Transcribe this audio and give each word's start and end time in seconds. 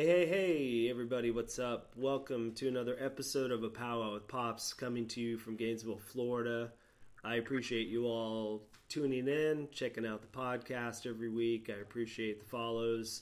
Hey, 0.00 0.06
hey, 0.06 0.26
hey, 0.26 0.88
everybody, 0.88 1.30
what's 1.30 1.58
up? 1.58 1.92
Welcome 1.94 2.54
to 2.54 2.68
another 2.68 2.96
episode 2.98 3.50
of 3.50 3.64
A 3.64 3.68
Powwow 3.68 4.14
with 4.14 4.28
Pops 4.28 4.72
coming 4.72 5.06
to 5.08 5.20
you 5.20 5.36
from 5.36 5.56
Gainesville, 5.56 5.98
Florida. 5.98 6.72
I 7.22 7.34
appreciate 7.34 7.86
you 7.88 8.06
all 8.06 8.62
tuning 8.88 9.28
in, 9.28 9.68
checking 9.72 10.06
out 10.06 10.22
the 10.22 10.28
podcast 10.28 11.06
every 11.06 11.28
week. 11.28 11.68
I 11.68 11.82
appreciate 11.82 12.40
the 12.40 12.46
follows, 12.46 13.20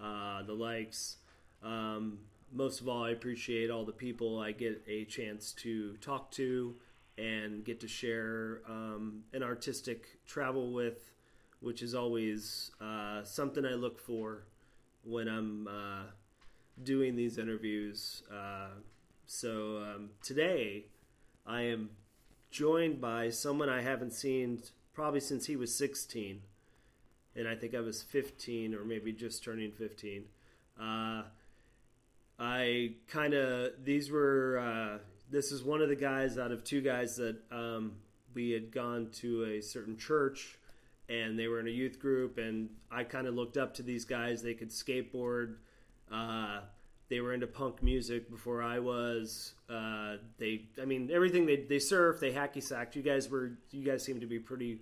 uh, 0.00 0.44
the 0.44 0.52
likes. 0.52 1.16
Um, 1.60 2.18
most 2.52 2.80
of 2.80 2.88
all, 2.88 3.02
I 3.02 3.10
appreciate 3.10 3.68
all 3.68 3.84
the 3.84 3.90
people 3.90 4.38
I 4.38 4.52
get 4.52 4.80
a 4.86 5.04
chance 5.06 5.50
to 5.54 5.96
talk 5.96 6.30
to 6.32 6.76
and 7.18 7.64
get 7.64 7.80
to 7.80 7.88
share 7.88 8.62
um, 8.68 9.24
an 9.32 9.42
artistic 9.42 10.06
travel 10.24 10.72
with, 10.72 11.10
which 11.58 11.82
is 11.82 11.96
always 11.96 12.70
uh, 12.80 13.24
something 13.24 13.66
I 13.66 13.74
look 13.74 13.98
for 13.98 14.44
when 15.04 15.28
I'm 15.28 15.68
uh, 15.68 16.04
doing 16.82 17.16
these 17.16 17.38
interviews. 17.38 18.22
Uh, 18.32 18.68
so 19.26 19.78
um, 19.78 20.10
today 20.22 20.86
I 21.46 21.62
am 21.62 21.90
joined 22.50 23.00
by 23.00 23.30
someone 23.30 23.68
I 23.68 23.82
haven't 23.82 24.12
seen 24.12 24.62
probably 24.92 25.20
since 25.20 25.46
he 25.46 25.56
was 25.56 25.74
16. 25.74 26.42
And 27.34 27.48
I 27.48 27.54
think 27.54 27.74
I 27.74 27.80
was 27.80 28.02
15 28.02 28.74
or 28.74 28.84
maybe 28.84 29.12
just 29.12 29.42
turning 29.42 29.72
15. 29.72 30.24
Uh, 30.78 31.22
I 32.38 32.92
kind 33.08 33.34
of, 33.34 33.72
these 33.82 34.10
were, 34.10 34.58
uh, 34.58 34.98
this 35.30 35.50
is 35.50 35.62
one 35.62 35.80
of 35.80 35.88
the 35.88 35.96
guys 35.96 36.36
out 36.36 36.52
of 36.52 36.62
two 36.62 36.82
guys 36.82 37.16
that 37.16 37.36
um, 37.50 37.92
we 38.34 38.50
had 38.50 38.70
gone 38.70 39.08
to 39.20 39.44
a 39.44 39.62
certain 39.62 39.96
church 39.96 40.58
and 41.12 41.38
they 41.38 41.48
were 41.48 41.60
in 41.60 41.66
a 41.66 41.70
youth 41.70 41.98
group 41.98 42.38
and 42.38 42.70
i 42.90 43.04
kind 43.04 43.26
of 43.26 43.34
looked 43.34 43.56
up 43.56 43.74
to 43.74 43.82
these 43.82 44.04
guys. 44.04 44.42
They 44.42 44.54
could 44.54 44.70
skateboard 44.70 45.56
uh, 46.10 46.60
they 47.08 47.20
were 47.20 47.34
into 47.34 47.46
punk 47.46 47.82
music 47.82 48.30
before 48.30 48.62
i 48.62 48.78
was 48.78 49.54
uh, 49.68 50.16
they 50.38 50.62
i 50.80 50.84
mean 50.84 51.10
everything 51.12 51.46
they, 51.46 51.56
they 51.56 51.78
surf 51.78 52.20
they 52.20 52.32
hacky 52.32 52.62
sacked 52.62 52.96
you 52.96 53.02
guys 53.02 53.28
were 53.28 53.52
you 53.70 53.84
guys 53.84 54.02
seem 54.02 54.20
to 54.20 54.26
be 54.26 54.38
pretty 54.38 54.80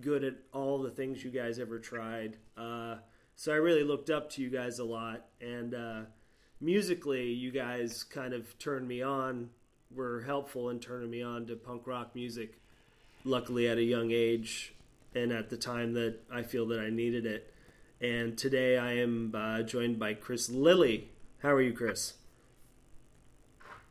good 0.00 0.24
at 0.24 0.34
all 0.52 0.80
the 0.80 0.90
things 0.90 1.22
you 1.22 1.30
guys 1.30 1.58
ever 1.58 1.78
tried. 1.78 2.36
Uh, 2.56 2.96
so 3.34 3.52
i 3.52 3.56
really 3.56 3.84
looked 3.84 4.10
up 4.10 4.30
to 4.30 4.42
you 4.42 4.50
guys 4.50 4.78
a 4.78 4.84
lot 4.84 5.26
and 5.40 5.74
uh, 5.74 6.00
musically 6.60 7.32
you 7.32 7.50
guys 7.50 8.04
kind 8.04 8.32
of 8.32 8.56
turned 8.58 8.86
me 8.86 9.02
on 9.02 9.50
were 9.94 10.22
helpful 10.22 10.70
in 10.70 10.78
turning 10.78 11.10
me 11.10 11.22
on 11.22 11.46
to 11.46 11.56
punk 11.56 11.86
rock 11.86 12.14
music 12.14 12.60
luckily 13.24 13.68
at 13.68 13.78
a 13.78 13.82
young 13.82 14.10
age 14.10 14.74
and 15.14 15.32
at 15.32 15.50
the 15.50 15.56
time 15.56 15.92
that 15.94 16.16
I 16.32 16.42
feel 16.42 16.66
that 16.68 16.80
I 16.80 16.90
needed 16.90 17.26
it. 17.26 17.52
And 18.00 18.36
today 18.36 18.78
I 18.78 18.94
am 18.94 19.32
uh, 19.34 19.62
joined 19.62 19.98
by 19.98 20.14
Chris 20.14 20.48
Lilly. 20.48 21.10
How 21.38 21.50
are 21.50 21.62
you, 21.62 21.72
Chris? 21.72 22.14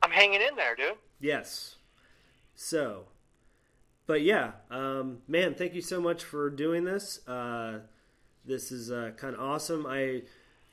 I'm 0.02 0.12
hanging 0.12 0.42
in 0.42 0.56
there, 0.56 0.76
dude. 0.76 0.96
Yes. 1.20 1.76
So, 2.56 3.06
but 4.08 4.22
yeah, 4.22 4.52
um, 4.70 5.20
man, 5.28 5.54
thank 5.54 5.74
you 5.74 5.82
so 5.82 6.02
much 6.02 6.24
for 6.24 6.50
doing 6.50 6.84
this. 6.84 7.26
Uh, 7.28 7.80
this 8.46 8.72
is 8.72 8.92
uh, 8.92 9.12
kind 9.16 9.36
of 9.36 9.42
awesome. 9.42 9.86
I, 9.88 10.24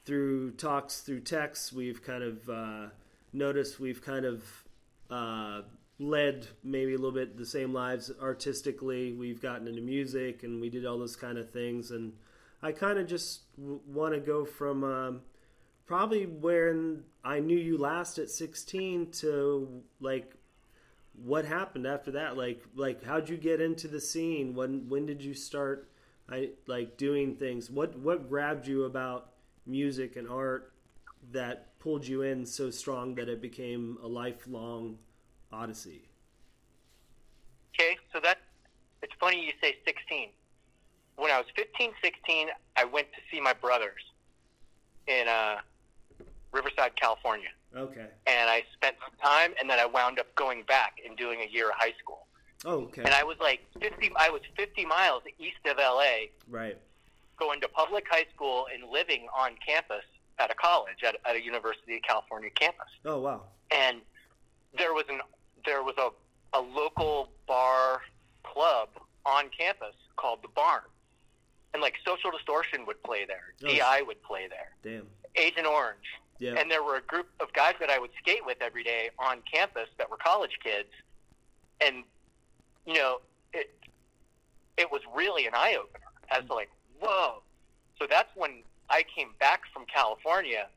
through 0.05 0.53
talks, 0.53 1.01
through 1.01 1.21
texts, 1.21 1.73
we've 1.73 2.03
kind 2.03 2.23
of 2.23 2.49
uh, 2.49 2.87
noticed 3.33 3.79
we've 3.79 4.03
kind 4.03 4.25
of 4.25 4.43
uh, 5.11 5.63
led 5.99 6.47
maybe 6.63 6.95
a 6.95 6.97
little 6.97 7.13
bit 7.13 7.37
the 7.37 7.47
same 7.47 7.73
lives 7.73 8.11
artistically. 8.21 9.13
We've 9.13 9.43
gotten 9.43 9.67
into 9.67 9.83
music 9.83 10.43
and 10.43 10.61
we 10.61 10.71
did 10.71 10.87
all 10.87 10.99
those 10.99 11.17
kind 11.17 11.39
of 11.39 11.51
things. 11.51 11.91
And 11.91 12.13
I 12.63 12.73
kind 12.73 12.99
of 12.99 13.07
just 13.07 13.55
w- 13.57 13.81
want 13.87 14.15
to 14.15 14.21
go 14.21 14.45
from 14.45 14.85
um, 14.85 15.21
probably 15.87 16.27
when 16.27 17.05
I 17.25 17.41
knew 17.41 17.59
you 17.59 17.79
last 17.79 18.19
at 18.19 18.31
16 18.31 19.11
to 19.13 19.83
like 20.01 20.33
what 21.25 21.45
happened 21.45 21.87
after 21.87 22.13
that. 22.13 22.37
Like 22.37 22.63
like 22.77 23.03
how'd 23.03 23.29
you 23.29 23.37
get 23.37 23.61
into 23.61 23.89
the 23.89 24.01
scene? 24.01 24.55
When 24.55 24.89
when 24.89 25.07
did 25.07 25.23
you 25.23 25.35
start? 25.35 25.91
I 26.31 26.51
like 26.67 26.97
doing 26.97 27.35
things. 27.37 27.71
What 27.71 27.99
what 27.99 28.29
grabbed 28.29 28.69
you 28.69 28.85
about 28.85 29.31
music 29.67 30.17
and 30.17 30.29
art 30.29 30.73
that 31.33 31.79
pulled 31.81 32.07
you 32.07 32.23
in 32.23 32.47
so 32.47 32.71
strong 32.71 33.15
that 33.17 33.29
it 33.29 33.43
became 33.43 33.99
a 34.03 34.07
lifelong 34.07 34.99
Odyssey. 35.53 36.03
Okay, 37.75 37.97
so 38.13 38.21
that 38.21 38.39
it's 39.03 39.13
funny 39.21 39.45
you 39.45 39.53
say 39.63 39.77
16. 39.85 40.31
When 41.17 41.31
I 41.31 41.39
was 41.39 41.47
15, 41.57 41.93
16, 42.03 42.49
I 42.77 42.85
went 42.85 43.09
to 43.13 43.19
see 43.31 43.41
my 43.41 43.53
brothers 43.53 44.03
in 45.07 45.27
uh, 45.29 45.57
Riverside, 46.53 46.97
California. 46.97 47.49
Okay. 47.77 48.07
And 48.27 48.51
I 48.51 48.63
spent 48.73 48.97
some 49.01 49.15
time, 49.23 49.53
and 49.61 49.69
then 49.69 49.79
I 49.79 49.87
wound 49.87 50.19
up 50.19 50.35
going 50.35 50.63
back 50.63 50.99
and 51.07 51.17
doing 51.17 51.41
a 51.41 51.53
year 51.53 51.69
of 51.69 51.77
high 51.77 51.95
school. 52.01 52.27
Oh, 52.65 52.83
okay. 52.83 53.03
And 53.03 53.15
I 53.15 53.23
was 53.23 53.37
like 53.41 53.61
50. 53.81 54.11
I 54.17 54.31
was 54.31 54.43
50 54.57 54.85
miles 54.85 55.23
east 55.39 55.59
of 55.69 55.77
LA. 55.77 56.31
Right. 56.49 56.77
Going 57.39 57.61
to 57.61 57.69
public 57.69 58.05
high 58.11 58.27
school 58.35 58.67
and 58.73 58.91
living 58.91 59.27
on 59.37 59.53
campus 59.65 60.05
at 60.39 60.51
a 60.51 60.55
college 60.55 61.05
at, 61.07 61.17
at 61.25 61.37
a 61.37 61.43
University 61.43 61.97
of 61.97 62.03
California 62.03 62.51
campus. 62.51 62.89
Oh 63.05 63.21
wow. 63.21 63.43
And 63.71 64.01
there 64.77 64.93
was 64.93 65.05
an 65.09 65.21
there 65.69 65.83
was 65.83 65.95
a, 65.99 66.09
a 66.59 66.61
local 66.61 67.29
bar 67.47 68.01
club 68.43 68.89
on 69.27 69.51
campus 69.57 69.95
called 70.17 70.39
the 70.43 70.49
Barn. 70.49 70.81
And 71.75 71.83
like 71.83 71.95
Social 72.07 72.31
Distortion 72.31 72.87
would 72.87 73.03
play 73.03 73.27
there, 73.27 73.53
Oh. 73.63 73.69
DI 73.69 74.03
would 74.07 74.23
play 74.23 74.49
there, 74.49 74.71
Damn. 74.83 75.07
Agent 75.37 75.67
Orange. 75.67 76.07
Yeah. 76.39 76.55
And 76.55 76.71
there 76.71 76.83
were 76.83 76.97
a 76.97 77.03
group 77.03 77.27
of 77.41 77.53
guys 77.53 77.75
that 77.81 77.91
I 77.91 77.99
would 77.99 78.11
skate 78.19 78.47
with 78.47 78.59
every 78.63 78.83
day 78.83 79.11
on 79.19 79.43
campus 79.53 79.89
that 79.99 80.09
were 80.09 80.17
college 80.17 80.59
kids. 80.63 80.89
And, 81.85 82.05
you 82.87 82.95
know, 82.95 83.19
it, 83.53 83.75
it 84.79 84.91
was 84.91 85.03
really 85.15 85.47
an 85.47 85.53
eye 85.55 85.77
opener 85.79 86.07
as 86.31 86.47
to 86.47 86.55
like, 86.55 86.71
whoa. 87.01 87.43
So 87.99 88.07
that's 88.09 88.31
when 88.35 88.63
I 88.89 89.03
came 89.15 89.31
back 89.39 89.63
from 89.75 89.85
California. 89.93 90.69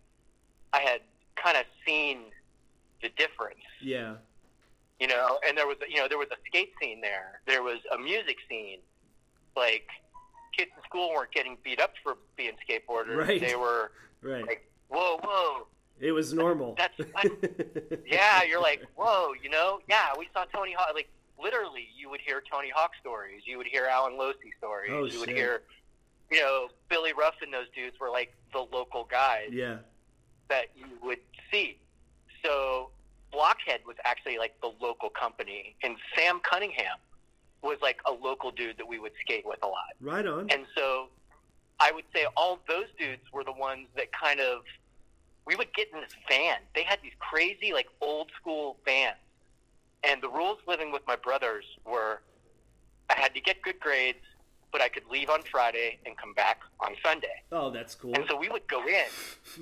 I 0.74 0.80
had 0.80 1.02
kind 1.36 1.58
of 1.58 1.64
seen 1.86 2.24
the 3.02 3.10
difference 3.10 3.60
yeah. 3.82 4.16
You 5.02 5.08
know 5.08 5.40
and 5.48 5.58
there 5.58 5.66
was 5.66 5.78
you 5.90 5.98
know 5.98 6.08
there 6.08 6.20
was 6.20 6.28
a 6.32 6.38
skate 6.48 6.74
scene 6.80 7.02
there 7.02 7.42
there 7.48 7.64
was 7.64 7.80
a 7.92 7.98
music 7.98 8.38
scene 8.48 8.78
like 9.58 9.88
kids 10.56 10.70
in 10.78 10.84
school 10.84 11.10
weren't 11.16 11.32
getting 11.32 11.58
beat 11.64 11.82
up 11.82 11.94
for 12.04 12.18
being 12.38 12.52
skateboarders 12.70 13.18
Right. 13.18 13.42
they 13.42 13.56
were 13.56 13.92
Right. 14.22 14.46
like 14.46 14.70
whoa 14.90 15.18
whoa 15.24 15.66
It 16.00 16.12
was 16.12 16.34
normal. 16.34 16.76
that's 16.78 16.94
yeah 18.06 18.44
you're 18.44 18.62
like 18.62 18.84
whoa 18.96 19.34
you 19.44 19.50
know 19.50 19.80
yeah 19.90 20.10
we 20.20 20.28
saw 20.34 20.46
tony 20.54 20.74
hawk 20.78 20.92
like 20.94 21.10
literally 21.42 21.88
you 21.98 22.08
would 22.12 22.22
hear 22.22 22.44
tony 22.52 22.70
hawk 22.70 22.92
stories 23.00 23.42
you 23.46 23.58
would 23.58 23.68
hear 23.68 23.86
allen 23.86 24.14
losi 24.14 24.52
stories 24.60 24.92
Oh, 24.94 25.06
you 25.06 25.20
would 25.20 25.30
hear 25.30 25.64
you 26.30 26.40
know 26.42 26.68
billy 26.90 27.14
ruff 27.14 27.36
and 27.42 27.52
those 27.52 27.70
dudes 27.76 28.00
were 28.00 28.12
like 28.12 28.36
the 28.54 28.60
local 28.72 29.06
guys 29.06 29.50
yeah. 29.52 29.78
that 30.50 30.66
you 30.76 30.86
would 31.02 31.20
see. 31.52 31.80
So 32.46 32.92
Blockhead 33.32 33.82
was 33.86 33.96
actually 34.04 34.38
like 34.38 34.60
the 34.62 34.72
local 34.82 35.10
company, 35.10 35.76
and 35.84 35.96
Sam 36.16 36.40
Cunningham 36.44 36.98
was 37.62 37.78
like 37.82 38.00
a 38.08 38.12
local 38.12 38.52
dude 38.52 38.78
that 38.78 38.88
we 38.88 39.00
would 39.00 39.14
skate 39.22 39.46
with 39.46 39.60
a 39.64 39.68
lot. 39.68 39.94
Right 40.02 40.26
on. 40.26 40.50
And 40.50 40.66
so 40.76 41.08
I 41.80 41.92
would 41.92 42.06
say 42.14 42.26
all 42.36 42.60
those 42.68 42.88
dudes 43.00 43.22
were 43.32 43.44
the 43.44 43.52
ones 43.52 43.88
that 43.96 44.12
kind 44.12 44.40
of 44.40 44.62
we 45.46 45.56
would 45.56 45.74
get 45.74 45.88
in 45.94 46.02
this 46.02 46.14
van. 46.30 46.58
They 46.76 46.84
had 46.84 47.00
these 47.02 47.14
crazy 47.20 47.74
like 47.74 47.88
old 48.02 48.32
school 48.40 48.78
vans. 48.86 49.16
And 50.04 50.22
the 50.22 50.30
rules 50.30 50.58
living 50.68 50.92
with 50.92 51.04
my 51.08 51.16
brothers 51.16 51.66
were 51.86 52.22
I 53.10 53.20
had 53.20 53.34
to 53.36 53.42
get 53.42 53.62
good 53.62 53.80
grades, 53.80 54.24
but 54.72 54.82
I 54.82 54.90
could 54.90 55.04
leave 55.12 55.30
on 55.30 55.42
Friday 55.44 56.00
and 56.06 56.18
come 56.18 56.34
back 56.34 56.62
on 56.80 56.96
Sunday. 57.04 57.44
oh, 57.52 57.70
that's 57.70 57.94
cool. 57.94 58.14
And 58.16 58.26
so 58.30 58.36
we 58.38 58.50
would 58.50 58.68
go 58.68 58.88
in 58.88 59.06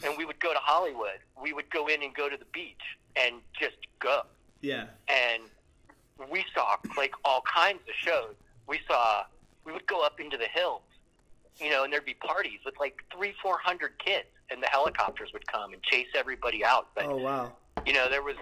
and 0.05 0.17
we 0.17 0.25
would 0.25 0.39
go 0.39 0.53
to 0.53 0.59
Hollywood. 0.59 1.19
We 1.41 1.51
would 1.53 1.69
go 1.69 1.87
in 1.87 2.03
and 2.03 2.13
go 2.13 2.29
to 2.29 2.37
the 2.37 2.45
beach 2.53 2.97
and 3.19 3.35
just 3.59 3.77
go. 3.99 4.21
yeah. 4.61 4.85
And 5.07 5.43
we 6.31 6.43
saw 6.53 6.75
like 6.97 7.13
all 7.23 7.41
kinds 7.53 7.79
of 7.87 7.93
shows. 7.95 8.35
We 8.67 8.79
saw, 8.87 9.23
we 9.65 9.71
would 9.71 9.87
go 9.87 10.03
up 10.05 10.19
into 10.19 10.37
the 10.37 10.47
hills, 10.53 10.81
you 11.59 11.69
know, 11.69 11.83
and 11.83 11.91
there'd 11.93 12.05
be 12.05 12.13
parties 12.15 12.59
with 12.65 12.75
like 12.79 12.97
three, 13.15 13.33
four 13.41 13.57
hundred 13.57 13.97
kids, 13.99 14.27
and 14.51 14.61
the 14.61 14.67
helicopters 14.67 15.29
would 15.33 15.47
come 15.47 15.73
and 15.73 15.81
chase 15.83 16.07
everybody 16.15 16.63
out. 16.63 16.87
But, 16.95 17.05
Oh 17.05 17.17
wow. 17.17 17.53
you 17.85 17.93
know, 17.93 18.09
there 18.09 18.21
was, 18.21 18.35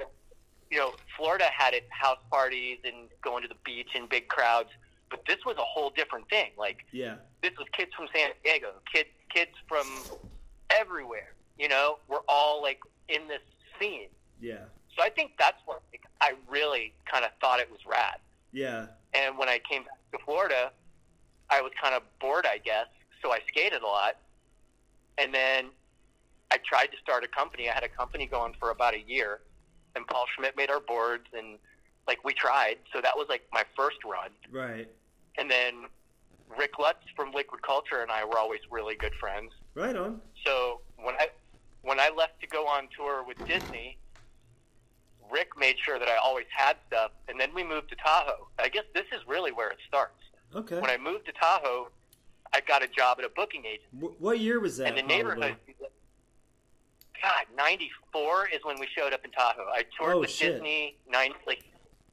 you 0.72 0.78
know, 0.78 0.94
Florida 1.16 1.46
had 1.56 1.74
its 1.74 1.88
house 1.92 2.18
parties 2.32 2.80
and 2.84 3.08
going 3.22 3.44
to 3.44 3.48
the 3.48 3.56
beach 3.64 3.90
in 3.96 4.08
big 4.08 4.28
crowds. 4.28 4.70
But 5.10 5.22
this 5.26 5.38
was 5.46 5.56
a 5.58 5.62
whole 5.64 5.90
different 5.92 6.28
thing. 6.30 6.52
Like, 6.58 6.80
Yeah. 6.92 7.16
this 7.42 7.52
was 7.58 7.68
kids 7.72 7.92
from 7.96 8.08
San 8.14 8.32
Diego, 8.44 8.72
kids 8.94 9.10
kids 9.34 9.52
from 9.68 9.86
everywhere. 10.72 11.34
You 11.58 11.70
know, 11.70 12.00
we're 12.08 12.26
all 12.28 12.62
like 12.62 12.80
in 13.10 13.28
this 13.28 13.42
scene. 13.80 14.08
Yeah. 14.42 14.66
So 14.96 15.04
I 15.04 15.10
think 15.10 15.32
that's 15.38 15.58
what 15.66 15.82
like, 15.92 16.04
I 16.22 16.34
really 16.50 16.94
kind 17.12 17.24
of 17.26 17.32
thought 17.40 17.60
it 17.60 17.70
was 17.72 17.80
rad. 17.86 18.18
Yeah. 18.52 18.88
And 19.14 19.38
when 19.38 19.50
I 19.50 19.60
came 19.70 19.84
back 19.84 20.00
to 20.12 20.26
Florida, 20.26 20.72
I 21.50 21.62
was 21.62 21.72
kind 21.82 21.94
of 21.96 22.02
bored, 22.20 22.46
I 22.46 22.58
guess. 22.58 22.88
So 23.22 23.32
I 23.32 23.40
skated 23.48 23.82
a 23.82 23.86
lot, 23.88 24.18
and 25.18 25.34
then 25.34 25.66
I 26.52 26.58
tried 26.66 26.88
to 26.88 26.98
start 27.02 27.24
a 27.24 27.28
company. 27.28 27.70
I 27.70 27.74
had 27.74 27.84
a 27.84 27.90
company 27.90 28.26
going 28.26 28.54
for 28.60 28.70
about 28.72 28.94
a 28.94 29.02
year, 29.02 29.40
and 29.96 30.06
Paul 30.08 30.26
Schmidt 30.36 30.56
made 30.56 30.70
our 30.70 30.80
boards, 30.80 31.26
and 31.36 31.58
like 32.08 32.24
we 32.24 32.34
tried. 32.34 32.78
So 32.94 33.02
that 33.02 33.16
was 33.18 33.28
like 33.30 33.44
my 33.52 33.64
first 33.76 33.98
run, 34.06 34.30
Right. 34.52 34.88
and 35.38 35.50
then 35.50 35.86
Rick 36.58 36.80
Lutz 36.80 37.00
from 37.16 37.32
Liquid 37.34 37.62
Culture 37.64 38.02
and 38.02 38.12
I 38.12 38.24
were 38.24 38.38
always 38.38 38.62
really 38.72 38.96
good 38.96 39.14
friends. 39.20 39.52
Right 39.76 39.96
on. 39.96 40.22
So 40.46 40.82
when 40.98 41.16
I 41.16 41.28
when 41.82 42.00
I 42.00 42.10
left 42.16 42.40
to 42.42 42.48
go 42.48 42.66
on 42.68 42.88
tour 42.96 43.24
with 43.24 43.38
Disney, 43.48 43.98
Rick 45.32 45.50
made 45.58 45.76
sure 45.84 46.00
that 46.00 46.08
I 46.08 46.16
always 46.18 46.46
had 46.56 46.78
stuff, 46.88 47.12
and 47.28 47.40
then 47.40 47.50
we 47.54 47.64
moved 47.64 47.90
to 47.90 47.96
Tahoe. 47.96 48.48
I 48.60 48.70
guess 48.70 48.84
this 48.94 49.06
is 49.14 49.20
really 49.28 49.52
where 49.52 49.70
it 49.70 49.78
starts. 49.88 50.14
Okay. 50.56 50.80
When 50.80 50.90
I 50.90 50.98
moved 50.98 51.26
to 51.26 51.32
Tahoe, 51.34 51.90
I 52.54 52.62
got 52.62 52.84
a 52.84 52.88
job 52.88 53.18
at 53.20 53.26
a 53.26 53.30
booking 53.30 53.66
agent, 53.66 53.90
Wh- 54.00 54.22
what 54.22 54.40
year 54.40 54.60
was 54.60 54.78
that? 54.78 54.88
and 54.88 54.98
the 54.98 55.02
probably? 55.02 55.18
neighborhood. 55.18 55.56
God, 57.22 57.46
'94 57.56 58.50
is 58.54 58.60
when 58.64 58.80
we 58.80 58.88
showed 58.96 59.12
up 59.12 59.26
in 59.26 59.32
Tahoe. 59.32 59.68
I 59.74 59.84
toured 59.98 60.16
Oh, 60.16 60.20
with 60.22 60.30
shit. 60.30 60.54
Disney 60.54 60.98
nine 61.10 61.34
like 61.48 61.64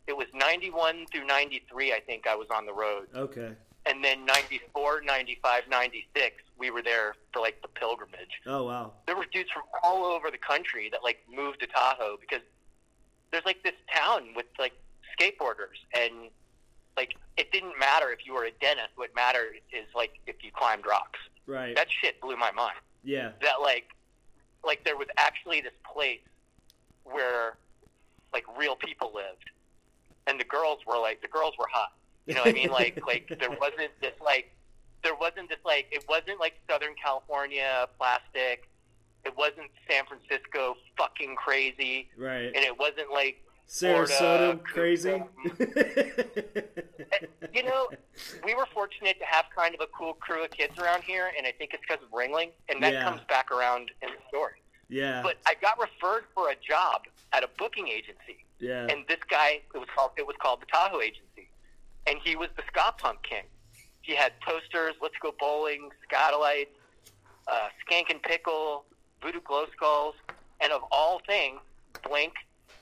it 0.07 0.17
was 0.17 0.27
'91 0.35 1.07
through 1.13 1.27
'93. 1.27 1.93
I 1.93 2.01
think 2.01 2.27
I 2.27 2.35
was 2.35 2.49
on 2.51 2.65
the 2.67 2.73
road, 2.73 3.09
Okay. 3.15 3.53
and 3.87 4.03
then 4.03 4.25
'94, 4.25 5.03
'95, 5.03 5.69
'96 5.69 6.43
we 6.57 6.71
were 6.71 6.83
there 6.83 7.17
for 7.33 7.41
like 7.41 7.61
the 7.63 7.69
pilgrimage. 7.69 8.41
Oh 8.47 8.65
wow. 8.65 8.93
there 9.07 9.17
were 9.17 9.27
dudes 9.31 9.51
from 9.51 9.63
all 9.83 10.05
over 10.05 10.31
the 10.31 10.39
country 10.39 10.89
that 10.91 11.03
like 11.03 11.19
moved 11.33 11.61
to 11.61 11.67
Tahoe 11.67 12.17
because 12.21 12.41
there's 13.35 13.45
like 13.45 13.63
this 13.65 13.75
town 13.93 14.29
with 14.37 14.47
like 14.61 14.73
skateboarders 15.19 15.83
and 15.93 16.31
like 16.97 17.17
it 17.37 17.51
didn't 17.51 17.77
matter 17.81 18.13
if 18.13 18.25
you 18.25 18.33
were 18.33 18.45
a 18.45 18.53
dentist. 18.61 18.91
What 18.95 19.11
mattered 19.17 19.57
is 19.73 19.87
like 19.95 20.21
if 20.29 20.37
you 20.45 20.53
climbed 20.53 20.87
rocks. 20.87 21.19
Right. 21.47 21.75
That 21.75 21.89
shit 21.91 22.21
blew 22.21 22.37
my 22.37 22.53
mind. 22.53 22.77
yeah. 23.03 23.33
That 23.43 23.61
like 23.61 23.89
like 24.65 24.85
there 24.85 24.97
was 24.97 25.09
actually 25.19 25.61
this 25.61 25.73
place 25.93 26.21
where 27.03 27.57
like 28.33 28.45
real 28.57 28.77
people 28.77 29.11
lived, 29.13 29.51
and 30.29 30.39
the 30.39 30.45
girls 30.45 30.79
were 30.87 30.99
like 30.99 31.21
the 31.21 31.29
girls 31.29 31.55
were 31.59 31.69
hot. 31.71 31.93
You 32.27 32.35
know 32.35 32.41
what 32.43 32.51
I 32.51 32.53
mean? 32.53 32.71
Like 32.73 33.01
like 33.05 33.37
there 33.41 33.51
wasn't 33.51 33.91
this 34.01 34.15
like 34.25 34.53
there 35.03 35.17
wasn't 35.17 35.49
this 35.49 35.59
like 35.65 35.87
it 35.91 36.05
wasn't 36.09 36.39
like 36.39 36.55
Southern 36.71 36.95
California 37.03 37.89
plastic. 37.99 38.69
It 39.25 39.37
wasn't 39.37 39.71
San 39.91 40.05
Francisco 40.07 40.77
fucking 40.99 41.37
crazy, 41.37 42.09
Right. 42.17 42.47
and 42.55 42.57
it 42.57 42.79
wasn't 42.79 43.11
like 43.11 43.41
Sarasota 43.69 44.19
Florida, 44.19 44.61
crazy. 44.65 45.23
you 47.55 47.63
know 47.63 47.89
we 48.45 48.55
were 48.55 48.67
fortunate 48.73 49.19
to 49.19 49.25
have 49.25 49.47
kind 49.57 49.75
of 49.75 49.81
a 49.81 49.87
cool 49.97 50.15
crew 50.15 50.45
of 50.45 50.51
kids 50.51 50.79
around 50.79 51.03
here, 51.03 51.31
and 51.37 51.47
I 51.47 51.53
think 51.53 51.73
it's 51.73 51.83
because 51.87 52.03
of 52.03 52.11
Ringling, 52.11 52.51
and 52.69 52.83
that 52.83 52.93
Yeah. 52.93 53.05
comes 53.05 53.23
back 53.29 53.51
around 53.51 53.91
in 54.03 54.11
the 54.11 54.19
story. 54.29 54.61
yeah. 54.89 55.23
But 55.23 55.39
I 55.47 55.55
got 55.55 55.79
referred 55.79 56.25
for 56.35 56.51
a 56.51 56.57
job 56.57 57.03
at 57.33 57.43
a 57.43 57.49
booking 57.59 57.89
agency, 57.89 58.45
yeah. 58.59 58.87
and 58.91 59.07
this 59.09 59.21
guy 59.29 59.63
it 59.75 59.79
was 59.79 59.89
called 59.95 60.13
it 60.19 60.27
was 60.27 60.37
called 60.41 60.61
the 60.61 60.67
Tahoe 60.67 61.01
Agency, 61.01 61.49
and 62.07 62.19
he 62.23 62.37
was 62.37 62.49
the 62.57 62.63
ska 62.67 62.95
punk 62.99 63.23
king. 63.23 63.45
He 64.03 64.15
had 64.15 64.39
posters, 64.43 64.95
Let's 65.01 65.15
Go 65.23 65.35
Bowling, 65.41 65.89
Skatalites, 66.07 66.67
uh, 67.49 67.69
Skankin' 67.89 68.23
Pickle, 68.23 68.85
Voodoo 69.25 69.41
Glow 69.41 69.65
Skulls, 69.75 70.15
and 70.61 70.71
of 70.73 70.83
all 70.93 71.21
things, 71.27 71.59
Blink 72.07 72.35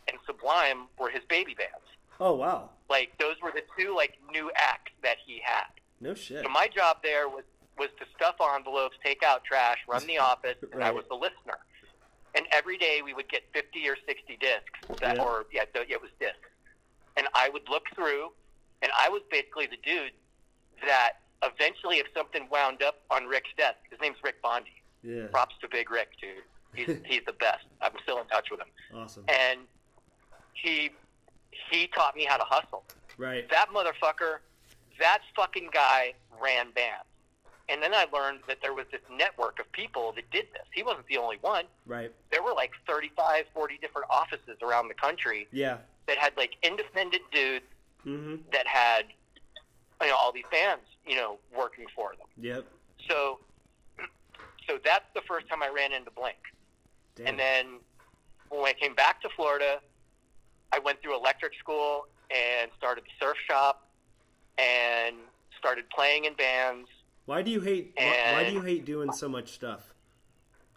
and 0.08 0.18
Sublime 0.26 0.88
were 0.98 1.08
his 1.08 1.22
baby 1.28 1.54
bands. 1.54 1.86
oh 2.20 2.34
wow. 2.34 2.68
Like 2.90 3.16
those 3.18 3.36
were 3.42 3.52
the 3.52 3.62
two 3.78 3.94
like 3.94 4.18
new 4.30 4.50
acts 4.56 4.92
that 5.02 5.16
he 5.24 5.40
had. 5.42 5.66
No 6.00 6.14
shit. 6.14 6.42
So 6.44 6.48
my 6.50 6.66
job 6.66 6.98
there 7.02 7.28
was 7.28 7.44
was 7.78 7.88
to 8.00 8.06
stuff 8.14 8.34
envelopes, 8.54 8.96
take 9.04 9.22
out 9.22 9.44
trash, 9.44 9.78
run 9.88 10.04
the 10.06 10.18
office, 10.30 10.56
and 10.72 10.82
I 10.84 10.90
was 10.90 11.04
the 11.08 11.14
listener. 11.14 11.58
And 12.34 12.46
every 12.50 12.76
day 12.76 13.00
we 13.04 13.14
would 13.14 13.28
get 13.28 13.42
50 13.54 13.88
or 13.88 13.96
60 14.06 14.36
discs, 14.40 15.00
that, 15.00 15.16
Yeah. 15.16 15.22
or 15.22 15.46
yeah, 15.52 15.64
it 15.74 16.00
was 16.02 16.10
discs. 16.18 16.36
And 17.16 17.26
I 17.34 17.48
would 17.50 17.68
look 17.68 17.84
through, 17.94 18.32
and 18.82 18.90
I 18.98 19.08
was 19.08 19.22
basically 19.30 19.66
the 19.66 19.76
dude 19.84 20.12
that 20.86 21.12
eventually, 21.42 21.96
if 21.98 22.06
something 22.16 22.48
wound 22.50 22.82
up 22.82 23.00
on 23.10 23.26
Rick's 23.26 23.50
desk, 23.56 23.76
his 23.90 24.00
name's 24.00 24.16
Rick 24.24 24.40
Bondi. 24.42 24.81
Yeah. 25.02 25.26
Props 25.32 25.54
to 25.60 25.68
Big 25.68 25.90
Rick, 25.90 26.08
dude. 26.20 26.42
He's 26.74 26.96
he's 27.06 27.24
the 27.26 27.32
best. 27.34 27.64
I'm 27.80 27.92
still 28.02 28.18
in 28.20 28.26
touch 28.26 28.50
with 28.50 28.60
him, 28.60 28.68
Awesome. 28.94 29.24
and 29.28 29.60
he 30.54 30.90
he 31.70 31.86
taught 31.88 32.16
me 32.16 32.24
how 32.28 32.36
to 32.36 32.44
hustle 32.44 32.84
Right. 33.18 33.48
that 33.50 33.66
motherfucker, 33.74 34.38
that 34.98 35.18
fucking 35.36 35.68
guy 35.72 36.14
ran 36.42 36.70
bands. 36.72 37.04
And 37.68 37.82
then 37.82 37.94
I 37.94 38.06
learned 38.12 38.40
that 38.48 38.58
there 38.60 38.74
was 38.74 38.86
this 38.90 39.00
network 39.16 39.58
of 39.60 39.70
people 39.72 40.12
that 40.16 40.28
did 40.30 40.46
this. 40.52 40.62
He 40.74 40.82
wasn't 40.82 41.06
the 41.06 41.16
only 41.18 41.36
one. 41.40 41.64
Right. 41.86 42.12
There 42.30 42.42
were 42.42 42.52
like 42.52 42.72
35, 42.88 43.44
40 43.54 43.78
different 43.80 44.08
offices 44.10 44.56
around 44.62 44.88
the 44.88 44.94
country 44.94 45.46
Yeah. 45.52 45.78
that 46.08 46.18
had 46.18 46.36
like 46.36 46.54
independent 46.62 47.22
dudes 47.32 47.64
Mm-hmm. 48.04 48.42
that 48.52 48.66
had, 48.66 49.04
you 50.00 50.08
know, 50.08 50.16
all 50.16 50.32
these 50.32 50.44
bands, 50.50 50.82
you 51.06 51.14
know, 51.14 51.38
working 51.56 51.84
for 51.94 52.14
them. 52.18 52.26
Yep. 52.36 52.64
So, 53.08 53.38
so 54.72 54.78
that's 54.84 55.04
the 55.14 55.20
first 55.28 55.48
time 55.48 55.62
I 55.62 55.68
ran 55.68 55.92
into 55.92 56.10
Blink. 56.10 56.36
Damn. 57.14 57.26
And 57.28 57.38
then 57.38 57.66
when 58.50 58.64
I 58.64 58.72
came 58.72 58.94
back 58.94 59.20
to 59.22 59.28
Florida, 59.36 59.80
I 60.72 60.78
went 60.78 61.02
through 61.02 61.16
electric 61.16 61.52
school 61.58 62.06
and 62.34 62.70
started 62.78 63.04
the 63.04 63.24
surf 63.26 63.36
shop 63.48 63.88
and 64.58 65.16
started 65.58 65.84
playing 65.90 66.24
in 66.24 66.34
bands. 66.34 66.88
why 67.26 67.42
do 67.42 67.50
you 67.50 67.60
hate? 67.60 67.92
Why, 67.96 68.32
why 68.32 68.44
do 68.48 68.52
you 68.54 68.62
hate 68.62 68.84
doing 68.84 69.12
so 69.12 69.28
much 69.28 69.50
stuff? 69.52 69.94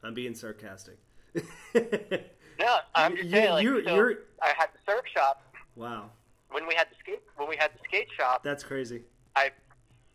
I'm 0.04 0.14
being 0.14 0.36
sarcastic. 0.36 0.98
No, 2.58 2.78
I'm 2.96 3.12
You- 3.12 3.18
just 3.18 3.30
you- 3.30 3.36
saying, 3.36 3.50
like, 3.52 3.64
you're- 3.64 3.84
so 3.84 3.96
you're- 3.96 4.16
I 4.42 4.54
had 4.58 4.70
the 4.74 4.80
surf 4.90 5.04
shop 5.14 5.44
wow. 5.76 6.10
when 6.52 6.66
we 6.66 6.74
had 6.74 6.88
the 6.90 6.96
skate 7.02 7.22
when 7.36 7.50
we 7.50 7.58
had 7.58 7.72
the 7.74 7.80
skate 7.84 8.08
shop. 8.18 8.44
That's 8.44 8.64
crazy. 8.64 9.02
I 9.36 9.52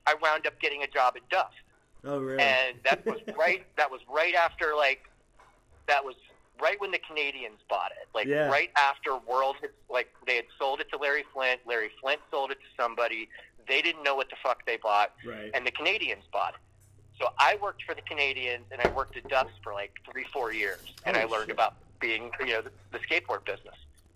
I 0.07 0.15
wound 0.23 0.47
up 0.47 0.59
getting 0.59 0.83
a 0.83 0.87
job 0.87 1.13
at 1.19 1.29
Duff, 1.29 1.53
Oh 2.05 2.19
really? 2.19 2.43
and 2.43 2.77
that 2.85 3.05
was 3.05 3.21
right. 3.37 3.65
That 3.77 3.91
was 3.91 4.01
right 4.09 4.35
after 4.35 4.75
like 4.77 5.09
that 5.87 6.05
was 6.05 6.15
right 6.61 6.81
when 6.81 6.91
the 6.91 6.99
Canadians 7.07 7.59
bought 7.69 7.93
it. 7.93 8.09
Like 8.15 8.27
Yeah. 8.27 8.49
right 8.49 8.71
after 8.77 9.17
World 9.17 9.57
had 9.61 9.71
like 9.89 10.13
they 10.27 10.37
had 10.37 10.47
sold 10.59 10.81
it 10.81 10.91
to 10.91 10.97
Larry 10.99 11.25
Flynt. 11.33 11.61
Larry 11.67 11.91
Flynt 12.01 12.21
sold 12.31 12.51
it 12.51 12.59
to 12.61 12.83
somebody. 12.83 13.29
They 13.69 13.83
didn't 13.83 14.03
know 14.03 14.15
what 14.15 14.31
the 14.31 14.37
fuck 14.43 14.65
they 14.67 14.77
bought, 14.79 15.13
right. 15.25 15.51
and 15.55 15.67
the 15.67 15.71
Canadians 15.71 16.25
bought 16.33 16.55
it. 16.55 16.61
So 17.21 17.29
I 17.39 17.57
worked 17.61 17.83
for 17.85 17.95
the 17.95 18.01
Canadians, 18.03 18.65
and 18.73 18.81
I 18.81 18.89
worked 18.89 19.17
at 19.17 19.29
Duff's 19.29 19.53
for 19.63 19.75
like 19.75 19.93
three, 20.11 20.25
four 20.33 20.53
years, 20.53 20.81
and 21.05 21.17
I 21.17 21.25
oh, 21.25 21.29
learned 21.29 21.49
shit. 21.49 21.55
about 21.55 21.75
being, 22.01 22.31
you 22.41 22.47
know, 22.47 22.63
the, 22.63 22.71
the 22.93 22.99
skateboard 22.99 23.45
business. 23.45 23.75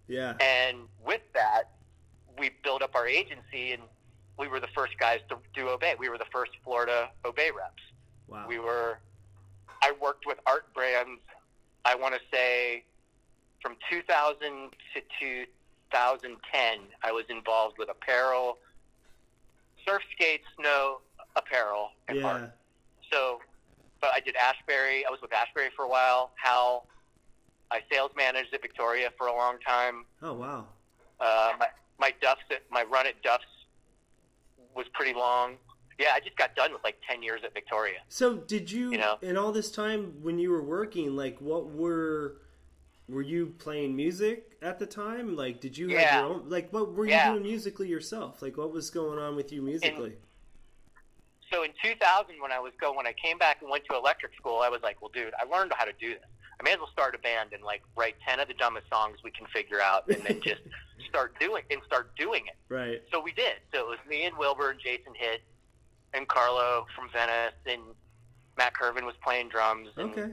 yeah. 0.09 0.33
And 0.41 0.79
with 1.05 1.21
that, 1.35 1.64
we 2.38 2.50
built 2.64 2.81
up 2.83 2.95
our 2.95 3.07
agency, 3.07 3.73
and 3.73 3.83
we 4.38 4.49
were 4.49 4.61
the 4.61 4.69
first 4.75 4.99
guys 4.99 5.21
to 5.29 5.37
do 5.55 5.69
Obey. 5.69 5.95
We 5.99 6.09
were 6.09 6.19
the 6.19 6.26
first 6.33 6.53
Florida 6.64 7.11
Obey 7.25 7.50
reps. 7.57 7.83
Wow. 8.29 8.47
We 8.49 8.59
were. 8.59 8.99
I 9.83 9.93
worked 10.00 10.26
with 10.26 10.38
art 10.47 10.73
brands. 10.75 11.21
I 11.85 11.95
want 11.95 12.14
to 12.14 12.21
say, 12.33 12.85
from 13.61 13.76
2000 13.91 14.71
to 14.95 15.00
2010, 15.21 16.79
I 17.03 17.12
was 17.12 17.25
involved 17.29 17.76
with 17.79 17.91
apparel, 17.91 18.59
surf 19.87 20.03
skates, 20.12 20.45
snow 20.59 21.00
apparel, 21.37 21.91
and 22.09 22.19
yeah. 22.19 22.26
art. 22.26 22.53
So, 23.12 23.41
but 24.00 24.11
I 24.14 24.21
did 24.21 24.37
Ashbury. 24.37 25.05
I 25.07 25.11
was 25.11 25.21
with 25.21 25.33
Ashbury 25.33 25.69
for 25.76 25.85
a 25.85 25.88
while. 25.88 26.33
Hal. 26.43 26.87
I 27.71 27.81
sales 27.91 28.11
managed 28.17 28.55
at 28.55 28.62
Victoria 28.62 29.11
for 29.17 29.26
a 29.26 29.35
long 29.35 29.57
time. 29.67 30.05
Oh 30.23 30.35
wow. 30.35 30.67
Uh, 31.21 31.53
my 31.59 31.67
my 31.99 32.12
Duff's 32.21 32.43
at, 32.50 32.62
my 32.71 32.85
run 32.85 33.07
at 33.07 33.21
Duff's 33.23 33.45
was 34.75 34.87
pretty 34.93 35.14
long. 35.19 35.57
Yeah, 35.99 36.09
I 36.14 36.21
just 36.21 36.37
got 36.37 36.57
done 36.57 36.73
with 36.73 36.83
like 36.83 36.97
ten 37.09 37.23
years 37.23 37.43
at 37.45 37.54
Victoria. 37.54 37.99
So 38.09 38.35
did 38.37 38.71
you, 38.71 38.90
You 38.93 38.99
know? 38.99 39.19
in 39.23 39.37
all 39.37 39.52
this 39.52 39.71
time 39.71 40.14
when 40.23 40.38
you 40.38 40.50
were 40.50 40.62
working, 40.62 41.14
like 41.16 41.40
what 41.40 41.66
were 41.71 42.37
were 43.09 43.23
you 43.23 43.54
playing 43.59 43.95
music 43.95 44.57
at 44.62 44.78
the 44.78 44.87
time? 44.87 45.37
Like 45.37 45.61
did 45.61 45.76
you 45.78 45.88
have 45.97 46.14
your 46.14 46.25
own 46.25 46.49
like 46.49 46.73
what 46.73 46.93
were 46.95 47.04
you 47.04 47.12
Yeah. 47.12 47.31
doing 47.33 47.43
musically 47.45 47.88
yourself? 47.88 48.43
Like 48.43 48.57
what 48.57 48.73
was 48.73 48.90
going 48.90 49.19
on 49.19 49.37
with 49.37 49.52
you 49.52 49.62
musically? 49.62 50.14
So 51.52 51.62
in 51.62 51.71
2000, 51.85 52.40
when 52.40 52.50
I 52.50 52.59
was 52.59 52.73
go 52.81 52.93
when 52.93 53.07
I 53.07 53.12
came 53.12 53.38
back 53.38 53.59
and 53.61 53.71
went 53.71 53.85
to 53.90 53.95
electric 53.97 54.35
school, 54.35 54.61
I 54.61 54.69
was 54.69 54.81
like, 54.83 55.00
well, 55.00 55.11
dude, 55.14 55.33
I 55.38 55.45
learned 55.45 55.73
how 55.76 55.85
to 55.85 55.93
do 55.93 56.14
this. 56.14 56.23
I 56.64 56.71
may 56.71 56.73
as 56.73 56.78
well 56.78 56.88
start 56.92 57.14
a 57.14 57.18
band 57.18 57.50
and 57.52 57.62
like 57.62 57.83
write 57.94 58.14
ten 58.26 58.40
of 58.40 58.49
the 58.49 58.54
dumbest 58.54 58.88
songs 58.88 59.18
we 59.23 59.30
can 59.30 59.47
figure 59.49 59.83
out, 59.83 60.09
and 60.09 60.23
then 60.25 60.40
just 60.42 60.62
start 61.11 61.38
doing 61.38 61.62
and 61.71 61.80
start 61.87 62.16
doing 62.16 62.44
it. 62.47 62.56
right. 62.73 63.02
So 63.12 63.21
we 63.21 63.33
did. 63.33 63.56
So 63.73 63.80
it 63.80 63.87
was 63.87 63.99
me 64.09 64.25
and 64.25 64.35
Wilbur 64.38 64.71
and 64.71 64.80
Jason 64.80 65.12
Hitt 65.14 65.42
and 66.14 66.26
Carlo 66.26 66.87
from 66.97 67.11
Venice 67.11 67.52
and 67.66 67.83
Matt 68.56 68.73
Curvin 68.73 69.04
was 69.04 69.14
playing 69.23 69.50
drums. 69.50 69.88
And 69.99 70.11
Okay. 70.11 70.30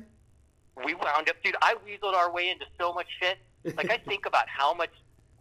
we 0.86 0.94
wound 0.94 1.30
up, 1.30 1.36
dude. 1.44 1.56
I 1.62 1.76
weaseled 1.86 2.14
our 2.14 2.32
way 2.32 2.50
into 2.50 2.66
so 2.80 2.94
much 2.94 3.08
shit. 3.20 3.38
Like 3.76 3.92
I 3.92 3.98
think 3.98 4.26
about 4.26 4.48
how 4.48 4.74
much 4.74 4.92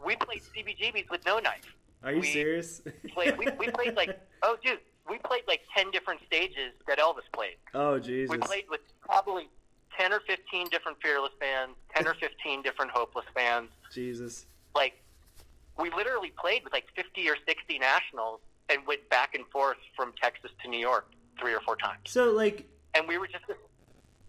we 0.05 0.17
played 0.17 0.43
CBGBs 0.43 1.09
with 1.09 1.25
no 1.25 1.39
knife. 1.39 1.61
Are 2.03 2.13
you 2.13 2.21
we 2.21 2.27
serious? 2.27 2.83
Played, 3.13 3.39
we, 3.39 3.47
we 3.59 3.69
played 3.69 3.95
like, 3.95 4.19
oh, 4.43 4.57
dude, 4.65 4.79
we 5.09 5.19
played 5.19 5.43
like 5.47 5.61
ten 5.77 5.93
different 5.93 6.21
stages 6.27 6.73
that 6.89 6.99
Elvis 6.99 7.31
played. 7.33 7.57
Oh 7.75 8.01
Jesus. 8.01 8.29
We 8.31 8.39
played 8.39 8.65
with 8.69 8.81
probably 9.03 9.49
ten 10.01 10.13
or 10.13 10.21
fifteen 10.21 10.69
different 10.71 10.99
fearless 11.03 11.33
bands, 11.39 11.75
ten 11.95 12.07
or 12.07 12.15
fifteen 12.15 12.63
different 12.63 12.91
hopeless 12.93 13.27
bands. 13.35 13.71
Jesus. 13.93 14.47
Like 14.75 14.95
we 15.79 15.91
literally 15.91 16.33
played 16.41 16.65
with 16.65 16.73
like 16.73 16.87
fifty 16.97 17.29
or 17.29 17.37
sixty 17.47 17.79
nationals 17.79 18.41
and 18.71 18.87
went 18.87 19.09
back 19.11 19.35
and 19.35 19.45
forth 19.49 19.77
from 19.97 20.13
Texas 20.23 20.51
to 20.63 20.69
New 20.71 20.79
York 20.79 21.07
three 21.39 21.55
or 21.55 21.61
four 21.61 21.77
times. 21.77 21.99
So 22.07 22.31
like, 22.33 22.67
And 22.95 23.07
we 23.09 23.19
were 23.19 23.27
just 23.27 23.47
this, 23.49 23.57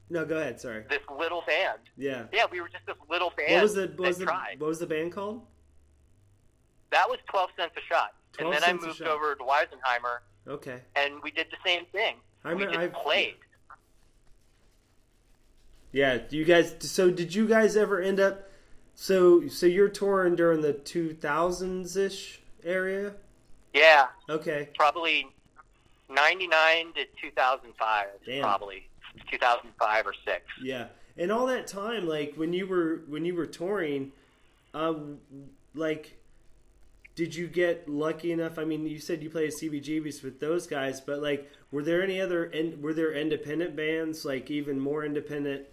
no, 0.10 0.26
go 0.26 0.38
ahead. 0.38 0.60
Sorry. 0.60 0.84
this 0.90 1.00
little 1.20 1.44
band. 1.48 1.80
Yeah. 1.98 2.24
Yeah, 2.34 2.46
we 2.52 2.60
were 2.62 2.70
just 2.70 2.86
this 2.86 2.96
little 3.10 3.32
band 3.38 3.54
What 3.54 3.62
was 3.64 3.74
the 3.76 3.88
what 3.96 4.08
was 4.08 4.18
the 4.18 4.26
tried. 4.26 4.56
what 4.60 4.68
was 4.68 4.80
the 4.80 4.88
band 4.88 5.12
called? 5.14 5.42
That 6.92 7.08
was 7.10 7.20
twelve 7.30 7.50
cents 7.58 7.74
a 7.78 7.82
shot. 7.94 8.14
12 8.34 8.54
And 8.54 8.64
then 8.64 8.70
I 8.70 8.74
moved 8.86 9.02
over 9.02 9.36
to 9.36 9.44
Weisenheimer 9.44 10.20
Okay. 10.48 10.80
and 10.96 11.22
we 11.22 11.32
did 11.32 11.48
the 11.52 11.58
same 11.66 11.86
thing. 11.92 12.16
I 12.44 12.54
we 12.54 12.64
just 12.66 12.78
I've, 12.78 12.94
played. 12.94 13.36
Yeah. 15.92 16.20
You 16.30 16.46
guys? 16.46 16.76
So 16.80 17.10
did 17.12 17.34
you 17.36 17.48
guys 17.48 17.76
ever 17.76 18.00
end 18.02 18.20
up? 18.20 18.50
So 18.96 19.48
so 19.48 19.66
you're 19.66 19.90
touring 19.90 20.36
during 20.36 20.62
the 20.62 20.74
2000s 20.74 21.96
ish 21.98 22.42
area? 22.64 23.14
Yeah, 23.74 24.08
Okay. 24.30 24.70
probably 24.76 25.28
99 26.10 26.94
to 26.94 27.06
2005 27.22 28.08
Damn. 28.26 28.42
probably 28.42 28.88
2005 29.32 30.08
or 30.08 30.14
6 30.26 30.42
Yeah, 30.62 30.88
and 31.18 31.32
all 31.32 31.46
that 31.48 31.68
time, 31.68 32.06
like 32.08 32.34
when 32.36 32.52
you 32.54 32.68
were 32.68 33.02
when 33.08 33.24
you 33.26 33.34
were 33.34 33.46
touring, 33.46 34.12
um, 34.74 35.20
like, 35.74 36.18
did 37.16 37.34
you 37.34 37.48
get 37.48 37.88
lucky 37.90 38.32
enough? 38.32 38.60
I 38.60 38.66
mean, 38.66 38.86
you 38.86 39.00
said 39.00 39.24
you 39.24 39.30
played 39.30 39.52
CBGBs 39.52 40.22
with 40.24 40.40
those 40.40 40.68
guys, 40.68 41.00
but 41.02 41.22
like, 41.22 41.50
were 41.72 41.84
there 41.84 42.04
any 42.04 42.20
other? 42.20 42.52
Were 42.80 42.94
there 42.94 43.14
independent 43.14 43.76
bands 43.76 44.26
like 44.26 44.52
even 44.52 44.80
more 44.80 45.06
independent 45.06 45.66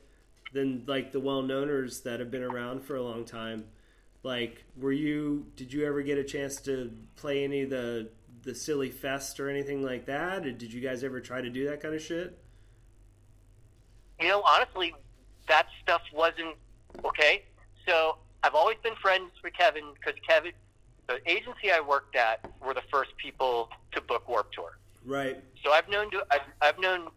than 0.53 0.85
like 0.87 1.13
the 1.13 1.21
well 1.21 1.43
knowners 1.43 2.03
that 2.05 2.21
have 2.21 2.31
been 2.31 2.43
around 2.43 2.83
for 2.85 2.97
a 2.97 3.03
long 3.03 3.25
time? 3.25 3.65
Like, 4.23 4.65
were 4.77 4.93
you? 4.93 5.47
Did 5.57 5.73
you 5.73 5.87
ever 5.87 6.03
get 6.03 6.19
a 6.19 6.25
chance 6.25 6.61
to 6.63 6.91
play 7.17 7.45
any 7.45 7.63
of 7.63 7.71
the 7.71 8.11
the 8.43 8.55
silly 8.55 8.91
fest 8.91 9.41
or 9.41 9.49
anything 9.49 9.83
like 9.83 10.07
that? 10.07 10.47
Or 10.47 10.53
did 10.53 10.73
you 10.73 10.81
guys 10.81 11.05
ever 11.05 11.21
try 11.21 11.41
to 11.41 11.51
do 11.51 11.69
that 11.69 11.81
kind 11.81 11.95
of 11.95 12.03
shit? 12.03 12.39
you 14.21 14.27
know 14.29 14.43
honestly 14.43 14.93
that 15.47 15.67
stuff 15.81 16.03
wasn't 16.13 16.57
okay 17.05 17.45
so 17.87 18.17
i've 18.43 18.55
always 18.55 18.77
been 18.83 18.97
friends 18.97 19.31
with 19.45 19.53
kevin 19.55 19.85
because 19.95 20.19
kevin 20.29 20.51
the 21.07 21.21
agency 21.31 21.71
i 21.73 21.81
worked 21.81 22.17
at 22.17 22.45
were 22.65 22.75
the 22.75 22.83
first 22.91 23.11
people 23.17 23.69
to 23.93 24.01
book 24.01 24.29
warp 24.29 24.51
tour 24.51 24.77
Right. 25.05 25.41
so 25.65 25.71
i've 25.71 25.89
known 25.89 26.11
I've, 26.33 26.41
I've 26.61 26.79
known 26.81 27.09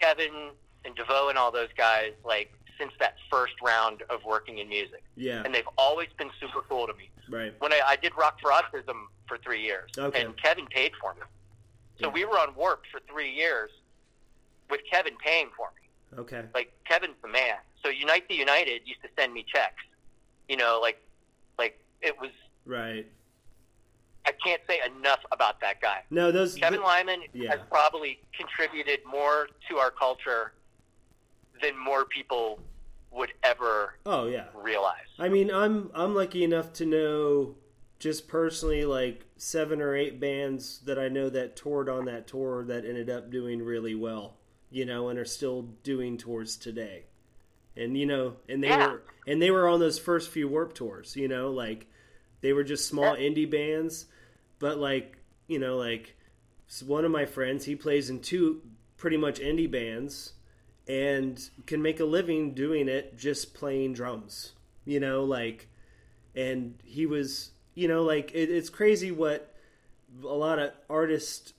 kevin 0.00 0.50
and 0.86 0.94
devoe 0.96 1.28
and 1.28 1.36
all 1.36 1.52
those 1.52 1.68
guys 1.76 2.12
like 2.24 2.50
since 2.78 2.92
that 3.00 3.16
first 3.30 3.54
round 3.62 4.02
of 4.10 4.24
working 4.24 4.58
in 4.58 4.68
music 4.68 5.02
Yeah. 5.16 5.42
and 5.44 5.54
they've 5.54 5.68
always 5.76 6.08
been 6.16 6.30
super 6.40 6.60
cool 6.68 6.86
to 6.86 6.94
me 6.94 7.10
Right. 7.28 7.52
when 7.58 7.72
I, 7.72 7.80
I 7.88 7.96
did 7.96 8.12
Rock 8.16 8.38
for 8.40 8.50
Autism 8.50 9.06
for 9.26 9.36
three 9.38 9.60
years, 9.62 9.90
Okay. 9.98 10.22
and 10.22 10.36
Kevin 10.40 10.66
paid 10.66 10.92
for 11.00 11.14
me. 11.14 11.20
So 12.00 12.06
Yeah. 12.06 12.12
we 12.12 12.24
were 12.24 12.38
on 12.38 12.54
Warp 12.54 12.84
for 12.90 13.00
three 13.10 13.30
years 13.30 13.70
with 14.70 14.80
Kevin 14.90 15.16
paying 15.18 15.50
for 15.56 15.70
me. 15.80 16.18
Okay. 16.20 16.44
Like 16.54 16.72
Kevin's 16.86 17.16
the 17.22 17.28
man. 17.28 17.56
So 17.82 17.90
Unite 17.90 18.26
the 18.28 18.34
United 18.34 18.82
used 18.86 19.02
to 19.02 19.08
send 19.18 19.32
me 19.34 19.44
checks. 19.52 19.84
You 20.48 20.56
know, 20.56 20.78
like 20.80 20.98
like 21.58 21.78
it 22.00 22.18
was. 22.18 22.30
Right. 22.64 23.06
I 24.26 24.32
can't 24.44 24.62
say 24.68 24.80
enough 24.84 25.20
about 25.32 25.60
that 25.60 25.80
guy. 25.80 26.02
No, 26.10 26.30
those. 26.32 26.54
Kevin 26.54 26.82
Lyman 26.82 27.22
Yeah. 27.34 27.50
has 27.50 27.60
probably 27.70 28.20
contributed 28.36 29.00
more 29.04 29.48
to 29.68 29.78
our 29.78 29.90
culture 29.90 30.52
than 31.62 31.76
more 31.78 32.04
people 32.04 32.58
would 33.10 33.32
ever 33.42 33.94
oh 34.06 34.26
yeah. 34.26 34.46
realize. 34.54 35.06
I 35.18 35.28
mean, 35.28 35.50
I'm 35.50 35.90
I'm 35.94 36.14
lucky 36.14 36.44
enough 36.44 36.72
to 36.74 36.86
know 36.86 37.56
just 37.98 38.28
personally 38.28 38.84
like 38.84 39.24
seven 39.36 39.80
or 39.80 39.96
eight 39.96 40.20
bands 40.20 40.80
that 40.84 40.98
I 40.98 41.08
know 41.08 41.28
that 41.30 41.56
toured 41.56 41.88
on 41.88 42.04
that 42.04 42.26
tour 42.26 42.64
that 42.66 42.84
ended 42.84 43.10
up 43.10 43.30
doing 43.30 43.62
really 43.62 43.94
well, 43.94 44.36
you 44.70 44.84
know, 44.84 45.08
and 45.08 45.18
are 45.18 45.24
still 45.24 45.62
doing 45.82 46.16
tours 46.16 46.56
today. 46.56 47.04
And 47.76 47.96
you 47.96 48.06
know, 48.06 48.36
and 48.48 48.62
they 48.62 48.68
Yeah. 48.68 48.92
were 48.92 49.02
and 49.26 49.40
they 49.42 49.50
were 49.50 49.68
on 49.68 49.80
those 49.80 49.98
first 49.98 50.30
few 50.30 50.48
Warp 50.48 50.74
tours, 50.74 51.16
you 51.16 51.28
know, 51.28 51.50
like 51.50 51.86
they 52.40 52.52
were 52.52 52.64
just 52.64 52.86
small 52.86 53.16
indie 53.16 53.50
bands, 53.50 54.06
but 54.58 54.78
like, 54.78 55.16
you 55.48 55.58
know, 55.58 55.76
like 55.76 56.14
one 56.86 57.04
of 57.04 57.10
my 57.10 57.24
friends, 57.24 57.64
he 57.64 57.74
plays 57.74 58.10
in 58.10 58.20
two 58.20 58.62
pretty 58.96 59.16
much 59.16 59.40
indie 59.40 59.70
bands 59.70 60.34
and 60.88 61.50
can 61.66 61.82
make 61.82 62.00
a 62.00 62.04
living 62.04 62.54
doing 62.54 62.88
it 62.88 63.16
just 63.16 63.54
playing 63.54 63.92
drums 63.92 64.52
you 64.84 64.98
know 64.98 65.22
like 65.22 65.68
and 66.34 66.74
he 66.84 67.04
was 67.04 67.50
you 67.74 67.86
know 67.86 68.02
like 68.02 68.30
it, 68.32 68.50
it's 68.50 68.70
crazy 68.70 69.10
what 69.10 69.54
a 70.24 70.26
lot 70.26 70.58
of 70.58 70.72
artists 70.88 71.52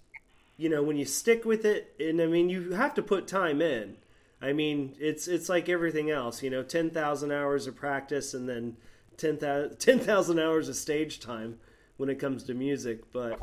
you 0.57 0.67
know 0.67 0.81
when 0.81 0.97
you 0.97 1.05
stick 1.05 1.45
with 1.45 1.63
it 1.63 1.93
and 1.99 2.19
i 2.21 2.25
mean 2.25 2.49
you 2.49 2.71
have 2.71 2.93
to 2.93 3.01
put 3.01 3.27
time 3.27 3.61
in. 3.61 3.95
I 4.41 4.53
mean 4.53 4.95
it's 4.99 5.27
it's 5.27 5.49
like 5.49 5.67
everything 5.67 6.09
else 6.09 6.41
you 6.41 6.49
know 6.49 6.63
10,000 6.63 7.31
hours 7.31 7.67
of 7.67 7.75
practice 7.75 8.33
and 8.33 8.47
then 8.47 8.77
10,000 9.17 9.75
10,000 9.79 10.39
hours 10.39 10.69
of 10.69 10.75
stage 10.77 11.19
time 11.19 11.59
when 11.97 12.09
it 12.09 12.19
comes 12.19 12.43
to 12.43 12.53
music 12.53 13.11
but 13.11 13.37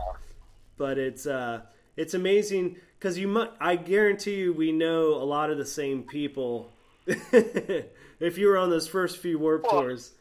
but 0.79 0.97
it's 0.97 1.27
uh 1.27 1.61
it's 1.97 2.15
amazing 2.15 2.77
because 2.99 3.19
you 3.19 3.29
mu- 3.29 3.49
I 3.61 3.77
guarantee 3.77 4.37
you 4.37 4.53
we 4.53 4.73
know 4.73 5.15
a 5.15 5.25
lot 5.25 5.51
of 5.51 5.59
the 5.59 5.65
same 5.67 6.03
people. 6.03 6.71
if 7.07 8.39
you 8.39 8.47
were 8.49 8.59
on 8.59 8.71
those 8.71 8.89
first 8.89 9.19
few 9.19 9.39
warp 9.39 9.65
Well- 9.65 9.83
tours, 9.83 10.13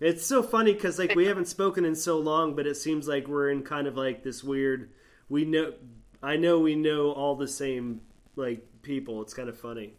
it's 0.00 0.24
so 0.24 0.42
funny 0.42 0.72
because 0.72 0.98
like 0.98 1.14
we 1.14 1.26
haven't 1.26 1.46
spoken 1.48 1.84
in 1.84 1.94
so 1.94 2.18
long, 2.18 2.54
but 2.54 2.66
it 2.66 2.76
seems 2.76 3.06
like 3.06 3.26
we're 3.28 3.50
in 3.50 3.62
kind 3.62 3.86
of 3.86 3.96
like 3.96 4.22
this 4.22 4.42
weird. 4.42 4.90
We 5.28 5.44
know, 5.44 5.74
I 6.22 6.36
know 6.36 6.58
we 6.58 6.74
know 6.74 7.12
all 7.12 7.36
the 7.36 7.46
same 7.48 8.00
like 8.36 8.64
people. 8.82 9.20
It's 9.22 9.34
kind 9.34 9.48
of 9.50 9.58
funny. 9.58 9.92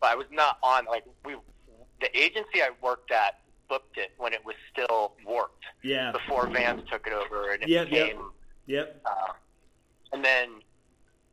But 0.00 0.10
I 0.10 0.14
was 0.16 0.26
not 0.32 0.58
on 0.62 0.84
like 0.86 1.04
we. 1.24 1.36
The 2.00 2.18
agency 2.18 2.60
I 2.60 2.70
worked 2.82 3.12
at 3.12 3.38
booked 3.68 3.96
it 3.96 4.10
when 4.18 4.34
it 4.34 4.44
was 4.44 4.56
still 4.70 5.12
warped 5.24 5.64
Yeah. 5.82 6.12
before 6.12 6.46
Vans 6.48 6.82
took 6.90 7.06
it 7.06 7.12
over 7.14 7.52
and 7.52 7.62
it 7.62 7.68
Yep, 7.68 7.88
yep. 7.90 8.06
became. 8.08 8.22
Yep. 8.66 9.02
Uh, 9.06 9.32
and 10.14 10.24
then 10.24 10.48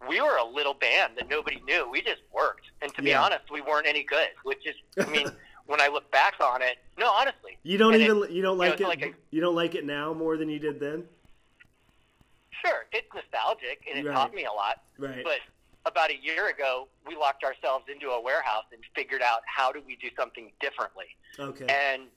we 0.09 0.19
were 0.19 0.35
a 0.37 0.43
little 0.45 0.73
band 0.73 1.13
that 1.17 1.29
nobody 1.29 1.61
knew. 1.65 1.87
We 1.89 2.01
just 2.01 2.21
worked, 2.33 2.65
and 2.81 2.93
to 2.95 3.01
be 3.03 3.13
honest, 3.13 3.51
we 3.51 3.61
weren't 3.61 3.85
any 3.87 4.03
good. 4.03 4.29
Which 4.43 4.65
is, 4.65 4.75
I 4.99 5.09
mean, 5.09 5.27
when 5.67 5.79
I 5.79 5.87
look 5.87 6.09
back 6.11 6.33
on 6.41 6.61
it, 6.63 6.77
no, 6.97 7.09
honestly, 7.11 7.57
You 7.63 7.77
don't 7.77 7.93
even 7.95 8.23
it- 8.23 8.31
you 8.31 8.41
don't 8.41 8.57
you 8.57 8.63
know, 8.63 8.71
like 8.71 8.81
it. 8.81 8.87
like 8.87 9.01
a- 9.03 9.13
you 9.29 9.39
don't 9.39 9.55
like 9.55 9.75
it 9.75 9.85
now 9.85 10.13
more 10.13 10.35
than 10.37 10.49
you 10.49 10.57
did 10.59 10.79
then. 10.79 11.07
sure, 12.65 12.85
it's 12.91 13.07
nostalgic 13.13 13.85
and 13.89 13.99
it 13.99 14.07
Right. 14.07 14.13
taught 14.13 14.33
me 14.33 14.45
a 14.45 14.51
lot. 14.51 14.81
Right. 14.97 15.23
But 15.23 15.39
about 15.85 16.09
a 16.11 16.15
year 16.17 16.49
ago, 16.49 16.87
we 17.07 17.15
locked 17.15 17.43
ourselves 17.43 17.85
into 17.87 18.09
a 18.11 18.21
warehouse 18.21 18.65
and 18.71 18.83
figured 18.95 19.21
out 19.21 19.41
how 19.47 19.71
do 19.71 19.81
we 19.81 19.95
do 19.95 20.09
something 20.17 20.51
differently. 20.59 21.15
okay. 21.39 21.65
And 21.67 22.07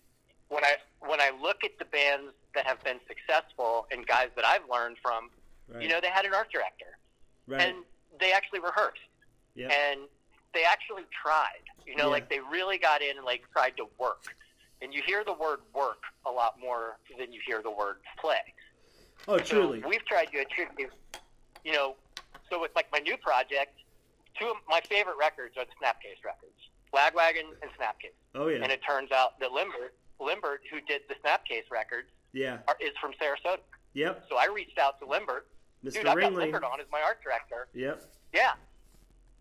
when 0.48 0.64
I 0.64 0.76
when 1.00 1.20
I 1.20 1.30
look 1.40 1.64
at 1.64 1.78
the 1.78 1.84
bands 1.86 2.32
that 2.54 2.66
have 2.66 2.82
been 2.84 3.00
successful 3.08 3.86
and 3.90 4.06
guys 4.06 4.28
that 4.36 4.44
I've 4.44 4.68
learned 4.70 4.96
from, 5.02 5.30
right. 5.68 5.82
you 5.82 5.88
know, 5.88 6.00
they 6.00 6.08
had 6.08 6.24
an 6.24 6.34
art 6.34 6.48
director 6.52 6.98
right. 7.46 7.60
and 7.62 7.76
they 8.20 8.32
actually 8.32 8.60
rehearsed 8.60 9.00
Yep. 9.54 9.70
and 9.70 10.00
they 10.52 10.64
actually 10.64 11.04
tried. 11.22 11.62
You 11.86 11.96
know, 11.96 12.04
Yeah. 12.04 12.10
like 12.10 12.28
they 12.30 12.40
really 12.40 12.78
got 12.78 13.02
in 13.02 13.16
and 13.16 13.24
like 13.24 13.42
tried 13.52 13.76
to 13.76 13.86
work. 13.98 14.24
And 14.82 14.92
you 14.92 15.02
hear 15.06 15.24
the 15.24 15.32
word 15.32 15.60
work 15.74 16.02
a 16.26 16.30
lot 16.30 16.58
more 16.60 16.98
than 17.18 17.32
you 17.32 17.40
hear 17.46 17.62
the 17.62 17.70
word 17.70 17.96
play. 18.18 18.40
oh, 19.28 19.38
So 19.38 19.44
truly. 19.44 19.82
we've 19.86 20.04
tried 20.04 20.26
to 20.32 20.38
attribute, 20.40 20.90
you 21.64 21.72
know, 21.72 21.96
so 22.50 22.60
with 22.60 22.72
like 22.76 22.86
my 22.92 22.98
new 22.98 23.16
project, 23.16 23.78
two 24.38 24.46
of 24.46 24.56
my 24.68 24.80
favorite 24.80 25.16
records 25.18 25.56
are 25.56 25.64
the 25.64 25.72
Snapcase 25.80 26.22
records, 26.24 26.58
Lagwagon 26.92 27.50
and 27.62 27.70
Snapcase. 27.78 28.12
Oh 28.34 28.48
yeah. 28.48 28.62
And 28.62 28.70
it 28.72 28.80
turns 28.86 29.10
out 29.12 29.38
that 29.40 29.52
Limbert, 29.52 29.94
Limbert, 30.20 30.60
who 30.70 30.80
did 30.82 31.02
the 31.08 31.14
Snapcase 31.24 31.70
records, 31.70 32.08
yeah. 32.32 32.58
are, 32.68 32.76
is 32.80 32.90
from 33.00 33.12
Sarasota. 33.12 33.60
Yep. 33.94 34.24
So 34.28 34.36
I 34.36 34.46
reached 34.52 34.78
out 34.78 34.98
to 35.00 35.06
Limbert. 35.06 35.46
Mr. 35.84 35.92
Dude, 35.94 36.06
I've 36.06 36.18
got 36.20 36.32
Ringling. 36.32 36.36
Limbert 36.52 36.64
on 36.64 36.80
as 36.80 36.86
my 36.90 37.00
art 37.02 37.22
director. 37.22 37.68
Yep. 37.74 38.02
Yeah. 38.32 38.52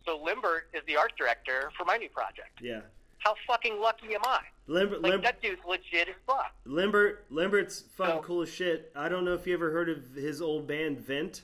So 0.05 0.17
Limbert 0.23 0.63
is 0.73 0.81
the 0.85 0.97
art 0.97 1.13
director 1.17 1.71
for 1.77 1.85
my 1.85 1.97
new 1.97 2.09
project. 2.09 2.59
Yeah. 2.61 2.81
How 3.19 3.35
fucking 3.47 3.79
lucky 3.79 4.13
am 4.15 4.21
I? 4.23 4.39
Limbert, 4.67 5.01
Like 5.01 5.11
Lim- 5.13 5.21
that 5.21 5.41
dude's 5.41 5.61
legit 5.65 6.09
as 6.09 6.15
fuck. 6.27 6.53
Limbert, 6.65 7.25
Limbert's 7.29 7.83
fucking 7.95 8.15
So- 8.15 8.21
cool 8.21 8.41
as 8.41 8.49
shit. 8.49 8.91
I 8.95 9.07
don't 9.07 9.23
know 9.23 9.33
if 9.33 9.47
you 9.47 9.53
ever 9.53 9.71
heard 9.71 9.89
of 9.89 10.13
his 10.13 10.41
old 10.41 10.67
band 10.67 10.99
Vent. 10.99 11.43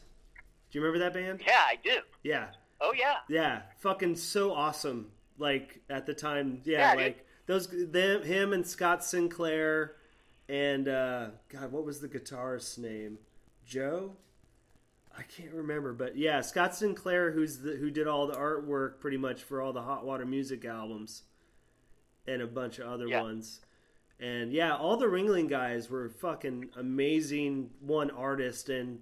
Do 0.72 0.77
you 0.77 0.84
remember 0.86 1.00
that 1.06 1.13
band? 1.13 1.41
Yeah, 1.48 1.62
I 1.65 1.77
do. 1.84 2.00
Yeah. 2.24 2.50
Oh 2.82 2.94
yeah. 2.94 3.15
Yeah. 3.29 3.62
Fucking 3.79 4.15
so 4.18 4.51
awesome. 4.53 5.12
Like 5.38 5.79
at 5.89 6.06
the 6.06 6.13
time, 6.13 6.62
yeah, 6.65 6.79
Yeah, 6.79 6.96
dude. 6.96 7.03
like 7.06 7.25
those 7.46 7.68
them 7.91 8.24
him 8.24 8.51
and 8.53 8.68
Scott 8.68 9.03
Sinclair 9.03 9.96
and 10.50 10.88
uh 10.88 11.29
God, 11.48 11.72
what 11.72 11.86
was 11.86 12.01
the 12.01 12.08
guitarist's 12.10 12.77
name? 12.77 13.18
Joe? 13.65 14.15
I 15.20 15.24
can't 15.24 15.54
remember, 15.54 15.92
but 15.94 16.18
yeah, 16.18 16.40
Scott 16.42 16.74
Sinclair, 16.76 17.32
who's 17.32 17.60
the 17.60 17.72
who 17.76 17.92
did 17.92 18.08
all 18.08 18.26
the 18.28 18.36
artwork 18.36 19.00
pretty 19.00 19.18
much 19.18 19.44
for 19.44 19.62
all 19.62 19.74
the 19.74 19.82
Hot 19.82 20.06
Water 20.06 20.26
Music 20.26 20.64
albums, 20.66 21.24
and 22.26 22.42
a 22.42 22.48
bunch 22.48 22.80
of 22.80 22.88
other 22.88 23.08
Yeah. 23.08 23.22
ones. 23.22 23.62
And 24.20 24.52
yeah, 24.52 24.76
all 24.76 24.98
the 24.98 25.06
Ringling 25.08 25.48
guys 25.50 25.90
were 25.90 26.10
fucking 26.10 26.70
amazing. 26.78 27.72
One 27.80 28.12
artist, 28.12 28.70
and 28.70 29.02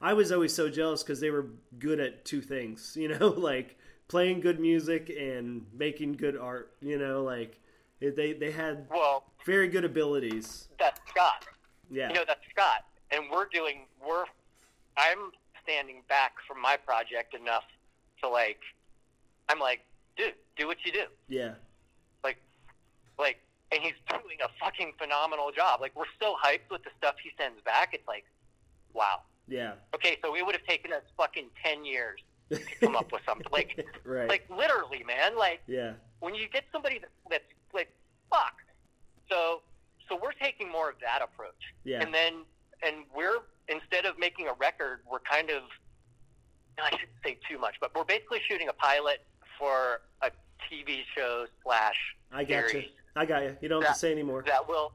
I 0.00 0.12
was 0.14 0.30
always 0.32 0.54
so 0.54 0.68
jealous 0.68 1.02
because 1.02 1.20
they 1.20 1.30
were 1.30 1.46
good 1.78 2.00
at 2.00 2.24
two 2.24 2.40
things. 2.42 2.96
You 3.00 3.08
know, 3.08 3.28
like 3.28 3.78
playing 4.08 4.40
good 4.40 4.60
music 4.60 5.10
and 5.10 5.66
making 5.72 6.12
good 6.14 6.36
art. 6.36 6.72
You 6.80 6.98
know, 6.98 7.22
like 7.22 7.60
they 8.00 8.32
they 8.34 8.50
had 8.50 8.86
Well, 8.90 9.24
very 9.46 9.68
good 9.68 9.84
abilities. 9.84 10.68
that's 10.78 11.00
Scott. 11.10 11.46
Yeah, 11.90 12.08
You 12.08 12.14
know, 12.14 12.24
that's 12.26 12.44
Scott, 12.50 12.84
and 13.10 13.24
we're 13.30 13.46
doing. 13.46 13.86
We're. 14.06 14.24
I'm 14.98 15.30
standing 15.66 16.02
back 16.08 16.32
from 16.46 16.62
my 16.62 16.76
project 16.76 17.34
enough 17.34 17.64
to 18.22 18.28
like. 18.28 18.60
I'm 19.48 19.58
like, 19.60 19.80
dude, 20.16 20.34
do 20.56 20.66
what 20.66 20.78
you 20.84 20.90
do. 20.90 21.04
yeah, 21.28 21.54
Like, 22.24 22.38
like, 23.16 23.38
and 23.70 23.80
he's 23.80 23.94
doing 24.08 24.38
a 24.44 24.48
fucking 24.58 24.94
phenomenal 24.98 25.52
job. 25.52 25.80
Like, 25.80 25.94
we're 25.94 26.10
so 26.20 26.34
hyped 26.44 26.68
with 26.70 26.82
the 26.82 26.90
stuff 26.98 27.14
he 27.22 27.30
sends 27.38 27.60
back. 27.62 27.90
It's 27.92 28.08
like, 28.08 28.24
wow. 28.92 29.20
yeah. 29.46 29.74
Okay, 29.94 30.18
so 30.24 30.34
it 30.34 30.44
would 30.44 30.56
have 30.56 30.66
taken 30.66 30.92
us 30.92 31.02
fucking 31.16 31.46
ten 31.62 31.84
years 31.84 32.20
to 32.50 32.58
come 32.80 32.96
up 32.96 33.12
with 33.12 33.22
something. 33.24 33.46
Like, 33.52 33.86
right. 34.04 34.28
like 34.28 34.48
literally, 34.50 35.04
man. 35.06 35.36
Like, 35.38 35.60
yeah, 35.68 35.92
when 36.20 36.34
you 36.34 36.48
get 36.52 36.64
somebody 36.72 36.98
that, 36.98 37.10
that's 37.30 37.44
like 37.72 37.90
fuck 38.30 38.54
so 39.28 39.60
so 40.08 40.18
we're 40.20 40.32
taking 40.32 40.70
more 40.70 40.88
of 40.88 40.96
that 41.00 41.20
approach 41.22 41.74
yeah, 41.84 42.00
and 42.02 42.12
then 42.12 42.42
and 42.82 43.04
we're 43.14 43.38
instead 43.68 44.04
of 44.04 44.18
making 44.18 44.46
a 44.48 44.52
record 44.54 45.00
we're 45.10 45.18
kind 45.20 45.50
of 45.50 45.62
i 46.78 46.90
shouldn't 46.90 47.08
say 47.24 47.38
too 47.48 47.58
much 47.58 47.74
but 47.80 47.94
we're 47.94 48.04
basically 48.04 48.38
shooting 48.48 48.68
a 48.68 48.72
pilot 48.74 49.20
for 49.58 50.00
a 50.22 50.30
tv 50.70 51.00
show 51.16 51.46
slash 51.64 51.96
I 52.32 52.42
got 52.44 52.72
you. 52.74 52.82
I 53.14 53.24
got 53.24 53.42
you. 53.44 53.56
You 53.60 53.68
don't 53.68 53.82
have 53.84 53.94
to 53.94 53.98
say 53.98 54.10
anymore. 54.12 54.42
that 54.46 54.68
will 54.68 54.92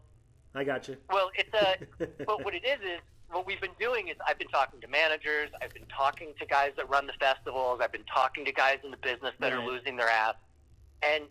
I 0.53 0.63
got 0.63 0.87
you. 0.87 0.97
well 1.09 1.31
it's 1.35 1.53
a 1.53 2.05
but 2.25 2.43
what 2.43 2.53
it 2.53 2.63
is 2.65 2.79
is 2.81 2.99
what 3.31 3.47
we've 3.47 3.61
been 3.61 3.71
doing 3.79 4.09
is 4.09 4.15
I've 4.27 4.37
been 4.37 4.49
talking 4.49 4.81
to 4.81 4.87
managers, 4.89 5.49
I've 5.61 5.73
been 5.73 5.85
talking 5.87 6.33
to 6.37 6.45
guys 6.45 6.71
that 6.75 6.89
run 6.89 7.07
the 7.07 7.13
festivals, 7.17 7.79
I've 7.81 7.93
been 7.93 8.03
talking 8.13 8.43
to 8.43 8.51
guys 8.51 8.79
in 8.83 8.91
the 8.91 8.97
business 8.97 9.31
that 9.39 9.53
Right. 9.53 9.63
are 9.63 9.65
losing 9.65 9.95
their 9.95 10.09
ass, 10.09 10.35
and 11.01 11.23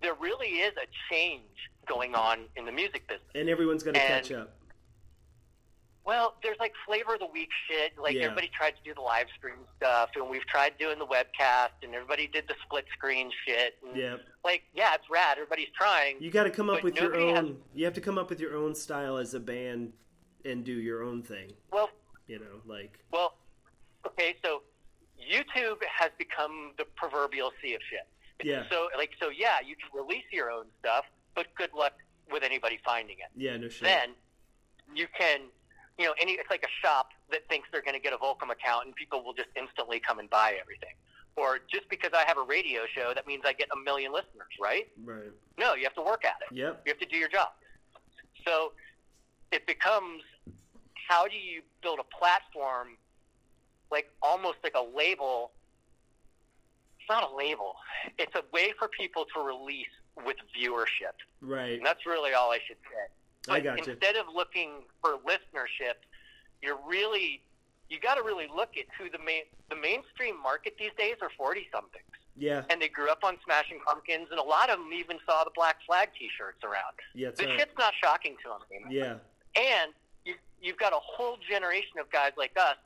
there 0.00 0.14
really 0.14 0.46
is 0.60 0.72
a 0.76 0.86
change 1.12 1.42
going 1.86 2.14
on 2.14 2.44
in 2.54 2.64
the 2.66 2.70
music 2.72 3.08
business. 3.08 3.26
and 3.34 3.48
everyone's 3.48 3.82
going 3.82 3.94
to 3.94 4.00
catch 4.00 4.30
up. 4.30 4.54
Well, 6.04 6.34
there's 6.42 6.56
like 6.58 6.72
flavor 6.86 7.14
of 7.14 7.20
the 7.20 7.26
week 7.26 7.50
shit. 7.68 7.92
Like 7.98 8.14
Yeah. 8.14 8.22
everybody 8.24 8.48
tried 8.56 8.70
to 8.72 8.82
do 8.84 8.94
the 8.94 9.00
live 9.02 9.26
stream 9.36 9.58
stuff, 9.76 10.10
and 10.16 10.28
we've 10.28 10.46
tried 10.46 10.76
doing 10.78 10.98
the 10.98 11.06
webcast, 11.06 11.70
and 11.82 11.94
everybody 11.94 12.26
did 12.26 12.48
the 12.48 12.54
split 12.64 12.86
screen 12.92 13.30
shit. 13.46 13.78
Yeah, 13.94 14.16
Like, 14.44 14.62
yeah, 14.74 14.94
it's 14.94 15.08
rad. 15.10 15.38
Everybody's 15.38 15.68
trying. 15.76 16.20
you 16.20 16.30
got 16.30 16.44
to 16.44 16.50
come 16.50 16.70
up 16.70 16.82
with 16.82 16.96
your 16.96 17.10
nobody 17.10 17.28
has- 17.30 17.38
own. 17.38 17.62
You 17.74 17.84
have 17.84 17.94
to 17.94 18.00
come 18.00 18.18
up 18.18 18.30
with 18.30 18.40
your 18.40 18.56
own 18.56 18.74
style 18.74 19.18
as 19.18 19.34
a 19.34 19.40
band 19.40 19.92
and 20.44 20.64
do 20.64 20.72
your 20.72 21.02
own 21.02 21.22
thing. 21.22 21.52
Well, 21.70 21.90
You 22.26 22.38
know, 22.38 22.60
like 22.64 22.98
Well, 23.10 23.36
okay, 24.06 24.36
so 24.42 24.62
YouTube 25.20 25.82
has 25.84 26.10
become 26.16 26.72
the 26.78 26.84
proverbial 26.96 27.52
sea 27.60 27.74
of 27.74 27.82
shit. 27.90 28.06
Yeah. 28.42 28.64
So, 28.70 28.88
like, 28.96 29.10
so 29.20 29.28
yeah, 29.28 29.58
you 29.60 29.76
can 29.76 29.90
release 29.92 30.24
your 30.32 30.50
own 30.50 30.64
stuff, 30.78 31.04
but 31.34 31.52
good 31.56 31.74
luck 31.74 31.92
with 32.32 32.42
anybody 32.42 32.78
finding 32.84 33.18
it. 33.18 33.26
yeah, 33.36 33.56
no 33.58 33.68
shit. 33.68 33.82
Then 33.82 34.14
you 34.94 35.06
can, 35.18 35.40
you 36.00 36.06
know, 36.06 36.14
any 36.20 36.32
it's 36.32 36.50
like 36.50 36.64
a 36.64 36.86
shop 36.86 37.10
that 37.30 37.46
thinks 37.50 37.68
they're 37.70 37.82
going 37.82 37.94
to 37.94 38.00
get 38.00 38.14
a 38.14 38.16
Volcom 38.16 38.50
account 38.50 38.86
and 38.86 38.94
people 38.96 39.22
will 39.22 39.34
just 39.34 39.50
instantly 39.54 40.00
come 40.00 40.18
and 40.18 40.30
buy 40.30 40.56
everything. 40.58 40.94
Or 41.36 41.58
just 41.70 41.88
because 41.90 42.10
I 42.14 42.24
have 42.26 42.38
a 42.38 42.42
radio 42.42 42.82
show, 42.92 43.12
that 43.14 43.26
means 43.26 43.42
I 43.46 43.52
get 43.52 43.68
a 43.74 43.78
million 43.78 44.10
listeners, 44.12 44.48
right? 44.60 44.88
right. 45.04 45.30
No, 45.58 45.74
you 45.74 45.84
have 45.84 45.94
to 45.94 46.02
work 46.02 46.24
at 46.24 46.36
it. 46.50 46.56
Yep. 46.56 46.82
You 46.86 46.90
have 46.90 46.98
to 46.98 47.06
do 47.06 47.16
your 47.16 47.28
job. 47.28 47.48
So 48.46 48.72
it 49.52 49.66
becomes 49.66 50.22
how 51.08 51.28
do 51.28 51.36
you 51.36 51.60
build 51.82 51.98
a 52.00 52.16
platform 52.16 52.96
like 53.90 54.10
almost 54.22 54.58
like 54.64 54.74
a 54.74 54.96
label? 54.96 55.52
It's 56.98 57.08
not 57.10 57.30
a 57.30 57.36
label. 57.36 57.74
It's 58.18 58.34
a 58.34 58.42
way 58.52 58.72
for 58.78 58.88
people 58.88 59.26
to 59.34 59.40
release 59.40 59.86
with 60.24 60.36
viewership. 60.58 61.14
Right. 61.42 61.74
And 61.74 61.84
that's 61.84 62.06
really 62.06 62.32
all 62.32 62.50
I 62.50 62.58
should 62.66 62.78
say. 62.84 63.12
I 63.48 63.60
But 63.60 63.64
gotcha. 63.64 63.90
instead 63.92 64.16
of 64.16 64.26
looking 64.34 64.82
for 65.00 65.16
listenership, 65.18 65.94
you're 66.62 66.78
really 66.86 67.42
you 67.88 67.98
got 67.98 68.14
to 68.14 68.22
really 68.22 68.46
look 68.54 68.76
at 68.78 68.84
who 68.98 69.10
the 69.10 69.18
main 69.24 69.42
the 69.68 69.74
mainstream 69.76 70.40
market 70.40 70.74
these 70.78 70.92
days 70.96 71.16
are 71.22 71.30
40 71.36 71.66
somethings 71.72 72.04
Yeah. 72.36 72.62
and 72.70 72.80
they 72.80 72.88
grew 72.88 73.08
up 73.10 73.24
on 73.24 73.36
Smashing 73.44 73.80
Pumpkins, 73.84 74.28
and 74.30 74.38
a 74.38 74.42
lot 74.42 74.70
of 74.70 74.78
them 74.78 74.92
even 74.92 75.18
saw 75.26 75.42
the 75.44 75.50
Black 75.54 75.76
Flag 75.86 76.10
T-shirts 76.18 76.62
around. 76.62 76.94
Yeah. 77.14 77.30
This 77.30 77.46
right. 77.46 77.58
shit's 77.58 77.76
not 77.78 77.94
shocking 78.00 78.36
to 78.44 78.48
them 78.50 78.60
anymore. 78.70 78.92
Yeah. 78.92 79.60
And 79.60 79.92
you, 80.24 80.34
you've 80.60 80.76
got 80.78 80.92
a 80.92 81.00
whole 81.02 81.36
generation 81.48 81.98
of 81.98 82.10
guys 82.10 82.32
like 82.36 82.52
us 82.56 82.76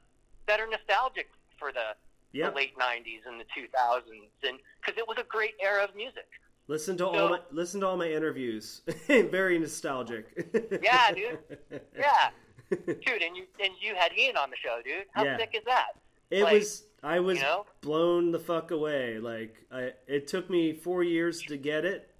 that 0.46 0.60
are 0.60 0.66
nostalgic 0.66 1.28
for 1.58 1.70
the, 1.72 1.94
Yeah. 2.32 2.48
the 2.50 2.56
late 2.56 2.76
'90s 2.78 3.26
and 3.26 3.38
the 3.40 3.44
2000s, 3.44 4.28
and 4.48 4.58
because 4.80 4.96
it 4.98 5.06
was 5.06 5.18
a 5.18 5.24
great 5.24 5.54
era 5.60 5.84
of 5.84 5.94
music. 5.94 6.28
Listen 6.66 6.96
to 6.98 7.06
all 7.06 7.28
my 7.28 7.40
listen 7.50 7.80
to 7.82 7.86
all 7.86 7.96
my 7.96 8.08
interviews. 8.10 8.80
Very 9.06 9.58
nostalgic. 9.58 10.80
Yeah, 10.82 11.12
dude. 11.12 11.38
Yeah, 11.96 12.30
dude, 12.70 13.22
and 13.22 13.36
you 13.36 13.44
and 13.62 13.72
you 13.80 13.94
had 13.94 14.12
Ian 14.16 14.36
on 14.38 14.48
the 14.50 14.56
show, 14.56 14.80
dude. 14.84 15.04
How 15.12 15.24
Yeah. 15.24 15.36
sick 15.36 15.50
is 15.54 15.64
that? 15.66 15.88
It 16.30 16.42
Like, 16.42 16.54
was 16.54 16.84
I 17.02 17.20
was 17.20 17.36
you 17.38 17.44
know? 17.44 17.66
blown 17.82 18.32
the 18.32 18.38
fuck 18.38 18.70
away. 18.70 19.18
Like 19.18 19.56
I, 19.70 19.92
it 20.08 20.26
took 20.26 20.48
me 20.48 20.72
four 20.72 21.02
years 21.04 21.42
to 21.42 21.56
get 21.58 21.84
it. 21.84 22.10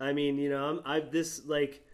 I 0.00 0.12
mean, 0.12 0.36
you 0.38 0.50
know, 0.50 0.64
I'm 0.68 0.80
I've 0.84 1.12
this 1.12 1.46
like 1.46 1.84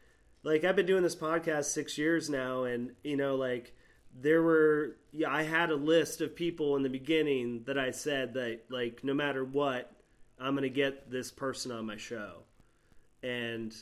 like 0.43 0.65
I've 0.65 0.77
been 0.77 0.87
doing 0.87 1.03
this 1.03 1.15
podcast 1.17 1.67
six 1.67 1.99
years 1.99 2.31
now, 2.31 2.65
and 2.65 2.93
you 3.05 3.19
know, 3.19 3.37
like 3.37 3.75
there 4.19 4.43
were 4.43 4.97
yeah, 5.13 5.31
I 5.31 5.43
had 5.43 5.71
a 5.71 5.77
list 5.77 6.23
of 6.23 6.35
people 6.35 6.77
in 6.77 6.83
the 6.83 6.89
beginning 6.89 7.65
that 7.67 7.79
I 7.79 7.91
said 7.91 8.33
that 8.35 8.63
like 8.71 9.05
no 9.05 9.13
matter 9.13 9.45
what, 9.45 9.93
I'm 10.41 10.55
gonna 10.55 10.69
get 10.69 11.11
this 11.11 11.31
person 11.31 11.73
on 11.73 11.87
my 11.87 11.97
show, 11.97 12.43
and 13.23 13.75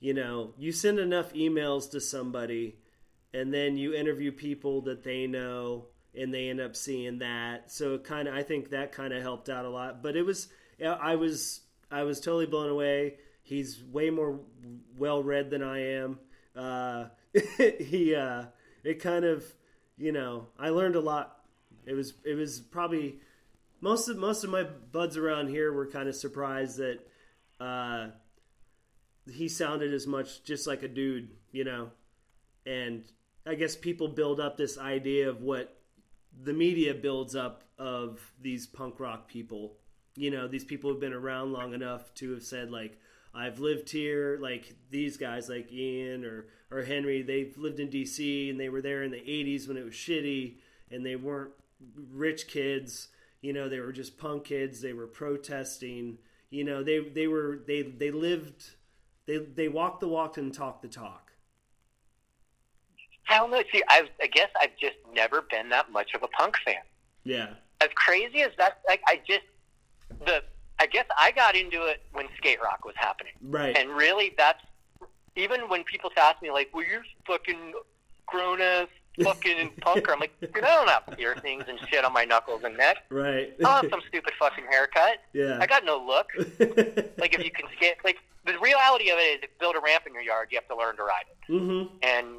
you 0.00 0.14
know, 0.14 0.52
you 0.58 0.72
send 0.72 0.98
enough 0.98 1.32
emails 1.32 1.90
to 1.92 2.00
somebody 2.00 2.76
and 3.34 3.52
then 3.52 3.76
you 3.76 3.94
interview 3.94 4.32
people 4.32 4.82
that 4.82 5.02
they 5.02 5.26
know 5.26 5.86
and 6.14 6.32
they 6.32 6.50
end 6.50 6.60
up 6.60 6.76
seeing 6.76 7.18
that. 7.20 7.70
So 7.70 7.98
kind 7.98 8.28
of 8.28 8.34
i 8.34 8.42
think 8.42 8.70
that 8.70 8.92
kind 8.92 9.12
of 9.12 9.22
helped 9.22 9.48
out 9.48 9.64
a 9.64 9.70
lot. 9.70 10.02
But 10.02 10.16
it 10.16 10.22
was 10.22 10.48
i 10.80 11.14
was 11.14 11.60
i 11.90 12.02
was 12.02 12.20
totally 12.20 12.46
blown 12.46 12.68
away. 12.68 13.16
He's 13.42 13.82
way 13.90 14.10
more 14.10 14.40
well 14.96 15.22
read 15.22 15.50
than 15.50 15.62
i 15.62 15.78
am. 15.96 16.18
Uh, 16.54 17.06
he 17.78 18.14
uh, 18.14 18.44
it 18.84 19.00
kind 19.00 19.24
of 19.24 19.44
you 19.96 20.12
know 20.12 20.48
i 20.58 20.68
learned 20.68 20.96
a 20.96 21.00
lot. 21.00 21.38
It 21.86 21.94
was 21.94 22.14
it 22.24 22.34
was 22.34 22.60
probably 22.60 23.16
most 23.82 24.08
of 24.08 24.16
most 24.16 24.44
of 24.44 24.48
my 24.48 24.62
buds 24.62 25.18
around 25.18 25.48
here 25.48 25.70
were 25.70 25.86
kind 25.86 26.08
of 26.08 26.14
surprised 26.16 26.78
that 26.78 27.00
uh, 27.60 28.06
he 29.30 29.48
sounded 29.48 29.92
as 29.92 30.06
much 30.06 30.42
just 30.44 30.66
like 30.66 30.82
a 30.82 30.88
dude 30.88 31.28
you 31.50 31.64
know 31.64 31.90
and 32.64 33.04
I 33.46 33.54
guess 33.54 33.74
people 33.74 34.08
build 34.08 34.40
up 34.40 34.56
this 34.56 34.78
idea 34.78 35.28
of 35.28 35.42
what 35.42 35.76
the 36.44 36.52
media 36.52 36.94
builds 36.94 37.34
up 37.34 37.64
of 37.78 38.32
these 38.40 38.66
punk 38.66 39.00
rock 39.00 39.28
people. 39.28 39.76
You 40.14 40.30
know, 40.30 40.46
these 40.46 40.64
people 40.64 40.90
have 40.90 41.00
been 41.00 41.12
around 41.12 41.52
long 41.52 41.74
enough 41.74 42.14
to 42.14 42.32
have 42.32 42.44
said 42.44 42.70
like, 42.70 42.98
"I've 43.34 43.58
lived 43.58 43.90
here." 43.90 44.38
Like 44.40 44.74
these 44.90 45.16
guys, 45.16 45.48
like 45.48 45.72
Ian 45.72 46.24
or 46.24 46.46
or 46.70 46.82
Henry, 46.82 47.22
they've 47.22 47.56
lived 47.58 47.80
in 47.80 47.90
D.C. 47.90 48.48
and 48.48 48.60
they 48.60 48.68
were 48.68 48.82
there 48.82 49.02
in 49.02 49.10
the 49.10 49.18
'80s 49.18 49.66
when 49.66 49.76
it 49.76 49.84
was 49.84 49.94
shitty, 49.94 50.56
and 50.90 51.04
they 51.04 51.16
weren't 51.16 51.52
rich 52.12 52.46
kids. 52.46 53.08
You 53.42 53.52
know, 53.52 53.68
they 53.68 53.80
were 53.80 53.92
just 53.92 54.16
punk 54.18 54.44
kids. 54.44 54.80
They 54.80 54.92
were 54.92 55.06
protesting. 55.06 56.18
You 56.50 56.64
know, 56.64 56.82
they 56.82 57.00
they 57.00 57.26
were 57.26 57.60
they 57.66 57.82
they 57.82 58.10
lived. 58.10 58.70
They 59.26 59.38
they 59.38 59.68
walked 59.68 60.00
the 60.00 60.08
walk 60.08 60.38
and 60.38 60.54
talked 60.54 60.82
the 60.82 60.88
talk. 60.88 61.32
I 63.28 63.38
don't 63.38 63.50
know. 63.50 63.62
See, 63.72 63.82
I've, 63.88 64.08
I 64.20 64.26
guess 64.26 64.48
I've 64.60 64.76
just 64.80 64.96
never 65.14 65.42
been 65.42 65.68
that 65.70 65.90
much 65.92 66.10
of 66.14 66.22
a 66.22 66.28
punk 66.28 66.56
fan. 66.64 66.82
Yeah. 67.24 67.54
As 67.80 67.88
crazy 67.94 68.42
as 68.42 68.50
that, 68.58 68.80
like 68.88 69.00
I 69.06 69.20
just 69.26 69.44
the. 70.24 70.42
I 70.78 70.86
guess 70.86 71.04
I 71.16 71.30
got 71.30 71.54
into 71.54 71.84
it 71.84 72.02
when 72.12 72.26
skate 72.36 72.60
rock 72.60 72.84
was 72.84 72.94
happening, 72.96 73.34
Right. 73.40 73.76
and 73.76 73.90
really, 73.90 74.34
that's 74.36 74.60
even 75.36 75.68
when 75.68 75.84
people 75.84 76.10
ask 76.16 76.42
me 76.42 76.50
like, 76.50 76.70
"Well, 76.74 76.84
you're 76.84 77.04
fucking 77.24 77.74
grown 78.26 78.60
ass 78.60 78.88
fucking 79.22 79.70
punker." 79.80 80.12
I'm 80.12 80.20
like, 80.20 80.32
I 80.54 80.60
don't 80.60 80.88
have 80.88 81.16
piercings 81.16 81.64
and 81.68 81.78
shit 81.88 82.04
on 82.04 82.12
my 82.12 82.24
knuckles 82.24 82.62
and 82.64 82.76
neck. 82.76 82.98
right. 83.10 83.52
I 83.58 83.62
don't 83.62 83.82
have 83.82 83.90
some 83.90 84.00
stupid 84.08 84.32
fucking 84.38 84.64
haircut. 84.70 85.18
yeah. 85.32 85.58
I 85.60 85.66
got 85.66 85.84
no 85.84 85.98
look. 85.98 86.28
Like 87.18 87.34
if 87.34 87.44
you 87.44 87.50
can 87.50 87.66
skate, 87.76 87.96
like 88.04 88.16
the 88.44 88.58
reality 88.58 89.10
of 89.10 89.18
it 89.18 89.22
is, 89.22 89.36
if 89.38 89.42
you 89.42 89.48
build 89.60 89.76
a 89.76 89.80
ramp 89.80 90.04
in 90.06 90.12
your 90.14 90.22
yard, 90.22 90.48
you 90.50 90.58
have 90.58 90.66
to 90.68 90.76
learn 90.76 90.96
to 90.96 91.02
ride 91.04 91.24
it. 91.30 91.52
mm-hmm. 91.52 91.94
And 92.02 92.38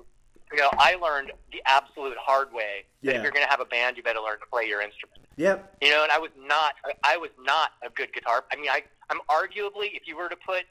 you 0.51 0.59
know, 0.59 0.69
I 0.77 0.95
learned 0.95 1.31
the 1.51 1.61
absolute 1.65 2.17
hard 2.19 2.51
way 2.53 2.83
that 3.01 3.11
Yeah. 3.11 3.17
if 3.17 3.23
you're 3.23 3.31
going 3.31 3.45
to 3.45 3.49
have 3.49 3.59
a 3.61 3.65
band, 3.65 3.97
you 3.97 4.03
better 4.03 4.19
learn 4.19 4.39
to 4.39 4.45
play 4.51 4.65
your 4.67 4.81
instrument. 4.81 5.21
Yep. 5.37 5.77
You 5.81 5.89
know, 5.91 6.03
and 6.03 6.11
I 6.11 6.19
was 6.19 6.29
not, 6.37 6.73
I 7.03 7.17
was 7.17 7.31
not 7.41 7.71
a 7.81 7.89
good 7.89 8.13
guitar. 8.13 8.43
I 8.51 8.55
mean, 8.57 8.69
I, 8.69 8.83
I'm 9.09 9.19
arguably, 9.31 9.95
if 9.95 10.05
you 10.05 10.15
were 10.15 10.29
to 10.29 10.35
put 10.35 10.63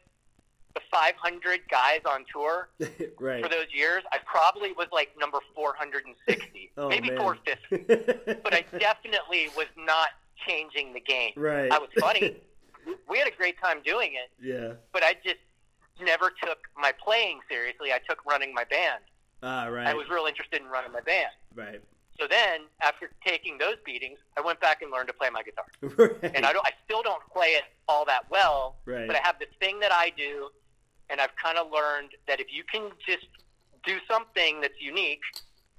the 0.74 0.80
500 0.90 1.60
guys 1.70 2.00
on 2.08 2.24
tour 2.32 2.68
right. 3.20 3.42
for 3.42 3.48
those 3.48 3.66
years, 3.72 4.02
I 4.12 4.18
probably 4.24 4.72
was 4.72 4.88
like 4.92 5.10
number 5.18 5.38
460, 5.54 6.70
Oh, 6.76 6.88
maybe 6.88 7.10
man. 7.10 7.18
450. 7.18 8.38
But 8.44 8.54
I 8.54 8.64
definitely 8.78 9.48
was 9.56 9.66
not 9.76 10.08
changing 10.46 10.92
the 10.94 11.00
game. 11.00 11.32
right. 11.36 11.70
I 11.70 11.78
was 11.78 11.88
funny. 12.00 12.36
We 13.08 13.18
had 13.18 13.28
a 13.28 13.36
great 13.36 13.60
time 13.60 13.80
doing 13.84 14.12
it, 14.14 14.30
yeah. 14.44 14.72
but 14.92 15.04
I 15.04 15.14
just 15.24 15.36
never 16.02 16.32
took 16.42 16.58
my 16.76 16.92
playing 17.04 17.40
seriously. 17.48 17.92
I 17.92 17.98
took 18.08 18.24
running 18.26 18.52
my 18.52 18.64
band. 18.64 19.02
Ah, 19.42 19.66
right. 19.66 19.86
I 19.86 19.94
was 19.94 20.08
real 20.10 20.26
interested 20.26 20.60
in 20.60 20.68
running 20.68 20.92
my 20.92 21.00
band. 21.00 21.30
right. 21.54 21.80
So 22.20 22.26
then, 22.28 22.60
after 22.82 23.10
taking 23.26 23.56
those 23.56 23.76
beatings, 23.86 24.18
I 24.36 24.42
went 24.42 24.60
back 24.60 24.82
and 24.82 24.92
learned 24.92 25.08
to 25.08 25.14
play 25.14 25.30
my 25.30 25.42
guitar. 25.42 25.64
right. 25.80 26.34
And 26.36 26.44
I 26.44 26.52
don't, 26.52 26.64
I 26.66 26.72
still 26.84 27.02
don't 27.02 27.22
play 27.32 27.48
it 27.56 27.62
all 27.88 28.04
that 28.04 28.30
well, 28.30 28.76
Right. 28.84 29.06
but 29.06 29.16
I 29.16 29.20
have 29.24 29.38
this 29.38 29.48
thing 29.60 29.80
that 29.80 29.90
I 29.92 30.12
do, 30.16 30.50
and 31.10 31.20
I've 31.20 31.34
kind 31.42 31.58
of 31.58 31.70
learned 31.72 32.10
that 32.28 32.40
if 32.40 32.46
you 32.52 32.64
can 32.70 32.90
just 33.06 33.26
do 33.84 33.98
something 34.10 34.60
that's 34.60 34.80
unique, 34.80 35.20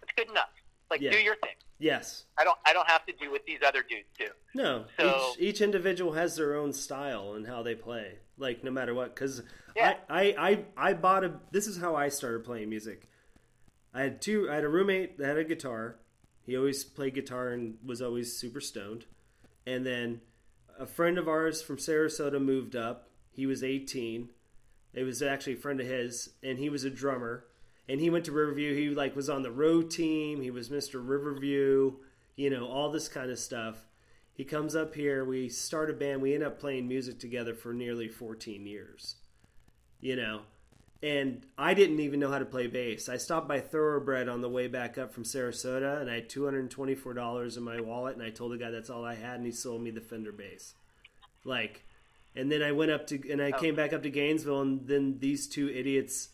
it's 0.02 0.12
good 0.16 0.30
enough. 0.30 0.50
Like 0.92 1.02
Yeah. 1.02 1.12
do 1.12 1.18
your 1.18 1.36
thing. 1.38 1.56
yes. 1.80 2.26
I 2.38 2.44
don't, 2.44 2.58
I 2.66 2.74
don't 2.74 2.88
have 2.90 3.06
to 3.08 3.14
do 3.14 3.32
what 3.32 3.46
these 3.46 3.60
other 3.66 3.82
dudes 3.88 4.08
do. 4.18 4.28
No. 4.54 4.86
So- 5.00 5.34
each 5.40 5.56
each 5.56 5.62
individual 5.62 6.14
has 6.14 6.36
their 6.36 6.56
own 6.56 6.74
style 6.74 7.34
and 7.34 7.48
how 7.48 7.64
they 7.64 7.76
play. 7.76 8.20
Like 8.38 8.64
no 8.64 8.72
matter 8.72 8.94
what, 8.94 9.16
because 9.16 9.42
Yeah. 9.76 9.96
I, 10.10 10.34
I 10.36 10.50
I 10.50 10.90
I 10.90 10.94
bought 10.94 11.24
a. 11.24 11.40
This 11.52 11.68
is 11.68 11.78
how 11.78 11.96
I 11.96 12.10
started 12.10 12.44
playing 12.44 12.70
music. 12.70 13.08
I 13.94 14.02
had 14.02 14.22
two. 14.22 14.50
I 14.52 14.56
had 14.56 14.64
a 14.64 14.70
roommate 14.70 15.18
that 15.20 15.28
had 15.28 15.38
a 15.38 15.44
guitar. 15.44 16.00
He 16.46 16.58
always 16.58 16.84
played 16.84 17.14
guitar 17.16 17.50
and 17.50 17.78
was 17.86 18.02
always 18.02 18.36
super 18.36 18.60
stoned. 18.60 19.06
And 19.66 19.86
then 19.86 20.22
a 20.80 20.86
friend 20.86 21.18
of 21.18 21.28
ours 21.28 21.62
from 21.62 21.78
Sarasota 21.78 22.42
moved 22.42 22.76
up. 22.76 23.08
He 23.32 23.46
was 23.46 23.64
18. 23.64 24.30
It 24.94 25.04
was 25.04 25.22
actually 25.22 25.54
a 25.54 25.58
friend 25.58 25.80
of 25.80 25.88
his, 25.88 26.30
and 26.44 26.60
he 26.60 26.70
was 26.70 26.84
a 26.84 26.90
drummer. 26.90 27.46
And 27.90 28.00
he 28.00 28.10
went 28.10 28.26
to 28.26 28.32
Riverview. 28.32 28.76
He 28.76 28.90
like 28.90 29.16
was 29.16 29.30
on 29.30 29.42
the 29.42 29.52
road 29.52 29.92
team. 29.92 30.42
He 30.42 30.52
was 30.52 30.70
Mr. 30.70 31.02
Riverview. 31.06 31.94
You 32.36 32.50
know 32.50 32.68
all 32.68 32.92
this 32.92 33.08
kind 33.08 33.30
of 33.30 33.40
stuff. 33.40 33.88
He 34.34 34.44
comes 34.44 34.76
up 34.76 34.96
here. 34.96 35.24
We 35.26 35.50
start 35.50 35.90
a 35.90 35.94
band. 35.94 36.22
We 36.22 36.34
end 36.34 36.44
up 36.44 36.60
playing 36.60 36.88
music 36.88 37.20
together 37.20 37.54
for 37.54 37.74
nearly 37.74 38.08
14 38.08 38.66
years. 38.66 39.16
You 40.00 40.16
know, 40.16 40.42
and 41.04 41.46
I 41.58 41.74
didn't 41.74 42.00
even 42.00 42.22
know 42.22 42.32
how 42.32 42.40
to 42.40 42.46
play 42.46 42.68
bass. 42.68 43.10
I 43.10 43.18
stopped 43.18 43.48
by 43.48 43.60
Thoroughbred 43.60 44.30
on 44.30 44.40
the 44.40 44.50
way 44.50 44.68
back 44.68 44.98
up 44.98 45.14
from 45.14 45.24
Sarasota, 45.24 46.00
and 46.00 46.10
I 46.10 46.16
had 46.16 46.30
two 46.30 46.46
hundred 46.46 46.62
and 46.62 46.72
twenty-four 46.72 47.14
dollars 47.14 47.58
in 47.58 47.64
my 47.64 47.82
wallet, 47.82 48.16
and 48.16 48.24
I 48.24 48.30
told 48.30 48.54
the 48.54 48.58
guy 48.58 48.72
that's 48.72 48.90
all 48.90 49.04
I 49.04 49.16
had, 49.16 49.36
and 49.36 49.46
he 49.46 49.52
sold 49.52 49.82
me 49.82 49.92
the 49.92 50.00
Fender 50.00 50.32
bass. 50.32 50.76
Like, 51.44 51.84
and 52.36 52.52
then 52.52 52.62
I 52.62 52.72
went 52.72 52.92
up 52.92 53.08
to, 53.08 53.32
and 53.32 53.42
I 53.42 53.52
came 53.52 53.76
back 53.76 53.94
up 53.94 54.04
to 54.04 54.10
Gainesville, 54.10 54.62
and 54.62 54.88
then 54.88 55.20
these 55.20 55.48
two 55.48 55.70
idiots, 55.70 56.30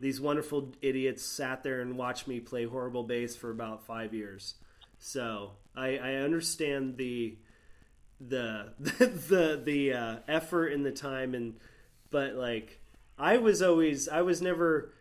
these 0.00 0.20
wonderful 0.20 0.72
idiots, 0.82 1.24
sat 1.24 1.62
there 1.62 1.80
and 1.80 1.96
watched 1.96 2.26
me 2.26 2.40
play 2.40 2.64
horrible 2.64 3.04
bass 3.04 3.36
for 3.36 3.50
about 3.50 3.86
five 3.86 4.12
years. 4.12 4.54
So 4.98 5.52
I, 5.76 5.96
I 5.98 6.14
understand 6.14 6.96
the 6.96 7.36
the 8.20 8.72
the 8.78 9.60
the 9.62 9.92
uh, 9.92 10.16
effort 10.28 10.68
and 10.68 10.84
the 10.84 10.92
time 10.92 11.34
and 11.34 11.56
but 12.10 12.34
like 12.34 12.80
I 13.18 13.38
was 13.38 13.60
always 13.60 14.08
I 14.08 14.22
was 14.22 14.40
never 14.40 14.94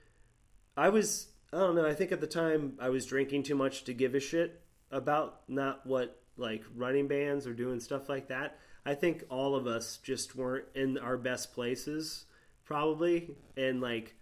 I 0.76 0.90
was 0.90 1.28
I 1.52 1.58
don't 1.58 1.76
know 1.76 1.86
I 1.86 1.94
think 1.94 2.12
at 2.12 2.22
the 2.22 2.28
time 2.28 2.74
I 2.80 2.90
was 2.90 3.06
drinking 3.06 3.44
too 3.44 3.56
much 3.56 3.84
to 3.86 3.94
give 3.94 4.16
a 4.16 4.20
shit 4.20 4.62
about 4.92 5.42
not 5.48 5.86
what 5.86 6.20
like 6.38 6.64
running 6.76 7.08
bands 7.08 7.46
or 7.46 7.54
doing 7.54 7.80
stuff 7.80 8.10
like 8.10 8.30
that. 8.30 8.58
I 8.86 8.96
think 8.96 9.24
all 9.30 9.56
of 9.56 9.68
us 9.68 9.98
just 10.04 10.36
weren't 10.36 10.66
in 10.76 10.98
our 10.98 11.18
best 11.18 11.54
places 11.54 12.26
probably 12.66 13.36
and 13.58 13.82
like 13.82 14.16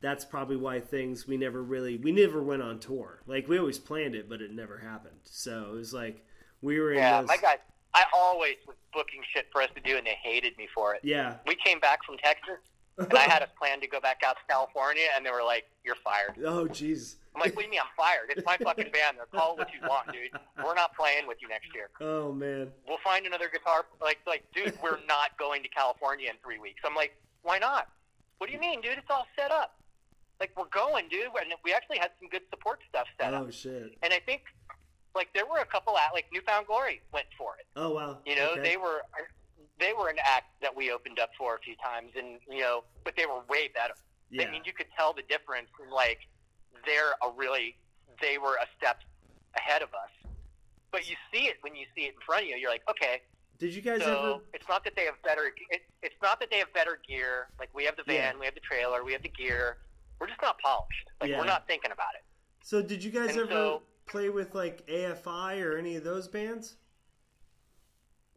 that's 0.00 0.24
probably 0.24 0.56
why 0.56 0.80
things 0.80 1.26
we 1.26 1.36
never 1.36 1.62
really 1.62 1.96
we 1.96 2.12
never 2.12 2.42
went 2.42 2.62
on 2.62 2.78
tour. 2.78 3.22
Like 3.26 3.48
we 3.48 3.58
always 3.58 3.78
planned 3.78 4.14
it 4.14 4.28
but 4.28 4.40
it 4.40 4.52
never 4.52 4.78
happened. 4.78 5.20
So 5.24 5.70
it 5.70 5.74
was 5.74 5.92
like 5.92 6.24
we 6.62 6.80
were 6.80 6.92
in 6.92 6.98
Yeah, 6.98 7.22
my 7.26 7.36
guys, 7.36 7.58
I 7.94 8.04
always 8.12 8.56
was 8.66 8.76
booking 8.92 9.20
shit 9.32 9.46
for 9.52 9.62
us 9.62 9.68
to 9.74 9.80
do, 9.80 9.96
and 9.96 10.06
they 10.06 10.16
hated 10.20 10.56
me 10.58 10.68
for 10.74 10.94
it. 10.94 11.00
Yeah. 11.04 11.36
We 11.46 11.54
came 11.54 11.78
back 11.78 12.04
from 12.04 12.16
Texas, 12.18 12.58
and 12.98 13.12
I 13.14 13.22
had 13.22 13.42
a 13.42 13.48
plan 13.58 13.80
to 13.80 13.86
go 13.88 14.00
back 14.00 14.22
out 14.24 14.36
to 14.36 14.42
California, 14.48 15.04
and 15.16 15.24
they 15.24 15.30
were 15.30 15.42
like, 15.42 15.64
"You're 15.84 15.96
fired." 15.96 16.34
oh 16.44 16.66
jeez. 16.66 17.16
I'm 17.34 17.40
like, 17.40 17.54
"What 17.56 17.62
do 17.62 17.66
you 17.66 17.70
mean 17.72 17.80
I'm 17.80 17.90
fired? 17.96 18.30
It's 18.30 18.46
my 18.46 18.56
fucking 18.58 18.92
band. 18.92 19.16
They're 19.18 19.26
call 19.26 19.54
it 19.54 19.58
what 19.58 19.68
you 19.72 19.80
want, 19.88 20.12
dude. 20.12 20.30
We're 20.64 20.74
not 20.74 20.94
playing 20.96 21.26
with 21.26 21.38
you 21.42 21.48
next 21.48 21.74
year. 21.74 21.90
Oh 22.00 22.32
man. 22.32 22.68
We'll 22.86 22.98
find 23.02 23.26
another 23.26 23.48
guitar." 23.52 23.86
Like, 24.00 24.18
like, 24.26 24.44
dude, 24.54 24.78
we're 24.82 24.98
not 25.08 25.36
going 25.38 25.62
to 25.62 25.68
California 25.68 26.28
in 26.30 26.36
three 26.44 26.58
weeks. 26.58 26.80
I'm 26.84 26.94
like, 26.94 27.16
"Why 27.42 27.58
not? 27.58 27.88
What 28.38 28.46
do 28.48 28.52
you 28.52 28.60
mean, 28.60 28.80
dude? 28.80 28.98
It's 28.98 29.10
all 29.10 29.26
set 29.36 29.50
up. 29.50 29.78
Like, 30.40 30.50
we're 30.56 30.66
going, 30.66 31.08
dude. 31.08 31.26
And 31.40 31.52
we 31.64 31.72
actually 31.72 31.98
had 31.98 32.10
some 32.20 32.28
good 32.28 32.42
support 32.50 32.80
stuff 32.88 33.06
set 33.20 33.32
up. 33.34 33.44
Oh 33.46 33.50
shit. 33.50 33.96
And 34.02 34.12
I 34.12 34.18
think, 34.18 34.42
like, 35.14 35.28
there 35.32 35.46
were 35.46 35.58
a 35.58 35.64
couple 35.64 35.96
at 35.96 36.12
like 36.12 36.26
New 36.32 36.40
Found 36.42 36.66
Glory 36.66 37.00
went 37.12 37.26
for 37.38 37.54
it. 37.58 37.66
Oh 37.76 37.90
wow. 37.94 38.18
You 38.26 38.36
know, 38.36 38.50
Okay. 38.52 38.60
they 38.62 38.76
were 38.76 39.02
they 39.84 39.92
were 39.92 40.08
an 40.08 40.16
act 40.24 40.46
that 40.62 40.74
we 40.74 40.90
opened 40.90 41.18
up 41.18 41.30
for 41.36 41.56
a 41.56 41.58
few 41.58 41.74
times, 41.76 42.12
and 42.16 42.40
you 42.50 42.60
know, 42.62 42.84
but 43.04 43.14
they 43.16 43.26
were 43.26 43.40
way 43.50 43.68
better. 43.68 43.92
yeah. 44.30 44.46
I 44.46 44.50
mean, 44.50 44.62
you 44.64 44.72
could 44.72 44.86
tell 44.96 45.12
the 45.12 45.22
difference. 45.28 45.68
In, 45.82 45.90
like, 45.90 46.20
they're 46.86 47.12
a 47.22 47.28
really 47.36 47.76
they 48.22 48.38
were 48.38 48.54
a 48.54 48.66
step 48.78 49.00
ahead 49.56 49.82
of 49.82 49.88
us. 49.90 50.10
But 50.90 51.08
you 51.10 51.16
see 51.32 51.44
it 51.46 51.56
when 51.60 51.74
you 51.74 51.84
see 51.94 52.02
it 52.04 52.14
in 52.14 52.20
front 52.24 52.44
of 52.44 52.48
you. 52.48 52.56
You're 52.56 52.70
like, 52.70 52.82
okay, 52.88 53.22
Did 53.58 53.74
you 53.74 53.82
guys 53.82 54.00
so 54.02 54.34
ever? 54.36 54.44
it's 54.54 54.68
not 54.68 54.84
that 54.84 54.94
they 54.96 55.04
have 55.04 55.20
better. 55.22 55.52
It, 55.70 55.82
it's 56.02 56.14
not 56.22 56.38
that 56.40 56.48
they 56.50 56.58
have 56.58 56.72
better 56.72 56.98
gear. 57.06 57.48
Like 57.58 57.68
we 57.74 57.84
have 57.84 57.96
the 57.96 58.04
van, 58.04 58.34
Yeah. 58.34 58.38
we 58.40 58.46
have 58.46 58.54
the 58.54 58.60
trailer, 58.60 59.04
we 59.04 59.12
have 59.12 59.22
the 59.22 59.28
gear. 59.28 59.78
We're 60.20 60.28
just 60.28 60.40
not 60.40 60.58
polished. 60.60 61.08
Like 61.20 61.30
Yeah. 61.30 61.38
we're 61.40 61.44
not 61.46 61.66
thinking 61.66 61.90
about 61.90 62.14
it. 62.14 62.24
So 62.62 62.80
did 62.80 63.02
you 63.04 63.10
guys 63.10 63.30
And 63.30 63.40
ever 63.40 63.50
so- 63.50 63.82
play 64.06 64.28
with 64.28 64.54
like 64.54 64.86
AFI 64.86 65.60
or 65.64 65.76
any 65.76 65.96
of 65.96 66.04
those 66.04 66.28
bands? 66.28 66.76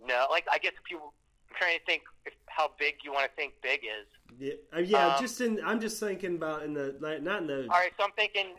No, 0.04 0.26
like 0.32 0.46
I 0.52 0.58
guess 0.58 0.74
if 0.74 0.90
you, 0.92 1.00
trying 1.58 1.78
to 1.78 1.86
think 1.86 2.04
if, 2.26 2.34
how 2.48 2.72
big 2.80 2.96
you 3.04 3.12
want 3.12 3.30
to 3.30 3.36
think 3.36 3.54
big 3.62 3.82
is. 3.84 4.08
Yeah. 4.40 4.54
Uh, 4.76 4.80
yeah. 4.82 5.16
Um, 5.16 5.22
just 5.22 5.42
in. 5.42 5.60
I'm 5.66 5.80
just 5.80 6.00
thinking 6.00 6.36
about 6.36 6.64
in 6.64 6.74
the 6.74 6.96
like 7.00 7.22
not 7.22 7.42
in 7.42 7.48
the. 7.48 7.62
All 7.64 7.68
right, 7.80 7.92
so 7.98 8.04
I'm 8.04 8.12
thinking 8.16 8.56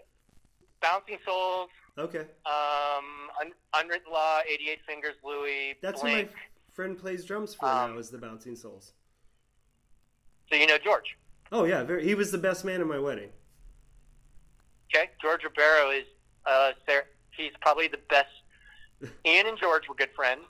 Bouncing 0.81 1.19
Souls, 1.27 1.69
Okay. 1.99 2.21
um, 2.47 3.05
Un- 3.41 3.53
Unwritten 3.75 4.13
Law, 4.13 4.41
88 4.49 4.79
Fingers, 4.87 5.15
Louie, 5.25 5.75
That's 5.83 6.01
who 6.03 6.09
my 6.09 6.29
friend 6.73 6.97
plays 6.97 7.25
drums 7.25 7.55
for 7.55 7.67
Um, 7.67 7.93
now. 7.93 7.99
Is 7.99 8.11
the 8.11 8.19
Bouncing 8.19 8.57
Souls. 8.57 8.93
So 10.51 10.57
you 10.57 10.67
know 10.67 10.79
George. 10.79 11.17
Oh 11.53 11.65
yeah. 11.65 11.83
Very, 11.83 12.05
he 12.05 12.15
was 12.15 12.31
the 12.31 12.39
best 12.39 12.65
man 12.65 12.81
at 12.81 12.87
my 12.87 12.99
wedding. 12.99 13.31
Okay, 14.95 15.11
George 15.21 15.43
Rebelo 15.43 15.99
is 15.99 16.07
uh, 16.47 16.73
he's 17.37 17.53
probably 17.61 17.89
the 17.89 18.01
best. 18.09 18.29
Ian 19.27 19.47
and 19.47 19.59
George 19.59 19.87
were 19.89 19.95
good 19.95 20.11
friends, 20.17 20.45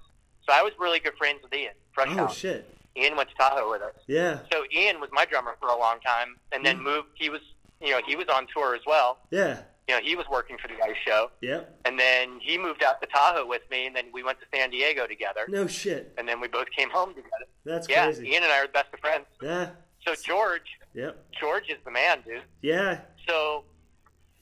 so 0.47 0.55
I 0.55 0.63
was 0.63 0.73
really 0.79 1.01
good 1.01 1.17
friends 1.19 1.41
with 1.43 1.53
Ian. 1.53 1.73
Fresh 1.99 2.17
Oh 2.17 2.29
shit. 2.33 2.77
Ian 2.97 3.17
went 3.17 3.29
to 3.29 3.35
Tahoe 3.35 3.69
with 3.71 3.83
us. 3.83 3.95
Yeah. 4.07 4.39
So 4.53 4.63
Ian 4.73 5.01
was 5.01 5.11
my 5.13 5.25
drummer 5.25 5.57
for 5.61 5.69
a 5.69 5.77
long 5.77 5.99
time, 6.01 6.37
and 6.53 6.65
then 6.65 6.79
Mm. 6.79 6.83
moved. 6.85 7.09
He 7.15 7.29
was, 7.29 7.41
you 7.81 7.91
know, 7.91 8.01
he 8.07 8.15
was 8.15 8.27
on 8.29 8.47
tour 8.55 8.75
as 8.77 8.83
well. 8.87 9.19
Yeah. 9.31 9.63
You 9.89 9.97
know, 9.97 10.01
he 10.01 10.15
was 10.15 10.27
working 10.29 10.59
for 10.59 10.69
the 10.69 10.81
Ice 10.85 10.97
Show, 11.05 11.31
Yep. 11.41 11.81
and 11.87 11.99
then 11.99 12.39
he 12.41 12.57
moved 12.59 12.83
out 12.85 13.01
to 13.01 13.07
Tahoe 13.09 13.47
with 13.47 13.63
me, 13.71 13.87
and 13.87 13.97
then 13.97 14.13
we 14.13 14.23
went 14.23 14.39
to 14.41 14.47
San 14.55 14.71
Diego 14.71 15.07
together, 15.09 15.47
No 15.49 15.67
shit. 15.67 16.13
and 16.19 16.29
then 16.29 16.41
we 16.41 16.47
both 16.49 16.71
came 16.71 16.91
home 16.91 17.15
together. 17.15 17.47
That's 17.65 17.89
Yeah, 17.89 18.05
crazy. 18.05 18.29
Ian 18.31 18.45
and 18.45 18.53
I 18.53 18.59
are 18.61 18.67
the 18.67 18.73
best 18.73 18.93
of 18.95 19.01
friends. 19.01 19.27
Yeah. 19.43 19.71
So 20.07 20.15
George, 20.15 20.79
Yep. 20.95 21.17
George 21.41 21.69
is 21.71 21.79
the 21.85 21.91
man, 21.91 22.23
dude. 22.23 22.43
Yeah. 22.63 23.01
So 23.29 23.65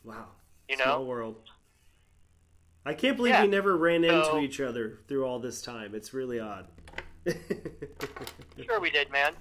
Wow. 0.05 0.27
you 0.69 0.77
Small 0.77 0.99
know, 1.01 1.05
world. 1.05 1.49
I 2.85 2.95
can't 2.95 3.16
believe 3.16 3.35
Yeah. 3.35 3.42
we 3.42 3.49
never 3.49 3.77
ran 3.77 4.05
into 4.05 4.25
So- 4.25 4.38
each 4.40 4.61
other 4.61 4.99
through 5.09 5.25
all 5.27 5.38
this 5.40 5.61
time. 5.62 5.95
It's 5.95 6.12
really 6.14 6.38
odd. 6.40 6.69
sure 8.65 8.81
we 8.81 8.91
did, 8.91 9.11
man. 9.11 9.33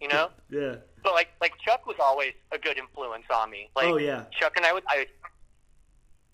You 0.00 0.08
know, 0.08 0.30
yeah. 0.50 0.76
but 1.02 1.14
like 1.14 1.28
like 1.40 1.52
Chuck 1.64 1.86
was 1.86 1.96
always 2.02 2.32
a 2.52 2.58
good 2.58 2.78
influence 2.78 3.24
on 3.34 3.50
me. 3.50 3.70
Like 3.74 3.86
Oh, 3.86 3.96
yeah. 3.96 4.24
Chuck 4.38 4.52
and 4.56 4.64
I 4.66 4.72
would 4.72 4.84
I, 4.88 5.06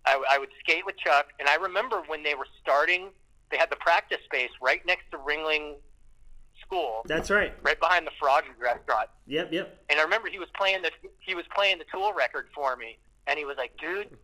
I 0.07 0.23
I 0.33 0.39
would 0.39 0.51
skate 0.61 0.85
with 0.87 0.97
Chuck, 0.99 1.27
and 1.39 1.49
I 1.49 1.57
remember 1.57 2.03
when 2.07 2.23
they 2.23 2.35
were 2.35 2.47
starting, 2.63 3.11
they 3.51 3.57
had 3.57 3.71
the 3.71 3.77
practice 3.77 4.19
space 4.25 4.51
right 4.61 4.85
next 4.87 5.11
to 5.13 5.19
Ringling 5.19 5.77
School, 6.61 7.03
That's 7.07 7.31
right. 7.31 7.53
right 7.63 7.79
behind 7.79 8.07
the 8.07 8.13
Froggy 8.21 8.49
restaurant. 8.61 9.09
Yep. 9.27 9.53
Yep. 9.53 9.85
And 9.91 9.99
I 10.01 10.03
remember 10.03 10.29
he 10.29 10.39
was 10.39 10.49
playing 10.57 10.83
the 10.83 10.91
he 11.21 11.35
was 11.35 11.45
playing 11.55 11.79
the 11.79 11.85
Tool 11.93 12.13
record 12.13 12.47
for 12.55 12.77
me, 12.77 12.99
and 13.27 13.39
he 13.39 13.45
was 13.45 13.57
like, 13.57 13.73
"Dude, 13.79 14.17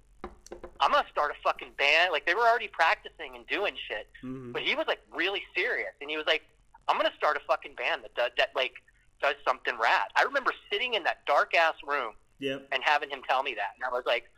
I'm 0.81 0.93
gonna 0.93 1.07
start 1.11 1.31
a 1.31 1.35
fucking 1.43 1.73
band." 1.79 2.13
Like 2.13 2.27
they 2.27 2.35
were 2.35 2.47
already 2.49 2.69
practicing 2.69 3.37
and 3.37 3.47
doing 3.47 3.77
shit, 3.89 4.09
Mhm. 4.23 4.53
but 4.53 4.63
he 4.63 4.75
was 4.75 4.87
like 4.87 5.01
really 5.11 5.45
serious, 5.55 5.93
and 6.01 6.09
he 6.11 6.17
was 6.17 6.27
like, 6.27 6.43
"I'm 6.89 6.97
gonna 6.97 7.15
start 7.17 7.37
a 7.37 7.41
fucking 7.41 7.75
band 7.75 8.05
that 8.05 8.15
does 8.15 8.31
that 8.39 8.55
like 8.55 8.75
does 9.21 9.35
something 9.47 9.77
rad." 9.79 10.11
I 10.17 10.23
remember 10.23 10.53
sitting 10.71 10.95
in 10.95 11.03
that 11.05 11.25
dark 11.27 11.55
ass 11.55 11.75
room 11.85 12.17
Yep. 12.39 12.69
and 12.73 12.83
having 12.85 13.11
him 13.11 13.23
tell 13.29 13.43
me 13.43 13.55
that, 13.55 13.73
and 13.75 13.85
I 13.85 13.89
was 13.91 14.05
like, 14.07 14.31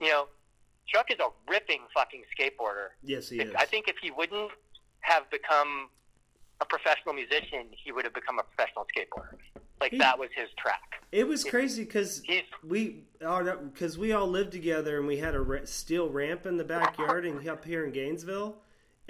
you 0.00 0.08
know, 0.08 0.28
Chuck 0.86 1.10
is 1.10 1.18
a 1.18 1.30
ripping 1.48 1.86
fucking 1.94 2.24
skateboarder. 2.36 2.90
Yes, 3.02 3.28
he 3.28 3.40
If- 3.40 3.48
is. 3.48 3.54
I 3.54 3.64
think 3.66 3.88
if 3.88 3.96
he 3.98 4.10
wouldn't 4.10 4.52
have 5.00 5.28
become 5.30 5.90
a 6.60 6.64
professional 6.66 7.14
musician, 7.14 7.72
he 7.72 7.92
would 7.92 8.04
have 8.04 8.14
become 8.14 8.38
a 8.38 8.42
professional 8.42 8.86
skateboarder. 8.94 9.38
Like 9.84 9.92
He- 9.92 9.98
that 9.98 10.18
was 10.18 10.30
his 10.34 10.48
track. 10.56 10.80
It 11.12 11.28
was 11.28 11.44
crazy 11.44 11.84
because 11.84 12.22
we 12.66 13.04
because 13.20 13.98
we 13.98 14.12
all 14.12 14.26
lived 14.26 14.50
together 14.50 14.96
and 14.98 15.06
we 15.06 15.18
had 15.18 15.34
a 15.34 15.66
steel 15.66 16.08
ramp 16.08 16.46
in 16.46 16.56
the 16.56 16.64
backyard 16.64 17.26
and 17.26 17.46
up 17.46 17.66
here 17.66 17.84
in 17.84 17.92
Gainesville, 17.92 18.56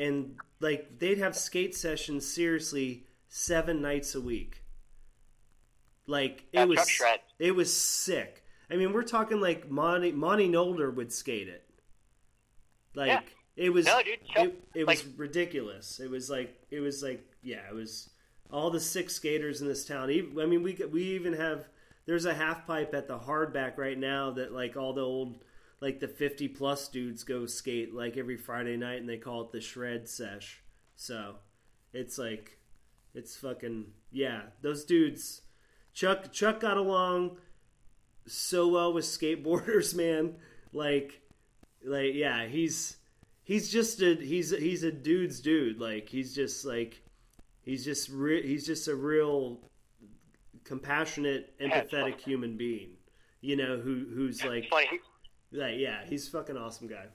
and 0.01 0.37
like 0.59 0.99
they'd 0.99 1.19
have 1.19 1.37
skate 1.37 1.77
sessions 1.77 2.27
seriously 2.27 3.07
seven 3.29 3.81
nights 3.81 4.17
a 4.17 4.21
week. 4.21 4.63
Like 6.09 6.45
it 6.53 6.67
was 6.69 7.01
it 7.39 7.53
was 7.55 7.73
sick. 7.75 8.43
I 8.69 8.75
mean, 8.75 8.93
we're 8.93 9.05
talking 9.05 9.41
like 9.41 9.71
Monty 9.71 10.11
Monty 10.11 10.49
Nolder 10.49 10.91
would 10.91 11.13
skate 11.13 11.47
it. 11.49 11.65
Like 12.97 13.07
Yeah. 13.09 13.21
it 13.57 13.71
was 13.71 13.87
No, 13.87 14.03
dude, 14.03 14.27
Chuck- 14.27 14.47
it, 14.47 14.65
it 14.75 14.87
like- 14.89 14.99
was 14.99 15.07
ridiculous. 15.17 16.01
It 16.01 16.11
was 16.11 16.29
like 16.29 16.61
it 16.73 16.81
was 16.81 17.01
like 17.01 17.25
yeah, 17.45 17.63
it 17.71 17.75
was 17.75 18.11
all 18.55 18.71
the 18.71 18.79
six 18.79 19.15
skaters 19.15 19.61
in 19.61 19.67
this 19.67 19.85
town. 19.85 20.11
Even, 20.11 20.39
I 20.39 20.47
mean, 20.47 20.63
we 20.63 20.79
we 20.91 21.03
even 21.03 21.33
have 21.33 21.69
there's 22.07 22.25
a 22.25 22.35
half 22.35 22.67
pipe 22.67 22.95
at 22.95 23.09
the 23.09 23.19
hardback 23.19 23.77
right 23.77 23.99
now 23.99 24.31
that 24.31 24.53
like 24.53 24.77
all 24.77 24.93
the 24.93 25.03
old 25.03 25.43
like 25.81 25.99
the 25.99 26.07
50 26.09 26.49
plus 26.49 26.89
dudes 26.89 27.25
go 27.25 27.47
skate 27.47 27.93
like 27.93 28.17
every 28.17 28.37
Friday 28.37 28.77
night 28.77 29.01
and 29.01 29.09
they 29.09 29.17
call 29.17 29.43
it 29.43 29.51
the 29.51 29.61
shred 29.61 30.09
sesh. 30.09 30.63
So 30.97 31.35
it's 31.93 32.17
like 32.17 32.59
it's 33.13 33.37
fucking 33.37 33.87
yeah, 34.13 34.43
those 34.63 34.85
dudes 34.85 35.43
Chuck 35.93 36.33
Chuck 36.33 36.61
got 36.61 36.77
along 36.77 37.39
so 38.27 38.69
well 38.69 38.93
with 38.93 39.05
skateboarders, 39.05 39.95
man. 39.97 40.37
Like 40.73 41.23
like 41.85 42.15
yeah, 42.15 42.47
he's 42.47 42.99
he's 43.43 43.69
just 43.69 44.01
a 44.01 44.15
he's 44.15 44.51
he's 44.51 44.85
a 44.85 44.93
dude's 44.93 45.41
dude. 45.41 45.81
Like 45.81 46.09
he's 46.09 46.37
just 46.37 46.65
like 46.65 47.04
he's 47.65 47.85
just 47.85 48.09
re- 48.11 48.47
he's 48.47 48.65
just 48.67 48.89
a 48.89 48.95
real 48.95 49.61
compassionate, 50.65 51.59
empathetic 51.61 52.21
human 52.21 52.57
being. 52.57 52.91
You 53.41 53.57
know 53.57 53.77
who 53.79 54.07
who's 54.15 54.45
like 54.45 54.65
it's 54.65 54.69
funny. 54.69 55.01
Like 55.53 55.75
yeah, 55.77 56.01
he's 56.09 56.29
a 56.29 56.31
fucking 56.31 56.57
awesome 56.57 56.89
guy. 56.89 57.07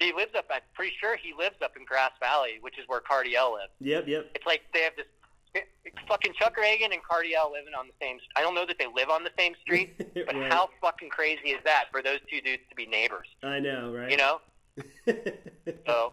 he 0.00 0.12
lives 0.12 0.32
up. 0.36 0.46
I'm 0.50 0.60
pretty 0.74 0.92
sure 1.00 1.16
he 1.16 1.32
lives 1.38 1.56
up 1.62 1.76
in 1.76 1.84
Grass 1.84 2.12
Valley, 2.20 2.58
which 2.60 2.78
is 2.78 2.84
where 2.88 3.00
Cardiel 3.00 3.52
lives. 3.54 3.72
Yep, 3.80 4.08
yep. 4.08 4.30
It's 4.34 4.46
like 4.46 4.62
they 4.74 4.80
have 4.82 4.92
this. 4.96 5.06
Fucking 6.06 6.34
Chuck 6.38 6.54
Ragan 6.58 6.92
and 6.92 7.00
Cardiel 7.02 7.50
living 7.50 7.72
on 7.78 7.86
the 7.86 7.94
same. 8.04 8.18
I 8.36 8.42
don't 8.42 8.54
know 8.54 8.66
that 8.66 8.76
they 8.78 8.84
live 8.94 9.08
on 9.08 9.24
the 9.24 9.30
same 9.38 9.54
street, 9.62 9.96
but 10.14 10.34
Right. 10.36 10.52
how 10.52 10.68
fucking 10.82 11.08
crazy 11.08 11.48
is 11.50 11.60
that 11.64 11.84
for 11.90 12.02
those 12.02 12.18
two 12.30 12.42
dudes 12.42 12.62
to 12.68 12.74
be 12.76 12.84
neighbors? 12.84 13.26
I 13.42 13.58
know, 13.60 13.90
right? 13.94 14.10
You 14.10 14.16
know. 14.18 14.40
So, 15.86 16.12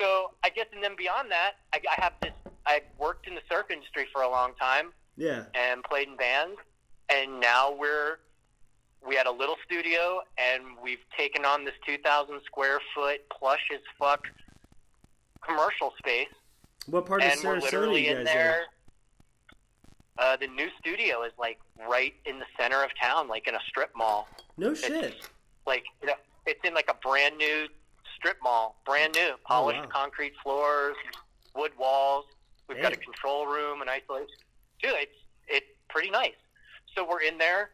so 0.00 0.32
I 0.44 0.50
guess, 0.50 0.66
and 0.74 0.82
then 0.82 0.96
beyond 0.96 1.30
that, 1.30 1.52
I, 1.72 1.80
I 1.96 2.00
have 2.02 2.12
this. 2.20 2.32
I 2.66 2.82
worked 2.98 3.28
in 3.28 3.34
the 3.34 3.42
surf 3.50 3.66
industry 3.70 4.06
for 4.12 4.22
a 4.22 4.28
long 4.28 4.52
time 4.60 4.92
yeah, 5.16 5.44
and 5.54 5.82
played 5.84 6.08
in 6.08 6.16
bands, 6.16 6.58
and 7.08 7.40
now 7.40 7.72
we're 7.72 8.18
we 9.06 9.14
had 9.14 9.26
a 9.26 9.32
little 9.32 9.56
studio, 9.64 10.20
and 10.36 10.64
we've 10.82 11.04
taken 11.16 11.44
on 11.44 11.64
this 11.64 11.74
2,000 11.86 12.40
square 12.44 12.80
foot 12.94 13.20
plush 13.30 13.68
as 13.72 13.80
fuck 13.98 14.26
commercial 15.46 15.92
space, 15.98 16.28
what 16.86 17.06
part 17.06 17.22
of 17.22 17.30
and 17.30 17.40
we're 17.42 17.56
Sarasota 17.56 17.62
literally 17.62 18.08
you 18.08 18.16
in 18.16 18.24
there. 18.24 18.62
Uh, 20.18 20.36
the 20.36 20.46
new 20.46 20.68
studio 20.80 21.22
is 21.24 21.32
like 21.38 21.58
right 21.88 22.14
in 22.24 22.38
the 22.38 22.46
center 22.58 22.82
of 22.82 22.90
town, 23.00 23.28
like 23.28 23.46
in 23.46 23.54
a 23.54 23.60
strip 23.68 23.90
mall. 23.96 24.28
No 24.56 24.74
shit. 24.74 25.28
Like 25.66 25.84
you 26.00 26.08
know, 26.08 26.14
it's 26.46 26.60
in 26.64 26.74
like 26.74 26.88
a 26.90 26.94
brand 27.06 27.36
new 27.36 27.66
strip 28.26 28.38
mall, 28.42 28.76
brand 28.84 29.14
new, 29.14 29.34
polished 29.44 29.78
Oh, 29.78 29.82
wow. 29.84 29.88
concrete 29.92 30.32
floors, 30.42 30.96
wood 31.54 31.70
walls. 31.78 32.24
We've 32.68 32.82
got 32.82 32.92
a 32.92 32.96
control 32.96 33.46
room 33.46 33.80
and 33.80 33.88
isolation. 33.88 34.34
Dude, 34.82 34.92
it's 34.96 35.16
it's 35.46 35.66
pretty 35.88 36.10
nice. 36.10 36.34
So 36.96 37.06
we're 37.08 37.20
in 37.22 37.38
there 37.38 37.70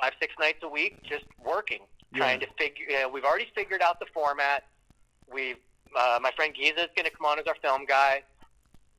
five 0.00 0.12
six 0.20 0.34
nights 0.38 0.58
a 0.62 0.68
week, 0.68 1.02
just 1.02 1.24
working, 1.44 1.80
trying 2.14 2.40
Yeah. 2.40 2.46
to 2.46 2.52
figure. 2.56 2.86
You 2.88 3.00
know, 3.00 3.08
we've 3.08 3.24
already 3.24 3.48
figured 3.56 3.82
out 3.82 3.98
the 3.98 4.06
format. 4.14 4.64
We've 5.32 5.56
uh, 5.98 6.18
my 6.22 6.30
friend 6.36 6.54
Giza 6.54 6.84
is 6.84 6.90
going 6.96 7.04
to 7.06 7.10
come 7.10 7.26
on 7.26 7.38
as 7.40 7.46
our 7.48 7.56
film 7.60 7.84
guy. 7.84 8.22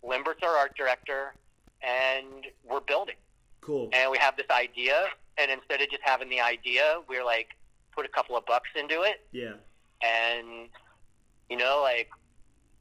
Limbert's 0.03 0.43
our 0.43 0.55
art 0.57 0.75
director, 0.75 1.33
and 1.81 2.45
we're 2.65 2.81
building 2.81 3.15
Cool. 3.61 3.89
and 3.93 4.11
we 4.11 4.17
have 4.17 4.35
this 4.35 4.49
idea 4.51 5.05
and 5.37 5.49
instead 5.49 5.81
of 5.81 5.89
just 5.89 6.01
having 6.03 6.27
the 6.29 6.41
idea 6.41 6.97
we're 7.07 7.23
like 7.23 7.47
put 7.95 8.05
a 8.05 8.09
couple 8.09 8.35
of 8.35 8.45
bucks 8.45 8.69
into 8.75 9.01
it 9.03 9.25
Yeah. 9.31 9.53
And 10.03 10.69
you 11.49 11.57
know 11.57 11.79
like 11.81 12.09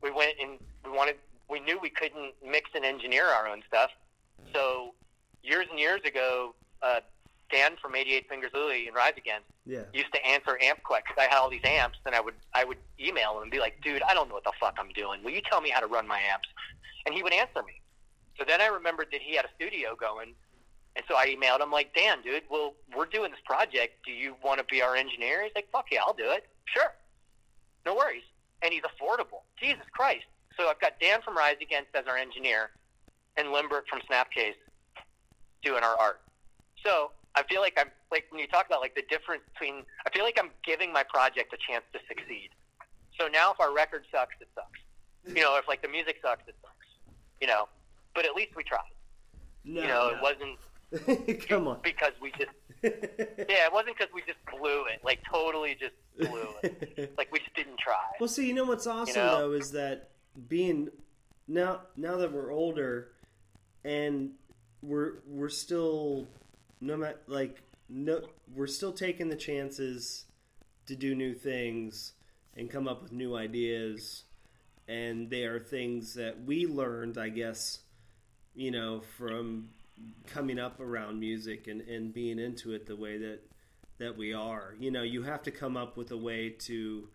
we 0.02 0.10
went 0.10 0.34
and 0.40 0.58
we 0.84 0.90
wanted 0.90 1.16
we 1.48 1.60
knew 1.60 1.78
we 1.80 1.90
couldn't 1.90 2.32
mix 2.44 2.70
and 2.74 2.84
engineer 2.84 3.26
our 3.26 3.46
own 3.46 3.62
stuff 3.66 3.90
so 4.54 4.94
years 5.42 5.66
and 5.70 5.78
years 5.78 6.00
ago 6.06 6.54
uh, 6.82 7.00
dan 7.50 7.72
from 7.82 7.94
88 7.94 8.28
fingers 8.28 8.50
louie 8.54 8.86
and 8.86 8.96
rise 8.96 9.12
against 9.16 9.46
Yeah. 9.66 9.82
used 9.92 10.12
to 10.14 10.24
answer 10.26 10.56
amp 10.62 10.78
because 10.88 11.16
i 11.18 11.22
had 11.24 11.38
all 11.38 11.50
these 11.50 11.64
amps 11.64 11.98
and 12.06 12.14
i 12.14 12.20
would 12.20 12.34
i 12.54 12.64
would 12.64 12.78
email 12.98 13.36
him 13.36 13.42
and 13.42 13.50
be 13.50 13.58
like 13.58 13.80
dude 13.82 14.02
i 14.08 14.14
don't 14.14 14.28
know 14.28 14.34
what 14.34 14.44
the 14.44 14.52
fuck 14.58 14.76
i'm 14.78 14.90
doing 14.94 15.22
will 15.22 15.32
you 15.32 15.42
tell 15.50 15.60
me 15.60 15.70
how 15.70 15.80
to 15.80 15.86
run 15.86 16.06
my 16.08 16.20
amps 16.32 16.48
and 17.04 17.14
he 17.14 17.22
would 17.22 17.32
answer 17.34 17.62
me 17.66 17.74
so 18.38 18.44
then 18.46 18.60
i 18.60 18.66
remembered 18.66 19.08
that 19.12 19.20
he 19.20 19.36
had 19.36 19.44
a 19.44 19.50
studio 19.56 19.94
going 19.94 20.34
and 20.94 21.04
so 21.08 21.16
I 21.16 21.34
emailed 21.34 21.62
him 21.62 21.70
like, 21.70 21.94
Dan, 21.94 22.18
dude, 22.22 22.42
well, 22.50 22.74
we're 22.94 23.06
doing 23.06 23.30
this 23.30 23.40
project. 23.46 24.04
Do 24.04 24.12
you 24.12 24.36
want 24.44 24.58
to 24.58 24.64
be 24.70 24.82
our 24.82 24.94
engineer? 24.94 25.42
He's 25.42 25.52
like, 25.54 25.70
fuck 25.72 25.86
yeah, 25.90 26.00
I'll 26.06 26.12
do 26.12 26.30
it. 26.30 26.44
Sure. 26.66 26.92
No 27.84 27.94
worries. 27.94 28.22
And 28.62 28.72
he's 28.72 28.82
affordable. 28.82 29.42
Jesus 29.60 29.84
Christ. 29.92 30.24
So 30.56 30.68
I've 30.68 30.80
got 30.80 31.00
Dan 31.00 31.20
from 31.22 31.36
Rise 31.36 31.56
Against 31.60 31.94
as 31.94 32.04
our 32.06 32.16
engineer 32.16 32.70
and 33.36 33.48
Limbert 33.52 33.88
from 33.88 34.00
Snapcase 34.10 34.54
doing 35.64 35.82
our 35.82 35.96
art. 35.98 36.20
So 36.84 37.12
I 37.34 37.42
feel 37.44 37.60
like 37.60 37.74
I'm, 37.78 37.88
like 38.10 38.26
when 38.30 38.40
you 38.40 38.46
talk 38.46 38.66
about 38.66 38.80
like 38.80 38.94
the 38.94 39.04
difference 39.08 39.42
between, 39.52 39.84
I 40.06 40.10
feel 40.10 40.24
like 40.24 40.38
I'm 40.38 40.50
giving 40.64 40.92
my 40.92 41.02
project 41.02 41.54
a 41.54 41.72
chance 41.72 41.84
to 41.92 41.98
succeed. 42.06 42.50
So 43.18 43.28
now 43.28 43.52
if 43.52 43.60
our 43.60 43.74
record 43.74 44.04
sucks, 44.12 44.34
it 44.40 44.48
sucks. 44.54 44.80
You 45.36 45.42
know, 45.42 45.56
if 45.56 45.68
like 45.68 45.82
the 45.82 45.88
music 45.88 46.16
sucks, 46.22 46.46
it 46.48 46.56
sucks. 46.60 46.86
You 47.40 47.46
know, 47.46 47.68
but 48.14 48.24
at 48.26 48.34
least 48.34 48.54
we 48.56 48.64
tried. 48.64 48.80
No. 49.64 49.80
You 49.82 49.88
know, 49.88 50.10
no. 50.10 50.16
it 50.16 50.22
wasn't 50.22 50.58
Come 51.48 51.68
on. 51.68 51.78
because 51.82 52.12
we 52.20 52.32
just 52.32 52.50
yeah, 53.48 53.66
it 53.66 53.72
wasn't 53.72 53.96
because 53.96 54.12
we 54.14 54.22
just 54.22 54.38
blew 54.50 54.84
it, 54.86 55.00
like 55.04 55.20
totally 55.30 55.76
just 55.78 55.94
blew 56.18 56.48
it, 56.62 57.14
like 57.18 57.32
we 57.32 57.38
just 57.38 57.54
didn't 57.54 57.78
try. 57.78 58.02
Well, 58.20 58.28
see, 58.28 58.46
you 58.46 58.54
know 58.54 58.64
what's 58.64 58.86
awesome 58.86 59.16
know? 59.16 59.38
though 59.38 59.52
is 59.52 59.72
that 59.72 60.10
being 60.48 60.88
now 61.46 61.82
now 61.96 62.16
that 62.16 62.32
we're 62.32 62.52
older 62.52 63.12
and 63.84 64.32
we're 64.82 65.14
we're 65.26 65.48
still 65.48 66.26
no 66.80 66.96
matter 66.96 67.18
like 67.26 67.62
no 67.88 68.22
we're 68.54 68.66
still 68.66 68.92
taking 68.92 69.28
the 69.28 69.36
chances 69.36 70.24
to 70.86 70.96
do 70.96 71.14
new 71.14 71.34
things 71.34 72.12
and 72.56 72.70
come 72.70 72.88
up 72.88 73.02
with 73.02 73.12
new 73.12 73.36
ideas 73.36 74.24
and 74.88 75.30
they 75.30 75.44
are 75.44 75.60
things 75.60 76.14
that 76.14 76.44
we 76.44 76.66
learned, 76.66 77.16
I 77.18 77.28
guess, 77.28 77.78
you 78.54 78.70
know, 78.70 79.00
from 79.16 79.70
coming 80.26 80.58
up 80.58 80.80
around 80.80 81.20
music 81.20 81.66
and, 81.66 81.80
and 81.82 82.12
being 82.12 82.38
into 82.38 82.72
it 82.72 82.86
the 82.86 82.96
way 82.96 83.18
that 83.18 83.40
that 83.98 84.16
we 84.16 84.32
are. 84.32 84.74
You 84.80 84.90
know, 84.90 85.02
you 85.02 85.22
have 85.22 85.42
to 85.44 85.50
come 85.50 85.76
up 85.76 85.96
with 85.96 86.10
a 86.10 86.16
way 86.16 86.50
to 86.60 87.08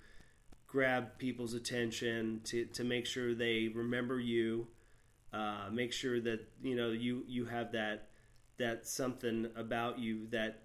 grab 0.68 1.18
people's 1.18 1.54
attention 1.54 2.42
to, 2.46 2.66
to 2.66 2.84
make 2.84 3.06
sure 3.06 3.34
they 3.34 3.70
remember 3.74 4.20
you 4.20 4.68
uh, 5.34 5.70
make 5.72 5.92
sure 5.92 6.20
that 6.22 6.40
you 6.62 6.76
know 6.76 6.92
you 6.92 7.24
you 7.28 7.46
have 7.46 7.72
that 7.72 8.08
that 8.58 8.88
something 8.88 9.48
about 9.56 10.00
you 10.00 10.28
that 10.32 10.64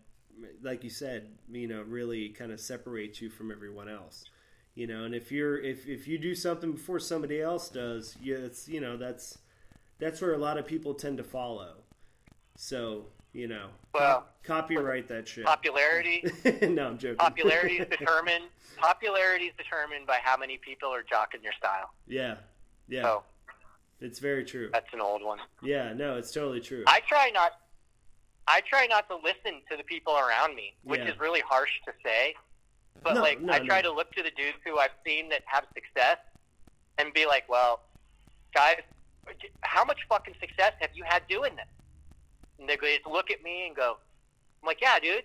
like 0.63 0.85
you 0.85 0.91
said 0.91 1.29
you 1.51 1.67
know 1.67 1.83
really 1.83 2.29
kind 2.29 2.53
of 2.53 2.61
separates 2.61 3.21
you 3.21 3.29
from 3.29 3.51
everyone 3.51 3.89
else 3.89 4.25
you 4.75 4.87
know 4.87 5.05
and 5.05 5.15
if 5.15 5.31
you're 5.31 5.59
if, 5.59 5.87
if 5.87 6.07
you 6.09 6.17
do 6.17 6.35
something 6.35 6.73
before 6.73 6.99
somebody 6.99 7.41
else 7.41 7.69
does 7.69 8.17
yeah 8.23 8.37
it's 8.37 8.69
you 8.69 8.81
know 8.81 8.97
that's 8.97 9.39
that's 9.99 10.21
where 10.21 10.33
a 10.33 10.39
lot 10.39 10.57
of 10.57 10.67
people 10.67 10.95
tend 10.95 11.19
to 11.19 11.25
follow 11.25 11.82
so 12.63 13.05
you 13.33 13.49
know 13.49 13.67
Well, 13.93 14.25
copyright 14.45 15.09
that 15.09 15.27
shit 15.27 15.45
popularity, 15.45 16.23
no 16.63 16.87
i'm 16.87 16.99
joking 16.99 17.17
popularity 17.17 17.75
is 17.79 17.89
determined. 17.99 18.45
Popularity 18.77 19.47
is 19.47 19.53
determined 19.59 20.07
by 20.07 20.19
how 20.23 20.37
many 20.37 20.59
people 20.59 20.89
are 20.95 21.03
jocking 21.03 21.43
your 21.43 21.53
style. 21.59 21.91
yeah 22.07 22.37
yeah 22.89 23.03
So 23.03 23.23
it's 24.01 24.21
very 24.21 24.45
true 24.45 24.71
that's 24.73 24.93
an 24.93 25.01
old 25.01 25.25
one. 25.25 25.39
yeah 25.61 25.93
no 25.93 26.17
it's 26.19 26.31
totally 26.31 26.61
true 26.61 26.85
I 26.87 27.01
try 27.09 27.31
not. 27.35 27.53
I 28.47 28.61
try 28.61 28.87
not 28.87 29.09
to 29.09 29.17
listen 29.17 29.61
to 29.71 29.77
the 29.77 29.85
people 29.85 30.15
around 30.19 30.55
me, 30.57 30.75
which 30.83 31.01
Yeah. 31.01 31.11
is 31.13 31.19
really 31.21 31.41
harsh 31.49 31.71
to 31.87 31.93
say. 32.05 32.35
But 33.05 33.15
No, 33.15 33.21
like, 33.23 33.41
no, 33.41 33.53
I 33.53 33.61
try 33.61 33.81
no. 33.81 33.91
to 33.91 33.97
look 33.97 34.13
to 34.15 34.23
the 34.23 34.33
dudes 34.33 34.59
who 34.67 34.79
I've 34.79 34.91
seen 35.07 35.29
that 35.31 35.43
have 35.47 35.65
success, 35.75 36.19
and 36.99 37.13
be 37.15 37.25
like, 37.25 37.49
"Well, 37.49 37.81
guys, 38.53 38.81
how 39.61 39.85
much 39.85 39.99
fucking 40.09 40.35
success 40.41 40.73
have 40.81 40.91
you 40.95 41.05
had 41.07 41.23
doing 41.29 41.55
this?" 41.55 41.67
And 42.59 42.69
they 42.69 42.77
look 43.11 43.31
at 43.31 43.43
me 43.43 43.67
and 43.67 43.77
go, 43.77 43.97
"I'm 44.63 44.67
like, 44.67 44.81
yeah, 44.81 44.99
dude. 45.01 45.25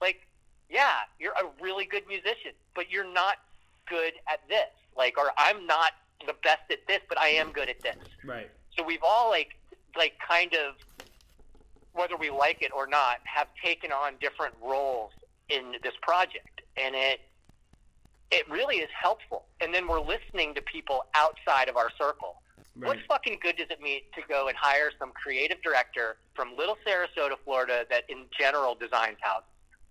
Like, 0.00 0.26
yeah, 0.68 1.00
you're 1.18 1.32
a 1.32 1.62
really 1.62 1.84
good 1.84 2.06
musician, 2.06 2.52
but 2.74 2.90
you're 2.90 3.10
not 3.10 3.36
good 3.88 4.12
at 4.30 4.40
this. 4.48 4.68
Like, 4.96 5.16
or 5.18 5.30
I'm 5.36 5.66
not 5.66 5.92
the 6.26 6.34
best 6.42 6.62
at 6.70 6.86
this, 6.86 7.00
but 7.08 7.18
I 7.18 7.28
am 7.28 7.52
good 7.52 7.68
at 7.68 7.80
this. 7.82 7.96
Right. 8.24 8.50
So 8.76 8.82
we've 8.82 9.02
all 9.02 9.30
like, 9.30 9.56
like 9.96 10.14
kind 10.26 10.52
of, 10.54 10.74
whether 11.92 12.16
we 12.16 12.30
like 12.30 12.62
it 12.62 12.70
or 12.74 12.86
not, 12.86 13.18
have 13.24 13.48
taken 13.64 13.92
on 13.92 14.14
different 14.20 14.54
roles 14.62 15.12
in 15.48 15.74
this 15.82 15.94
project, 16.02 16.62
and 16.76 16.94
it 16.94 17.20
it 18.30 18.48
really 18.50 18.76
is 18.76 18.90
helpful. 19.00 19.46
And 19.60 19.72
then 19.72 19.88
we're 19.88 20.00
listening 20.00 20.54
to 20.54 20.62
people 20.62 21.04
outside 21.14 21.68
of 21.68 21.76
our 21.76 21.90
circle. 21.98 22.42
What 22.86 22.98
fucking 23.08 23.38
good 23.42 23.56
does 23.56 23.66
it 23.70 23.80
mean 23.80 24.00
to 24.14 24.20
go 24.28 24.48
and 24.48 24.56
hire 24.56 24.90
some 24.98 25.10
creative 25.12 25.60
director 25.62 26.16
from 26.34 26.56
Little 26.56 26.76
Sarasota, 26.86 27.34
Florida, 27.44 27.84
that 27.90 28.04
in 28.08 28.26
general 28.38 28.74
designs 28.74 29.16
houses? 29.20 29.48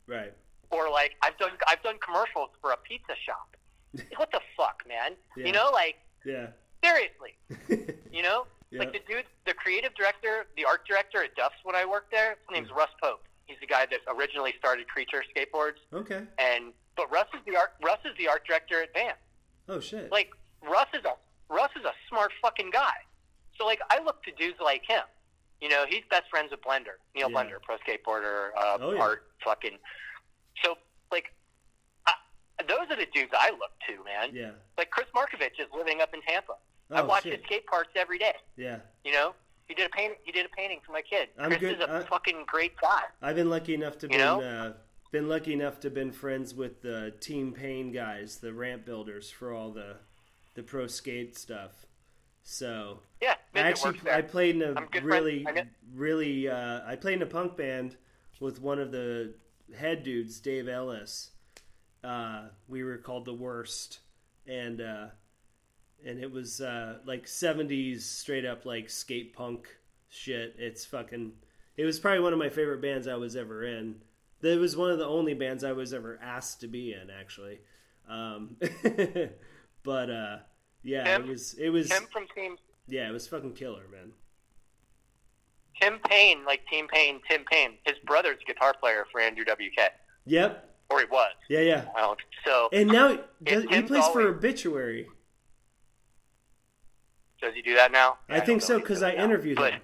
Right. 0.07 0.33
or 0.71 0.89
like 0.89 1.15
I've 1.21 1.37
done 1.37 1.51
I've 1.67 1.83
done 1.83 1.95
commercials 2.05 2.49
for 2.61 2.71
a 2.71 2.77
pizza 2.77 3.13
shop. 3.25 3.55
what 4.17 4.31
the 4.31 4.39
fuck, 4.55 4.83
man? 4.87 5.15
Yeah. 5.35 5.45
You 5.47 5.51
know, 5.51 5.69
like 5.73 5.95
Yeah. 6.25 6.47
seriously, 6.83 7.35
you 8.11 8.21
know, 8.23 8.47
Yeah. 8.71 8.79
like 8.79 8.93
the 8.93 8.99
dude, 9.07 9.25
the 9.45 9.53
creative 9.53 9.93
director, 9.95 10.45
the 10.55 10.63
art 10.65 10.87
director 10.87 11.23
at 11.23 11.35
Duff's 11.35 11.55
when 11.63 11.75
I 11.75 11.83
worked 11.85 12.11
there. 12.11 12.37
His 12.47 12.53
name's 12.55 12.71
Russ 12.71 12.89
Pope. 13.01 13.23
He's 13.47 13.57
the 13.61 13.67
guy 13.67 13.85
that 13.85 13.99
originally 14.13 14.53
started 14.59 14.87
Creature 14.89 15.23
Skateboards, 15.35 15.79
Okay. 15.93 16.21
and 16.37 16.73
but 16.95 17.11
Russ 17.11 17.27
is 17.33 17.39
the 17.45 17.55
art 17.57 17.71
Russ 17.83 17.99
is 18.05 18.11
the 18.17 18.27
art 18.29 18.45
director 18.47 18.81
at 18.81 18.93
Van. 18.93 19.13
Oh 19.69 19.79
shit. 19.81 20.09
Like 20.11 20.31
Russ 20.63 20.87
is 20.93 21.03
a 21.05 21.13
Russ 21.49 21.71
is 21.77 21.85
a 21.85 21.93
smart 22.09 22.31
fucking 22.41 22.71
guy. 22.71 22.93
So 23.57 23.65
like 23.65 23.79
I 23.89 24.01
look 24.03 24.23
to 24.23 24.31
dudes 24.31 24.59
like 24.63 24.83
him. 24.87 25.03
You 25.61 25.69
know, 25.69 25.85
he's 25.89 26.03
best 26.11 26.29
friends 26.29 26.51
with 26.51 26.61
Blender, 26.61 27.01
Neil 27.15 27.31
Yeah. 27.31 27.35
Blender, 27.37 27.61
pro 27.63 27.77
skateboarder, 27.77 28.49
uh, 28.57 28.77
Oh, 28.79 28.91
yeah. 28.93 29.01
art 29.01 29.23
fucking. 29.43 29.77
So 30.63 30.75
like, 31.11 31.33
I, 32.05 32.13
those 32.67 32.89
are 32.91 32.95
the 32.95 33.07
dudes 33.13 33.31
I 33.37 33.49
look 33.51 33.71
to, 33.87 34.03
man. 34.03 34.29
yeah. 34.35 34.51
Like 34.77 34.91
Chris 34.91 35.07
Markovich 35.15 35.59
is 35.59 35.67
living 35.75 36.01
up 36.01 36.13
in 36.13 36.21
Tampa. 36.21 36.53
I 36.91 37.01
Oh, 37.01 37.05
watch 37.05 37.23
shit. 37.23 37.33
his 37.37 37.43
skate 37.45 37.65
parts 37.65 37.89
every 37.95 38.17
day. 38.19 38.33
Yeah. 38.55 38.79
You 39.03 39.11
know, 39.13 39.33
he 39.67 39.73
did 39.73 39.87
a 39.87 39.89
paint. 39.89 40.13
He 40.23 40.31
did 40.31 40.45
a 40.45 40.49
painting 40.49 40.79
for 40.85 40.91
my 40.91 41.01
kid. 41.01 41.29
I'm 41.39 41.49
Chris 41.49 41.59
good- 41.59 41.77
is 41.81 41.83
a 41.83 41.91
I- 41.91 42.03
fucking 42.03 42.43
great 42.47 42.79
guy. 42.79 43.03
I've 43.21 43.35
been 43.35 43.49
lucky 43.49 43.73
enough 43.73 43.97
to 43.99 44.05
You 44.07 44.17
been 44.17 44.19
uh, 44.21 44.73
been 45.11 45.27
lucky 45.27 45.53
enough 45.53 45.79
to 45.81 45.89
been 45.89 46.11
friends 46.11 46.53
with 46.53 46.81
the 46.83 47.13
Team 47.19 47.51
Pain 47.53 47.91
guys, 47.91 48.37
the 48.37 48.53
ramp 48.53 48.85
builders 48.85 49.31
for 49.31 49.51
all 49.53 49.71
the 49.71 49.97
the 50.57 50.63
pro 50.63 50.87
skate 50.87 51.37
stuff. 51.37 51.85
So 52.43 52.99
Yeah, 53.21 53.35
I 53.55 53.59
actually. 53.59 53.99
I 54.11 54.21
played 54.21 54.55
in 54.55 54.63
a 54.63 55.01
really. 55.01 55.45
Really 55.93 56.49
uh, 56.49 56.81
I 56.85 56.97
played 56.97 57.15
in 57.15 57.21
a 57.21 57.27
punk 57.27 57.55
band 57.55 57.95
with 58.41 58.59
one 58.59 58.79
of 58.79 58.91
the 58.91 59.35
head 59.77 60.03
dudes, 60.03 60.39
Dave 60.39 60.67
Ellis. 60.67 61.31
Uh, 62.03 62.47
we 62.67 62.83
were 62.83 62.97
called 62.97 63.25
the 63.25 63.33
Worst, 63.33 63.99
and 64.47 64.81
uh, 64.81 65.07
and 66.05 66.19
it 66.19 66.31
was 66.31 66.59
uh, 66.59 66.97
like 67.05 67.25
'70s 67.25 68.01
straight 68.01 68.45
up 68.45 68.65
like 68.65 68.89
skate 68.89 69.33
punk 69.35 69.67
shit. 70.09 70.55
It's 70.57 70.85
fucking. 70.85 71.33
It 71.77 71.85
was 71.85 71.99
probably 71.99 72.21
one 72.21 72.33
of 72.33 72.39
my 72.39 72.49
favorite 72.49 72.81
bands 72.81 73.07
I 73.07 73.15
was 73.15 73.35
ever 73.35 73.63
in. 73.63 74.01
It 74.41 74.59
was 74.59 74.75
one 74.75 74.89
of 74.89 74.97
the 74.97 75.05
only 75.05 75.35
bands 75.35 75.63
I 75.63 75.73
was 75.73 75.93
ever 75.93 76.19
asked 76.21 76.61
to 76.61 76.67
be 76.67 76.93
in, 76.93 77.11
actually. 77.11 77.59
Um, 78.09 78.55
but 79.87 80.09
uh, 80.09 80.37
yeah, 80.83 81.05
Tim? 81.05 81.23
it 81.23 81.29
was 81.29 81.53
it 81.53 81.69
was 81.69 81.89
Tim 81.89 82.03
from 82.11 82.27
Team 82.35 82.57
yeah, 82.87 83.09
it 83.09 83.11
was 83.11 83.27
fucking 83.27 83.53
killer, 83.53 83.83
man. 83.91 84.11
Tim 85.81 85.99
Payne, 86.09 86.43
like 86.45 86.61
Team 86.67 86.87
Pain, 86.91 87.21
Tim 87.29 87.43
Payne. 87.49 87.73
His 87.85 87.95
brother's 88.05 88.39
guitar 88.47 88.73
player 88.79 89.05
for 89.11 89.21
Andrew 89.21 89.45
WK, 89.45 89.91
Yep. 90.25 90.69
or 90.89 90.99
he 90.99 91.05
was. 91.05 91.33
Yeah, 91.49 91.59
yeah. 91.59 91.85
Well, 91.93 92.17
so 92.45 92.69
And 92.73 92.89
now 92.89 93.09
he, 93.09 93.19
does, 93.43 93.63
he 93.65 93.81
plays 93.83 94.07
for 94.07 94.21
Obituary. 94.21 95.07
does 97.41 97.53
he 97.53 97.61
do 97.61 97.75
that 97.75 97.91
now? 97.91 98.17
I 98.29 98.39
think 98.39 98.61
so 98.61 98.79
because 98.79 99.03
I 99.03 99.13
now. 99.13 99.25
interviewed 99.25 99.57
but, 99.57 99.73
him. 99.73 99.81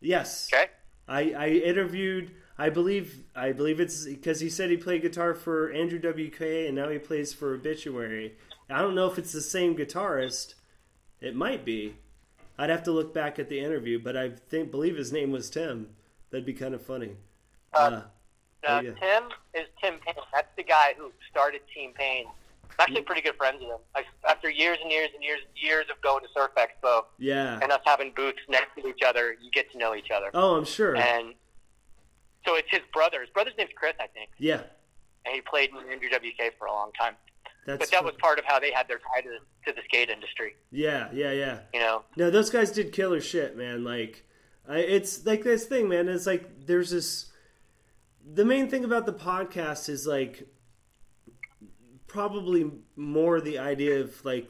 Yes. 0.00 0.48
Okay. 0.52 0.66
I, 1.06 1.32
I 1.32 1.48
interviewed. 1.48 2.30
I 2.56 2.70
believe. 2.70 3.24
I 3.34 3.52
believe 3.52 3.80
it's 3.80 4.04
because 4.06 4.40
he 4.40 4.48
said 4.48 4.70
he 4.70 4.76
played 4.76 5.02
guitar 5.02 5.34
for 5.34 5.70
Andrew 5.72 5.98
WK 5.98 6.40
and 6.40 6.76
now 6.76 6.88
he 6.88 6.98
plays 6.98 7.34
for 7.34 7.54
Obituary. 7.54 8.36
I 8.70 8.80
don't 8.80 8.94
know 8.94 9.06
if 9.10 9.18
it's 9.18 9.32
the 9.32 9.40
same 9.42 9.76
guitarist. 9.76 10.54
It 11.20 11.34
might 11.36 11.64
be. 11.64 11.96
I'd 12.58 12.70
have 12.70 12.82
to 12.84 12.92
look 12.92 13.12
back 13.12 13.38
at 13.38 13.48
the 13.48 13.58
interview, 13.60 13.98
but 13.98 14.16
I 14.16 14.30
think 14.30 14.70
believe 14.70 14.96
his 14.96 15.12
name 15.12 15.32
was 15.32 15.50
Tim. 15.50 15.88
That'd 16.30 16.46
be 16.46 16.52
kind 16.54 16.74
of 16.74 16.82
funny. 16.82 17.16
Uh, 17.72 17.78
Uh, 17.78 18.02
Oh, 18.66 18.80
yeah. 18.80 18.92
Tim 18.92 19.24
is 19.52 19.66
Tim 19.82 19.98
Payne. 19.98 20.14
That's 20.32 20.48
the 20.56 20.62
guy 20.62 20.94
who 20.96 21.12
started 21.30 21.60
Team 21.74 21.92
Pain. 21.92 22.24
I'm 22.26 22.70
actually 22.78 23.02
pretty 23.02 23.20
good 23.20 23.36
friends 23.36 23.58
with 23.60 23.68
him. 23.68 23.78
I, 23.94 24.04
after 24.26 24.48
years 24.48 24.78
and 24.82 24.90
years 24.90 25.10
and 25.14 25.22
years 25.22 25.40
and 25.46 25.62
years 25.62 25.84
of 25.90 26.00
going 26.00 26.22
to 26.24 26.28
Surf 26.34 26.50
Expo 26.56 27.04
yeah. 27.18 27.58
and 27.62 27.70
us 27.70 27.82
having 27.84 28.12
booths 28.16 28.38
next 28.48 28.74
to 28.80 28.88
each 28.88 29.02
other, 29.06 29.36
you 29.42 29.50
get 29.50 29.70
to 29.72 29.78
know 29.78 29.94
each 29.94 30.10
other. 30.10 30.30
Oh, 30.32 30.56
I'm 30.56 30.64
sure. 30.64 30.96
And 30.96 31.34
so 32.46 32.56
it's 32.56 32.70
his 32.70 32.80
brother. 32.90 33.20
His 33.20 33.28
brother's 33.30 33.52
name's 33.58 33.70
Chris, 33.76 33.92
I 34.00 34.06
think, 34.06 34.30
Yeah. 34.38 34.62
and 35.26 35.34
he 35.34 35.42
played 35.42 35.68
in 35.68 35.76
Andrew 35.92 36.08
WK 36.08 36.54
for 36.58 36.66
a 36.66 36.72
long 36.72 36.90
time. 36.98 37.16
That's. 37.66 37.78
But 37.78 37.90
that 37.90 38.04
was 38.04 38.14
part 38.18 38.38
of 38.38 38.44
how 38.44 38.58
they 38.58 38.72
had 38.72 38.88
their 38.88 38.98
tie 38.98 39.22
to, 39.22 39.38
to 39.66 39.72
the 39.72 39.82
skate 39.84 40.10
industry. 40.10 40.56
Yeah. 40.70 41.08
Yeah. 41.12 41.32
Yeah. 41.32 41.60
You 41.72 41.80
know, 41.80 42.04
No, 42.16 42.30
those 42.30 42.50
guys 42.50 42.70
did 42.70 42.92
killer 42.92 43.20
shit, 43.20 43.56
man. 43.56 43.84
Like, 43.84 44.24
I, 44.68 44.78
it's 44.78 45.24
like 45.24 45.42
this 45.44 45.66
thing, 45.66 45.88
man. 45.88 46.08
It's 46.08 46.26
like 46.26 46.66
there's 46.66 46.90
this. 46.90 47.30
The 48.26 48.44
main 48.44 48.70
thing 48.70 48.84
about 48.84 49.04
the 49.06 49.12
podcast 49.12 49.88
is 49.88 50.06
like 50.06 50.48
probably 52.06 52.70
more 52.96 53.40
the 53.40 53.58
idea 53.58 54.00
of 54.00 54.24
like 54.24 54.48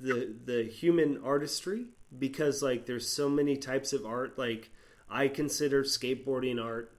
the 0.00 0.34
the 0.44 0.64
human 0.64 1.20
artistry 1.24 1.86
because 2.18 2.62
like 2.62 2.86
there's 2.86 3.08
so 3.08 3.28
many 3.28 3.56
types 3.56 3.92
of 3.92 4.04
art. 4.04 4.38
Like 4.38 4.70
I 5.08 5.28
consider 5.28 5.84
skateboarding 5.84 6.62
art. 6.62 6.92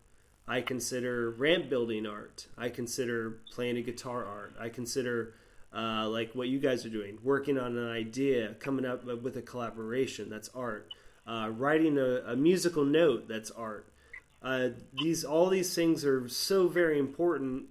I 0.49 0.61
consider 0.61 1.29
ramp 1.29 1.69
building 1.69 2.07
art. 2.07 2.47
I 2.57 2.69
consider 2.69 3.37
playing 3.51 3.77
a 3.77 3.81
guitar 3.81 4.25
art. 4.25 4.55
I 4.59 4.69
consider 4.69 5.35
uh, 5.71 6.09
like 6.09 6.33
what 6.33 6.47
you 6.47 6.57
guys 6.57 6.83
are 6.87 6.89
doing, 6.89 7.19
working 7.21 7.59
on 7.59 7.77
an 7.77 7.91
idea, 7.91 8.55
coming 8.55 8.83
up 8.83 9.05
with 9.05 9.37
a 9.37 9.43
collaboration. 9.43 10.27
That's 10.27 10.49
art. 10.55 10.89
Uh, 11.27 11.51
writing 11.55 11.99
a, 11.99 12.23
a 12.25 12.35
musical 12.35 12.83
note. 12.83 13.27
That's 13.27 13.51
art. 13.51 13.93
Uh, 14.41 14.69
these 14.93 15.23
all 15.23 15.49
these 15.49 15.75
things 15.75 16.03
are 16.03 16.27
so 16.27 16.67
very 16.67 16.97
important 16.97 17.65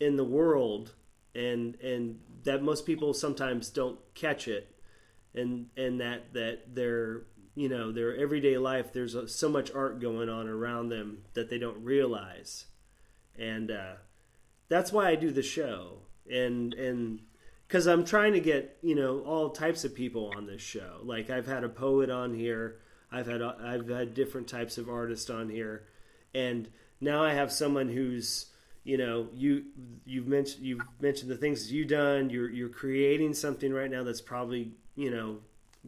in 0.00 0.16
the 0.16 0.24
world, 0.24 0.92
and 1.34 1.76
and 1.76 2.20
that 2.42 2.62
most 2.62 2.84
people 2.84 3.14
sometimes 3.14 3.70
don't 3.70 3.98
catch 4.14 4.48
it, 4.48 4.76
and 5.34 5.70
and 5.78 5.98
that 6.02 6.34
that 6.34 6.74
their 6.74 7.22
you 7.54 7.68
know 7.68 7.92
their 7.92 8.16
everyday 8.16 8.58
life 8.58 8.92
there's 8.92 9.14
a, 9.14 9.28
so 9.28 9.48
much 9.48 9.72
art 9.72 10.00
going 10.00 10.28
on 10.28 10.48
around 10.48 10.88
them 10.88 11.24
that 11.34 11.50
they 11.50 11.58
don't 11.58 11.84
realize, 11.84 12.66
and 13.38 13.70
uh, 13.70 13.94
that's 14.68 14.92
why 14.92 15.08
I 15.08 15.14
do 15.14 15.30
the 15.30 15.42
show, 15.42 15.98
and 16.30 16.74
and 16.74 17.20
because 17.68 17.86
I'm 17.86 18.04
trying 18.04 18.32
to 18.34 18.40
get 18.40 18.78
you 18.82 18.94
know 18.94 19.20
all 19.20 19.50
types 19.50 19.84
of 19.84 19.94
people 19.94 20.32
on 20.36 20.46
this 20.46 20.62
show. 20.62 20.98
Like 21.02 21.30
I've 21.30 21.46
had 21.46 21.64
a 21.64 21.68
poet 21.68 22.10
on 22.10 22.34
here, 22.34 22.80
I've 23.10 23.26
had 23.26 23.42
I've 23.42 23.88
had 23.88 24.14
different 24.14 24.48
types 24.48 24.78
of 24.78 24.88
artists 24.88 25.30
on 25.30 25.48
here, 25.48 25.84
and 26.34 26.68
now 27.00 27.22
I 27.22 27.34
have 27.34 27.52
someone 27.52 27.88
who's 27.88 28.46
you 28.82 28.98
know 28.98 29.28
you 29.34 29.64
you've 30.04 30.26
mentioned 30.26 30.64
you've 30.64 30.82
mentioned 31.00 31.30
the 31.30 31.36
things 31.36 31.72
you've 31.72 31.88
done. 31.88 32.30
You're 32.30 32.50
you're 32.50 32.68
creating 32.68 33.34
something 33.34 33.72
right 33.72 33.90
now 33.90 34.02
that's 34.02 34.20
probably 34.20 34.72
you 34.96 35.10
know 35.10 35.38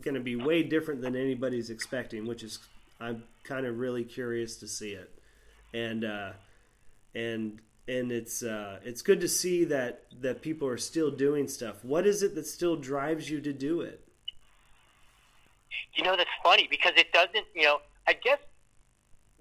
going 0.00 0.14
to 0.14 0.20
be 0.20 0.36
way 0.36 0.62
different 0.62 1.00
than 1.02 1.16
anybody's 1.16 1.70
expecting, 1.70 2.26
which 2.26 2.42
is 2.42 2.58
I'm 3.00 3.24
kind 3.44 3.66
of 3.66 3.78
really 3.78 4.04
curious 4.04 4.56
to 4.56 4.68
see 4.68 4.92
it, 4.92 5.10
and 5.74 6.04
uh, 6.04 6.32
and 7.14 7.60
and 7.88 8.10
it's 8.10 8.42
uh, 8.42 8.80
it's 8.84 9.02
good 9.02 9.20
to 9.20 9.28
see 9.28 9.64
that 9.64 10.04
that 10.20 10.42
people 10.42 10.68
are 10.68 10.78
still 10.78 11.10
doing 11.10 11.48
stuff. 11.48 11.84
What 11.84 12.06
is 12.06 12.22
it 12.22 12.34
that 12.34 12.46
still 12.46 12.76
drives 12.76 13.30
you 13.30 13.40
to 13.40 13.52
do 13.52 13.80
it? 13.80 14.06
you 15.96 16.04
know 16.04 16.16
that's 16.16 16.30
funny 16.42 16.68
because 16.70 16.92
it 16.96 17.12
doesn't. 17.12 17.46
You 17.54 17.62
know, 17.62 17.78
I 18.06 18.12
guess 18.12 18.38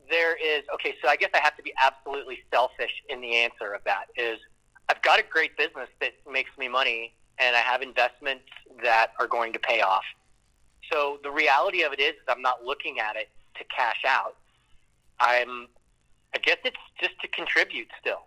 there 0.10 0.36
is 0.36 0.64
okay. 0.74 0.96
So 1.04 1.10
I 1.10 1.16
guess 1.16 1.30
I 1.34 1.40
have 1.40 1.56
to 1.58 1.64
be 1.64 1.74
absolutely 1.84 2.40
selfish 2.52 2.92
in 3.10 3.22
the 3.22 3.36
answer 3.36 3.74
of 3.74 3.84
that. 3.84 4.06
Is 4.18 4.40
I've 4.90 5.02
got 5.02 5.20
a 5.20 5.24
great 5.24 5.58
business 5.58 5.90
that 6.02 6.14
makes 6.30 6.52
me 6.58 6.68
money, 6.68 7.14
and 7.38 7.56
I 7.56 7.60
have 7.60 7.82
investments 7.82 8.46
that 8.84 9.12
are 9.20 9.28
going 9.28 9.54
to 9.54 9.60
pay 9.60 9.82
off. 9.82 10.04
So 10.92 11.20
the 11.24 11.32
reality 11.32 11.84
of 11.84 11.94
it 11.94 12.00
is, 12.00 12.14
is 12.14 12.22
I'm 12.28 12.42
not 12.42 12.64
looking 12.64 13.00
at 13.00 13.16
it 13.16 13.30
to 13.58 13.64
cash 13.76 14.04
out. 14.08 14.36
I'm, 15.20 15.68
I 16.34 16.40
guess 16.44 16.58
it's 16.64 16.78
just 17.00 17.20
to 17.22 17.28
contribute 17.30 17.88
still. 18.00 18.24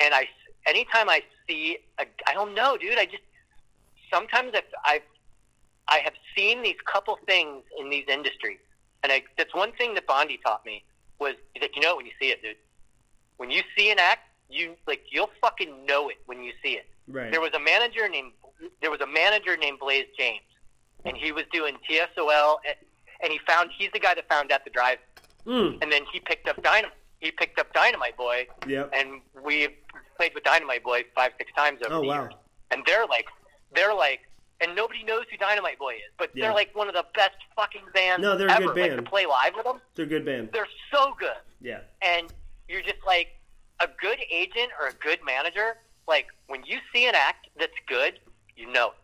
And 0.00 0.14
I, 0.14 0.28
anytime 0.66 1.08
I 1.08 1.22
see, 1.48 1.78
a, 1.98 2.04
I 2.26 2.34
don't 2.34 2.54
know, 2.54 2.76
dude. 2.76 2.98
I 2.98 3.06
just 3.06 3.22
sometimes 4.12 4.52
I've, 4.54 4.62
I've, 4.84 5.02
I 5.88 5.98
have 5.98 6.14
seen 6.36 6.62
these 6.62 6.76
couple 6.90 7.18
things 7.26 7.62
in 7.78 7.90
these 7.90 8.06
industries, 8.08 8.58
and 9.02 9.12
I, 9.12 9.22
that's 9.36 9.54
one 9.54 9.72
thing 9.72 9.94
that 9.94 10.06
Bondi 10.06 10.38
taught 10.44 10.64
me 10.64 10.82
was 11.20 11.34
like, 11.60 11.76
you 11.76 11.82
know, 11.82 11.96
when 11.96 12.06
you 12.06 12.12
see 12.20 12.28
it, 12.28 12.42
dude, 12.42 12.56
when 13.36 13.50
you 13.50 13.62
see 13.76 13.90
an 13.90 13.98
act 13.98 14.22
you 14.48 14.74
like 14.86 15.02
you'll 15.10 15.30
fucking 15.40 15.86
know 15.86 16.08
it 16.08 16.16
when 16.26 16.42
you 16.42 16.52
see 16.62 16.72
it. 16.72 16.86
Right. 17.08 17.30
There 17.30 17.40
was 17.40 17.52
a 17.54 17.60
manager 17.60 18.08
named 18.08 18.32
there 18.80 18.90
was 18.90 19.00
a 19.00 19.06
manager 19.06 19.56
named 19.56 19.78
Blaze 19.78 20.06
James, 20.18 20.42
and 21.04 21.16
he 21.16 21.32
was 21.32 21.44
doing 21.52 21.76
TSOL, 21.88 22.56
and, 22.66 22.76
and 23.22 23.32
he 23.32 23.38
found 23.46 23.70
he's 23.76 23.90
the 23.92 23.98
guy 24.00 24.14
that 24.14 24.28
found 24.28 24.50
at 24.52 24.64
the 24.64 24.70
drive, 24.70 24.98
Mm. 25.46 25.78
and 25.82 25.92
then 25.92 26.02
he 26.10 26.20
picked 26.20 26.48
up 26.48 26.62
Dynamite. 26.62 26.94
He 27.20 27.30
picked 27.30 27.58
up 27.58 27.72
Dynamite 27.74 28.16
Boy, 28.16 28.46
Yep. 28.66 28.90
and 28.94 29.20
we 29.42 29.68
played 30.16 30.32
with 30.34 30.42
Dynamite 30.44 30.82
Boy 30.82 31.04
five 31.14 31.32
six 31.38 31.52
times 31.52 31.80
over 31.84 31.94
Oh 31.96 32.00
the 32.00 32.06
wow. 32.06 32.22
years. 32.22 32.34
And 32.70 32.82
they're 32.86 33.04
like, 33.06 33.26
they're 33.74 33.94
like, 33.94 34.20
and 34.62 34.74
nobody 34.74 35.02
knows 35.04 35.24
who 35.30 35.36
Dynamite 35.36 35.78
Boy 35.78 35.94
is, 35.96 36.12
but 36.18 36.30
Yeah. 36.34 36.46
they're 36.46 36.54
like 36.54 36.74
one 36.74 36.88
of 36.88 36.94
the 36.94 37.04
best 37.14 37.36
fucking 37.56 37.82
bands 37.92 38.22
No, 38.22 38.36
they're 38.38 38.48
a 38.48 38.52
ever. 38.52 38.66
good 38.72 38.76
Like 38.80 38.90
band. 38.92 39.04
to 39.04 39.10
play 39.10 39.26
live 39.26 39.54
with 39.54 39.64
them, 39.64 39.80
They're 39.94 40.06
a 40.06 40.08
good 40.08 40.24
band. 40.24 40.48
they're 40.52 40.68
so 40.90 41.14
good 41.18 41.36
Yeah. 41.60 41.80
and 42.00 42.32
you're 42.68 42.82
just 42.82 43.04
like 43.06 43.28
a 43.80 43.88
good 44.00 44.18
agent 44.30 44.70
or 44.80 44.86
a 44.88 44.92
good 44.94 45.18
manager. 45.26 45.76
Like 46.08 46.28
when 46.46 46.64
you 46.64 46.78
see 46.92 47.06
an 47.06 47.14
act 47.14 47.48
that's 47.58 47.72
good, 47.86 48.18
you 48.56 48.70
know. 48.72 48.88
it. 48.88 48.94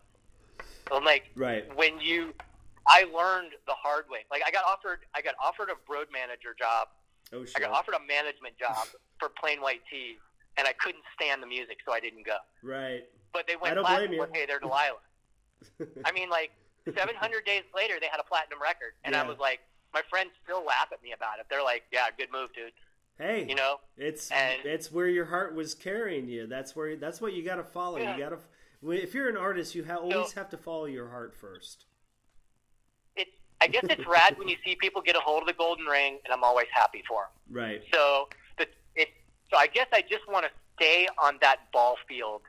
I'm 0.91 1.03
like 1.03 1.29
Right. 1.35 1.65
when 1.75 1.99
you, 1.99 2.33
I 2.87 3.03
learned 3.15 3.51
the 3.67 3.73
hard 3.73 4.05
way. 4.09 4.19
Like 4.31 4.41
I 4.45 4.51
got 4.51 4.63
offered, 4.65 4.99
I 5.15 5.21
got 5.21 5.35
offered 5.43 5.69
a 5.69 5.75
road 5.91 6.07
manager 6.11 6.55
job. 6.57 6.87
Oh 7.33 7.45
shit. 7.45 7.55
I 7.57 7.59
got 7.61 7.71
offered 7.71 7.95
a 7.95 7.99
management 8.07 8.57
job 8.57 8.87
for 9.19 9.29
Plain 9.29 9.61
White 9.61 9.81
Tee, 9.89 10.17
and 10.57 10.67
I 10.67 10.73
couldn't 10.73 11.03
stand 11.15 11.41
the 11.41 11.47
music, 11.47 11.77
so 11.85 11.93
I 11.93 11.99
didn't 11.99 12.25
go. 12.25 12.37
Right. 12.63 13.03
But 13.33 13.47
they 13.47 13.53
I 13.53 13.57
went 13.57 13.75
don't 13.75 13.85
platinum 13.85 14.07
blame 14.09 14.13
you. 14.15 14.21
with 14.21 14.29
Hey 14.33 14.45
There 14.45 14.59
Delilah. 14.65 14.99
I 16.05 16.11
mean, 16.11 16.29
like 16.29 16.51
700 16.85 17.45
days 17.45 17.63
later, 17.75 17.95
they 18.01 18.07
had 18.11 18.19
a 18.19 18.23
platinum 18.23 18.59
record, 18.61 18.93
and 19.03 19.15
I 19.15 19.23
was 19.27 19.37
like, 19.37 19.59
my 19.93 20.01
friends 20.09 20.31
still 20.43 20.63
laugh 20.65 20.87
at 20.91 21.03
me 21.03 21.11
about 21.13 21.37
it. 21.39 21.45
They're 21.49 21.63
like, 21.63 21.83
"Yeah, 21.91 22.07
good 22.17 22.31
move, 22.31 22.49
dude." 22.55 22.71
hey. 23.19 23.45
You 23.47 23.53
know, 23.53 23.75
It's 23.97 24.31
And- 24.31 24.65
it's 24.65 24.91
where 24.91 25.07
your 25.07 25.25
heart 25.25 25.53
was 25.53 25.75
carrying 25.75 26.27
you. 26.27 26.47
That's 26.47 26.75
where 26.75 26.95
that's 26.95 27.21
what 27.21 27.33
you 27.33 27.43
got 27.43 27.57
to 27.57 27.63
follow. 27.63 27.99
Yeah. 27.99 28.15
You 28.15 28.23
got 28.23 28.29
to 28.29 28.39
if 28.83 29.13
you're 29.13 29.29
an 29.29 29.37
artist, 29.37 29.75
you 29.75 29.85
ha- 29.85 29.97
always 29.97 30.33
have 30.33 30.49
to 30.49 30.57
follow 30.57 30.85
your 30.85 31.09
heart 31.09 31.35
first. 31.35 31.85
it's 33.15 33.31
I 33.61 33.67
guess 33.67 33.85
it's 33.89 34.05
rad 34.07 34.37
when 34.37 34.47
you 34.47 34.55
see 34.65 34.75
people 34.75 35.01
get 35.01 35.15
a 35.15 35.19
hold 35.19 35.43
of 35.43 35.47
the 35.47 35.53
golden 35.53 35.85
ring, 35.85 36.19
and 36.25 36.33
I'm 36.33 36.43
always 36.43 36.67
happy 36.73 37.03
for 37.07 37.23
them. 37.23 37.55
Right. 37.55 37.81
So 37.93 38.29
the 38.57 38.67
it 38.95 39.09
so 39.51 39.57
I 39.57 39.67
guess 39.67 39.87
I 39.93 40.01
just 40.01 40.27
want 40.27 40.45
to 40.45 40.51
stay 40.75 41.07
on 41.21 41.37
that 41.41 41.71
ball 41.71 41.97
field. 42.07 42.41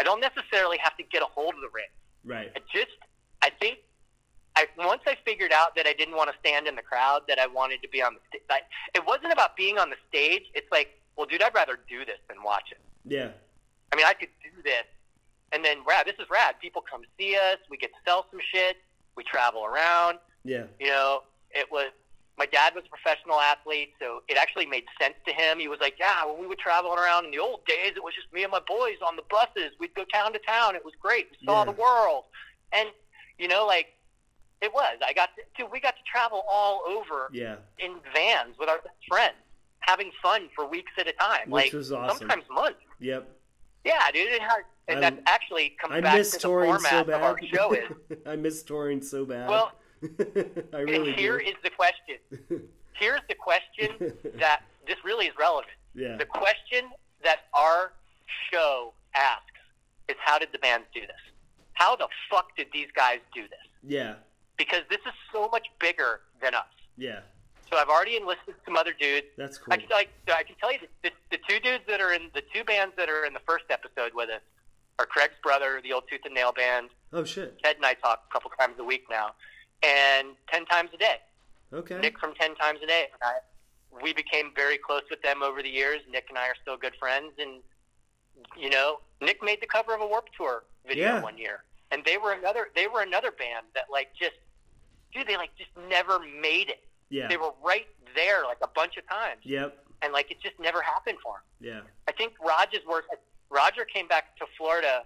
I 0.00 0.02
don't 0.02 0.20
necessarily 0.20 0.78
have 0.78 0.96
to 0.96 1.02
get 1.04 1.22
a 1.22 1.26
hold 1.26 1.54
of 1.54 1.60
the 1.60 1.70
ring. 1.72 1.90
Right. 2.24 2.50
I 2.54 2.60
just 2.72 2.96
I 3.42 3.50
think 3.50 3.78
I 4.58 4.66
once 4.76 5.02
I 5.06 5.16
figured 5.24 5.52
out 5.52 5.76
that 5.76 5.86
I 5.86 5.92
didn't 5.92 6.16
want 6.16 6.30
to 6.32 6.36
stand 6.40 6.66
in 6.66 6.74
the 6.74 6.82
crowd, 6.82 7.22
that 7.28 7.38
I 7.38 7.46
wanted 7.46 7.80
to 7.82 7.88
be 7.88 8.02
on 8.02 8.14
the 8.14 8.20
stage. 8.28 8.42
Like, 8.50 8.64
it 8.94 9.06
wasn't 9.06 9.32
about 9.32 9.56
being 9.56 9.78
on 9.78 9.88
the 9.88 9.96
stage. 10.08 10.42
It's 10.54 10.70
like, 10.72 11.00
well, 11.16 11.26
dude, 11.26 11.42
I'd 11.42 11.54
rather 11.54 11.78
do 11.88 12.04
this 12.04 12.18
than 12.28 12.42
watch 12.42 12.72
it. 12.72 12.80
Yeah. 13.04 13.30
I 13.92 13.96
mean, 13.96 14.06
I 14.06 14.14
could 14.14 14.30
do 14.42 14.62
this, 14.64 14.84
and 15.52 15.64
then 15.64 15.78
rad. 15.86 16.06
This 16.06 16.16
is 16.18 16.26
rad. 16.30 16.56
People 16.60 16.82
come 16.90 17.02
see 17.18 17.36
us. 17.36 17.58
We 17.70 17.76
get 17.76 17.90
to 17.90 17.98
sell 18.06 18.26
some 18.30 18.40
shit. 18.52 18.76
We 19.16 19.24
travel 19.24 19.64
around. 19.64 20.18
Yeah. 20.44 20.64
You 20.78 20.88
know, 20.88 21.22
it 21.50 21.70
was 21.70 21.90
my 22.36 22.46
dad 22.46 22.72
was 22.74 22.84
a 22.86 22.88
professional 22.88 23.40
athlete, 23.40 23.94
so 24.00 24.22
it 24.28 24.36
actually 24.36 24.66
made 24.66 24.84
sense 25.00 25.14
to 25.26 25.32
him. 25.32 25.58
He 25.58 25.66
was 25.66 25.80
like, 25.80 25.96
"Yeah, 25.98 26.24
when 26.24 26.38
we 26.40 26.46
were 26.46 26.54
traveling 26.56 26.96
around 26.98 27.24
in 27.24 27.30
the 27.32 27.38
old 27.40 27.64
days, 27.66 27.92
it 27.96 28.02
was 28.04 28.14
just 28.14 28.32
me 28.32 28.44
and 28.44 28.52
my 28.52 28.60
boys 28.60 28.96
on 29.04 29.16
the 29.16 29.22
buses. 29.28 29.72
We'd 29.80 29.94
go 29.94 30.04
town 30.12 30.32
to 30.34 30.38
town. 30.40 30.76
It 30.76 30.84
was 30.84 30.94
great. 31.00 31.28
We 31.32 31.46
saw 31.46 31.60
Yeah. 31.60 31.64
the 31.64 31.72
world." 31.72 32.24
And 32.72 32.88
you 33.38 33.48
know, 33.48 33.66
like 33.66 33.94
it 34.60 34.72
was. 34.72 34.98
I 35.04 35.12
got 35.12 35.30
to, 35.36 35.42
dude, 35.56 35.70
we 35.72 35.80
got 35.80 35.96
to 35.96 36.02
travel 36.10 36.44
all 36.48 36.82
over 36.86 37.28
Yeah. 37.32 37.56
in 37.78 38.00
vans 38.14 38.56
with 38.58 38.68
our 38.68 38.78
best 38.78 38.96
friends, 39.08 39.36
having 39.80 40.10
fun 40.22 40.48
for 40.54 40.66
weeks 40.66 40.92
at 40.98 41.06
a 41.08 41.12
time. 41.12 41.50
Which 41.50 41.66
like 41.66 41.72
was 41.72 41.92
awesome. 41.92 42.18
sometimes 42.18 42.44
months. 42.50 42.80
Yep. 43.00 43.28
Yeah, 43.84 44.10
dude. 44.12 44.28
It 44.32 44.40
had, 44.42 44.58
and 44.88 45.04
I'm- 45.04 45.16
that 45.16 45.22
actually 45.26 45.76
comes 45.80 45.94
I 45.94 46.00
back 46.00 46.22
to 46.24 46.30
the 46.30 46.38
format 46.40 46.80
so 46.90 47.00
of 47.00 47.06
bad. 47.06 47.22
our 47.22 47.38
show 47.52 47.72
is. 47.72 47.88
I 48.26 48.36
miss 48.36 48.62
touring 48.62 49.00
so 49.02 49.24
bad. 49.24 49.48
Well, 49.48 49.72
I 50.72 50.78
really 50.80 51.10
and 51.10 51.18
here 51.18 51.38
do. 51.38 51.46
is 51.46 51.54
the 51.62 51.70
question. 51.70 52.16
Here's 52.94 53.20
the 53.28 53.34
question 53.34 54.12
that 54.38 54.62
this 54.86 54.96
really 55.04 55.26
is 55.26 55.34
relevant. 55.38 55.72
yeah. 55.94 56.16
The 56.16 56.24
question 56.26 56.90
that 57.22 57.42
our 57.54 57.92
show 58.52 58.92
asks 59.14 59.44
is 60.08 60.16
how 60.24 60.38
did 60.38 60.48
the 60.52 60.58
bands 60.58 60.86
do 60.92 61.00
this? 61.00 61.10
How 61.74 61.94
the 61.94 62.08
fuck 62.28 62.56
did 62.56 62.66
these 62.72 62.88
guys 62.96 63.18
do 63.34 63.42
this? 63.42 63.58
Yeah. 63.86 64.14
Because 64.56 64.80
this 64.90 64.98
is 65.06 65.12
so 65.32 65.48
much 65.52 65.66
bigger 65.78 66.20
than 66.42 66.54
us. 66.54 66.64
Yeah. 66.96 67.20
So 67.70 67.76
I've 67.76 67.88
already 67.88 68.16
enlisted 68.16 68.54
some 68.64 68.76
other 68.76 68.92
dudes. 68.98 69.26
That's 69.36 69.58
cool. 69.58 69.74
I 69.74 69.76
can, 69.76 69.88
like, 69.90 70.08
I 70.28 70.42
can 70.42 70.56
tell 70.60 70.72
you 70.72 70.78
the, 71.02 71.10
the, 71.10 71.36
the 71.36 71.38
two 71.48 71.60
dudes 71.60 71.84
that 71.88 72.00
are 72.00 72.12
in 72.12 72.30
the 72.34 72.42
two 72.54 72.64
bands 72.64 72.94
that 72.96 73.08
are 73.10 73.24
in 73.26 73.34
the 73.34 73.40
first 73.46 73.64
episode 73.70 74.12
with 74.14 74.30
us 74.30 74.40
are 74.98 75.06
Craig's 75.06 75.34
brother, 75.42 75.80
the 75.82 75.92
old 75.92 76.04
Tooth 76.10 76.22
and 76.24 76.34
Nail 76.34 76.52
band. 76.52 76.88
Oh 77.12 77.24
shit. 77.24 77.58
Ted 77.62 77.76
and 77.76 77.84
I 77.86 77.94
talk 77.94 78.24
a 78.28 78.32
couple 78.32 78.50
times 78.58 78.74
a 78.78 78.84
week 78.84 79.04
now, 79.10 79.30
and 79.82 80.28
ten 80.50 80.64
times 80.66 80.90
a 80.94 80.96
day. 80.96 81.16
Okay. 81.72 81.98
Nick 82.00 82.18
from 82.18 82.34
Ten 82.34 82.54
Times 82.56 82.80
a 82.82 82.86
Day. 82.86 83.08
I, 83.22 83.34
we 84.02 84.12
became 84.14 84.52
very 84.56 84.78
close 84.78 85.02
with 85.10 85.20
them 85.22 85.42
over 85.42 85.62
the 85.62 85.68
years. 85.68 86.00
Nick 86.10 86.26
and 86.30 86.38
I 86.38 86.46
are 86.48 86.54
still 86.62 86.76
good 86.78 86.94
friends, 86.98 87.32
and 87.38 87.60
you 88.56 88.70
know, 88.70 89.00
Nick 89.20 89.42
made 89.42 89.60
the 89.60 89.66
cover 89.66 89.94
of 89.94 90.00
a 90.00 90.06
Warp 90.06 90.28
Tour 90.36 90.64
video 90.86 91.04
Yeah. 91.16 91.22
one 91.22 91.36
year, 91.36 91.64
and 91.92 92.02
they 92.06 92.16
were 92.16 92.32
another. 92.32 92.68
They 92.74 92.86
were 92.86 93.02
another 93.02 93.30
band 93.30 93.66
that 93.74 93.84
like 93.92 94.08
just, 94.18 94.36
dude, 95.14 95.26
they 95.26 95.36
like 95.36 95.50
just 95.58 95.70
never 95.88 96.18
made 96.18 96.70
it. 96.70 96.80
Yeah. 97.10 97.28
They 97.28 97.36
were 97.36 97.52
right 97.64 97.86
there 98.14 98.44
like 98.44 98.58
a 98.62 98.68
bunch 98.68 98.96
of 98.96 99.08
times, 99.08 99.40
Yep. 99.42 99.76
and 100.02 100.12
like 100.12 100.30
it 100.30 100.40
just 100.40 100.58
never 100.60 100.82
happened 100.82 101.18
for 101.22 101.36
him. 101.36 101.42
Yeah. 101.60 101.80
I 102.08 102.12
think 102.12 102.34
Roger's 102.40 102.84
work. 102.86 103.04
Roger 103.50 103.84
came 103.84 104.06
back 104.08 104.36
to 104.38 104.44
Florida 104.56 105.04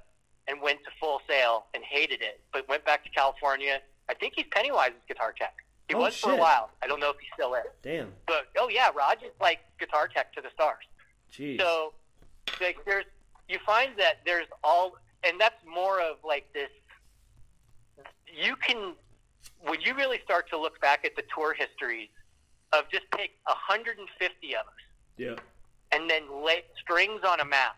and 0.49 0.61
went 0.61 0.81
to 0.85 0.91
Full 1.01 1.21
Sail 1.29 1.67
and 1.75 1.85
hated 1.85 2.21
it, 2.23 2.41
but 2.53 2.69
went 2.69 2.85
back 2.85 3.05
to 3.05 3.11
California. 3.11 3.81
I 4.09 4.15
think 4.15 4.33
he's 4.37 4.47
Pennywise's 4.47 5.05
guitar 5.07 5.33
tech. 5.39 5.55
He 5.89 5.95
Oh, 5.95 6.01
was 6.01 6.17
for 6.19 6.33
a 6.33 6.37
while. 6.37 6.71
I 6.83 6.87
don't 6.89 6.99
know 7.01 7.11
if 7.11 7.17
he 7.21 7.27
still 7.35 7.55
is. 7.55 7.63
Damn. 7.83 8.13
But 8.27 8.49
oh 8.59 8.69
yeah, 8.69 8.91
Roger's 8.95 9.31
like 9.41 9.61
guitar 9.79 10.09
tech 10.09 10.33
to 10.35 10.41
the 10.41 10.49
stars. 10.55 10.85
Jeez. 11.33 11.61
So 11.61 11.93
like 12.61 12.79
there's 12.85 13.05
you 13.49 13.59
find 13.65 13.93
that 13.99 14.15
there's 14.27 14.47
all 14.65 14.97
and 15.25 15.41
that's 15.41 15.63
more 15.67 16.01
of 16.01 16.17
like 16.25 16.53
this 16.53 16.71
you 18.27 18.57
can 18.57 18.95
when 19.67 19.81
you 19.81 19.95
really 19.95 20.19
start 20.25 20.49
to 20.51 20.59
look 20.59 20.81
back 20.81 21.05
at 21.05 21.15
the 21.17 21.23
tour 21.35 21.55
histories 21.55 22.09
of 22.73 22.85
just 22.91 23.05
take 23.17 23.33
150 23.45 24.55
of 24.57 24.61
us 24.67 24.73
yeah. 25.19 25.35
and 25.93 26.09
then 26.11 26.23
lay 26.45 26.63
strings 26.81 27.21
on 27.27 27.41
a 27.41 27.45
map 27.45 27.77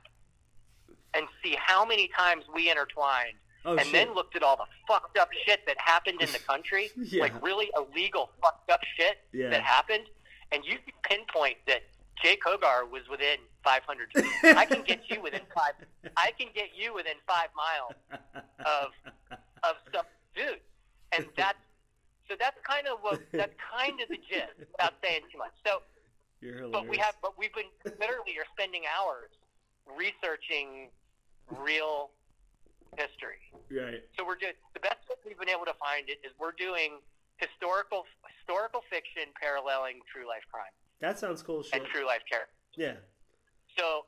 and 1.14 1.26
see 1.43 1.57
how 1.59 1.85
many 1.85 2.09
times 2.16 2.45
we 2.55 2.70
intertwined 2.70 3.35
Oh 3.66 3.72
and 3.72 3.80
shit. 3.80 3.93
then 3.93 4.14
looked 4.14 4.37
at 4.37 4.43
all 4.43 4.57
the 4.57 4.66
fucked 4.87 5.16
up 5.16 5.30
shit 5.47 5.61
that 5.66 5.76
happened 5.78 6.20
in 6.20 6.30
the 6.32 6.39
country, 6.47 6.91
Yeah. 6.97 7.22
like 7.22 7.43
really 7.43 7.70
illegal 7.76 8.30
fucked 8.43 8.70
up 8.70 8.80
shit 8.97 9.18
Yeah. 9.32 9.49
that 9.51 9.62
happened, 9.62 10.05
and 10.53 10.62
you 10.64 10.74
can 10.76 10.93
pinpoint 11.03 11.57
that 11.66 11.82
Jay 12.22 12.37
Hogar 12.47 12.89
was 12.91 13.03
within 13.11 13.39
500 13.64 14.11
feet. 14.14 14.24
I 14.57 14.66
can 14.66 14.82
get 14.82 15.01
you 15.09 15.20
within 15.22 15.41
five. 15.55 15.72
I 16.16 16.32
can 16.39 16.49
get 16.55 16.68
you 16.76 16.93
within 16.95 17.14
five 17.26 17.49
miles 17.57 17.95
of 18.66 18.89
of 19.62 19.76
stuff, 19.89 20.07
dude. 20.37 20.61
And 21.16 21.26
that's 21.37 21.57
so 22.29 22.35
that's 22.39 22.57
kind 22.66 22.87
of 22.87 22.99
what 23.01 23.20
that's 23.33 23.55
kind 23.59 24.01
of 24.01 24.09
the 24.09 24.16
gist 24.16 24.57
without 24.59 24.95
saying 25.03 25.22
too 25.33 25.39
much. 25.39 25.53
So, 25.66 25.83
but 26.72 26.87
we 26.89 26.97
have, 26.99 27.14
but 27.22 27.39
we've 27.39 27.55
been 27.55 27.70
literally 28.01 28.37
are 28.39 28.49
spending 28.53 28.83
hours 28.89 29.31
researching 29.97 30.89
real 31.51 32.11
history. 32.97 33.41
right. 33.70 34.03
So 34.16 34.25
we're 34.25 34.39
just 34.39 34.57
the 34.72 34.81
best 34.81 35.03
way 35.09 35.16
we've 35.27 35.39
been 35.39 35.49
able 35.53 35.66
to 35.66 35.75
find 35.81 36.09
it 36.09 36.20
is 36.25 36.33
we're 36.39 36.57
doing 36.57 37.01
historical 37.37 38.05
historical 38.39 38.81
fiction 38.89 39.29
paralleling 39.41 39.99
true 40.07 40.29
life 40.29 40.47
crime 40.53 40.70
That 41.01 41.18
sounds 41.18 41.43
cool 41.43 41.62
shit. 41.64 41.75
and 41.75 41.85
true 41.91 42.07
life 42.07 42.22
character. 42.31 42.55
Yeah. 42.77 42.95
So 43.77 44.07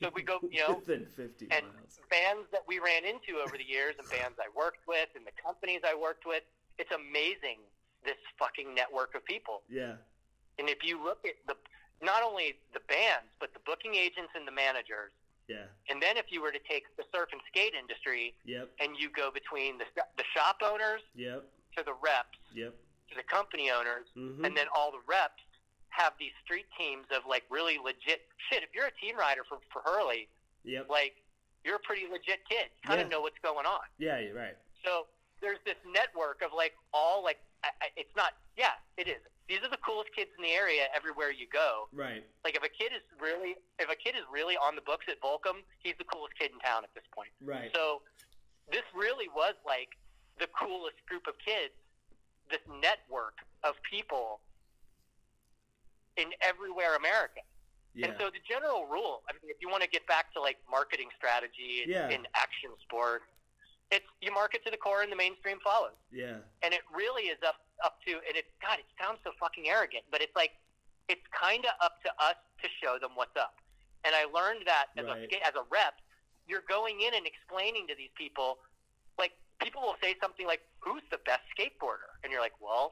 so 0.00 0.10
we 0.14 0.22
go, 0.22 0.38
you 0.50 0.60
know, 0.60 0.76
Within 0.76 1.06
50 1.16 1.48
and 1.50 1.64
miles. 1.66 1.98
bands 2.10 2.46
that 2.52 2.62
we 2.68 2.78
ran 2.78 3.04
into 3.04 3.40
over 3.44 3.56
the 3.56 3.64
years 3.64 3.94
and 3.98 4.08
bands 4.10 4.36
I 4.40 4.48
worked 4.56 4.86
with 4.88 5.08
and 5.16 5.24
the 5.26 5.32
companies 5.42 5.80
I 5.84 5.94
worked 5.94 6.24
with. 6.26 6.42
It's 6.78 6.90
amazing 6.92 7.58
this 8.04 8.18
fucking 8.38 8.74
network 8.74 9.14
of 9.14 9.24
people. 9.24 9.62
Yeah. 9.68 9.96
And 10.58 10.68
if 10.68 10.84
you 10.84 11.02
look 11.02 11.24
at 11.24 11.34
the 11.46 11.56
not 12.04 12.22
only 12.22 12.54
the 12.74 12.80
bands 12.88 13.30
but 13.40 13.52
the 13.54 13.60
booking 13.64 13.94
agents 13.94 14.32
and 14.34 14.46
the 14.46 14.52
managers, 14.52 15.12
Yeah. 15.48 15.66
and 15.88 16.02
then 16.02 16.16
if 16.16 16.26
you 16.32 16.42
were 16.42 16.52
to 16.52 16.58
take 16.68 16.84
the 16.96 17.04
surf 17.14 17.28
and 17.32 17.40
skate 17.48 17.74
industry 17.74 18.34
Yep. 18.44 18.70
and 18.80 18.96
you 18.96 19.08
go 19.10 19.30
between 19.30 19.78
the 19.78 19.86
the 20.16 20.24
shop 20.34 20.58
owners 20.62 21.02
Yep. 21.14 21.44
to 21.76 21.82
the 21.82 21.94
reps 21.94 22.38
Yep. 22.52 22.74
to 23.10 23.14
the 23.14 23.22
company 23.22 23.70
owners, 23.70 24.06
hmm 24.14 24.44
and 24.44 24.56
then 24.56 24.66
all 24.74 24.90
the 24.90 25.00
reps 25.06 25.42
have 25.90 26.12
these 26.18 26.32
street 26.44 26.66
teams 26.76 27.06
of 27.10 27.24
like 27.26 27.44
really 27.48 27.78
legit 27.78 28.28
shit. 28.50 28.62
If 28.64 28.74
you're 28.74 28.86
a 28.86 28.96
team 29.00 29.16
rider 29.16 29.44
for 29.44 29.60
for 29.72 29.80
Hurley, 29.82 30.28
Yep. 30.64 30.88
like 30.90 31.22
you're 31.64 31.76
a 31.76 31.80
pretty 31.80 32.06
legit 32.06 32.46
kid. 32.48 32.70
Kind 32.82 33.00
of 33.00 33.06
Yeah. 33.06 33.12
know 33.16 33.20
what's 33.22 33.38
going 33.38 33.64
on. 33.64 33.86
Yeah, 33.98 34.18
you're 34.18 34.34
right. 34.34 34.56
So 34.84 35.06
there's 35.44 35.60
this 35.68 35.76
network 35.92 36.40
of 36.40 36.56
like 36.56 36.72
all 36.96 37.20
like 37.22 37.36
I, 37.62 37.68
I, 37.84 37.86
it's 38.00 38.16
not 38.16 38.32
yeah 38.56 38.80
it 38.96 39.06
is 39.06 39.20
these 39.44 39.60
are 39.60 39.68
the 39.68 39.80
coolest 39.84 40.08
kids 40.16 40.32
in 40.40 40.42
the 40.42 40.56
area 40.56 40.88
everywhere 40.96 41.28
you 41.28 41.44
go. 41.52 41.84
Right. 41.92 42.24
Like 42.48 42.56
if 42.56 42.64
a 42.64 42.72
kid 42.72 42.96
is 42.96 43.04
really 43.20 43.60
if 43.76 43.92
a 43.92 43.98
kid 44.00 44.16
is 44.16 44.24
really 44.32 44.56
on 44.56 44.72
the 44.74 44.80
books 44.80 45.04
at 45.12 45.20
Volcom, 45.20 45.60
he's 45.84 45.92
the 46.00 46.08
coolest 46.08 46.32
kid 46.40 46.48
in 46.48 46.58
town 46.64 46.80
at 46.80 46.88
this 46.96 47.04
point. 47.12 47.28
Right. 47.44 47.68
So 47.76 48.00
this 48.72 48.88
really 48.96 49.28
was 49.36 49.52
like 49.68 49.92
the 50.40 50.48
coolest 50.56 50.96
group 51.04 51.28
of 51.28 51.36
kids, 51.44 51.76
this 52.48 52.64
network 52.80 53.36
of 53.68 53.76
people 53.84 54.40
in 56.16 56.32
everywhere 56.40 56.96
America. 56.96 57.44
yeah. 57.92 58.06
And 58.08 58.14
so 58.18 58.30
the 58.32 58.40
general 58.48 58.86
rule, 58.86 59.22
I 59.28 59.34
mean, 59.36 59.50
if 59.52 59.58
you 59.60 59.68
want 59.68 59.82
to 59.82 59.90
get 59.90 60.06
back 60.06 60.32
to 60.34 60.40
like 60.40 60.56
marketing 60.70 61.08
strategy 61.20 61.84
Yeah. 61.86 62.08
in 62.08 62.24
action 62.34 62.70
sport, 62.80 63.22
it's 63.90 64.06
you 64.20 64.32
market 64.32 64.64
to 64.64 64.70
the 64.70 64.76
core 64.76 65.02
and 65.02 65.10
the 65.12 65.16
mainstream 65.16 65.58
follows. 65.62 65.96
yeah. 66.10 66.38
And 66.62 66.72
it 66.72 66.82
really 66.94 67.24
is 67.28 67.38
up 67.46 67.60
up 67.84 68.00
to 68.06 68.12
and 68.26 68.34
it 68.36 68.46
God, 68.62 68.78
it 68.78 68.86
sounds 69.00 69.18
so 69.24 69.30
fucking 69.38 69.68
arrogant, 69.68 70.04
but 70.10 70.22
it's 70.22 70.34
like 70.36 70.52
it's 71.08 71.24
kind 71.38 71.64
of 71.66 71.72
up 71.84 72.00
to 72.04 72.10
us 72.22 72.36
to 72.62 72.68
show 72.82 72.96
them 73.00 73.10
what's 73.14 73.36
up. 73.36 73.54
And 74.04 74.14
I 74.14 74.24
learned 74.24 74.64
that 74.66 74.86
as 74.96 75.04
Right. 75.04 75.28
a 75.32 75.46
as 75.46 75.54
a 75.54 75.64
rep, 75.70 76.00
you're 76.46 76.64
going 76.68 77.00
in 77.00 77.14
and 77.14 77.26
explaining 77.26 77.86
to 77.88 77.94
these 77.94 78.12
people, 78.16 78.58
like 79.18 79.32
people 79.60 79.82
will 79.82 79.96
say 80.02 80.16
something 80.20 80.46
like, 80.46 80.60
"Who's 80.80 81.02
the 81.10 81.18
best 81.18 81.42
skateboarder?" 81.56 82.08
And 82.22 82.32
you're 82.32 82.40
like, 82.40 82.58
"Well, 82.60 82.90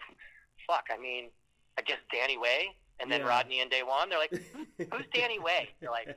fuck, 0.67 0.87
I 0.93 0.97
mean, 0.97 1.31
I 1.79 1.83
guess 1.83 1.99
Danny 2.13 2.37
Way." 2.39 2.77
And 3.03 3.11
then 3.11 3.21
Yeah. 3.21 3.27
Rodney 3.29 3.61
and 3.61 3.71
Day 3.71 3.83
One, 3.83 4.09
they're 4.09 4.19
like, 4.19 4.31
hmm, 4.31 4.63
"Who's 4.79 5.07
Danny 5.13 5.39
Way?" 5.49 5.71
They're 5.81 5.91
like, 5.91 6.17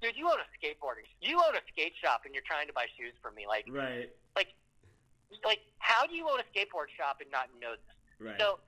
"Dude, 0.00 0.14
you 0.14 0.28
own 0.28 0.38
a 0.38 0.48
skateboarding, 0.54 1.08
you 1.20 1.38
own 1.38 1.56
a 1.56 1.64
skate 1.72 1.94
shop, 1.96 2.22
and 2.24 2.34
you're 2.34 2.44
trying 2.46 2.66
to 2.68 2.72
buy 2.74 2.86
shoes 2.96 3.14
for 3.22 3.30
me. 3.32 3.46
Like, 3.48 3.64
right. 3.70 4.10
like, 4.36 5.60
how 5.78 6.06
do 6.06 6.14
you 6.14 6.28
own 6.28 6.38
a 6.40 6.46
skateboard 6.52 6.92
shop 6.96 7.18
and 7.20 7.30
not 7.32 7.48
know 7.60 7.72
this?" 7.72 7.96
Right. 8.20 8.38
So 8.38 8.60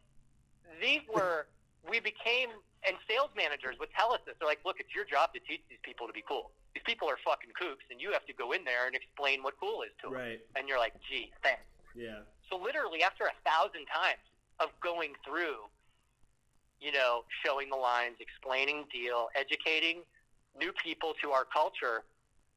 these 0.80 1.02
were 1.12 1.46
we 1.88 2.00
became 2.00 2.48
and 2.86 2.96
sales 3.08 3.28
managers 3.36 3.76
would 3.78 3.92
tell 3.92 4.12
us 4.12 4.20
this. 4.24 4.34
They're 4.40 4.48
like, 4.48 4.64
look, 4.64 4.80
it's 4.80 4.94
your 4.96 5.04
job 5.04 5.34
to 5.36 5.40
teach 5.44 5.60
these 5.68 5.82
people 5.84 6.06
to 6.06 6.12
be 6.16 6.24
cool. 6.24 6.52
These 6.72 6.84
people 6.88 7.08
are 7.12 7.18
fucking 7.20 7.52
kooks, 7.52 7.84
and 7.92 8.00
you 8.00 8.12
have 8.12 8.24
to 8.24 8.32
go 8.32 8.52
in 8.52 8.64
there 8.64 8.86
and 8.88 8.96
explain 8.96 9.42
what 9.42 9.60
cool 9.60 9.82
is 9.82 9.92
to 10.00 10.08
them. 10.08 10.16
right. 10.16 10.40
And 10.56 10.64
you're 10.68 10.78
like, 10.78 10.94
gee, 11.04 11.28
thanks. 11.42 11.60
Yeah. 11.94 12.24
So 12.48 12.56
literally, 12.56 13.02
after 13.02 13.24
a 13.28 13.36
thousand 13.44 13.84
times 13.92 14.22
of 14.64 14.72
going 14.80 15.12
through, 15.26 15.68
you 16.80 16.92
know, 16.92 17.22
showing 17.44 17.68
the 17.70 17.76
lines, 17.76 18.16
explaining 18.20 18.84
deal, 18.92 19.28
educating 19.38 20.02
new 20.58 20.72
people 20.82 21.12
to 21.22 21.30
our 21.30 21.44
culture, 21.44 22.02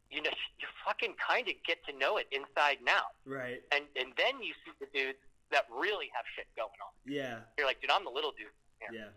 you 0.10 0.22
know, 0.22 0.30
you 0.60 0.68
fucking 0.86 1.14
kind 1.20 1.48
of 1.48 1.54
get 1.68 1.84
to 1.86 1.98
know 1.98 2.18
it 2.18 2.28
inside 2.32 2.78
and 2.80 2.90
out. 2.90 3.14
Right. 3.26 3.62
And 3.72 3.84
and 4.00 4.14
then 4.18 4.42
you 4.42 4.54
see 4.66 4.72
the 4.80 4.88
dudes 4.94 5.20
that 5.52 5.66
really 5.70 6.08
have 6.16 6.26
shit 6.36 6.48
going 6.56 6.70
on. 6.82 6.92
Yeah. 7.06 7.40
You're 7.58 7.68
like, 7.68 7.82
dude, 7.82 7.92
I'm 7.92 8.04
the 8.04 8.10
little 8.12 8.32
dude. 8.32 8.48
Yeah. 8.82 9.00
Yeah. 9.06 9.10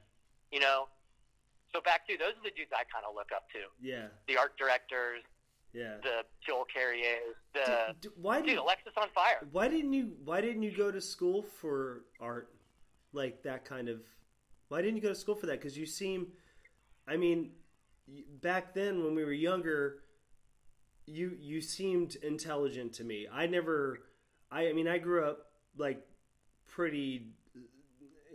You 0.53 0.61
know? 0.61 0.89
So 1.73 1.81
back 1.81 2.07
to 2.09 2.17
those 2.19 2.33
are 2.39 2.45
the 2.45 2.51
dudes 2.57 2.71
I 2.73 2.85
kind 2.93 3.05
of 3.09 3.15
look 3.15 3.31
up 3.35 3.49
to. 3.53 3.59
Yeah. 3.81 4.07
The 4.29 4.37
art 4.37 4.57
directors, 4.59 5.23
Yeah. 5.73 5.97
the 6.03 6.25
Joel 6.47 6.65
Carriers, 6.73 7.35
the 7.55 7.95
D- 8.01 8.09
d- 8.09 8.15
why 8.21 8.39
dude 8.41 8.51
did 8.51 8.59
Alexisonfire. 8.59 9.47
why 9.53 9.69
didn't 9.69 9.93
you 9.93 10.13
why 10.25 10.41
didn't 10.41 10.63
you 10.63 10.77
go 10.77 10.91
to 10.91 11.01
school 11.01 11.43
for 11.43 12.03
art 12.21 12.51
like 13.13 13.43
that 13.45 13.65
kind 13.65 13.89
of 13.89 14.01
why 14.69 14.83
didn't 14.83 14.97
you 14.97 15.03
go 15.03 15.09
to 15.09 15.15
school 15.15 15.35
for 15.35 15.47
that? 15.47 15.59
Because 15.61 15.77
you 15.77 15.87
seem 15.87 16.29
i 17.09 17.17
mean 17.17 17.51
back 18.41 18.75
then 18.75 19.05
when 19.05 19.15
we 19.15 19.25
were 19.25 19.33
younger 19.33 19.99
you 21.07 21.37
you 21.41 21.61
seemed 21.61 22.17
intelligent 22.17 22.93
to 22.95 23.05
me. 23.05 23.27
I 23.33 23.47
never 23.47 24.01
i 24.51 24.69
i 24.69 24.73
mean 24.73 24.89
i 24.89 24.99
grew 24.99 25.25
up 25.25 25.47
like 25.77 26.03
pretty 26.69 27.29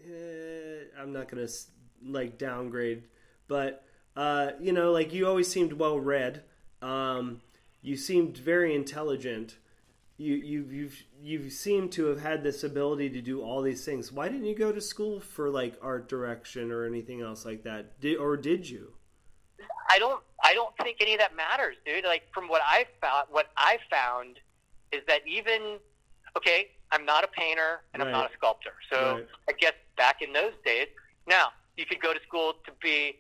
eh, 0.05 0.84
i'm 0.99 1.11
not 1.13 1.27
gonna 1.27 1.47
like 2.05 2.38
downgrade 2.38 3.03
but 3.47 3.84
uh 4.15 4.51
you 4.59 4.71
know 4.73 4.91
like 4.91 5.13
you 5.13 5.27
always 5.27 5.47
seemed 5.47 5.73
well 5.73 5.99
read. 5.99 6.43
Um 6.82 7.41
you 7.82 7.97
seemed 7.97 8.38
very 8.38 8.75
intelligent 8.75 9.57
you 10.22 10.36
you 10.36 10.67
you've 10.69 11.03
you 11.22 11.49
seem 11.49 11.89
to 11.89 12.05
have 12.05 12.22
had 12.22 12.43
this 12.43 12.63
ability 12.63 13.09
to 13.09 13.22
do 13.22 13.41
all 13.41 13.61
these 13.61 13.84
things. 13.84 14.11
Why 14.11 14.30
didn't 14.30 14.45
you 14.45 14.55
go 14.55 14.72
to 14.72 14.80
school 14.80 15.19
for 15.19 15.49
like 15.49 15.76
art 15.82 16.07
direction 16.07 16.72
or 16.72 16.86
anything 16.86 17.22
else 17.22 17.43
like 17.45 17.63
that? 17.63 17.99
Did 17.99 18.17
or 18.17 18.38
did 18.38 18.69
you? 18.69 18.93
I 19.89 19.99
don't 19.99 20.22
I 20.43 20.53
don't 20.53 20.76
think 20.78 20.97
any 21.01 21.13
of 21.13 21.19
that 21.19 21.36
matters, 21.36 21.76
dude. 21.86 22.05
Like 22.05 22.24
from 22.34 22.47
what 22.47 22.61
I 22.63 22.86
found 23.01 23.28
what 23.32 23.47
I 23.57 23.78
found 23.89 24.39
is 24.91 25.01
that 25.07 25.22
even 25.28 25.80
okay, 26.38 26.69
I'm 26.91 27.05
not 27.05 27.24
a 27.24 27.28
painter 27.28 27.82
and 27.93 28.03
I'm 28.03 28.11
not 28.11 28.30
a 28.30 28.34
sculptor. 28.38 28.74
So 28.91 29.15
Right. 29.15 29.28
I 29.49 29.53
guess 29.59 29.74
back 29.97 30.22
in 30.22 30.32
those 30.34 30.53
days, 30.63 30.88
now 31.28 31.47
you 31.78 31.86
could 31.86 32.01
go 32.01 32.13
to 32.13 32.19
school 32.28 32.53
to 32.65 32.72
be 32.82 33.17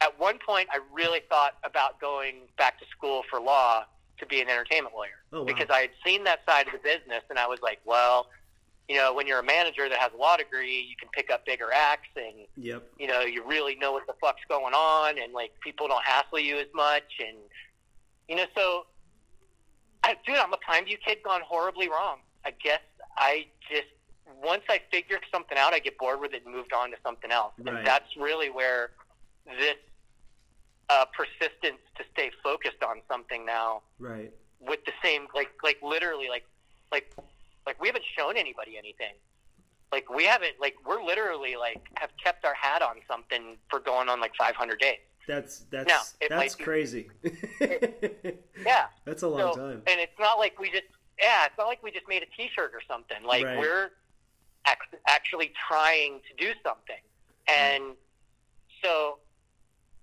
at 0.00 0.18
one 0.18 0.38
point 0.46 0.68
I 0.70 0.78
really 0.92 1.20
thought 1.28 1.54
about 1.64 2.00
going 2.00 2.42
back 2.56 2.78
to 2.78 2.86
school 2.96 3.22
for 3.30 3.40
law 3.40 3.84
to 4.18 4.26
be 4.26 4.40
an 4.40 4.48
entertainment 4.48 4.94
lawyer. 4.94 5.20
Oh, 5.32 5.40
wow. 5.40 5.44
Because 5.44 5.68
I 5.70 5.80
had 5.80 5.90
seen 6.04 6.24
that 6.24 6.40
side 6.48 6.66
of 6.66 6.72
the 6.72 6.78
business 6.78 7.22
and 7.30 7.38
I 7.38 7.46
was 7.46 7.60
like, 7.62 7.80
well, 7.84 8.28
you 8.88 8.96
know, 8.96 9.12
when 9.12 9.26
you're 9.26 9.40
a 9.40 9.44
manager 9.44 9.88
that 9.88 9.98
has 9.98 10.12
a 10.14 10.16
law 10.16 10.36
degree, 10.36 10.86
you 10.88 10.94
can 10.96 11.08
pick 11.12 11.30
up 11.30 11.44
bigger 11.44 11.68
acts 11.74 12.08
and 12.16 12.46
Yep. 12.56 12.84
you 12.98 13.08
know, 13.08 13.20
you 13.22 13.44
really 13.44 13.74
know 13.76 13.92
what 13.92 14.06
the 14.06 14.14
fuck's 14.20 14.42
going 14.48 14.74
on, 14.74 15.18
and 15.18 15.32
like 15.32 15.50
people 15.60 15.88
don't 15.88 16.04
hassle 16.04 16.38
you 16.38 16.56
as 16.58 16.68
much, 16.74 17.02
and 17.20 17.36
you 18.28 18.36
know, 18.36 18.44
so 18.56 18.86
I, 20.04 20.14
dude, 20.24 20.36
I'm 20.36 20.52
a 20.52 20.56
Pine 20.58 20.84
View 20.84 20.96
kid 21.04 21.18
gone 21.24 21.40
horribly 21.44 21.88
wrong. 21.88 22.18
I 22.44 22.52
guess 22.52 22.80
I 23.18 23.46
just 23.68 23.88
once 24.42 24.62
I 24.68 24.80
figure 24.92 25.18
something 25.32 25.58
out, 25.58 25.72
I 25.74 25.78
get 25.80 25.98
bored 25.98 26.20
with 26.20 26.32
it 26.32 26.44
and 26.44 26.54
moved 26.54 26.72
on 26.72 26.90
to 26.92 26.96
something 27.04 27.32
else, 27.32 27.54
Right. 27.58 27.74
and 27.78 27.86
that's 27.86 28.16
really 28.16 28.50
where 28.50 28.90
this 29.46 29.76
uh, 30.88 31.04
persistence 31.16 31.80
to 31.96 32.04
stay 32.12 32.30
focused 32.42 32.82
on 32.82 33.00
something 33.10 33.44
now 33.44 33.82
Right. 33.98 34.32
with 34.60 34.84
the 34.84 34.92
same 35.02 35.26
like 35.34 35.50
like 35.62 35.78
literally 35.82 36.28
like 36.28 36.44
like 36.92 37.12
like 37.66 37.80
we 37.80 37.88
haven't 37.88 38.04
shown 38.16 38.36
anybody 38.36 38.76
anything 38.78 39.14
like 39.92 40.08
we 40.08 40.24
haven't 40.24 40.54
like 40.60 40.74
we're 40.86 41.02
literally 41.02 41.56
like 41.56 41.80
have 41.96 42.10
kept 42.22 42.44
our 42.44 42.54
hat 42.54 42.82
on 42.82 42.96
something 43.08 43.56
for 43.68 43.80
going 43.80 44.08
on 44.08 44.20
like 44.20 44.32
500 44.36 44.78
days 44.78 44.98
That's 45.26 45.60
that's 45.70 45.88
Now, 45.88 46.02
that's 46.36 46.54
be- 46.54 46.62
crazy. 46.64 47.10
yeah 48.64 48.86
that's 49.04 49.22
a 49.22 49.28
long 49.28 49.54
so 49.54 49.56
time. 49.56 49.82
and 49.88 50.00
it's 50.00 50.18
not 50.20 50.38
like 50.38 50.58
we 50.60 50.70
just 50.70 50.84
yeah 51.20 51.46
it's 51.46 51.58
not 51.58 51.66
like 51.66 51.82
we 51.82 51.90
just 51.90 52.06
made 52.08 52.22
a 52.22 52.26
t-shirt 52.36 52.72
or 52.74 52.80
something 52.88 53.22
like 53.24 53.44
Right. 53.44 53.58
we're 53.58 53.90
ac- 54.68 55.00
actually 55.08 55.52
trying 55.68 56.20
to 56.28 56.44
do 56.44 56.52
something 56.64 57.02
and 57.48 57.94
so 58.84 59.18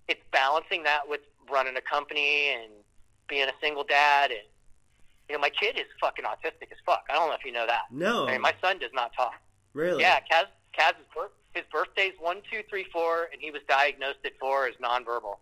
it's 0.08 0.22
balancing 0.32 0.84
that 0.84 1.02
with 1.08 1.22
running 1.52 1.76
a 1.78 1.82
company 1.82 2.50
and 2.50 2.72
being 3.28 3.48
a 3.48 3.54
single 3.62 3.84
dad 3.84 4.32
and 4.32 4.42
you 5.30 5.36
know 5.36 5.40
my 5.40 5.50
kid 5.50 5.78
is 5.78 5.86
fucking 6.02 6.26
autistic 6.26 6.72
as 6.72 6.78
fuck. 6.86 7.06
I 7.10 7.14
don't 7.14 7.30
know 7.30 7.36
if 7.36 7.46
you 7.46 7.52
know 7.52 7.66
that. 7.68 7.84
No. 7.92 8.28
I 8.28 8.34
mean, 8.34 8.42
my 8.42 8.54
son 8.62 8.80
does 8.80 8.92
not 8.94 9.14
talk. 9.16 9.36
Really? 9.74 10.02
yeah 10.02 10.20
kaz 10.20 10.46
kaz's 10.78 11.06
birth 11.16 11.32
his 11.54 11.64
birthday's 11.72 12.14
one 12.20 12.42
two 12.52 12.62
three 12.70 12.86
four 12.92 13.30
and 13.32 13.42
he 13.42 13.52
was 13.52 13.62
diagnosed 13.68 14.20
at 14.26 14.34
four 14.40 14.68
as 14.68 14.76
nonverbal. 14.76 15.38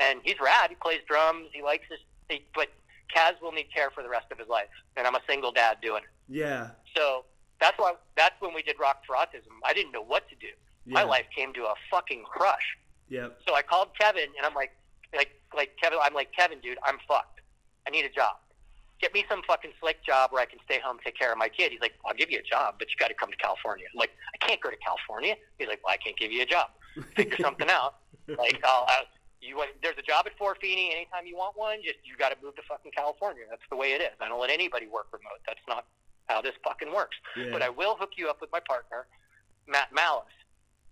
And 0.00 0.20
he's 0.22 0.36
rad. 0.40 0.70
He 0.70 0.76
plays 0.76 1.00
drums. 1.08 1.48
He 1.52 1.62
likes 1.62 1.84
his 1.90 1.98
he, 2.28 2.44
but 2.54 2.68
kaz 3.14 3.40
will 3.42 3.52
need 3.52 3.66
care 3.74 3.90
for 3.90 4.02
the 4.02 4.08
rest 4.08 4.26
of 4.30 4.38
his 4.38 4.48
life 4.48 4.68
and 4.96 5.06
i'm 5.06 5.14
a 5.14 5.22
single 5.28 5.50
dad 5.52 5.78
doing 5.82 6.02
it. 6.02 6.10
Yeah. 6.30 6.70
so 6.94 7.24
that's 7.60 7.78
why 7.78 7.94
that's 8.16 8.40
when 8.40 8.54
we 8.54 8.62
did 8.62 8.76
rock 8.78 9.02
for 9.06 9.16
autism. 9.16 9.52
I 9.64 9.72
didn't 9.72 9.92
know 9.92 10.04
what 10.04 10.28
to 10.28 10.36
do. 10.36 10.48
Yeah. 10.86 10.94
my 10.94 11.02
life 11.02 11.26
came 11.34 11.52
to 11.54 11.64
a 11.64 11.74
fucking 11.90 12.24
crush 12.24 12.76
Yep. 13.10 13.40
so 13.46 13.54
I 13.54 13.62
called 13.62 13.88
Kevin 13.98 14.28
and 14.36 14.44
I'm 14.44 14.54
like, 14.54 14.72
like, 15.14 15.30
like 15.56 15.70
Kevin, 15.82 15.98
I'm 16.02 16.14
like, 16.14 16.30
Kevin, 16.36 16.60
dude, 16.60 16.78
I'm 16.84 16.98
fucked. 17.06 17.40
I 17.86 17.90
need 17.90 18.04
a 18.04 18.10
job. 18.10 18.36
Get 19.00 19.14
me 19.14 19.24
some 19.28 19.42
fucking 19.46 19.72
slick 19.80 20.04
job 20.04 20.32
where 20.32 20.42
I 20.42 20.46
can 20.46 20.58
stay 20.64 20.80
home, 20.84 20.98
take 21.04 21.16
care 21.16 21.32
of 21.32 21.38
my 21.38 21.48
kid. 21.48 21.72
He's 21.72 21.80
like, 21.80 21.94
I'll 22.04 22.14
give 22.14 22.30
you 22.30 22.40
a 22.40 22.42
job, 22.42 22.74
but 22.78 22.88
you 22.90 22.96
got 22.98 23.08
to 23.08 23.14
come 23.14 23.30
to 23.30 23.36
California. 23.36 23.86
I'm 23.94 23.98
like, 23.98 24.10
I 24.34 24.44
can't 24.44 24.60
go 24.60 24.70
to 24.70 24.76
California. 24.76 25.36
He's 25.58 25.68
like, 25.68 25.80
well, 25.84 25.94
I 25.94 25.96
can't 25.96 26.16
give 26.18 26.32
you 26.32 26.42
a 26.42 26.46
job. 26.46 26.70
Figure 27.14 27.36
something 27.40 27.70
out. 27.70 27.96
Like, 28.26 28.60
I'll, 28.64 28.84
I'll 28.88 29.06
you 29.40 29.56
want, 29.56 29.70
there's 29.82 29.98
a 29.98 30.02
job 30.02 30.26
at 30.26 30.38
4Fini. 30.38 30.90
Anytime 30.90 31.26
you 31.26 31.36
want 31.36 31.56
one, 31.56 31.78
just 31.82 31.98
you 32.04 32.16
got 32.18 32.30
to 32.30 32.36
move 32.42 32.56
to 32.56 32.62
fucking 32.68 32.92
California. 32.92 33.44
That's 33.48 33.62
the 33.70 33.76
way 33.76 33.92
it 33.92 34.00
is. 34.00 34.14
I 34.20 34.28
don't 34.28 34.40
let 34.40 34.50
anybody 34.50 34.86
work 34.86 35.06
remote. 35.12 35.40
That's 35.46 35.62
not 35.68 35.86
how 36.26 36.42
this 36.42 36.54
fucking 36.64 36.92
works. 36.92 37.16
Yeah. 37.36 37.50
But 37.52 37.62
I 37.62 37.70
will 37.70 37.96
hook 37.96 38.10
you 38.16 38.28
up 38.28 38.40
with 38.40 38.50
my 38.52 38.60
partner, 38.60 39.06
Matt 39.66 39.92
Malice, 39.92 40.26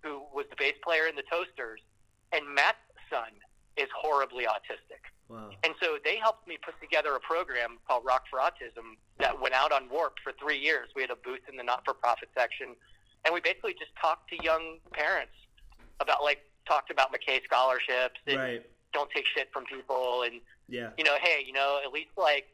who 0.02 0.22
was 0.32 0.46
the 0.50 0.56
bass 0.56 0.74
player 0.82 1.06
in 1.06 1.16
the 1.16 1.24
Toasters, 1.30 1.80
and 2.36 2.54
Matt's 2.54 2.78
son 3.10 3.30
is 3.76 3.88
horribly 3.96 4.44
autistic. 4.44 5.02
wow. 5.28 5.50
And 5.64 5.74
so 5.82 5.98
they 6.04 6.16
helped 6.16 6.46
me 6.46 6.56
put 6.64 6.80
together 6.80 7.14
a 7.16 7.20
program 7.20 7.78
called 7.88 8.04
Rock 8.04 8.24
for 8.30 8.38
Autism 8.38 8.96
that 9.18 9.40
went 9.40 9.54
out 9.54 9.72
on 9.72 9.88
Warp 9.90 10.14
for 10.22 10.32
three 10.40 10.58
years. 10.58 10.88
We 10.94 11.02
had 11.02 11.10
a 11.10 11.16
booth 11.16 11.40
in 11.50 11.56
the 11.56 11.62
not-for-profit 11.64 12.28
section, 12.36 12.68
and 13.24 13.34
we 13.34 13.40
basically 13.40 13.72
just 13.74 13.90
talked 14.00 14.28
to 14.30 14.42
young 14.42 14.78
parents 14.92 15.32
about 16.00 16.22
like 16.22 16.40
talked 16.68 16.90
about 16.90 17.12
McKay 17.12 17.42
scholarships 17.44 18.20
and 18.26 18.36
Right. 18.38 18.66
don't 18.92 19.10
take 19.10 19.24
shit 19.34 19.48
from 19.52 19.64
people 19.66 20.22
and 20.22 20.40
Yeah. 20.68 20.90
you 20.98 21.04
know, 21.04 21.16
hey, 21.20 21.42
you 21.46 21.52
know, 21.52 21.80
at 21.84 21.92
least 21.92 22.10
like, 22.16 22.48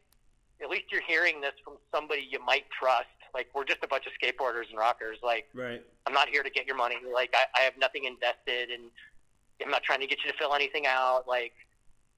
at 0.62 0.68
least 0.70 0.85
you're 0.93 1.03
hearing 1.03 1.41
this 1.41 1.55
from 1.64 1.74
somebody 1.95 2.22
you 2.30 2.39
might 2.45 2.64
trust. 2.70 3.07
Like 3.35 3.49
we're 3.55 3.64
just 3.64 3.83
a 3.83 3.89
bunch 3.89 4.05
of 4.07 4.12
skateboarders 4.20 4.68
and 4.70 4.78
rockers. 4.78 5.18
Like 5.22 5.49
Right. 5.55 5.83
I'm 6.07 6.12
not 6.12 6.28
here 6.28 6.43
to 6.43 6.51
get 6.51 6.66
your 6.66 6.76
money. 6.76 6.97
Like 7.12 7.35
I, 7.35 7.45
I 7.59 7.62
have 7.62 7.76
nothing 7.78 8.05
invested, 8.05 8.70
and 8.70 8.91
I'm 9.64 9.70
not 9.70 9.82
trying 9.82 10.00
to 10.00 10.07
get 10.07 10.18
you 10.24 10.30
to 10.32 10.38
fill 10.38 10.55
anything 10.55 10.86
out. 10.86 11.24
Like 11.28 11.53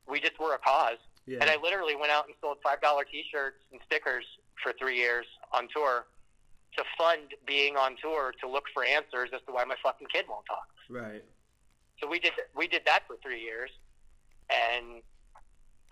we 0.08 0.20
just 0.20 0.38
were 0.38 0.54
a 0.54 0.58
cause. 0.58 0.98
Yeah. 1.26 1.38
And 1.40 1.48
I 1.50 1.56
literally 1.62 1.96
went 1.96 2.12
out 2.12 2.26
and 2.26 2.34
sold 2.40 2.58
five 2.62 2.80
dollar 2.80 3.04
T-shirts 3.04 3.56
and 3.72 3.80
stickers 3.86 4.24
for 4.62 4.72
three 4.78 4.96
years 4.96 5.26
on 5.52 5.68
tour 5.74 6.06
to 6.76 6.84
fund 6.98 7.32
being 7.46 7.76
on 7.76 7.96
tour 8.02 8.32
to 8.40 8.48
look 8.48 8.64
for 8.74 8.84
answers 8.84 9.30
as 9.34 9.40
to 9.46 9.52
why 9.52 9.64
my 9.64 9.76
fucking 9.82 10.08
kid 10.12 10.24
won't 10.28 10.44
talk. 10.46 10.68
right. 10.90 11.22
So 12.02 12.08
we 12.08 12.18
did 12.18 12.32
we 12.56 12.66
did 12.66 12.82
that 12.86 13.04
for 13.06 13.16
three 13.22 13.40
years, 13.40 13.70
and 14.50 15.00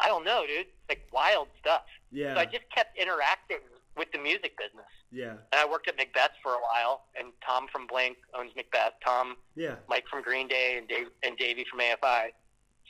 I 0.00 0.08
don't 0.08 0.24
know, 0.24 0.44
dude, 0.46 0.66
like 0.88 1.06
wild 1.12 1.46
stuff. 1.60 1.82
Yeah. 2.10 2.34
So 2.34 2.40
I 2.40 2.44
just 2.44 2.64
kept 2.74 2.98
interacting 2.98 3.58
with 3.96 4.10
the 4.12 4.18
music 4.18 4.56
business, 4.56 4.88
yeah. 5.10 5.30
and 5.52 5.54
I 5.60 5.66
worked 5.68 5.88
at 5.88 5.96
Macbeth 5.96 6.32
for 6.42 6.52
a 6.52 6.60
while. 6.60 7.04
And 7.18 7.32
Tom 7.46 7.66
from 7.70 7.86
Blink 7.86 8.16
owns 8.34 8.50
Macbeth. 8.56 8.94
Tom, 9.04 9.36
Yeah. 9.54 9.76
Mike 9.88 10.04
from 10.10 10.22
Green 10.22 10.48
Day, 10.48 10.76
and 10.78 10.88
Dave 10.88 11.08
and 11.22 11.36
Davey 11.36 11.64
from 11.70 11.80
AFI. 11.80 12.28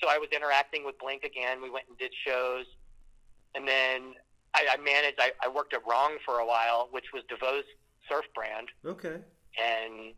So 0.02 0.08
I 0.08 0.18
was 0.18 0.28
interacting 0.34 0.84
with 0.84 0.98
Blink 0.98 1.24
again. 1.24 1.60
We 1.62 1.70
went 1.70 1.86
and 1.88 1.98
did 1.98 2.12
shows, 2.26 2.66
and 3.54 3.66
then 3.66 4.14
I, 4.54 4.66
I 4.72 4.76
managed. 4.82 5.18
I, 5.20 5.32
I 5.42 5.48
worked 5.48 5.74
at 5.74 5.80
Wrong 5.88 6.16
for 6.24 6.38
a 6.38 6.46
while, 6.46 6.88
which 6.92 7.06
was 7.12 7.22
DeVoe's 7.28 7.64
surf 8.08 8.24
brand. 8.34 8.68
Okay. 8.84 9.16
And 9.62 10.14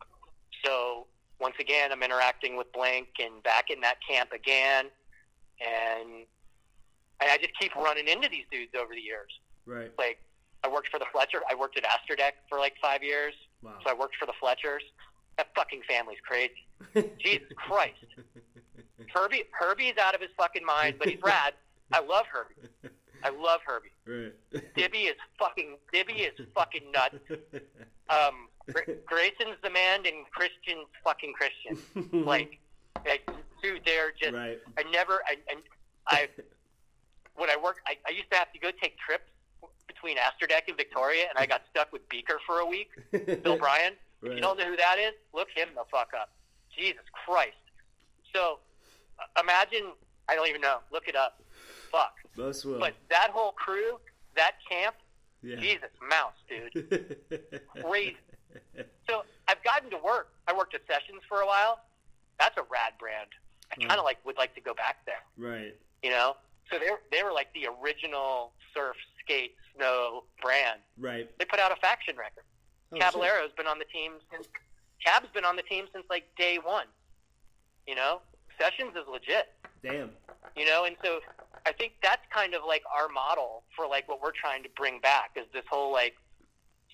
so 0.63 1.07
once 1.39 1.55
again, 1.59 1.91
I'm 1.91 2.01
interacting 2.03 2.55
with 2.57 2.71
Blink 2.73 3.07
and 3.19 3.43
back 3.43 3.69
in 3.69 3.81
that 3.81 3.95
camp 4.07 4.31
again. 4.31 4.85
And, 5.59 6.09
and 7.21 7.29
I 7.31 7.37
just 7.37 7.51
keep 7.59 7.75
running 7.75 8.07
into 8.07 8.29
these 8.29 8.45
dudes 8.51 8.71
over 8.79 8.93
the 8.93 9.01
years. 9.01 9.31
Right. 9.65 9.91
Like, 9.97 10.19
I 10.65 10.67
worked 10.67 10.87
for 10.89 10.99
the 10.99 11.05
Fletcher. 11.11 11.41
I 11.49 11.53
worked 11.53 11.77
at 11.77 11.83
Astrodeck 11.83 12.31
for 12.49 12.57
like 12.57 12.73
five 12.81 13.03
years. 13.03 13.33
Wow. 13.61 13.73
So 13.83 13.91
I 13.91 13.93
worked 13.93 14.15
for 14.15 14.25
the 14.25 14.33
Fletchers. 14.39 14.81
That 15.37 15.47
fucking 15.55 15.81
family's 15.87 16.17
crazy. 16.25 16.65
Jesus 17.19 17.47
Christ. 17.55 17.93
Herbie, 19.13 19.43
Herbie's 19.51 19.97
out 20.01 20.15
of 20.15 20.21
his 20.21 20.31
fucking 20.37 20.65
mind, 20.65 20.95
but 20.97 21.09
he's 21.09 21.21
rad. 21.21 21.53
I 21.91 21.99
love 21.99 22.25
Herbie. 22.31 22.55
I 23.23 23.29
love 23.29 23.59
Herbie. 23.65 23.91
right. 24.07 24.33
Dibi 24.75 25.07
is 25.07 25.15
fucking, 25.37 25.77
Dibi 25.93 26.19
is 26.19 26.45
fucking 26.55 26.91
nuts. 26.91 27.15
Um, 28.09 28.47
Grayson's 29.05 29.57
the 29.63 29.69
man 29.69 30.05
and 30.05 30.25
Christian's 30.31 30.87
fucking 31.03 31.33
Christian. 31.33 32.23
Like, 32.25 32.59
like 33.05 33.29
dude, 33.61 33.81
they're 33.85 34.13
just. 34.19 34.33
right. 34.33 34.59
I 34.77 34.83
never. 34.91 35.21
I, 35.27 35.35
and 35.51 35.59
I 36.07 36.29
when 37.35 37.49
I 37.49 37.57
worked, 37.61 37.81
I, 37.85 37.97
I 38.07 38.11
used 38.11 38.31
to 38.31 38.37
have 38.37 38.51
to 38.53 38.59
go 38.59 38.71
take 38.81 38.97
trips 38.97 39.29
between 39.95 40.17
Astrodeck 40.17 40.67
and 40.67 40.77
Victoria, 40.77 41.25
and 41.29 41.37
I 41.39 41.45
got 41.45 41.61
stuck 41.71 41.91
with 41.91 42.07
Beaker 42.09 42.37
for 42.45 42.59
a 42.59 42.65
week. 42.65 42.89
Bill 43.43 43.57
Bryan. 43.57 43.93
If 44.21 44.33
you 44.35 44.41
don't 44.41 44.57
know 44.57 44.65
who 44.65 44.75
that 44.77 44.97
is, 44.99 45.13
look 45.33 45.47
him 45.55 45.69
the 45.75 45.83
fuck 45.91 46.09
up. 46.19 46.29
Jesus 46.75 47.03
Christ. 47.25 47.51
So 48.33 48.59
uh, 49.19 49.41
imagine. 49.41 49.91
I 50.27 50.35
don't 50.35 50.47
even 50.49 50.61
know. 50.61 50.79
Look 50.91 51.07
it 51.07 51.15
up. 51.15 51.41
Fuck. 51.91 52.13
Most 52.35 52.65
will. 52.65 52.79
But 52.79 52.95
that 53.09 53.29
whole 53.31 53.51
crew, 53.51 53.99
that 54.35 54.53
camp, 54.69 54.95
yeah. 55.43 55.57
Jesus, 55.57 55.89
mouse, 56.09 56.33
dude. 56.49 57.17
Crazy. 57.83 58.17
So 59.07 59.21
I've 59.47 59.63
gotten 59.63 59.89
to 59.91 59.97
work. 60.03 60.29
I 60.47 60.53
worked 60.57 60.73
at 60.73 60.81
Sessions 60.87 61.21
for 61.29 61.41
a 61.41 61.45
while. 61.45 61.79
That's 62.39 62.57
a 62.57 62.63
rad 62.63 62.93
brand. 62.99 63.29
I 63.71 63.75
kind 63.75 63.91
Oh. 63.93 63.99
of 63.99 64.03
like 64.05 64.17
would 64.25 64.37
like 64.37 64.55
to 64.55 64.61
go 64.61 64.73
back 64.73 65.05
there. 65.05 65.21
right. 65.37 65.75
You 66.03 66.09
know, 66.11 66.35
so 66.71 66.77
they 66.79 66.89
they 67.15 67.23
were 67.23 67.31
like 67.31 67.47
the 67.53 67.67
original 67.81 68.51
surf, 68.73 68.95
skate, 69.25 69.55
snow 69.75 70.23
brand. 70.41 70.79
Right. 70.97 71.29
They 71.39 71.45
put 71.45 71.59
out 71.59 71.71
a 71.71 71.75
faction 71.77 72.15
record. 72.17 72.43
Oh, 72.93 72.97
Caballero's 72.97 73.51
been 73.57 73.67
on 73.67 73.79
the 73.79 73.85
team 73.85 74.13
since 74.31 74.47
Cab's 75.03 75.27
been 75.33 75.45
on 75.45 75.55
the 75.55 75.63
team 75.63 75.85
since 75.93 76.05
like 76.09 76.25
day 76.37 76.59
one. 76.63 76.85
You 77.87 77.95
know, 77.95 78.21
Sessions 78.59 78.91
is 78.95 79.03
legit. 79.11 79.53
Damn. 79.83 80.11
You 80.55 80.65
know, 80.65 80.85
and 80.85 80.95
so 81.03 81.19
I 81.65 81.71
think 81.71 81.93
that's 82.01 82.21
kind 82.33 82.53
of 82.53 82.61
like 82.67 82.83
our 82.95 83.09
model 83.09 83.63
for 83.75 83.87
like 83.87 84.07
what 84.07 84.21
we're 84.21 84.31
trying 84.31 84.63
to 84.63 84.69
bring 84.77 84.99
back 85.01 85.31
is 85.35 85.45
this 85.53 85.63
whole 85.69 85.91
like 85.91 86.15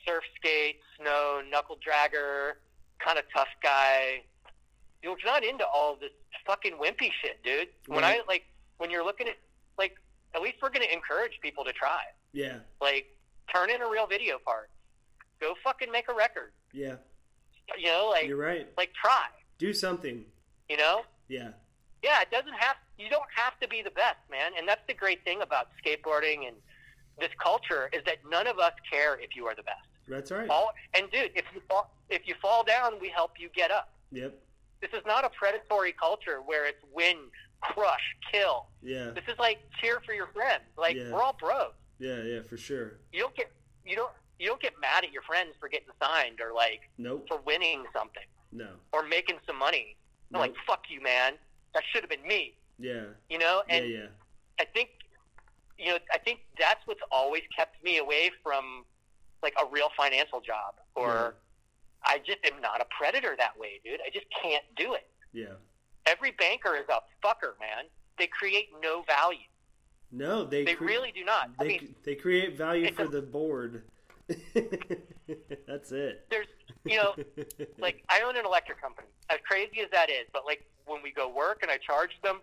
surf 0.07 0.23
skate, 0.36 0.79
snow, 0.99 1.41
knuckle 1.49 1.77
dragger, 1.77 2.53
kind 2.99 3.17
of 3.19 3.25
tough 3.36 3.47
guy. 3.61 4.23
You're 5.03 5.15
not 5.25 5.43
into 5.43 5.65
all 5.65 5.95
this 5.99 6.11
fucking 6.45 6.73
wimpy 6.73 7.11
shit, 7.21 7.43
dude. 7.43 7.69
When 7.88 8.01
Right. 8.01 8.21
I 8.21 8.27
like 8.27 8.43
when 8.77 8.89
you're 8.89 9.05
looking 9.05 9.27
at 9.27 9.36
like 9.77 9.95
at 10.36 10.41
least 10.41 10.57
we're 10.61 10.69
going 10.69 10.86
to 10.86 10.93
encourage 10.93 11.34
people 11.41 11.63
to 11.65 11.73
try. 11.73 12.01
Yeah. 12.34 12.59
Like 12.82 13.05
turn 13.53 13.69
in 13.69 13.82
a 13.82 13.89
real 13.89 14.07
video 14.07 14.38
part. 14.43 14.69
Go 15.39 15.53
fucking 15.63 15.91
make 15.91 16.05
a 16.09 16.13
record. 16.13 16.51
Yeah. 16.73 16.95
You 17.77 17.88
know, 17.88 18.09
like 18.11 18.27
You're 18.27 18.38
right. 18.38 18.67
like 18.77 18.91
try. 18.93 19.25
Do 19.57 19.73
something. 19.73 20.23
You 20.69 20.77
know? 20.77 21.01
Yeah. 21.27 21.49
yeah, 22.03 22.21
it 22.21 22.29
doesn't 22.32 22.53
have 22.57 22.75
you 22.97 23.09
don't 23.09 23.29
have 23.36 23.59
to 23.61 23.67
be 23.67 23.82
the 23.82 23.91
best, 23.91 24.17
man. 24.29 24.51
And 24.57 24.67
that's 24.67 24.82
the 24.88 24.93
great 24.93 25.23
thing 25.23 25.41
about 25.41 25.67
skateboarding 25.84 26.47
and 26.47 26.55
this 27.19 27.29
culture 27.43 27.89
is 27.93 28.01
that 28.05 28.17
none 28.29 28.47
of 28.47 28.57
us 28.59 28.73
care 28.91 29.15
if 29.19 29.36
you 29.36 29.45
are 29.45 29.55
the 29.55 29.63
best. 29.63 29.77
That's 30.07 30.32
right. 30.32 30.49
All 30.49 30.71
and 30.93 31.09
dude, 31.11 31.32
if 31.36 31.45
you 31.53 31.61
fall 31.69 31.93
if 32.09 32.21
you 32.27 32.36
fall 32.41 32.63
down, 32.63 32.93
we 33.01 33.09
help 33.09 33.32
you 33.39 33.49
get 33.55 33.71
up. 33.71 33.89
Yep. 34.11 34.34
This 34.82 34.91
is 34.93 35.05
not 35.05 35.23
a 35.25 35.29
predatory 35.29 35.93
culture 35.93 36.41
where 36.45 36.65
it's 36.65 36.84
win, 36.93 37.15
crush, 37.61 38.01
kill. 38.32 38.67
Yeah. 38.82 39.11
This 39.11 39.23
is 39.27 39.38
like 39.39 39.59
cheer 39.79 40.01
for 40.05 40.13
your 40.13 40.27
friends. 40.34 40.63
Like 40.77 40.95
Yeah. 40.95 41.11
we're 41.11 41.21
all 41.21 41.38
bros. 41.39 41.71
Yeah. 42.02 42.24
Yeah. 42.24 42.39
For 42.49 42.58
sure. 42.58 42.97
You 43.14 43.22
don't 43.22 43.36
get 43.36 43.52
you 43.86 43.95
don't 43.95 44.12
you 44.39 44.47
don't 44.47 44.62
get 44.62 44.74
mad 44.82 45.04
at 45.04 45.12
your 45.12 45.22
friends 45.22 45.52
for 45.60 45.70
getting 45.70 45.88
signed 46.02 46.39
or 46.41 46.54
like 46.54 46.82
Nope. 46.97 47.28
for 47.28 47.39
winning 47.45 47.86
something 47.93 48.26
No. 48.52 48.70
or 48.91 49.04
making 49.08 49.38
some 49.45 49.58
money. 49.58 49.95
Nope. 50.32 50.39
like 50.41 50.54
fuck 50.68 50.84
you, 50.89 51.02
man. 51.02 51.34
That 51.74 51.84
should 51.91 52.02
have 52.02 52.10
been 52.10 52.28
me. 52.28 52.56
Yeah. 52.80 53.06
You 53.30 53.38
know, 53.38 53.62
and 53.70 53.88
Yeah. 53.88 54.08
I 54.60 54.66
think, 54.66 54.89
you 55.78 55.88
know, 55.91 55.97
I 56.14 56.18
think 56.18 56.39
that's 56.60 56.86
what's 56.86 57.02
always 57.12 57.43
kept 57.56 57.82
me 57.84 57.97
away 57.99 58.32
from 58.43 58.84
like 59.43 59.54
a 59.62 59.66
real 59.72 59.89
financial 59.97 60.39
job, 60.41 60.76
or 60.95 61.36
I 62.04 62.18
just 62.20 62.39
am 62.45 62.62
not 62.62 62.82
a 62.82 62.86
predator 62.95 63.36
that 63.38 63.58
way, 63.58 63.80
dude. 63.84 63.99
I 64.06 64.10
just 64.12 64.26
can't 64.41 64.64
do 64.76 64.93
it. 64.93 65.08
Yeah. 65.34 65.54
Every 66.06 66.32
banker 66.32 66.76
is 66.76 66.86
a 66.89 67.02
fucker, 67.26 67.54
man. 67.60 67.86
They 68.18 68.28
create 68.28 68.70
no 68.84 69.04
value. 69.04 69.39
No, 70.12 70.43
they 70.43 70.66
They 70.66 70.76
cre- 70.76 70.86
really 70.86 71.12
do 71.12 71.24
not. 71.24 71.49
I 71.59 71.64
They 71.64 71.68
mean, 71.70 71.95
they 72.03 72.16
create 72.16 72.57
value 72.57 72.91
for 72.93 73.07
the 73.07 73.22
board. 73.22 73.84
That's 75.68 75.91
it. 75.91 76.26
there's, 76.30 76.47
you 76.86 76.97
know, 76.97 77.16
like 77.80 78.03
I 78.09 78.22
own 78.22 78.38
an 78.38 78.45
electric 78.45 78.82
company. 78.82 79.07
As 79.30 79.39
crazy 79.47 79.82
as 79.82 79.89
that 79.91 80.09
is, 80.09 80.28
but 80.34 80.45
like 80.45 80.66
when 80.86 81.01
we 81.01 81.12
go 81.12 81.30
work 81.30 81.59
and 81.62 81.72
I 81.72 81.78
charge 81.78 82.12
them, 82.24 82.39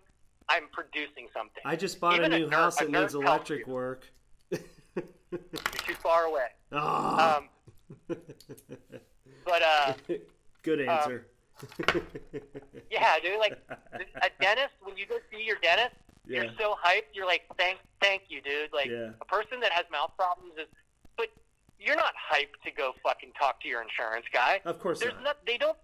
I'm 0.49 0.64
producing 0.73 1.29
something. 1.35 1.62
I 1.64 1.77
just 1.77 2.01
bought 2.01 2.16
Even 2.16 2.33
a 2.33 2.37
a 2.37 2.39
new 2.41 2.47
nerd- 2.49 2.53
house 2.53 2.81
a 2.81 2.85
that 2.87 2.91
needs 2.91 3.14
electric 3.14 3.66
work. 3.66 4.05
You're 4.51 5.41
too 5.87 5.95
far 5.95 6.25
away. 6.25 6.47
Ah. 6.73 7.39
Um, 7.39 7.49
but 9.45 9.62
uh, 9.62 9.95
Good 10.62 10.81
answer. 10.83 11.27
yeah, 12.91 13.14
dude. 13.23 13.39
Like 13.39 13.59
a 13.71 14.29
dentist, 14.41 14.75
when 14.83 14.97
you 14.99 15.07
go 15.07 15.16
see 15.33 15.43
your 15.43 15.57
dentist, 15.62 15.95
yeah. 16.29 16.43
you're 16.43 16.53
so 16.59 16.76
hyped. 16.85 17.14
You're 17.14 17.26
like, 17.26 17.43
thank, 17.59 17.79
thank 18.01 18.22
you, 18.29 18.41
dude. 18.43 18.72
Like 18.72 18.87
Yeah. 18.87 19.11
a 19.20 19.24
person 19.24 19.61
that 19.61 19.72
has 19.72 19.85
mouth 19.91 20.12
problems 20.16 20.55
is, 20.59 20.66
but 21.16 21.29
you're 21.81 21.97
not 21.97 22.14
hyped 22.33 22.62
to 22.64 22.70
go 22.70 22.93
fucking 23.03 23.33
talk 23.39 23.61
to 23.62 23.68
your 23.68 23.83
insurance 23.83 24.26
guy. 24.33 24.61
Of 24.64 24.79
course 24.81 25.01
There's 25.01 25.14
not. 25.14 25.24
not. 25.24 25.47
They 25.47 25.59
don't. 25.59 25.76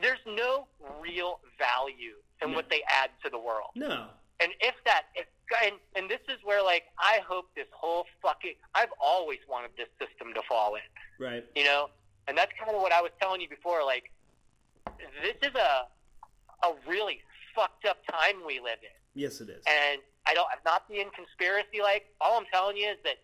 There's 0.00 0.18
no 0.26 0.66
real 1.00 1.40
value 1.58 2.14
in 2.42 2.50
No. 2.50 2.56
what 2.56 2.68
they 2.68 2.82
add 2.90 3.10
to 3.24 3.30
the 3.30 3.38
world. 3.38 3.70
No. 3.76 4.08
And 4.40 4.50
if 4.60 4.74
that, 4.84 5.02
if, 5.14 5.26
and 5.62 5.76
and 5.94 6.10
this 6.10 6.20
is 6.28 6.38
where 6.42 6.62
like 6.62 6.84
I 6.98 7.20
hope 7.26 7.46
this 7.54 7.68
whole 7.72 8.04
fucking. 8.20 8.54
I've 8.74 8.88
always 9.00 9.38
wanted 9.48 9.70
this 9.76 9.86
system 10.00 10.34
to 10.34 10.42
fall 10.48 10.74
in. 10.74 10.82
Right. 11.24 11.44
you 11.54 11.62
know 11.62 11.90
and 12.26 12.36
that's 12.36 12.50
kind 12.58 12.74
of 12.74 12.82
what 12.82 12.90
i 12.90 13.00
was 13.00 13.12
telling 13.20 13.40
you 13.40 13.48
before 13.48 13.84
like 13.84 14.10
this 15.22 15.36
is 15.48 15.54
a 15.54 15.86
a 16.66 16.72
really 16.88 17.20
fucked 17.54 17.84
up 17.86 17.98
time 18.10 18.36
we 18.44 18.58
live 18.58 18.78
in 18.82 18.90
Yes, 19.14 19.40
it 19.40 19.48
is. 19.48 19.62
and 19.66 20.00
i 20.26 20.34
don't 20.34 20.46
i'm 20.52 20.58
not 20.64 20.88
being 20.88 21.08
conspiracy 21.14 21.80
like 21.82 22.06
all 22.20 22.38
i'm 22.38 22.46
telling 22.52 22.76
you 22.76 22.88
is 22.88 22.96
that 23.04 23.16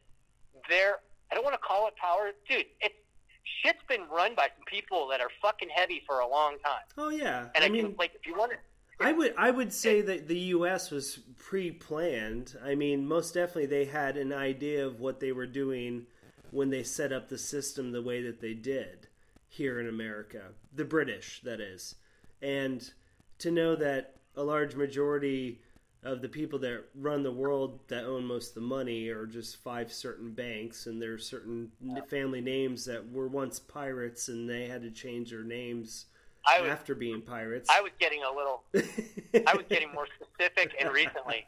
there 0.68 0.97
i 1.30 1.34
don't 1.34 1.45
want 1.45 1.55
to 1.55 1.59
call 1.66 1.88
it 1.88 1.95
power 1.97 2.30
dude 2.49 2.66
it's 2.80 2.95
shit's 3.62 3.82
been 3.88 4.03
run 4.14 4.34
by 4.34 4.49
some 4.57 4.64
people 4.66 5.09
that 5.11 5.20
are 5.20 5.30
fucking 5.43 5.68
heavy 5.74 6.03
for 6.07 6.20
a 6.20 6.28
long 6.28 6.57
time 6.64 6.84
Oh 6.99 7.09
yeah. 7.09 7.47
and 7.55 7.64
I, 7.64 7.66
i, 7.66 7.70
mean, 7.70 7.86
can 7.86 7.97
like 7.99 8.12
if 8.14 8.26
you 8.26 8.36
want 8.36 8.53
to 8.53 8.59
I 9.03 9.12
would 9.12 9.34
I 9.38 9.51
would 9.51 9.72
say 9.72 10.03
that 10.03 10.28
the 10.28 10.38
U.S. 10.38 10.91
was 10.91 11.20
pre-planned. 11.38 12.57
I 12.62 12.74
mean, 12.74 13.09
most 13.09 13.32
definitely 13.32 13.64
they 13.64 13.86
had 13.86 14.18
an 14.18 14.30
idea 14.30 14.86
of 14.86 15.01
what 15.01 15.20
they 15.20 15.32
were 15.32 15.47
doing 15.47 16.07
when 16.51 16.68
they 16.68 16.82
set 16.82 17.11
up 17.12 17.28
the 17.30 17.38
system 17.38 17.93
the 17.93 18.03
way 18.03 18.22
that 18.22 18.41
they 18.43 18.53
did 18.53 19.09
here 19.49 19.80
in 19.80 19.88
America, 19.88 20.49
the 20.74 20.84
British, 20.84 21.41
that 21.45 21.61
is, 21.61 21.95
and 22.43 22.93
to 23.38 23.51
know 23.51 23.74
that 23.74 24.16
a 24.36 24.43
large 24.43 24.74
majority 24.74 25.61
of 26.03 26.22
the 26.22 26.28
people 26.28 26.59
that 26.61 26.84
run 26.94 27.22
the 27.22 27.30
world 27.32 27.78
that 27.88 28.05
own 28.05 28.24
most 28.24 28.48
of 28.51 28.55
the 28.55 28.61
money 28.62 29.09
are 29.09 29.26
just 29.26 29.57
five 29.62 29.92
certain 29.92 30.32
banks, 30.32 30.86
and 30.86 31.01
there's 31.01 31.26
certain 31.26 31.70
family 32.09 32.40
names 32.40 32.84
that 32.86 33.11
were 33.11 33.28
once 33.28 33.59
pirates, 33.61 34.28
and 34.28 34.48
they 34.48 34.66
had 34.66 34.82
to 34.82 34.90
change 34.90 35.30
their 35.30 35.42
names 35.44 36.07
I 36.46 36.62
was, 36.62 36.70
after 36.70 36.94
being 36.94 37.20
pirates. 37.20 37.68
I 37.70 37.82
was 37.82 37.92
getting 38.01 38.22
a 38.22 38.34
little. 38.34 38.62
I 39.46 39.55
was 39.55 39.66
getting 39.68 39.92
more 39.92 40.07
specific, 40.18 40.74
and 40.80 40.90
recently, 40.90 41.46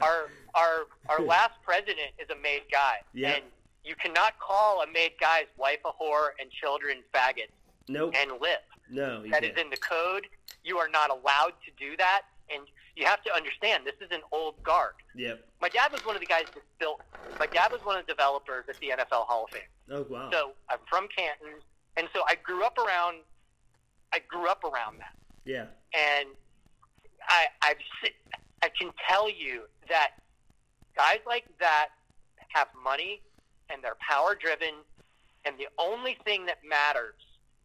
our 0.00 0.26
our 0.54 0.86
our 1.08 1.20
last 1.20 1.52
president 1.62 2.10
is 2.18 2.28
a 2.30 2.40
made 2.42 2.62
guy, 2.72 2.96
Yeah. 3.14 3.34
and 3.34 3.44
you 3.84 3.94
cannot 3.94 4.36
call 4.40 4.82
a 4.82 4.86
made 4.88 5.12
guy's 5.20 5.46
wife 5.56 5.78
a 5.84 5.90
whore 5.90 6.30
and 6.40 6.50
children 6.50 6.98
faggots 7.14 7.50
nope, 7.88 8.14
and 8.16 8.32
live. 8.40 8.58
no, 8.90 9.22
That 9.28 9.44
is 9.44 9.50
can't. 9.50 9.58
in 9.66 9.70
the 9.70 9.76
code. 9.76 10.26
You 10.64 10.78
are 10.78 10.88
not 10.88 11.10
allowed 11.10 11.54
to 11.64 11.70
do 11.78 11.96
that, 11.98 12.22
and 12.52 12.62
you 12.96 13.06
have 13.06 13.22
to 13.22 13.34
understand 13.34 13.84
this 13.86 13.94
is 14.00 14.10
an 14.10 14.20
old 14.32 14.62
guard. 14.62 14.94
Yep. 15.14 15.44
My 15.60 15.68
dad 15.68 15.92
was 15.92 16.04
one 16.04 16.14
of 16.14 16.20
the 16.20 16.26
guys 16.26 16.44
that 16.54 16.62
built. 16.78 17.00
My 17.38 17.46
dad 17.46 17.72
was 17.72 17.80
one 17.84 17.98
of 17.98 18.06
the 18.06 18.12
developers 18.12 18.64
at 18.68 18.78
the 18.80 18.88
NFL 18.88 19.26
Hall 19.26 19.44
of 19.44 19.50
Fame. 19.50 19.62
Oh 19.90 20.06
wow. 20.08 20.28
So 20.30 20.52
I'm 20.68 20.78
from 20.88 21.08
Canton, 21.16 21.60
and 21.96 22.08
so 22.14 22.22
I 22.28 22.36
grew 22.42 22.64
up 22.64 22.78
around. 22.78 23.18
I 24.12 24.20
grew 24.28 24.46
up 24.46 24.62
around 24.64 24.98
that, 24.98 25.14
yeah. 25.46 25.66
and 25.94 26.28
I 27.28 27.46
I've 27.62 27.76
I 28.62 28.68
can 28.78 28.90
tell 29.08 29.30
you 29.30 29.62
that 29.88 30.10
guys 30.94 31.20
like 31.26 31.44
that 31.60 31.88
have 32.48 32.68
money 32.84 33.22
and 33.70 33.82
they're 33.82 33.96
power 34.06 34.34
driven, 34.34 34.74
and 35.44 35.56
the 35.58 35.68
only 35.78 36.18
thing 36.24 36.46
that 36.46 36.58
matters 36.68 37.14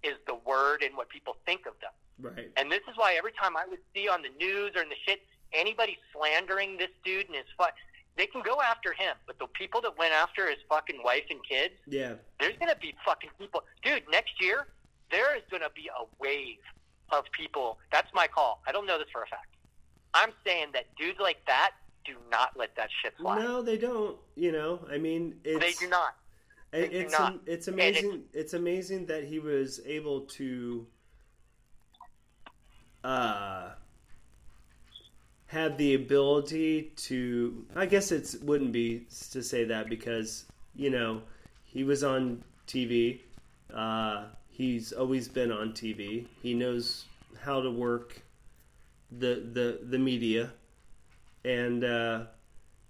is 0.04 0.14
the 0.26 0.36
word 0.46 0.84
and 0.84 0.96
what 0.96 1.10
people 1.10 1.36
think 1.46 1.66
of 1.66 1.74
them. 1.82 1.92
Right. 2.20 2.50
And 2.58 2.72
this 2.72 2.82
is 2.90 2.96
why 2.98 3.16
every 3.18 3.32
time 3.34 3.56
I 3.56 3.66
would 3.70 3.80
see 3.94 4.08
on 4.10 4.22
the 4.22 4.30
news 4.44 4.72
or 4.76 4.82
in 4.82 4.90
the 4.90 4.96
shit 5.06 5.22
anybody 5.54 5.98
slandering 6.14 6.78
this 6.78 6.90
dude 7.06 7.28
and 7.28 7.36
his 7.36 7.46
fuck, 7.58 7.74
they 8.16 8.26
can 8.26 8.42
go 8.42 8.60
after 8.62 8.92
him. 8.94 9.16
But 9.28 9.38
the 9.40 9.48
people 9.48 9.82
that 9.82 9.98
went 9.98 10.14
after 10.14 10.50
his 10.50 10.58
fucking 10.68 11.02
wife 11.04 11.26
and 11.30 11.40
kids, 11.48 11.76
Yeah. 11.86 12.16
there's 12.40 12.58
gonna 12.58 12.76
be 12.76 12.96
fucking 13.06 13.30
people, 13.40 13.64
dude. 13.84 14.04
Next 14.10 14.42
year 14.42 14.68
there 15.12 15.36
is 15.36 15.44
gonna 15.52 15.70
be 15.76 15.90
a 15.90 16.06
wave 16.20 16.58
of 17.12 17.26
people. 17.32 17.80
That's 17.92 18.12
my 18.14 18.28
call. 18.28 18.62
I 18.68 18.72
don't 18.72 18.86
know 18.86 18.98
this 18.98 19.08
for 19.12 19.22
a 19.24 19.28
fact. 19.28 19.56
I'm 20.14 20.32
saying 20.46 20.72
that 20.74 20.94
dudes 20.96 21.20
like 21.20 21.46
that 21.46 21.72
do 22.04 22.16
not 22.32 22.58
let 22.58 22.76
that 22.76 22.90
shit 23.04 23.16
fly. 23.18 23.40
No, 23.40 23.62
they 23.62 23.78
don't. 23.78 24.18
You 24.36 24.52
know, 24.52 24.86
I 24.90 24.98
mean, 24.98 25.40
it's 25.44 25.60
they 25.60 25.86
do 25.86 25.90
not. 25.90 26.16
do 26.74 26.80
it's 26.80 27.12
not. 27.18 27.34
am- 27.34 27.42
it's 27.46 27.68
amazing. 27.68 28.24
It's 28.34 28.54
amazing 28.54 29.06
that 29.08 29.24
he 29.26 29.40
was 29.40 29.80
able 29.86 30.22
to 30.22 30.88
uh 33.04 33.70
have 35.48 35.78
the 35.78 35.96
ability 35.96 36.92
to. 36.96 37.66
I 37.76 37.86
guess 37.86 38.12
it 38.12 38.36
wouldn't 38.44 38.72
be 38.72 39.08
to 39.32 39.42
say 39.42 39.64
that 39.66 39.90
because 39.90 40.46
you 40.76 40.90
know 40.90 41.22
he 41.64 41.84
was 41.84 42.04
on 42.04 42.44
TV. 42.68 43.22
Uh, 43.74 44.26
he's 44.50 44.92
always 44.92 45.28
been 45.28 45.52
on 45.52 45.72
TV. 45.72 46.28
He 46.42 46.54
knows 46.54 47.06
how 47.42 47.62
to 47.62 47.72
work 47.72 48.22
the 49.12 49.48
the 49.54 49.80
the 49.90 49.98
media, 49.98 50.52
and 51.46 51.84
uh, 51.84 52.26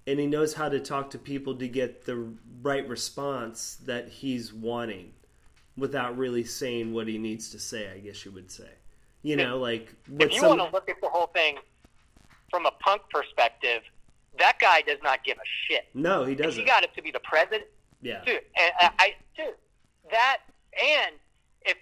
and 0.08 0.20
he 0.20 0.26
knows 0.26 0.54
how 0.54 0.70
to 0.70 0.80
talk 0.80 1.12
to 1.12 1.20
people 1.20 1.56
to 1.56 1.68
get 1.68 2.06
the 2.06 2.34
right 2.62 2.88
response 2.88 3.78
that 3.86 4.10
he's 4.10 4.52
wanting, 4.52 5.14
without 5.78 6.18
really 6.18 6.44
saying 6.44 6.92
what 6.92 7.08
he 7.08 7.20
needs 7.20 7.52
to 7.52 7.60
say. 7.60 7.92
I 7.92 8.00
guess 8.00 8.26
you 8.26 8.32
would 8.32 8.50
say, 8.50 8.70
you 9.28 9.36
know, 9.36 9.58
like 9.58 9.94
If 10.20 10.32
you 10.34 10.40
some 10.40 10.58
want 10.58 10.70
to 10.70 10.74
look 10.76 10.90
at 10.90 11.02
the 11.02 11.10
whole 11.10 11.28
thing 11.28 11.58
from 12.50 12.66
a 12.66 12.72
punk 12.72 13.02
perspective, 13.12 13.82
that 14.40 14.58
guy 14.60 14.82
does 14.82 15.00
not 15.04 15.24
give 15.26 15.38
a 15.38 15.48
shit. 15.68 15.86
no, 15.94 16.24
he 16.24 16.34
doesn't. 16.36 16.60
He 16.60 16.66
got 16.66 16.84
it 16.84 16.92
to 16.96 17.02
be 17.02 17.12
the 17.12 17.20
president, 17.20 17.66
yeah, 18.02 18.24
dude, 18.26 18.42
and 18.62 18.72
I, 18.80 18.90
I 19.00 19.16
dude, 19.36 19.56
that 20.12 20.38
and 20.82 21.16
if 21.66 21.78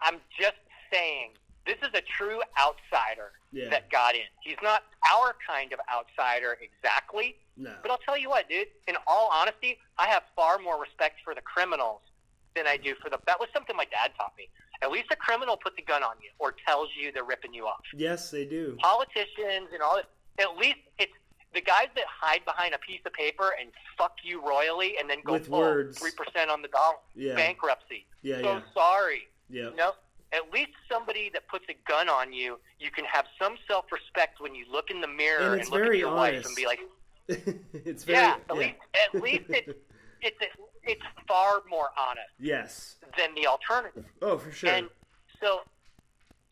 I'm 0.00 0.16
just 0.38 0.56
saying, 0.92 1.30
this 1.66 1.76
is 1.82 1.88
a 1.94 2.02
true 2.02 2.40
outsider 2.60 3.32
Yeah. 3.50 3.70
that 3.70 3.90
got 3.90 4.14
in. 4.14 4.28
He's 4.42 4.58
not 4.62 4.82
our 5.12 5.34
kind 5.48 5.72
of 5.72 5.80
outsider 5.92 6.56
exactly, 6.60 7.36
no, 7.56 7.72
but 7.82 7.90
I'll 7.90 7.98
tell 8.04 8.18
you 8.18 8.28
what, 8.28 8.48
dude. 8.48 8.68
In 8.86 8.94
all 9.08 9.28
honesty, 9.32 9.78
I 9.98 10.06
have 10.06 10.22
far 10.36 10.58
more 10.58 10.80
respect 10.80 11.16
for 11.24 11.34
the 11.34 11.40
criminals 11.40 12.02
than 12.54 12.66
I 12.68 12.76
do 12.76 12.94
for 13.02 13.10
the. 13.10 13.18
That 13.26 13.40
was 13.40 13.48
something 13.54 13.74
my 13.74 13.86
dad 13.86 14.12
taught 14.16 14.34
me. 14.38 14.48
At 14.84 14.90
least 14.90 15.06
a 15.10 15.16
criminal 15.16 15.56
puts 15.56 15.76
a 15.78 15.82
gun 15.82 16.02
on 16.02 16.16
you 16.22 16.28
or 16.38 16.54
tells 16.66 16.90
you 17.00 17.10
they're 17.10 17.24
ripping 17.24 17.54
you 17.54 17.66
off. 17.66 17.80
yes, 17.96 18.30
they 18.30 18.44
do. 18.44 18.76
Politicians 18.80 19.68
and 19.72 19.80
all 19.82 19.96
this. 19.96 20.04
At 20.38 20.58
least 20.58 20.76
it's 20.98 21.12
the 21.54 21.62
guys 21.62 21.86
that 21.94 22.04
hide 22.06 22.44
behind 22.44 22.74
a 22.74 22.78
piece 22.78 23.00
of 23.06 23.12
paper 23.14 23.52
and 23.58 23.70
fuck 23.96 24.12
you 24.22 24.46
royally 24.46 24.94
and 25.00 25.08
then 25.08 25.18
go 25.24 25.32
With 25.32 25.48
words. 25.48 25.98
three 25.98 26.10
percent 26.10 26.50
on 26.50 26.60
the 26.60 26.68
dollar. 26.68 26.96
Yeah. 27.14 27.34
Bankruptcy. 27.34 28.04
Yeah, 28.22 28.42
so 28.42 28.42
yeah, 28.42 28.60
sorry. 28.74 29.22
yeah. 29.48 29.70
You 29.70 29.76
know, 29.76 29.92
at 30.32 30.52
least 30.52 30.72
somebody 30.90 31.30
that 31.32 31.48
puts 31.48 31.64
a 31.70 31.76
gun 31.88 32.10
on 32.10 32.32
you, 32.34 32.58
you 32.78 32.90
can 32.90 33.06
have 33.06 33.24
some 33.40 33.56
self 33.66 33.86
respect 33.90 34.38
when 34.40 34.54
you 34.54 34.66
look 34.70 34.90
in 34.90 35.00
the 35.00 35.08
mirror 35.08 35.44
And 35.44 35.52
and, 35.52 35.60
it's 35.62 35.70
look 35.70 35.82
at 35.86 35.96
your 35.96 36.14
wife 36.14 36.44
and 36.44 36.54
be 36.56 36.66
like, 36.66 36.80
it's 37.28 38.04
very 38.04 38.18
yeah, 38.18 38.36
at 38.50 38.56
least 38.56 38.74
at 39.14 39.22
least 39.22 39.44
it, 39.48 39.80
it's 40.20 40.36
it's 40.86 41.02
far 41.28 41.62
more 41.68 41.90
honest 41.98 42.28
yes. 42.38 42.96
than 43.16 43.34
the 43.34 43.46
alternative. 43.46 44.04
Oh, 44.22 44.38
for 44.38 44.50
sure. 44.52 44.70
And 44.70 44.88
so, 45.40 45.60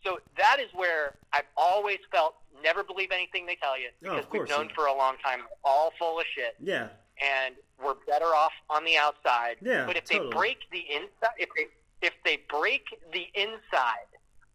so 0.05 0.19
that 0.37 0.59
is 0.61 0.69
where 0.75 1.15
I've 1.33 1.47
always 1.57 1.99
felt 2.11 2.35
never 2.63 2.83
believe 2.85 3.11
anything 3.13 3.47
they 3.47 3.57
tell 3.57 3.79
you 3.79 3.89
Oh, 4.07 4.17
because 4.17 4.27
we've 4.33 4.49
known 4.49 4.67
not. 4.67 4.75
for 4.75 4.87
a 4.87 4.95
long 4.97 5.17
time 5.25 5.41
all 5.65 5.93
full 5.99 6.19
of 6.21 6.27
shit, 6.35 6.55
yeah, 6.61 6.89
and 7.21 7.55
we're 7.83 7.95
better 8.07 8.27
off 8.27 8.53
on 8.71 8.85
the 8.85 8.97
outside. 8.97 9.57
Yeah, 9.61 9.87
But 9.87 9.97
if 9.97 10.05
totally. 10.05 10.29
they 10.31 10.35
break 10.37 10.59
the 10.71 10.85
inside, 10.95 11.35
if 11.39 11.49
they 11.57 11.67
if 12.07 12.13
they 12.25 12.39
break 12.49 12.85
the 13.13 13.27
inside, 13.35 14.07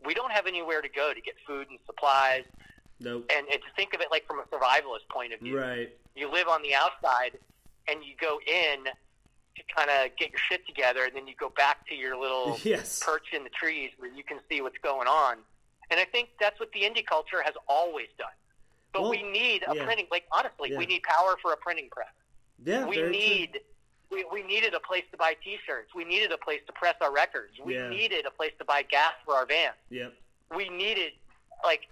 we 0.06 0.14
don't 0.14 0.32
have 0.32 0.48
anywhere 0.48 0.82
to 0.82 0.90
go 0.90 1.14
to 1.14 1.22
get 1.22 1.36
food 1.46 1.68
and 1.70 1.80
supplies. 1.86 2.44
nope. 3.00 3.26
And, 3.36 3.46
and 3.52 3.62
to 3.62 3.68
think 3.76 3.94
of 3.94 4.02
it 4.02 4.08
like 4.12 4.26
from 4.28 4.40
a 4.40 4.44
survivalist 4.44 5.08
point 5.12 5.34
of 5.34 5.40
view, 5.40 5.58
Right. 5.60 5.90
you 6.16 6.30
live 6.32 6.48
on 6.48 6.62
the 6.62 6.74
outside 6.76 7.38
and 7.90 8.04
you 8.04 8.14
go 8.20 8.40
in 8.46 8.86
to 9.58 9.64
kind 9.76 9.90
of 9.90 10.16
get 10.18 10.32
your 10.32 10.40
shit 10.50 10.66
together, 10.68 11.06
and 11.06 11.16
then 11.16 11.28
you 11.28 11.34
go 11.40 11.50
back 11.50 11.88
to 11.88 11.96
your 11.96 12.16
little 12.20 12.58
Yes. 12.64 13.02
perch 13.04 13.28
in 13.34 13.44
the 13.44 13.50
trees 13.50 13.92
where 13.98 14.12
you 14.12 14.24
can 14.24 14.40
see 14.50 14.62
what's 14.62 14.78
going 14.84 15.08
on. 15.08 15.38
And 15.90 16.00
I 16.00 16.06
think 16.06 16.30
that's 16.40 16.60
what 16.60 16.72
the 16.74 16.82
indie 16.82 17.06
culture 17.06 17.42
has 17.44 17.54
always 17.68 18.08
done. 18.18 18.28
But 18.94 19.04
Well, 19.04 19.12
we 19.12 19.24
need 19.24 19.64
a 19.68 19.76
yeah. 19.76 19.86
printing, 19.86 20.08
like 20.12 20.26
honestly, 20.32 20.72
Yeah. 20.72 20.78
we 20.78 20.86
need 20.86 21.04
power 21.04 21.36
for 21.42 21.54
a 21.54 21.58
printing 21.58 21.90
press. 21.90 22.08
Yeah. 22.66 22.86
we 22.86 22.98
true. 22.98 23.10
need, 23.10 23.60
we, 24.12 24.26
we 24.32 24.42
needed 24.44 24.74
a 24.74 24.80
place 24.80 25.04
to 25.12 25.18
buy 25.18 25.36
T-shirts. 25.44 25.94
We 25.96 26.04
needed 26.06 26.32
a 26.32 26.38
place 26.38 26.62
to 26.68 26.74
press 26.74 26.96
our 27.02 27.14
records. 27.14 27.54
We 27.64 27.76
Yeah. 27.76 27.90
needed 27.90 28.26
a 28.26 28.32
place 28.32 28.52
to 28.60 28.66
buy 28.66 28.84
gas 28.84 29.14
for 29.26 29.36
our 29.36 29.46
van. 29.46 29.72
Yep. 29.90 30.14
We 30.56 30.70
needed, 30.70 31.14
like, 31.64 31.88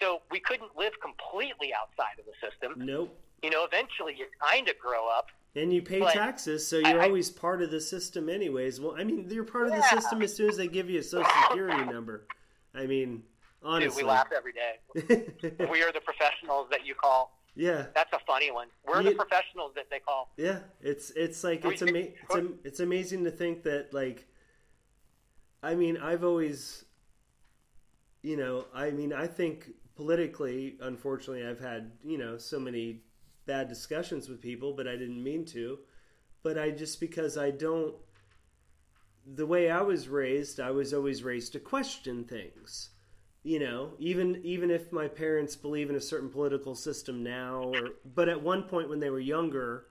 so 0.00 0.22
we 0.30 0.40
couldn't 0.40 0.76
live 0.76 0.92
completely 1.00 1.72
outside 1.74 2.18
of 2.18 2.24
the 2.26 2.32
system. 2.46 2.74
Nope. 2.84 3.14
You 3.42 3.50
know, 3.50 3.64
eventually 3.64 4.14
you 4.16 4.26
kind 4.40 4.68
of 4.68 4.78
grow 4.78 5.08
up. 5.08 5.28
And 5.56 5.72
you 5.72 5.82
pay 5.82 5.98
But 6.00 6.12
taxes, 6.12 6.66
so 6.66 6.78
you're 6.78 7.00
I- 7.00 7.06
always 7.06 7.28
part 7.30 7.60
of 7.60 7.70
the 7.72 7.80
system, 7.80 8.28
anyways. 8.28 8.80
Well, 8.80 8.94
I 8.96 9.02
mean, 9.04 9.26
you're 9.28 9.42
part 9.44 9.66
of 9.66 9.72
the 9.72 9.82
system 9.82 10.22
as 10.22 10.34
soon 10.34 10.48
as 10.48 10.56
they 10.56 10.68
give 10.68 10.88
you 10.88 11.00
a 11.00 11.02
social 11.02 11.28
security 11.48 11.84
number. 11.90 12.26
I 12.72 12.86
mean, 12.86 13.16
Dude, 13.16 13.22
honestly. 13.64 14.04
we 14.04 14.08
laugh 14.08 14.28
every 14.36 14.52
day. 14.52 14.78
we 15.70 15.82
are 15.82 15.92
the 15.92 16.00
professionals 16.00 16.68
that 16.70 16.86
you 16.86 16.94
call. 16.94 17.36
yeah, 17.56 17.86
That's 17.96 18.12
a 18.12 18.20
funny 18.26 18.52
one. 18.52 18.68
We're 18.86 19.02
You- 19.02 19.10
the 19.10 19.16
professionals 19.16 19.72
that 19.74 19.90
they 19.90 19.98
call. 19.98 20.30
yeah. 20.36 20.60
It's 20.80 21.10
it's 21.10 21.42
like 21.42 21.64
it's 21.64 21.82
ama- 21.82 21.98
it's, 21.98 22.34
am- 22.36 22.58
it's 22.64 22.80
amazing 22.80 23.24
to 23.24 23.30
think 23.32 23.64
that 23.64 23.92
like. 23.92 24.26
I 25.62 25.74
mean, 25.74 25.98
I've 25.98 26.24
always, 26.24 26.86
you 28.22 28.36
know, 28.38 28.64
I 28.72 28.92
mean, 28.92 29.12
I 29.12 29.26
think 29.26 29.68
politically, 29.94 30.76
unfortunately, 30.80 31.44
I've 31.46 31.60
had 31.60 31.90
you 32.04 32.16
know 32.18 32.38
so 32.38 32.58
many 32.60 33.00
bad 33.46 33.68
discussions 33.68 34.28
with 34.28 34.40
people, 34.40 34.72
but 34.72 34.86
I 34.86 34.96
didn't 34.96 35.22
mean 35.22 35.44
to. 35.46 35.78
But 36.42 36.58
I 36.58 36.70
just 36.70 37.00
because 37.00 37.36
I 37.36 37.50
don't 37.50 37.94
the 39.26 39.46
way 39.46 39.70
I 39.70 39.82
was 39.82 40.08
raised, 40.08 40.60
I 40.60 40.70
was 40.70 40.94
always 40.94 41.22
raised 41.22 41.52
to 41.52 41.60
question 41.60 42.24
things. 42.24 42.90
You 43.42 43.58
know, 43.58 43.92
even 43.98 44.40
even 44.44 44.70
if 44.70 44.92
my 44.92 45.08
parents 45.08 45.56
believe 45.56 45.88
in 45.88 45.96
a 45.96 46.00
certain 46.00 46.28
political 46.28 46.74
system 46.74 47.22
now, 47.22 47.62
or 47.62 47.90
but 48.14 48.28
at 48.28 48.42
one 48.42 48.64
point 48.64 48.90
when 48.90 49.00
they 49.00 49.08
were 49.08 49.20
younger, 49.20 49.86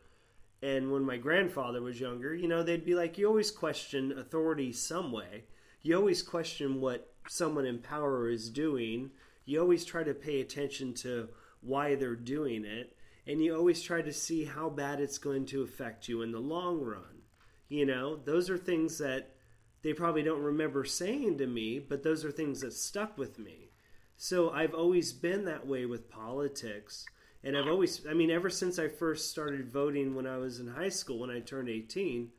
and 0.61 0.91
when 0.91 1.03
my 1.03 1.17
grandfather 1.17 1.81
was 1.81 1.99
younger, 1.99 2.35
you 2.35 2.47
know, 2.47 2.61
they'd 2.61 2.85
be 2.85 2.93
like, 2.93 3.17
you 3.17 3.27
always 3.27 3.49
question 3.49 4.11
authority 4.17 4.71
some 4.71 5.11
way. 5.11 5.45
You 5.81 5.97
always 5.97 6.21
question 6.21 6.79
what 6.79 7.11
someone 7.27 7.65
in 7.65 7.79
power 7.79 8.29
is 8.29 8.49
doing. 8.49 9.11
You 9.45 9.61
always 9.61 9.83
try 9.83 10.03
to 10.03 10.13
pay 10.13 10.41
attention 10.41 10.93
to 10.95 11.29
why 11.61 11.95
they're 11.95 12.15
doing 12.15 12.65
it, 12.65 12.95
and 13.29 13.43
you 13.43 13.55
always 13.55 13.79
try 13.83 14.01
to 14.01 14.11
see 14.11 14.43
how 14.43 14.69
bad 14.69 14.99
it's 14.99 15.19
going 15.19 15.45
to 15.45 15.61
affect 15.61 16.07
you 16.07 16.23
in 16.23 16.31
the 16.31 16.39
long 16.39 16.81
run. 16.81 17.21
You 17.67 17.85
know, 17.85 18.15
those 18.15 18.49
are 18.49 18.57
things 18.57 18.97
that 18.97 19.35
they 19.83 19.93
probably 19.93 20.23
don't 20.23 20.41
remember 20.41 20.83
saying 20.83 21.37
to 21.37 21.45
me, 21.45 21.77
but 21.77 22.01
those 22.01 22.25
are 22.25 22.31
things 22.31 22.61
that 22.61 22.73
stuck 22.73 23.19
with 23.19 23.37
me. 23.37 23.69
So 24.17 24.49
I've 24.49 24.73
always 24.73 25.13
been 25.13 25.45
that 25.45 25.67
way 25.67 25.85
with 25.85 26.09
politics. 26.09 27.05
and 27.43 27.55
I've 27.55 27.67
always, 27.67 28.01
I 28.09 28.13
mean, 28.15 28.31
ever 28.31 28.49
since 28.49 28.79
I 28.79 28.87
first 28.87 29.29
started 29.29 29.71
voting 29.71 30.15
when 30.15 30.25
I 30.25 30.37
was 30.37 30.59
in 30.59 30.67
high 30.67 30.89
school, 30.89 31.19
when 31.19 31.29
I 31.29 31.39
turned 31.39 31.69
18, 31.69 32.31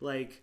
like, 0.00 0.42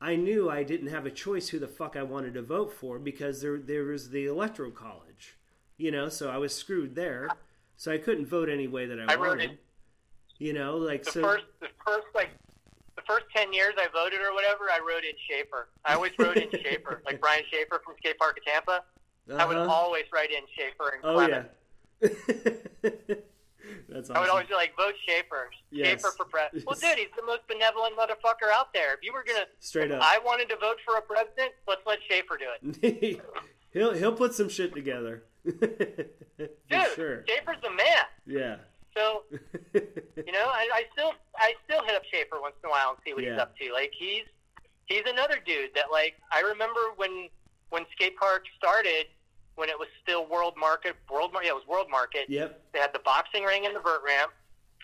I 0.00 0.14
knew 0.14 0.48
I 0.48 0.62
didn't 0.62 0.88
have 0.88 1.06
a 1.06 1.10
choice 1.10 1.48
who 1.48 1.58
the 1.58 1.66
fuck 1.66 1.96
I 1.96 2.04
wanted 2.04 2.34
to 2.34 2.42
vote 2.42 2.72
for 2.72 3.00
because 3.00 3.42
there 3.42 3.58
there 3.58 3.84
was 3.84 4.10
the 4.10 4.26
electoral 4.26 4.70
college, 4.70 5.36
you 5.76 5.90
know, 5.90 6.08
so 6.08 6.30
I 6.30 6.36
was 6.36 6.54
screwed 6.54 6.94
there. 6.94 7.28
So 7.76 7.92
I 7.92 7.98
couldn't 7.98 8.26
vote 8.26 8.48
any 8.48 8.66
way 8.68 8.86
that 8.86 8.98
I, 9.00 9.12
I 9.12 9.16
wrote 9.16 9.28
wanted. 9.38 9.50
it- 9.52 9.58
You 10.38 10.52
know, 10.52 10.76
like 10.76 11.04
The 11.04 11.10
so. 11.12 11.22
first, 11.22 11.44
the 11.60 11.68
first 11.86 12.06
like, 12.14 12.30
the 12.96 13.02
first 13.06 13.26
ten 13.34 13.52
years 13.52 13.74
I 13.76 13.88
voted 13.92 14.20
or 14.20 14.32
whatever, 14.34 14.64
I 14.70 14.78
wrote 14.78 15.04
in 15.04 15.12
Schaefer. 15.28 15.68
I 15.84 15.94
always 15.94 16.12
wrote 16.18 16.36
in 16.36 16.50
Schaefer, 16.50 17.02
like 17.04 17.20
Brian 17.20 17.42
Schaefer 17.50 17.80
from 17.84 17.94
Skate 17.98 18.18
Park 18.18 18.38
of 18.38 18.44
Tampa. 18.44 18.84
I 19.36 19.44
would 19.46 19.56
Uh-huh. 19.56 19.70
always 19.72 20.04
write 20.12 20.30
in 20.30 20.42
Schaefer 20.56 20.94
and 20.94 21.00
Oh 21.04 21.26
yeah. 21.26 21.44
That's 23.88 24.10
awesome. 24.10 24.16
I 24.16 24.20
would 24.20 24.28
always 24.28 24.46
be 24.46 24.54
like, 24.54 24.76
vote 24.76 24.94
Schaefer. 25.06 25.48
Yes. 25.70 25.88
Schaefer 26.02 26.12
for 26.16 26.24
president. 26.26 26.64
Well, 26.66 26.78
dude, 26.80 26.98
he's 26.98 27.08
the 27.16 27.22
most 27.24 27.46
benevolent 27.48 27.96
motherfucker 27.96 28.50
out 28.52 28.72
there. 28.74 28.92
If 28.94 29.00
you 29.02 29.12
were 29.12 29.24
gonna, 29.26 29.46
Straight 29.60 29.90
up. 29.90 30.00
I 30.02 30.18
wanted 30.24 30.48
to 30.50 30.56
vote 30.56 30.76
for 30.84 30.96
a 30.96 31.02
president. 31.02 31.52
Let's 31.66 31.80
let 31.86 31.98
Schaefer 32.08 32.38
do 32.38 32.80
it. 32.82 33.20
he'll 33.72 33.94
he'll 33.94 34.12
put 34.12 34.34
some 34.34 34.48
shit 34.50 34.74
together. 34.74 35.24
Dude, 35.60 36.50
sure. 36.94 37.24
Schaefer's 37.28 37.56
the 37.62 37.70
man. 37.70 38.04
Yeah. 38.26 38.56
So 38.96 39.22
you 39.74 40.32
know, 40.32 40.46
I, 40.46 40.68
I 40.72 40.84
still 40.92 41.12
I 41.36 41.54
still 41.64 41.82
hit 41.84 41.94
up 41.94 42.02
Schaefer 42.10 42.40
once 42.40 42.54
in 42.62 42.68
a 42.68 42.70
while 42.70 42.90
and 42.90 42.98
see 43.06 43.12
what 43.12 43.24
Yeah. 43.24 43.32
he's 43.32 43.40
up 43.40 43.56
to. 43.58 43.72
Like 43.72 43.92
he's 43.96 44.24
he's 44.86 45.02
another 45.06 45.36
dude 45.44 45.70
that 45.74 45.86
like 45.90 46.14
I 46.32 46.40
remember 46.40 46.80
when 46.96 47.28
when 47.70 47.84
skate 47.92 48.16
park 48.16 48.44
started 48.56 49.06
when 49.56 49.68
it 49.68 49.78
was 49.78 49.88
still 50.02 50.26
World 50.28 50.54
Market 50.58 50.96
World 51.10 51.32
Market 51.32 51.46
yeah 51.46 51.52
it 51.52 51.56
was 51.56 51.66
World 51.66 51.88
Market. 51.90 52.26
yep. 52.28 52.62
They 52.72 52.78
had 52.78 52.92
the 52.92 53.00
boxing 53.00 53.44
ring 53.44 53.66
and 53.66 53.74
the 53.74 53.80
vert 53.80 54.02
ramp. 54.04 54.32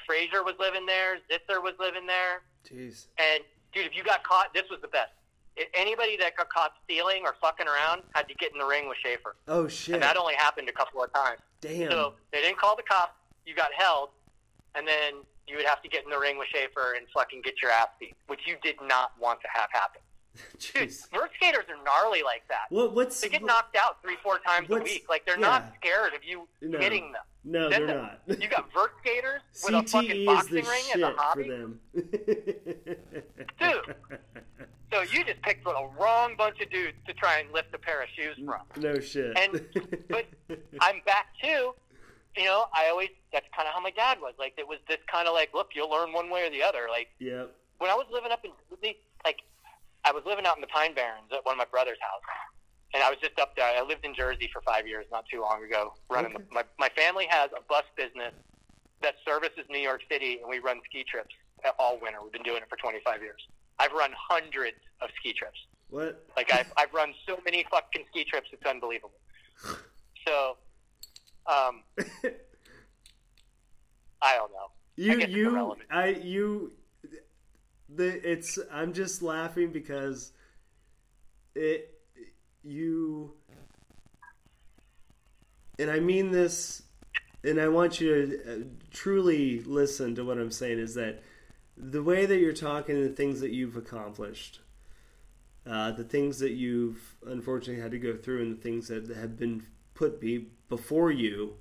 Frazier 0.07 0.43
was 0.43 0.55
living 0.59 0.87
there. 0.87 1.17
Zitzer 1.31 1.63
was 1.63 1.75
living 1.79 2.07
there. 2.07 2.43
Jeez. 2.69 3.07
And 3.19 3.45
dude, 3.73 3.87
if 3.87 3.95
you 3.97 4.03
got 4.03 4.25
caught, 4.25 4.53
this 4.55 4.65
was 4.71 4.81
the 4.83 4.89
best. 4.89 5.13
If 5.61 5.69
anybody 5.75 6.17
that 6.17 6.39
got 6.39 6.49
caught 6.49 6.73
stealing 6.85 7.21
or 7.27 7.35
fucking 7.39 7.67
around 7.69 8.01
had 8.15 8.27
to 8.29 8.35
get 8.35 8.51
in 8.53 8.59
the 8.59 8.65
ring 8.65 8.89
with 8.89 8.97
Schaefer, 9.05 9.37
Oh 9.47 9.69
shit. 9.69 9.95
and 9.97 10.03
that 10.03 10.17
only 10.17 10.33
happened 10.35 10.71
a 10.71 10.73
couple 10.73 11.05
of 11.05 11.13
times. 11.13 11.39
Damn. 11.61 11.91
So 11.91 12.15
they 12.33 12.41
didn't 12.41 12.57
call 12.59 12.77
the 12.77 12.83
cops. 12.83 13.13
You 13.45 13.55
got 13.55 13.69
held, 13.77 14.09
and 14.75 14.89
then 14.89 15.15
you 15.47 15.57
would 15.57 15.67
have 15.67 15.83
to 15.83 15.89
get 15.91 16.03
in 16.05 16.09
the 16.11 16.19
ring 16.19 16.39
with 16.39 16.49
Schaefer 16.49 16.95
and 16.97 17.07
fucking 17.13 17.43
get 17.45 17.61
your 17.61 17.71
ass 17.73 17.89
beat, 18.01 18.15
which 18.29 18.41
you 18.47 18.57
did 18.63 18.77
not 18.87 19.13
want 19.21 19.41
to 19.43 19.49
have 19.53 19.69
happen. 19.71 20.01
Dude, 20.59 20.91
vert 21.13 21.31
skaters 21.37 21.65
are 21.69 21.85
gnarly 21.85 22.23
like 22.23 22.43
that. 22.49 22.67
What 22.71 22.95
what's 22.95 23.21
They 23.21 23.29
get 23.29 23.45
knocked 23.45 23.77
out 23.77 24.01
three, 24.01 24.17
four 24.23 24.39
times 24.39 24.71
a 24.71 24.77
week. 24.79 25.05
Like 25.11 25.27
they're 25.27 25.35
yeah. 25.39 25.47
not 25.47 25.75
scared 25.79 26.15
of 26.15 26.25
you 26.25 26.49
No. 26.63 26.79
hitting 26.79 27.13
them. 27.13 27.23
No, 27.43 27.69
Then 27.69 27.87
they're 27.87 27.97
the- 28.27 28.35
not. 28.37 28.41
You 28.43 28.49
got 28.49 28.73
vert 28.73 28.93
skaters 29.03 29.41
with 29.65 29.75
a 29.75 29.83
fucking 29.89 30.11
CTE 30.11 30.21
is 30.21 30.27
boxing 30.27 30.55
the 30.55 30.63
ring 30.63 30.83
shit 30.87 31.03
as 31.03 31.15
a 31.19 31.33
for 31.35 31.43
them. 31.45 31.81
Dude. 33.61 33.95
So 34.93 35.03
you 35.03 35.25
just 35.25 35.41
picked 35.43 35.65
the 35.65 35.89
wrong 35.99 36.35
bunch 36.37 36.61
of 36.61 36.71
dudes 36.71 36.97
to 37.07 37.15
try 37.15 37.39
and 37.39 37.53
lift 37.53 37.75
a 37.75 37.79
pair 37.79 38.03
of 38.03 38.09
shoes 38.17 38.37
from. 38.45 38.63
no 38.83 38.99
shit. 38.99 39.37
And- 39.39 39.65
but 40.09 40.27
I'm 40.81 41.01
back 41.07 41.27
to, 41.43 41.75
you 42.37 42.45
know, 42.45 42.67
I 42.75 42.89
always 42.91 43.11
that's 43.33 43.47
kind 43.55 43.69
of 43.69 43.75
how 43.75 43.81
my 43.81 43.91
dad 43.93 44.19
was. 44.21 44.35
Like 44.39 44.55
it 44.59 44.67
was 44.67 44.79
this 44.89 44.99
kind 45.11 45.29
of 45.29 45.35
like, 45.35 45.51
look, 45.55 45.69
you'll 45.75 45.91
learn 45.91 46.13
one 46.13 46.31
way 46.31 46.47
or 46.47 46.51
the 46.51 46.63
other. 46.63 46.87
Like 46.91 47.09
yep. 47.19 47.55
when 47.79 47.91
I 47.91 47.95
was 47.95 48.07
living 48.13 48.33
up 48.33 48.45
in 48.45 48.51
like 49.25 49.39
I 50.05 50.13
was 50.13 50.23
living 50.27 50.47
out 50.47 50.57
in 50.57 50.61
the 50.61 50.67
Pine 50.67 50.95
Barrens 50.95 51.31
at 51.33 51.45
one 51.45 51.55
of 51.55 51.59
my 51.59 51.67
brother's 51.71 51.99
house, 52.01 52.23
and 52.95 53.03
I 53.03 53.11
was 53.11 53.19
just 53.21 53.39
up 53.39 53.55
there. 53.55 53.67
I 53.67 53.83
lived 53.83 54.05
in 54.05 54.15
Jersey 54.15 54.49
for 54.53 54.63
five 54.63 54.87
years, 54.89 55.07
not 55.13 55.25
too 55.31 55.43
long 55.43 55.63
ago. 55.63 55.95
Running 56.09 56.35
Okay. 56.35 56.45
the, 56.49 56.55
my 56.55 56.65
my 56.79 56.89
family 56.97 57.27
has 57.29 57.51
a 57.57 57.63
bus 57.69 57.85
business 57.97 58.33
that 59.03 59.15
services 59.27 59.65
New 59.71 59.79
York 59.79 60.03
City, 60.11 60.39
and 60.41 60.49
we 60.49 60.59
run 60.59 60.81
ski 60.89 61.05
trips 61.05 61.35
all 61.79 61.99
winter. 62.01 62.19
We've 62.23 62.33
been 62.33 62.43
doing 62.43 62.63
it 62.63 62.69
for 62.69 62.77
25 62.77 63.23
years. 63.23 63.47
I've 63.81 63.93
run 63.93 64.11
hundreds 64.17 64.77
of 65.01 65.09
ski 65.19 65.33
trips. 65.33 65.59
What? 65.89 66.25
Like 66.37 66.53
I've 66.53 66.71
I've 66.77 66.93
run 66.93 67.15
so 67.27 67.39
many 67.45 67.65
fucking 67.71 68.05
ski 68.11 68.25
trips, 68.25 68.51
it's 68.53 68.65
unbelievable. 68.67 69.19
So, 70.29 70.59
um, 71.47 71.83
I 74.21 74.37
don't 74.37 74.53
know. 74.53 74.71
You 74.97 75.19
it's 75.19 75.33
you. 75.33 75.77
I 75.91 76.09
you 76.09 76.73
the 77.89 78.31
it's 78.31 78.59
I'm 78.71 78.93
just 78.93 79.23
laughing 79.23 79.73
because 79.73 80.33
it 81.55 81.99
you 82.63 83.33
and 85.79 85.91
I 85.91 86.01
mean 86.01 86.31
this 86.31 86.83
and 87.43 87.59
I 87.59 87.69
want 87.69 87.99
you 87.99 88.27
to 88.27 88.53
uh, 88.53 88.59
truly 88.91 89.61
listen 89.63 90.15
to 90.17 90.25
what 90.25 90.37
I'm 90.37 90.51
saying 90.51 90.79
is 90.79 90.95
that 90.97 91.23
the 91.83 92.03
way 92.03 92.27
that 92.27 92.39
you're 92.39 92.53
talking 92.53 93.03
the 93.03 93.09
things 93.09 93.41
that 93.41 93.53
you've 93.53 93.77
accomplished 93.77 94.61
uh, 95.67 95.91
the 95.93 96.05
things 96.05 96.39
that 96.39 96.53
you've 96.53 97.17
unfortunately 97.27 97.83
had 97.83 97.91
to 97.91 97.99
go 97.99 98.17
through 98.17 98.43
and 98.43 98.57
the 98.57 98.61
things 98.61 98.89
that 98.89 99.09
have 99.09 99.39
been 99.39 99.65
put 99.95 100.21
be 100.21 100.49
before 100.69 101.11
you 101.11 101.55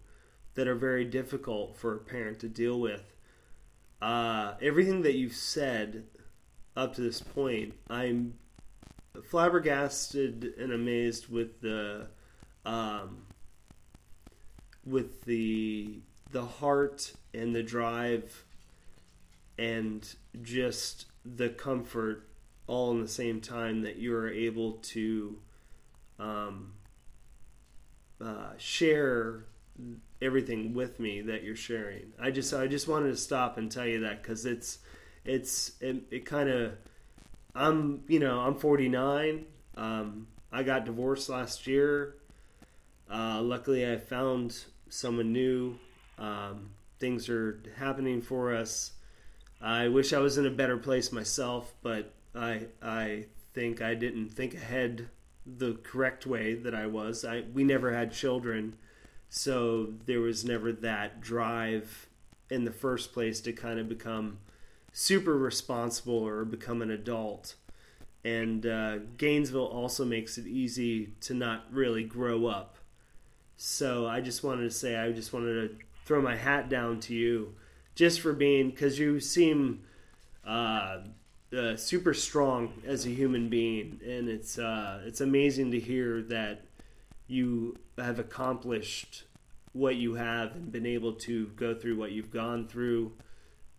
that 0.55 0.67
are 0.67 0.75
very 0.75 1.05
difficult 1.05 1.75
for 1.77 1.95
a 1.95 1.99
parent 1.99 2.39
to 2.39 2.47
deal 2.47 2.79
with 2.79 3.13
uh, 4.01 4.53
everything 4.61 5.01
that 5.01 5.15
you've 5.15 5.35
said 5.35 6.05
up 6.75 6.95
to 6.95 7.01
this 7.01 7.21
point, 7.21 7.73
I'm 7.89 8.35
flabbergasted 9.25 10.53
and 10.57 10.71
amazed 10.71 11.27
with 11.27 11.59
the 11.61 12.07
um, 12.65 13.23
with 14.85 15.25
the 15.25 15.99
the 16.31 16.45
heart 16.45 17.13
and 17.33 17.53
the 17.53 17.63
drive 17.63 18.45
and 19.59 20.15
just 20.41 21.05
the 21.25 21.49
comfort 21.49 22.29
all 22.65 22.91
in 22.91 23.01
the 23.01 23.07
same 23.07 23.41
time 23.41 23.81
that 23.81 23.97
you're 23.97 24.29
able 24.29 24.73
to 24.73 25.37
um, 26.17 26.73
uh, 28.21 28.51
share 28.57 29.43
everything 30.21 30.73
with 30.73 30.99
me 30.99 31.21
that 31.21 31.43
you're 31.43 31.55
sharing. 31.55 32.13
I 32.19 32.31
just 32.31 32.53
I 32.53 32.67
just 32.67 32.87
wanted 32.87 33.09
to 33.09 33.17
stop 33.17 33.57
and 33.57 33.71
tell 33.71 33.85
you 33.85 34.01
that 34.01 34.21
because 34.21 34.45
it's 34.45 34.79
it's 35.25 35.73
it, 35.81 36.03
it 36.09 36.25
kind 36.25 36.49
of 36.49 36.73
I'm 37.53 38.03
you 38.07 38.19
know 38.19 38.39
I'm 38.39 38.55
49. 38.55 39.45
Um, 39.75 40.27
I 40.51 40.63
got 40.63 40.85
divorced 40.85 41.29
last 41.29 41.67
year. 41.67 42.15
Uh, 43.11 43.41
luckily, 43.41 43.91
I 43.91 43.97
found 43.97 44.63
someone 44.89 45.33
new. 45.33 45.75
Um, 46.17 46.71
things 46.99 47.29
are 47.29 47.61
happening 47.77 48.21
for 48.21 48.53
us. 48.53 48.91
I 49.61 49.87
wish 49.87 50.13
I 50.13 50.19
was 50.19 50.37
in 50.37 50.45
a 50.45 50.51
better 50.51 50.77
place 50.77 51.11
myself, 51.11 51.73
but 51.81 52.13
I 52.35 52.67
I 52.81 53.25
think 53.53 53.81
I 53.81 53.95
didn't 53.95 54.29
think 54.29 54.53
ahead 54.53 55.09
the 55.45 55.73
correct 55.83 56.25
way 56.25 56.53
that 56.53 56.73
I 56.73 56.85
was. 56.87 57.25
I 57.25 57.43
we 57.53 57.63
never 57.63 57.93
had 57.93 58.11
children 58.11 58.75
so 59.29 59.93
there 60.07 60.19
was 60.19 60.43
never 60.43 60.71
that 60.71 61.21
drive 61.21 62.07
in 62.49 62.65
the 62.65 62.71
first 62.71 63.13
place 63.13 63.39
to 63.41 63.53
kind 63.53 63.79
of 63.79 63.87
become 63.87 64.39
super 64.91 65.37
responsible 65.37 66.15
or 66.15 66.43
become 66.43 66.81
an 66.81 66.89
adult 66.89 67.53
and 68.25 68.65
uh, 68.65 68.97
gainesville 69.17 69.67
also 69.67 70.03
makes 70.03 70.37
it 70.37 70.47
easy 70.47 71.13
to 71.21 71.33
not 71.33 71.65
really 71.71 72.03
grow 72.03 72.47
up 72.47 72.77
so 73.55 74.07
i 74.07 74.19
just 74.19 74.43
wanted 74.43 74.63
to 74.63 74.71
say 74.71 74.97
i 74.97 75.11
just 75.11 75.31
wanted 75.31 75.69
to 75.69 75.85
throw 76.05 76.19
my 76.21 76.35
hat 76.35 76.67
down 76.67 76.99
to 76.99 77.13
you 77.13 77.53
just 77.99 78.21
for 78.21 78.31
being 78.31 78.69
because 78.69 78.97
you 78.97 79.19
seem 79.19 79.81
uh, 80.47 80.99
uh, 81.53 81.75
super 81.75 82.13
strong 82.13 82.71
as 82.87 83.05
a 83.05 83.09
human 83.09 83.49
being 83.49 83.99
and 84.07 84.29
it's 84.29 84.57
uh, 84.57 85.01
it's 85.05 85.19
amazing 85.19 85.69
to 85.69 85.77
hear 85.77 86.21
that 86.21 86.61
you 87.27 87.75
have 87.97 88.17
accomplished 88.17 89.25
what 89.73 89.97
you 89.97 90.13
have 90.13 90.55
and 90.55 90.71
been 90.71 90.85
able 90.85 91.11
to 91.11 91.47
go 91.57 91.75
through 91.75 91.97
what 91.97 92.13
you've 92.13 92.31
gone 92.31 92.65
through 92.65 93.11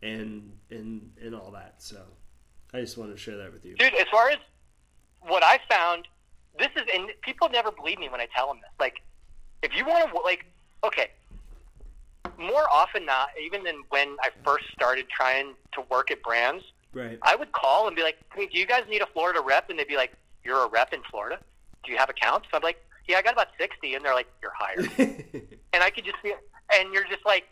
and 0.03 0.53
and 0.71 1.11
and 1.23 1.35
all 1.35 1.51
that 1.51 1.77
so 1.79 2.03
i 2.75 2.81
just 2.81 2.99
wanted 2.99 3.12
to 3.12 3.18
share 3.18 3.39
that 3.39 3.51
with 3.51 3.64
you 3.64 3.75
dude. 3.77 3.95
As 3.95 4.07
far 4.11 4.29
as 4.29 4.37
what 5.23 5.43
I 5.43 5.59
found, 5.71 6.09
this 6.59 6.68
is 6.77 6.83
and 6.95 7.09
people 7.23 7.49
never 7.49 7.71
believe 7.71 7.99
me 7.99 8.11
when 8.11 8.21
I 8.21 8.27
tell 8.35 8.49
them 8.49 8.59
this. 8.61 8.71
Like, 8.79 9.03
if 9.62 9.75
you 9.77 9.85
want 9.85 10.11
to, 10.11 10.18
like, 10.21 10.47
okay, 10.85 11.11
more 12.41 12.66
often 12.73 13.05
not, 13.05 13.29
even 13.41 13.62
than 13.62 13.83
when 13.91 14.16
I 14.23 14.31
first 14.45 14.64
started 14.73 15.07
trying 15.09 15.55
to 15.75 15.83
work 15.91 16.11
at 16.11 16.23
brands, 16.23 16.64
right 16.93 17.18
I 17.23 17.37
would 17.37 17.53
call 17.53 17.87
and 17.87 17.95
be 17.95 18.03
like, 18.03 18.16
"Hey, 18.35 18.47
do 18.47 18.59
you 18.59 18.66
guys 18.66 18.85
need 18.89 19.03
a 19.03 19.07
Florida 19.07 19.41
rep?" 19.41 19.71
And 19.71 19.79
they'd 19.79 19.87
be 19.87 19.97
like, 19.97 20.12
"You're 20.43 20.64
a 20.64 20.68
rep 20.68 20.93
in 20.93 21.03
Florida? 21.11 21.39
Do 21.85 21.93
you 21.93 21.99
have 21.99 22.09
accounts?" 22.09 22.49
I'm 22.53 22.62
like, 22.62 22.83
"Yeah, 23.07 23.18
I 23.18 23.23
got 23.23 23.35
about 23.35 23.49
60." 23.59 23.95
And 23.95 24.05
they're 24.05 24.14
like, 24.14 24.29
"You're 24.43 24.55
hired." 24.57 24.91
and 25.73 25.83
I 25.83 25.91
could 25.91 26.05
just 26.05 26.23
be, 26.23 26.33
and 26.75 26.93
you're 26.93 27.05
just 27.05 27.25
like, 27.25 27.45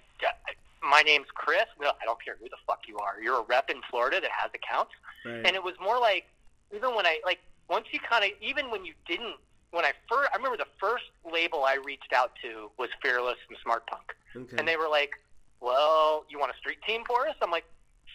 "My 0.82 1.02
name's 1.02 1.28
Chris." 1.34 1.66
No, 1.80 1.88
I 1.88 2.04
don't 2.04 2.22
care 2.24 2.36
who 2.40 2.48
the 2.48 2.56
fuck 2.66 2.80
you 2.88 2.98
are. 2.98 3.20
You're 3.22 3.40
a 3.40 3.44
rep 3.44 3.70
in 3.70 3.80
Florida 3.90 4.20
that 4.20 4.30
has 4.30 4.50
accounts. 4.54 4.92
right 5.24 5.46
And 5.46 5.54
it 5.54 5.62
was 5.62 5.74
more 5.80 5.98
like, 6.00 6.26
even 6.74 6.94
when 6.94 7.06
I 7.06 7.20
like, 7.24 7.38
once 7.68 7.86
you 7.92 8.00
kind 8.00 8.24
of, 8.24 8.30
even 8.40 8.70
when 8.70 8.84
you 8.84 8.94
didn't, 9.06 9.36
when 9.70 9.84
I 9.84 9.92
first, 10.08 10.30
I 10.32 10.36
remember 10.36 10.56
the 10.56 10.70
first 10.80 11.04
label 11.30 11.64
I 11.64 11.78
reached 11.84 12.12
out 12.12 12.32
to 12.42 12.70
was 12.78 12.88
Fearless 13.02 13.38
and 13.48 13.58
Smart 13.62 13.86
Punk, 13.86 14.14
okay 14.36 14.56
and 14.58 14.66
they 14.66 14.76
were 14.76 14.88
like, 14.88 15.12
well, 15.60 16.24
you 16.28 16.38
want 16.38 16.52
a 16.52 16.56
street 16.56 16.78
team 16.86 17.02
for 17.06 17.26
us? 17.28 17.34
I'm 17.42 17.50
like, 17.50 17.64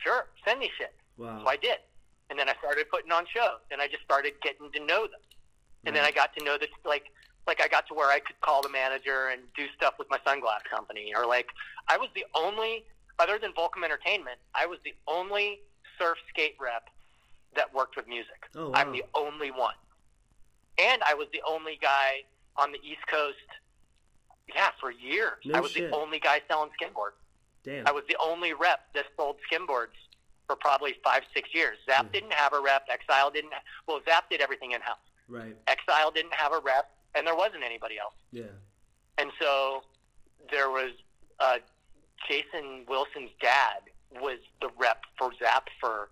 sure, 0.04 0.28
send 0.46 0.60
me 0.60 0.72
shit. 0.78 0.94
Wow. 1.18 1.42
So 1.44 1.50
I 1.50 1.58
did. 1.58 1.78
And 2.30 2.40
then 2.40 2.50
I 2.50 2.54
started 2.60 2.90
putting 2.90 3.12
on 3.12 3.26
shows, 3.26 3.60
and 3.70 3.82
I 3.82 3.88
just 3.88 4.04
started 4.04 4.34
getting 4.42 4.72
to 4.72 4.80
know 4.80 5.04
them. 5.04 5.20
And 5.86 5.96
then 5.96 6.06
I 6.06 6.12
got 6.12 6.34
to 6.38 6.46
know 6.46 6.58
this, 6.58 6.70
like, 6.86 7.12
like 7.46 7.62
I 7.62 7.68
got 7.68 7.86
to 7.90 7.94
where 7.94 8.10
I 8.10 8.20
could 8.20 8.40
call 8.40 8.62
the 8.62 8.70
manager 8.70 9.28
and 9.28 9.42
do 9.56 9.66
stuff 9.76 9.96
with 10.00 10.10
my 10.10 10.18
sunglass 10.26 10.64
company, 10.70 11.14
or 11.16 11.26
like 11.28 11.48
I 11.90 11.98
was 11.98 12.08
the 12.16 12.26
only, 12.34 12.86
other 13.20 13.38
than 13.38 13.52
Volcom 13.52 13.84
Entertainment, 13.84 14.38
I 14.56 14.66
was 14.66 14.80
the 14.86 14.94
only 15.08 15.60
surf 16.00 16.18
skate 16.30 16.56
rep 16.60 16.90
that 17.56 17.74
worked 17.74 17.98
with 17.98 18.08
music. 18.08 18.48
Oh, 18.56 18.72
I'm 18.74 18.94
the 18.94 19.04
only 19.14 19.52
one, 19.52 19.76
and 20.78 21.02
I 21.08 21.14
was 21.14 21.28
the 21.34 21.42
only 21.48 21.78
guy 21.82 22.24
on 22.58 22.72
the 22.72 22.80
East 22.84 23.06
Coast. 23.10 23.38
Yeah, 24.54 24.70
for 24.80 24.92
years, 24.92 25.40
No 25.46 25.58
I 25.58 25.62
was 25.62 25.72
shit. 25.72 25.90
the 25.90 25.96
only 25.96 26.20
guy 26.20 26.42
selling 26.48 26.70
skimboards. 26.80 27.16
Damn. 27.64 27.88
I 27.88 27.92
was 27.92 28.04
the 28.10 28.18
only 28.24 28.54
rep 28.54 28.82
that 28.94 29.06
sold 29.16 29.38
skimboards 29.50 29.96
for 30.48 30.56
probably 30.58 30.96
five, 31.04 31.22
six 31.34 31.50
years. 31.54 31.78
Zap 31.86 32.06
Hmm. 32.08 32.12
didn't 32.12 32.34
have 32.34 32.52
a 32.54 32.60
rep. 32.60 32.86
Exile 32.90 33.32
didn't. 33.32 33.54
Well, 33.88 34.02
Zap 34.06 34.30
did 34.30 34.42
everything 34.42 34.72
in 34.74 34.82
house. 34.82 34.98
right. 35.30 35.56
Exile 35.68 36.12
didn't 36.12 36.34
have 36.34 36.52
a 36.52 36.60
rep, 36.60 36.92
and 37.16 37.26
there 37.26 37.36
wasn't 37.36 37.64
anybody 37.64 37.98
else. 37.98 38.14
Yeah. 38.32 38.44
And 39.18 39.32
so 39.40 39.84
there 40.52 40.70
was 40.70 40.92
uh, 41.40 41.60
Jason 42.28 42.86
Wilson's 42.90 43.32
dad 43.42 43.80
was 44.20 44.40
the 44.62 44.70
rep 44.78 45.04
for 45.18 45.32
Zap 45.40 45.70
for 45.80 46.10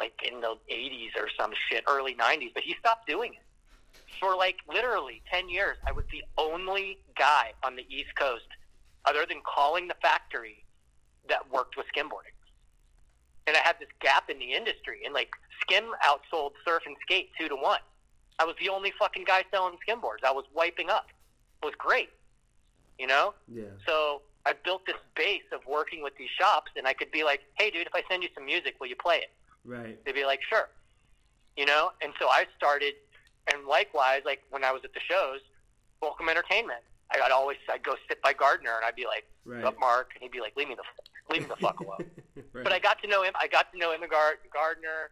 like 0.00 0.12
in 0.30 0.40
the 0.40 0.56
80s 0.70 1.16
or 1.16 1.28
some 1.38 1.52
shit, 1.70 1.84
early 1.86 2.14
90s, 2.16 2.52
but 2.52 2.64
he 2.64 2.74
stopped 2.80 3.06
doing 3.06 3.32
it. 3.34 3.40
For 4.20 4.36
like 4.36 4.56
literally 4.72 5.22
10 5.30 5.48
years, 5.48 5.76
I 5.86 5.92
was 5.92 6.04
the 6.10 6.22
only 6.38 6.98
guy 7.18 7.52
on 7.62 7.76
the 7.76 7.86
East 7.88 8.14
Coast, 8.16 8.46
other 9.04 9.26
than 9.28 9.42
calling 9.42 9.88
the 9.88 9.96
factory, 10.00 10.64
that 11.28 11.50
worked 11.50 11.76
with 11.76 11.86
skimboarding. 11.94 12.34
And 13.46 13.56
I 13.56 13.60
had 13.60 13.76
this 13.78 13.88
gap 14.00 14.30
in 14.30 14.38
the 14.38 14.52
industry, 14.52 15.02
and 15.04 15.14
like 15.14 15.30
skim 15.60 15.84
outsold 16.04 16.52
surf 16.64 16.82
and 16.86 16.96
skate 17.02 17.30
two 17.38 17.48
to 17.48 17.56
one. 17.56 17.80
I 18.38 18.44
was 18.44 18.54
the 18.60 18.68
only 18.68 18.92
fucking 18.98 19.24
guy 19.24 19.44
selling 19.50 19.76
skimboards. 19.86 20.24
I 20.24 20.32
was 20.32 20.44
wiping 20.54 20.90
up. 20.90 21.06
It 21.62 21.66
was 21.66 21.74
great, 21.78 22.10
you 22.98 23.06
know. 23.06 23.34
Yeah. 23.48 23.64
So 23.86 24.22
I 24.44 24.52
built 24.52 24.86
this 24.86 24.96
base 25.14 25.42
of 25.52 25.60
working 25.66 26.02
with 26.02 26.16
these 26.16 26.30
shops, 26.30 26.70
and 26.76 26.86
I 26.86 26.92
could 26.92 27.10
be 27.10 27.24
like, 27.24 27.40
"Hey, 27.54 27.70
dude, 27.70 27.86
if 27.86 27.94
I 27.94 28.02
send 28.08 28.22
you 28.22 28.28
some 28.34 28.44
music, 28.44 28.76
will 28.80 28.88
you 28.88 28.96
play 28.96 29.18
it?" 29.18 29.30
Right. 29.64 30.02
They'd 30.04 30.12
be 30.12 30.24
like, 30.24 30.42
"Sure," 30.42 30.68
you 31.56 31.64
know. 31.66 31.92
And 32.02 32.12
so 32.18 32.28
I 32.28 32.46
started, 32.56 32.94
and 33.52 33.66
likewise, 33.66 34.22
like 34.24 34.42
when 34.50 34.64
I 34.64 34.72
was 34.72 34.82
at 34.84 34.92
the 34.94 35.00
shows, 35.00 35.40
Volcom 36.02 36.28
Entertainment, 36.28 36.80
I- 37.10 37.20
I'd 37.20 37.30
always 37.30 37.58
I'd 37.70 37.82
go 37.82 37.94
sit 38.08 38.20
by 38.22 38.32
Gardner, 38.32 38.74
and 38.76 38.84
I'd 38.84 38.96
be 38.96 39.06
like, 39.06 39.26
Right. 39.44 39.64
"Up, 39.64 39.78
Mark," 39.78 40.10
and 40.14 40.22
he'd 40.22 40.32
be 40.32 40.40
like, 40.40 40.56
"Leave 40.56 40.68
me 40.68 40.74
the 40.74 40.82
leave 41.32 41.42
me 41.42 41.48
the 41.48 41.56
fuck 41.56 41.80
alone." 41.80 42.10
right. 42.52 42.64
But 42.64 42.72
I 42.72 42.78
got 42.78 43.00
to 43.02 43.08
know 43.08 43.22
him. 43.22 43.32
I 43.40 43.46
got 43.46 43.72
to 43.72 43.78
know 43.78 43.94
Imagard 43.94 44.38
Gardner 44.52 45.10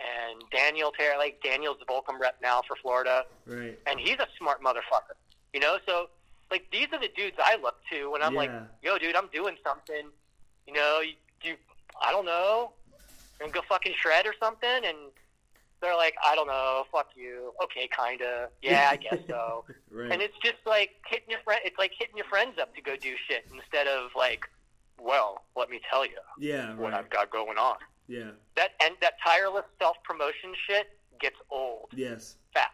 and 0.00 0.42
Daniel 0.50 0.90
Taylor. 0.98 1.18
Like 1.18 1.40
Daniel's 1.42 1.76
the 1.78 1.84
Volcom 1.86 2.18
rep 2.18 2.36
now 2.42 2.62
for 2.66 2.76
Florida 2.76 3.24
right. 3.46 3.78
and 3.86 4.00
he's 4.00 4.18
a 4.18 4.26
smart 4.38 4.62
motherfucker. 4.62 5.14
You 5.52 5.60
know, 5.60 5.78
so 5.86 6.08
like 6.50 6.66
these 6.72 6.88
are 6.92 6.98
the 6.98 7.10
dudes 7.14 7.36
I 7.38 7.56
look 7.56 7.76
to 7.92 8.10
when 8.10 8.22
I'm 8.22 8.34
like, 8.34 8.50
yo, 8.82 8.98
dude, 8.98 9.14
I'm 9.16 9.28
doing 9.32 9.56
something. 9.62 10.08
You 10.66 10.72
know, 10.72 11.00
you, 11.00 11.12
you 11.42 11.56
I 12.02 12.10
don't 12.10 12.24
know, 12.24 12.72
and 13.40 13.52
go 13.52 13.60
fucking 13.68 13.94
shred 14.00 14.26
or 14.26 14.34
something, 14.40 14.84
and 14.84 14.96
they're 15.84 15.96
like, 15.96 16.14
I 16.26 16.34
don't 16.34 16.46
know, 16.46 16.84
fuck 16.90 17.10
you. 17.14 17.52
Okay, 17.62 17.88
kinda. 17.96 18.48
Yeah, 18.62 18.88
I 18.90 18.96
guess 18.96 19.18
so. 19.28 19.64
Right. 19.90 20.10
And 20.10 20.22
it's 20.22 20.36
just 20.42 20.56
like 20.66 20.90
hitting 21.06 21.28
your 21.28 21.40
friend. 21.44 21.60
It's 21.64 21.78
like 21.78 21.92
hitting 21.98 22.16
your 22.16 22.26
friends 22.26 22.58
up 22.60 22.74
to 22.74 22.80
go 22.82 22.96
do 22.96 23.14
shit 23.28 23.44
instead 23.54 23.86
of 23.86 24.10
like, 24.16 24.46
well, 24.98 25.44
let 25.56 25.68
me 25.68 25.80
tell 25.90 26.04
you 26.04 26.16
yeah. 26.38 26.74
what 26.76 26.92
Right. 26.92 26.94
I've 26.94 27.10
got 27.10 27.30
going 27.30 27.58
on. 27.58 27.76
Yeah. 28.08 28.30
That 28.56 28.70
and 28.82 28.94
that 29.02 29.14
tireless 29.24 29.64
self 29.78 29.96
promotion 30.04 30.54
shit 30.66 30.98
gets 31.20 31.36
old 31.50 31.88
Yes. 31.94 32.36
fast. 32.54 32.70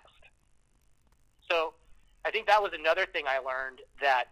So 1.51 1.75
I 2.25 2.31
think 2.31 2.47
that 2.47 2.63
was 2.63 2.73
another 2.79 3.07
thing 3.07 3.25
I 3.29 3.39
learned 3.39 3.81
that 4.01 4.25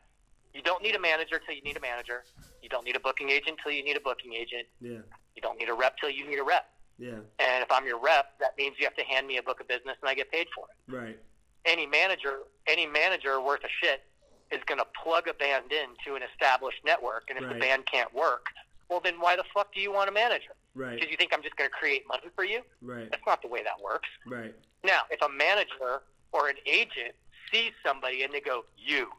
you 0.55 0.63
don't 0.63 0.83
need 0.83 0.95
a 0.95 1.01
manager 1.01 1.41
till 1.45 1.55
you 1.55 1.63
need 1.63 1.77
a 1.77 1.81
manager. 1.81 2.25
You 2.63 2.69
don't 2.69 2.85
need 2.85 2.97
a 2.97 3.01
booking 3.01 3.31
agent 3.31 3.59
till 3.63 3.73
you 3.73 3.83
need 3.85 3.97
a 3.97 4.01
booking 4.01 4.35
agent. 4.35 4.67
Yeah. 4.81 4.99
You 5.35 5.43
don't 5.43 5.59
need 5.59 5.69
a 5.69 5.75
rep 5.75 5.97
till 5.99 6.11
you 6.11 6.29
need 6.29 6.39
a 6.39 6.43
rep. 6.45 6.67
Yeah. 6.99 7.11
And 7.39 7.63
if 7.63 7.71
I'm 7.71 7.87
your 7.87 7.99
rep, 8.01 8.39
that 8.41 8.57
means 8.59 8.77
you 8.79 8.85
have 8.87 8.97
to 8.97 9.05
hand 9.05 9.27
me 9.27 9.37
a 9.39 9.43
book 9.43 9.61
of 9.61 9.69
business 9.69 9.97
and 10.01 10.09
I 10.11 10.15
get 10.15 10.31
paid 10.33 10.49
for 10.55 10.67
it. 10.67 10.93
Right. 10.93 11.19
Any 11.65 11.87
manager, 11.87 12.41
any 12.67 12.87
manager 12.87 13.41
worth 13.41 13.61
a 13.65 13.69
shit 13.81 14.03
is 14.51 14.61
going 14.67 14.79
to 14.79 14.87
plug 15.03 15.29
a 15.29 15.35
band 15.35 15.67
into 15.73 16.17
an 16.17 16.23
established 16.33 16.81
network. 16.85 17.25
And 17.29 17.39
if 17.39 17.45
Right. 17.45 17.55
the 17.55 17.61
band 17.61 17.87
can't 17.87 18.13
work, 18.13 18.47
well, 18.89 19.01
then 19.01 19.21
why 19.21 19.37
the 19.37 19.45
fuck 19.55 19.73
do 19.75 19.81
you 19.81 19.93
want 19.93 20.09
a 20.09 20.13
manager? 20.13 20.53
Right. 20.75 20.95
Because 20.97 21.11
you 21.11 21.17
think 21.17 21.33
I'm 21.33 21.43
just 21.43 21.57
going 21.57 21.69
to 21.71 21.75
create 21.77 22.07
money 22.09 22.29
for 22.35 22.45
you? 22.45 22.63
Right. 22.83 23.11
That's 23.11 23.23
not 23.27 23.43
the 23.43 23.49
way 23.49 23.63
that 23.63 23.81
works. 23.83 24.09
Right. 24.27 24.55
Now, 24.83 25.01
if 25.11 25.21
a 25.23 25.29
manager 25.29 26.03
or 26.33 26.49
an 26.49 26.57
agent 26.67 27.15
sees 27.53 27.73
somebody 27.85 28.23
and 28.23 28.33
they 28.33 28.41
go, 28.41 28.65
"You, 28.77 29.11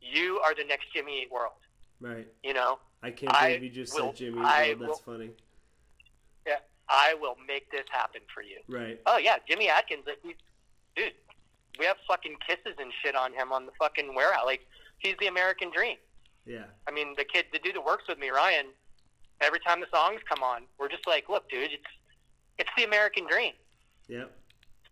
you 0.00 0.40
are 0.44 0.54
the 0.54 0.64
next 0.64 0.92
Jimmy 0.92 1.22
Eat 1.22 1.30
World," 1.32 1.52
Right. 2.00 2.26
you 2.42 2.52
know, 2.54 2.78
I 3.02 3.10
can't 3.10 3.34
I 3.34 3.56
believe 3.56 3.64
you 3.64 3.70
just 3.70 3.94
will- 3.94 4.08
said 4.08 4.16
Jimmy. 4.16 4.40
I 4.40 4.74
Well, 4.78 4.88
that's 4.88 5.00
funny. 5.00 5.30
Yeah, 6.46 6.58
I 6.88 7.14
will 7.20 7.36
make 7.46 7.70
this 7.70 7.84
happen 7.90 8.20
for 8.32 8.42
you. 8.42 8.58
Right. 8.68 9.00
Oh 9.06 9.18
yeah, 9.18 9.36
Jimmy 9.48 9.68
Adkins, 9.68 10.04
like, 10.06 10.18
he's, 10.22 10.36
dude, 10.96 11.12
we 11.78 11.86
have 11.86 11.96
fucking 12.06 12.36
kisses 12.46 12.76
and 12.78 12.92
shit 13.02 13.14
on 13.16 13.32
him 13.32 13.52
on 13.52 13.66
the 13.66 13.72
fucking 13.78 14.14
warehouse. 14.14 14.44
Like, 14.46 14.66
he's 14.98 15.14
the 15.20 15.26
American 15.26 15.70
dream. 15.70 15.96
Yeah. 16.46 16.64
I 16.86 16.92
mean, 16.92 17.14
the 17.16 17.24
kid, 17.24 17.46
the 17.52 17.58
dude 17.58 17.74
that 17.76 17.84
works 17.84 18.04
with 18.08 18.18
me, 18.18 18.30
Ryan. 18.30 18.66
Every 19.40 19.58
time 19.60 19.80
the 19.80 19.86
songs 19.92 20.20
come 20.28 20.42
on, 20.42 20.62
we're 20.78 20.88
just 20.88 21.06
like, 21.06 21.28
look, 21.28 21.48
dude, 21.50 21.72
it's 21.72 21.82
it's 22.58 22.70
the 22.76 22.84
American 22.84 23.26
dream. 23.26 23.54
Yeah. 24.08 24.24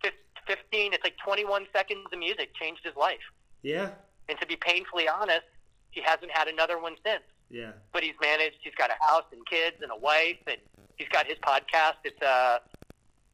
Fif- 0.03 0.14
Fifteen, 0.46 0.92
it's 0.92 1.05
like 1.05 1.16
twenty-one 1.24 1.66
seconds 1.72 2.07
of 2.12 2.18
music 2.18 2.55
changed 2.55 2.80
his 2.84 2.96
life. 2.96 3.20
Yeah. 3.62 3.90
And 4.28 4.40
to 4.40 4.46
be 4.46 4.57
painfully 4.57 5.09
honest, 5.09 5.46
he 5.90 6.00
hasn't 6.00 6.32
had 6.32 6.48
another 6.48 6.80
one 6.80 6.96
since. 7.05 7.22
Yeah. 7.53 7.72
But 7.92 8.03
he's 8.03 8.14
managed. 8.20 8.57
He's 8.62 8.74
got 8.74 8.90
a 8.90 8.96
house 9.05 9.24
and 9.30 9.46
kids 9.46 9.76
and 9.82 9.92
a 9.92 9.96
wife, 9.96 10.38
and 10.48 10.57
he's 10.96 11.09
got 11.09 11.26
his 11.26 11.36
podcast. 11.46 11.96
It's 12.03 12.20
uh, 12.22 12.59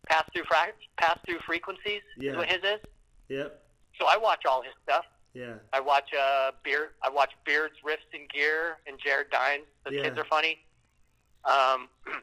pass 0.09 0.25
through 0.35 0.45
fra- 0.45 0.73
pass 0.99 1.19
through 1.25 1.39
frequencies 1.47 2.03
Yeah. 2.19 2.33
is 2.33 2.37
what 2.37 2.49
his 2.49 2.59
is. 2.65 2.81
Yep. 3.29 3.63
So 4.01 4.07
I 4.07 4.17
watch 4.17 4.45
all 4.45 4.61
his 4.63 4.73
stuff. 4.83 5.05
Yeah. 5.35 5.55
I 5.73 5.81
watch 5.81 6.11
uh, 6.19 6.51
Beard. 6.65 6.91
I 7.03 7.09
watch 7.11 7.31
Beards, 7.47 7.75
Riffs, 7.87 8.13
and 8.13 8.29
Gear, 8.29 8.79
and 8.87 8.99
Jared 8.99 9.31
Dines. 9.31 9.65
The 9.87 9.95
Yeah. 9.95 10.03
kids 10.03 10.19
are 10.19 10.25
funny. 10.25 10.59
Um, 11.45 11.89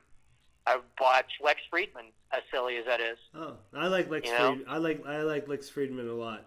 I 0.67 0.79
watch 0.99 1.31
Lex 1.41 1.61
Fridman, 1.71 2.11
as 2.33 2.41
silly 2.51 2.77
as 2.77 2.85
that 2.85 2.99
is. 2.99 3.17
Oh, 3.35 3.53
I 3.73 3.87
like 3.87 4.09
Lex 4.09 4.27
You 4.27 4.37
know? 4.37 4.51
Fridman. 4.55 4.63
I 4.67 4.77
like 4.77 5.05
I 5.05 5.21
like 5.21 5.47
Lex 5.47 5.69
Fridman 5.69 6.09
a 6.09 6.13
lot. 6.13 6.45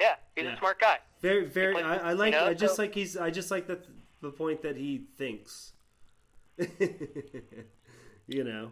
Yeah, 0.00 0.14
he's 0.34 0.44
Yeah. 0.44 0.54
a 0.54 0.58
smart 0.58 0.80
guy. 0.80 0.98
Very, 1.20 1.44
very. 1.46 1.72
plays- 1.74 1.84
I, 1.86 1.96
I 1.96 2.12
like. 2.12 2.32
you 2.34 2.40
know, 2.40 2.46
I 2.46 2.54
just 2.54 2.76
so- 2.76 2.82
like 2.82 2.94
he's. 2.94 3.16
I 3.16 3.30
just 3.30 3.50
like 3.50 3.66
the 3.66 3.80
the 4.20 4.30
point 4.30 4.62
that 4.62 4.76
he 4.76 5.06
thinks. 5.16 5.72
you 6.58 8.44
know. 8.44 8.70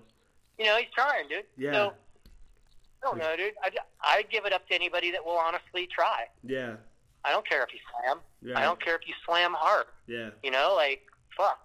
You 0.59 0.67
know, 0.67 0.77
he's 0.77 0.89
trying, 0.95 1.29
dude. 1.29 1.45
Yeah. 1.57 1.73
So, 1.73 1.93
I 3.03 3.07
don't 3.07 3.19
know, 3.19 3.37
dude. 3.37 3.55
I, 3.63 3.71
I 4.03 4.23
give 4.31 4.45
it 4.47 4.53
up 4.53 4.67
to 4.69 4.75
anybody 4.75 5.11
that 5.11 5.25
will 5.25 5.37
honestly 5.39 5.89
try. 5.93 6.27
Yeah. 6.45 6.77
I 7.25 7.31
don't 7.33 7.49
care 7.49 7.63
if 7.63 7.73
you 7.73 7.79
slam. 7.91 8.19
Right. 8.43 8.57
I 8.57 8.63
don't 8.65 8.83
care 8.83 8.95
if 8.97 9.03
you 9.07 9.15
slam 9.27 9.53
hard. 9.57 9.87
Yeah. 10.07 10.31
You 10.43 10.51
know, 10.51 10.75
like 10.77 11.03
fuck. 11.37 11.59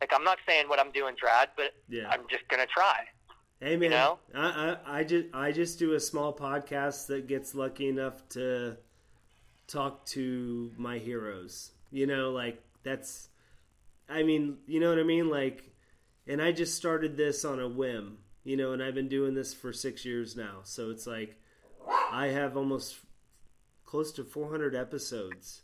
Like 0.00 0.12
I'm 0.14 0.24
not 0.24 0.38
saying 0.48 0.68
what 0.68 0.78
I'm 0.80 0.90
doing's 0.92 1.18
rad, 1.24 1.50
but 1.56 1.72
Yeah. 1.88 2.08
I'm 2.08 2.22
just 2.30 2.46
gonna 2.48 2.66
try. 2.66 3.04
Hey 3.62 3.76
man, 3.76 3.90
know? 3.90 4.18
I, 4.34 4.76
I 4.86 5.00
I 5.00 5.04
just 5.04 5.26
I 5.34 5.52
just 5.52 5.78
do 5.78 5.92
a 5.92 6.00
small 6.00 6.34
podcast 6.34 7.08
that 7.08 7.26
gets 7.26 7.54
lucky 7.54 7.90
enough 7.90 8.26
to 8.30 8.78
talk 9.66 10.06
to 10.06 10.72
my 10.78 10.96
heroes. 10.96 11.72
You 11.90 12.06
know, 12.06 12.30
like 12.30 12.62
that's 12.84 13.28
I 14.08 14.22
mean, 14.22 14.56
you 14.66 14.80
know 14.80 14.88
what 14.88 14.98
I 14.98 15.02
mean? 15.02 15.28
Like 15.28 15.74
and 16.26 16.40
I 16.40 16.52
just 16.52 16.74
started 16.74 17.18
this 17.18 17.44
on 17.44 17.60
a 17.60 17.68
whim, 17.68 18.18
you 18.44 18.56
know, 18.56 18.72
and 18.72 18.82
I've 18.82 18.94
been 18.94 19.08
doing 19.08 19.34
this 19.34 19.52
for 19.52 19.74
6 19.74 20.04
years 20.06 20.36
now. 20.36 20.60
So 20.62 20.88
it's 20.88 21.06
like 21.06 21.36
I 22.10 22.28
have 22.28 22.56
almost 22.56 22.96
close 23.84 24.10
to 24.12 24.24
400 24.24 24.74
episodes. 24.74 25.62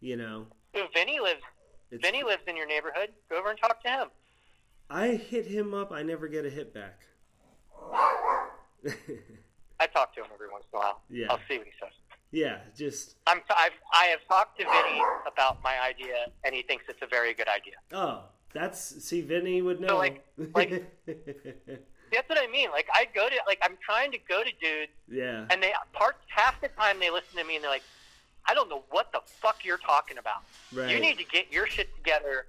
You 0.00 0.16
know. 0.16 0.46
So 0.74 0.88
Vinny 0.92 1.20
lives. 1.20 1.42
It's, 1.92 2.04
Vinny 2.04 2.24
lives 2.24 2.42
in 2.48 2.56
your 2.56 2.66
neighborhood. 2.66 3.10
Go 3.30 3.38
over 3.38 3.50
and 3.50 3.58
talk 3.58 3.80
to 3.84 3.88
him. 3.88 4.08
I 4.94 5.16
hit 5.16 5.46
him 5.46 5.74
up, 5.74 5.90
I 5.90 6.02
never 6.04 6.28
get 6.28 6.46
a 6.46 6.50
hit 6.50 6.72
back. 6.72 7.00
I 9.80 9.86
talk 9.88 10.14
to 10.14 10.20
him 10.22 10.28
every 10.32 10.48
once 10.50 10.64
in 10.72 10.76
a 10.78 10.80
while. 10.80 11.00
Yeah. 11.10 11.26
I'll 11.30 11.40
see 11.48 11.58
what 11.58 11.66
he 11.66 11.72
says. 11.80 11.90
yeah, 12.30 12.58
just 12.76 13.16
I'm. 13.26 13.40
I've. 13.50 13.72
I 13.92 14.04
have 14.06 14.20
talked 14.28 14.58
to 14.60 14.64
Vinny 14.64 15.02
about 15.26 15.62
my 15.64 15.80
idea, 15.80 16.26
and 16.44 16.54
he 16.54 16.62
thinks 16.62 16.84
it's 16.88 17.02
a 17.02 17.06
very 17.06 17.34
good 17.34 17.48
idea. 17.48 17.74
Oh, 17.92 18.22
that's 18.52 19.04
see, 19.04 19.20
Vinny 19.20 19.62
would 19.62 19.80
know. 19.80 19.88
So, 19.88 19.96
like- 19.98 20.24
like- 20.54 20.84
That's 22.12 22.28
what 22.28 22.38
I 22.40 22.46
mean. 22.46 22.70
Like 22.70 22.86
I 22.94 23.06
go 23.12 23.28
to. 23.28 23.34
Like 23.48 23.58
I'm 23.62 23.76
trying 23.84 24.12
to 24.12 24.18
go 24.28 24.44
to 24.44 24.50
dudes, 24.60 24.92
yeah, 25.10 25.46
and 25.50 25.60
they 25.60 25.72
part 25.92 26.16
half 26.28 26.60
the 26.60 26.68
time 26.68 27.00
they 27.00 27.10
listen 27.10 27.36
to 27.38 27.42
me 27.44 27.56
and 27.56 27.64
they're 27.64 27.70
like, 27.72 27.82
I 28.46 28.54
don't 28.54 28.68
know 28.68 28.84
what 28.90 29.10
the 29.10 29.20
fuck 29.26 29.64
you're 29.64 29.78
talking 29.78 30.18
about. 30.18 30.42
Right. 30.72 30.90
You 30.90 31.00
need 31.00 31.18
to 31.18 31.24
get 31.24 31.52
your 31.52 31.66
shit 31.66 31.92
together. 31.96 32.46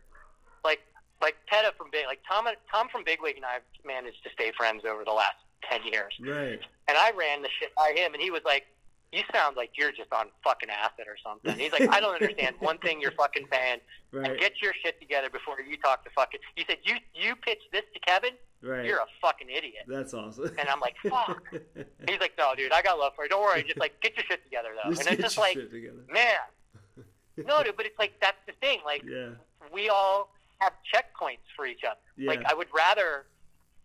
Like 1.22 1.36
Peta 1.48 1.74
from 1.78 1.88
Big 1.92 2.06
like 2.08 2.20
Tom 2.30 2.46
Tom 2.72 2.88
from 2.92 3.04
Bigwig 3.04 3.36
and 3.38 3.46
I 3.46 3.54
have 3.54 3.62
managed 3.86 4.24
to 4.24 4.30
stay 4.32 4.52
friends 4.58 4.84
over 4.88 5.04
the 5.04 5.12
last 5.14 5.38
ten 5.70 5.82
years. 5.92 6.14
Right. 6.22 6.60
And 6.88 6.98
I 6.98 7.12
ran 7.18 7.42
the 7.42 7.50
shit 7.60 7.74
by 7.76 7.94
him 7.96 8.14
and 8.14 8.22
he 8.22 8.30
was 8.32 8.42
like, 8.46 8.66
You 9.12 9.22
sound 9.34 9.56
like 9.58 9.72
you're 9.78 9.92
just 9.92 10.12
on 10.14 10.28
fucking 10.44 10.70
acid 10.70 11.06
or 11.08 11.16
something. 11.24 11.58
He's 11.58 11.72
like, 11.72 11.90
I 11.90 12.00
don't 12.00 12.14
understand 12.14 12.56
one 12.60 12.78
thing 12.80 13.00
you're 13.02 13.12
fucking 13.12 13.48
saying 13.52 13.80
and 14.14 14.38
get 14.40 14.62
your 14.62 14.74
shit 14.84 15.00
together 15.00 15.30
before 15.30 15.60
you 15.62 15.78
talk 15.78 16.04
to 16.04 16.10
fucking 16.12 16.40
He 16.56 16.66
said, 16.68 16.78
You 16.84 16.96
you 17.14 17.36
pitched 17.36 17.72
this 17.72 17.84
to 17.94 18.00
Kevin? 18.02 18.32
Right. 18.62 18.86
You're 18.86 19.00
a 19.00 19.06
fucking 19.22 19.48
idiot. 19.50 19.84
That's 19.88 20.14
awesome. 20.14 20.52
And 20.60 20.68
I'm 20.70 20.80
like, 20.82 20.96
Fuck 21.10 21.44
He's 22.10 22.20
like, 22.20 22.34
No, 22.38 22.54
dude, 22.56 22.72
I 22.74 22.82
got 22.82 23.00
love 23.00 23.14
for 23.16 23.24
you. 23.24 23.30
Don't 23.30 23.42
worry, 23.42 23.64
just 23.64 23.80
like 23.80 24.00
get 24.02 24.16
your 24.18 24.26
shit 24.30 24.44
together 24.44 24.70
though. 24.84 24.90
Just 24.92 25.02
and 25.02 25.08
it's 25.14 25.18
get 25.18 25.24
just 25.24 25.56
your 25.56 25.64
like. 25.64 26.12
Man. 26.12 27.06
No, 27.46 27.62
dude, 27.64 27.76
but 27.76 27.86
it's 27.86 28.00
like 28.00 28.14
that's 28.22 28.38
the 28.48 28.54
thing. 28.62 28.80
Like 28.86 29.04
Yeah. 29.06 29.32
we 29.74 29.90
all 29.90 30.34
have 30.60 30.74
checkpoints 30.94 31.46
for 31.56 31.66
each 31.66 31.84
other. 31.84 32.00
Yeah. 32.18 32.30
Like 32.30 32.44
I 32.46 32.54
would 32.54 32.68
rather 32.76 33.26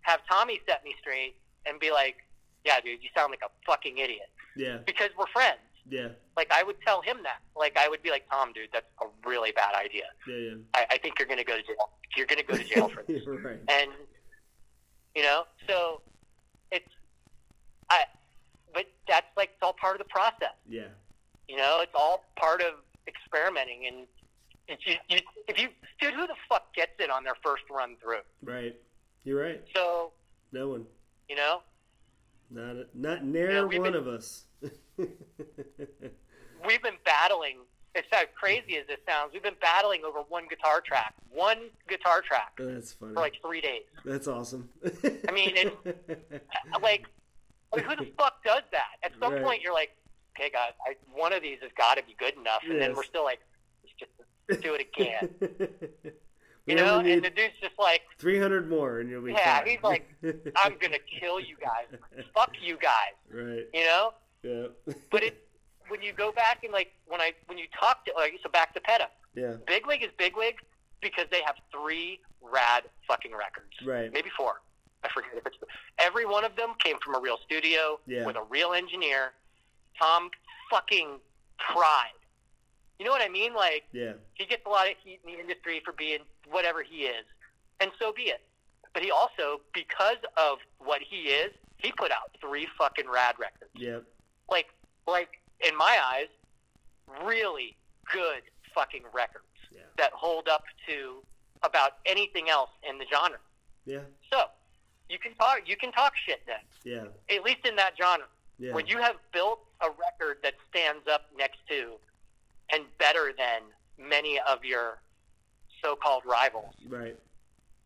have 0.03 0.21
Tommy 0.31 0.61
set 0.67 0.85
me 0.85 0.95
straight 1.01 1.37
and 1.67 1.79
be 1.81 1.91
like, 1.91 2.17
"Yeah, 2.65 2.81
dude, 2.81 3.03
you 3.03 3.09
sound 3.17 3.31
like 3.31 3.43
a 3.45 3.51
fucking 3.67 3.99
idiot," 3.99 4.31
Yeah. 4.57 4.79
because 4.87 5.11
we're 5.19 5.27
friends. 5.33 5.59
Yeah. 5.89 6.09
Like 6.37 6.51
I 6.53 6.63
would 6.63 6.81
tell 6.83 7.03
him 7.03 7.19
that. 7.25 7.41
Like 7.57 7.77
I 7.77 7.89
would 7.89 8.03
be 8.03 8.11
like, 8.11 8.29
"Tom, 8.31 8.53
dude, 8.53 8.71
that's 8.73 8.87
a 9.03 9.07
really 9.29 9.53
bad 9.53 9.75
idea. 9.75 10.05
Yeah. 10.29 10.37
Yeah. 10.37 10.55
I, 10.75 10.87
I 10.93 10.99
think 10.99 11.19
you're 11.19 11.29
gonna 11.29 11.45
go 11.45 11.57
to 11.57 11.63
jail. 11.63 11.91
You're 12.17 12.27
gonna 12.27 12.43
go 12.43 12.57
to 12.57 12.65
jail 12.65 12.89
for 12.89 13.03
this." 13.03 13.23
right. 13.27 13.59
and 13.69 13.91
you 15.15 15.23
know, 15.23 15.45
so 15.69 16.03
it's 16.71 16.89
I. 17.91 18.05
But 18.73 18.87
that's 19.09 19.27
like 19.37 19.51
it's 19.55 19.63
all 19.63 19.73
part 19.73 19.97
of 19.97 19.99
the 19.99 20.09
process. 20.09 20.55
Yeah. 20.69 20.83
You 21.49 21.57
know, 21.57 21.81
it's 21.83 21.95
all 21.95 22.25
part 22.37 22.63
of 22.63 22.75
experimenting 23.09 23.87
and. 23.87 24.07
It's 24.71 24.87
you, 24.87 24.95
you, 25.09 25.19
if 25.49 25.61
you, 25.61 25.69
dude, 26.01 26.15
who 26.15 26.27
the 26.29 26.35
fuck 26.49 26.73
gets 26.75 26.93
it 27.01 27.11
on 27.11 27.25
their 27.25 27.35
first 27.43 27.65
run 27.71 27.97
through? 28.01 28.21
Right. 28.45 28.77
You're 29.25 29.43
right. 29.43 29.63
So, 29.75 30.13
No 30.53 30.69
one. 30.69 30.87
you 31.29 31.35
know, 31.37 31.63
Not 32.51 32.77
not 32.95 33.25
near 33.25 33.51
Yeah, 33.51 33.65
we've 33.65 33.81
one 33.81 33.93
been- 33.93 34.01
of 34.01 34.07
us. 34.09 34.45
we've 34.97 36.83
been 36.83 36.95
battling. 37.05 37.59
It's 37.97 38.07
as 38.13 38.27
crazy 38.39 38.77
as 38.77 38.87
this 38.87 38.99
sounds. 39.09 39.33
We've 39.33 39.43
been 39.43 39.57
battling 39.61 40.03
over 40.05 40.21
one 40.29 40.45
guitar 40.49 40.81
track, 40.81 41.13
one 41.33 41.59
guitar 41.89 42.21
track 42.23 42.53
oh, 42.61 42.67
That's 42.73 42.93
funny. 42.93 43.15
for 43.15 43.21
like 43.21 43.35
three 43.45 43.61
days. 43.61 43.83
That's 44.05 44.29
awesome. 44.29 44.69
I 45.29 45.33
mean, 45.33 45.57
it- 45.57 45.77
Like, 46.83 47.07
like 47.75 47.85
who 47.85 47.97
the 47.97 48.11
fuck 48.17 48.45
does 48.45 48.63
that? 48.71 48.93
At 49.03 49.13
some 49.21 49.33
Right. 49.35 49.43
point, 49.43 49.63
you're 49.63 49.75
like, 49.75 49.91
okay, 50.37 50.51
guys, 50.51 50.73
I, 50.87 50.95
one 51.13 51.33
of 51.33 51.43
these 51.43 51.59
has 51.63 51.71
got 51.77 51.97
to 51.97 52.05
be 52.05 52.15
good 52.19 52.35
enough, 52.37 52.63
and 52.69 52.81
then 52.81 52.95
we're 52.95 53.03
still 53.05 53.25
like, 53.25 53.41
let's 53.85 53.95
just 53.99 54.13
do 54.57 54.75
it 54.75 54.87
again. 54.95 55.31
You 56.67 56.77
know, 56.77 56.99
and 57.01 57.25
the 57.25 57.31
dude's 57.31 57.55
just 57.61 57.73
like, 57.81 58.03
300 58.19 58.69
more, 58.69 59.01
and 59.01 59.11
you'll 59.11 59.23
be 59.23 59.33
Yeah, 59.33 59.59
fine. 59.61 59.67
he's 59.69 59.83
like, 59.83 60.09
I'm 60.57 60.77
gonna 60.79 60.99
kill 61.19 61.41
you 61.41 61.57
guys. 61.61 61.87
Fuck 62.35 62.53
you 62.63 62.77
guys. 62.77 63.15
right. 63.33 63.65
You 63.75 63.85
know. 63.85 64.13
Yeah. 64.45 64.67
But 65.11 65.23
it 65.25 65.49
when 65.89 66.01
you 66.03 66.13
go 66.13 66.31
back 66.31 66.63
and 66.63 66.73
like 66.73 66.93
when 67.07 67.21
I 67.21 67.33
when 67.47 67.59
you 67.59 67.65
talk 67.77 68.05
to 68.05 68.13
like 68.15 68.35
so 68.43 68.51
back 68.51 68.75
to 68.75 68.81
Peta, 68.81 69.09
yeah. 69.35 69.55
Big 69.67 69.83
Bigwig 69.85 70.03
is 70.05 70.11
Big 70.19 70.35
Bigwig 70.35 70.57
because 71.01 71.25
they 71.33 71.41
have 71.45 71.57
three 71.73 72.21
rad 72.43 72.85
fucking 73.09 73.33
records, 73.33 73.73
Right. 73.85 74.13
maybe 74.13 74.29
four. 74.37 74.61
I 75.03 75.09
forget 75.09 75.31
if 75.35 75.47
it's 75.47 75.57
every 75.99 76.27
one 76.27 76.45
of 76.45 76.55
them 76.57 76.75
came 76.79 76.99
from 77.03 77.15
a 77.17 77.21
real 77.21 77.39
studio 77.45 77.99
Yeah. 78.07 78.27
with 78.27 78.37
a 78.37 78.45
real 78.49 78.75
engineer. 78.75 79.33
Tom 79.99 80.31
fucking 80.71 81.19
tried. 81.59 82.13
You 83.01 83.07
know 83.07 83.13
what 83.13 83.23
I 83.23 83.31
mean? 83.31 83.55
Like 83.55 83.85
Yeah. 83.93 84.13
he 84.35 84.45
gets 84.45 84.67
a 84.67 84.69
lot 84.69 84.87
of 84.91 84.95
heat 85.03 85.21
in 85.25 85.33
the 85.33 85.41
industry 85.41 85.81
for 85.83 85.93
being 85.93 86.19
whatever 86.51 86.83
he 86.83 87.07
is, 87.07 87.25
and 87.81 87.91
so 87.99 88.13
be 88.13 88.25
it. 88.25 88.43
But 88.93 89.03
he 89.03 89.11
also, 89.11 89.63
because 89.73 90.19
of 90.37 90.59
what 90.81 91.01
he 91.01 91.29
is, 91.31 91.51
he 91.79 91.93
put 91.93 92.11
out 92.13 92.37
three 92.43 92.67
fucking 92.77 93.09
rad 93.09 93.37
records. 93.39 93.71
Yeah. 93.75 94.01
Like, 94.51 94.67
like 95.07 95.41
in 95.67 95.75
my 95.79 95.99
eyes, 96.13 96.27
really 97.25 97.75
good 98.13 98.43
fucking 98.75 99.05
records 99.15 99.47
Yeah. 99.71 99.81
that 99.97 100.13
hold 100.13 100.47
up 100.49 100.65
to 100.87 101.25
about 101.63 101.93
anything 102.05 102.51
else 102.51 102.71
in 102.83 102.99
the 102.99 103.07
genre. 103.11 103.39
Yeah. 103.87 104.01
So 104.31 104.51
you 105.09 105.19
can 105.19 105.35
talk, 105.37 105.67
you 105.67 105.77
can 105.79 105.91
talk 105.93 106.15
shit 106.17 106.45
then, 106.45 106.61
Yeah. 106.85 107.07
at 107.35 107.43
least 107.45 107.65
in 107.65 107.77
that 107.77 107.97
genre. 107.97 108.29
Yeah. 108.59 108.75
When 108.75 108.87
you 108.87 108.99
have 108.99 109.17
built 109.33 109.65
a 109.81 109.89
record 109.91 110.43
that 110.43 110.55
stands 110.69 111.09
up 111.09 111.31
next 111.35 111.67
to 111.69 111.99
and 112.73 112.85
better 112.99 113.33
than 113.37 113.63
many 113.99 114.39
of 114.49 114.65
your 114.65 115.01
so-called 115.83 116.23
rivals, 116.27 116.75
right. 116.89 117.17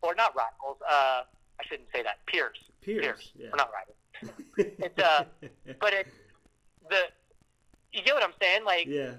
or 0.01 0.15
not 0.15 0.35
rivals, 0.35 0.77
uh, 0.89 1.23
I 1.59 1.63
shouldn't 1.67 1.89
say 1.93 2.03
that, 2.03 2.25
peers. 2.25 2.57
Peers. 2.81 3.31
Yeah. 3.35 3.47
We're 3.51 3.57
not 3.57 3.71
rivals. 3.73 3.97
It's, 4.57 4.99
uh, 4.99 5.25
But 5.79 5.93
it, 5.93 6.07
the, 6.89 7.03
you 7.93 8.01
get 8.03 8.13
what 8.13 8.23
I'm 8.23 8.33
saying? 8.41 8.65
Like, 8.65 8.85
yeah. 8.87 9.11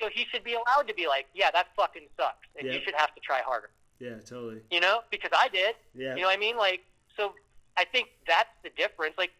so 0.00 0.08
he 0.12 0.26
should 0.32 0.44
be 0.44 0.54
allowed 0.54 0.88
to 0.88 0.94
be 0.94 1.06
like, 1.06 1.26
yeah, 1.34 1.50
that 1.52 1.68
fucking 1.76 2.06
sucks, 2.16 2.46
and 2.58 2.66
Yeah. 2.66 2.74
you 2.74 2.80
should 2.84 2.94
have 2.94 3.14
to 3.14 3.20
try 3.20 3.40
harder. 3.40 3.70
Yeah. 3.98 4.18
Totally. 4.24 4.60
You 4.70 4.80
know, 4.80 5.00
because 5.10 5.30
I 5.36 5.48
did. 5.48 5.74
Yeah. 5.94 6.14
You 6.14 6.22
know 6.22 6.28
what 6.28 6.36
I 6.36 6.40
mean? 6.40 6.56
Like, 6.56 6.84
so 7.16 7.32
I 7.76 7.84
think 7.84 8.08
that's 8.26 8.50
the 8.62 8.70
difference. 8.76 9.14
Like, 9.18 9.32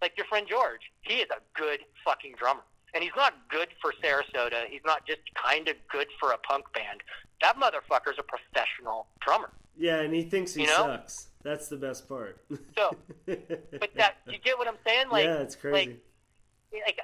like 0.00 0.12
your 0.16 0.26
friend 0.26 0.46
George, 0.48 0.92
he 1.02 1.14
is 1.16 1.26
a 1.30 1.40
good 1.58 1.80
fucking 2.04 2.34
drummer, 2.38 2.62
and 2.94 3.02
he's 3.02 3.12
not 3.16 3.34
good 3.48 3.68
for 3.80 3.92
Sarasota. 4.02 4.66
He's 4.68 4.80
not 4.84 5.06
just 5.06 5.20
kind 5.34 5.68
of 5.68 5.76
good 5.90 6.08
for 6.18 6.32
a 6.32 6.38
punk 6.38 6.64
band. 6.74 7.00
That 7.40 7.56
motherfucker's 7.56 8.18
a 8.18 8.22
professional 8.22 9.06
drummer. 9.20 9.50
yeah. 9.76 10.00
And 10.00 10.12
he 10.14 10.22
thinks 10.24 10.54
he 10.54 10.62
You 10.62 10.68
know? 10.68 10.76
sucks. 10.86 11.28
That's 11.42 11.68
the 11.68 11.76
best 11.76 12.08
part. 12.08 12.44
So, 12.76 12.96
but 13.26 13.90
that 13.96 14.16
you 14.26 14.38
get 14.44 14.58
what 14.58 14.66
I'm 14.68 14.76
saying? 14.86 15.08
Like, 15.10 15.24
yeah, 15.24 15.36
it's 15.38 15.54
crazy. 15.54 15.98
like, 16.72 16.82
like 16.86 16.98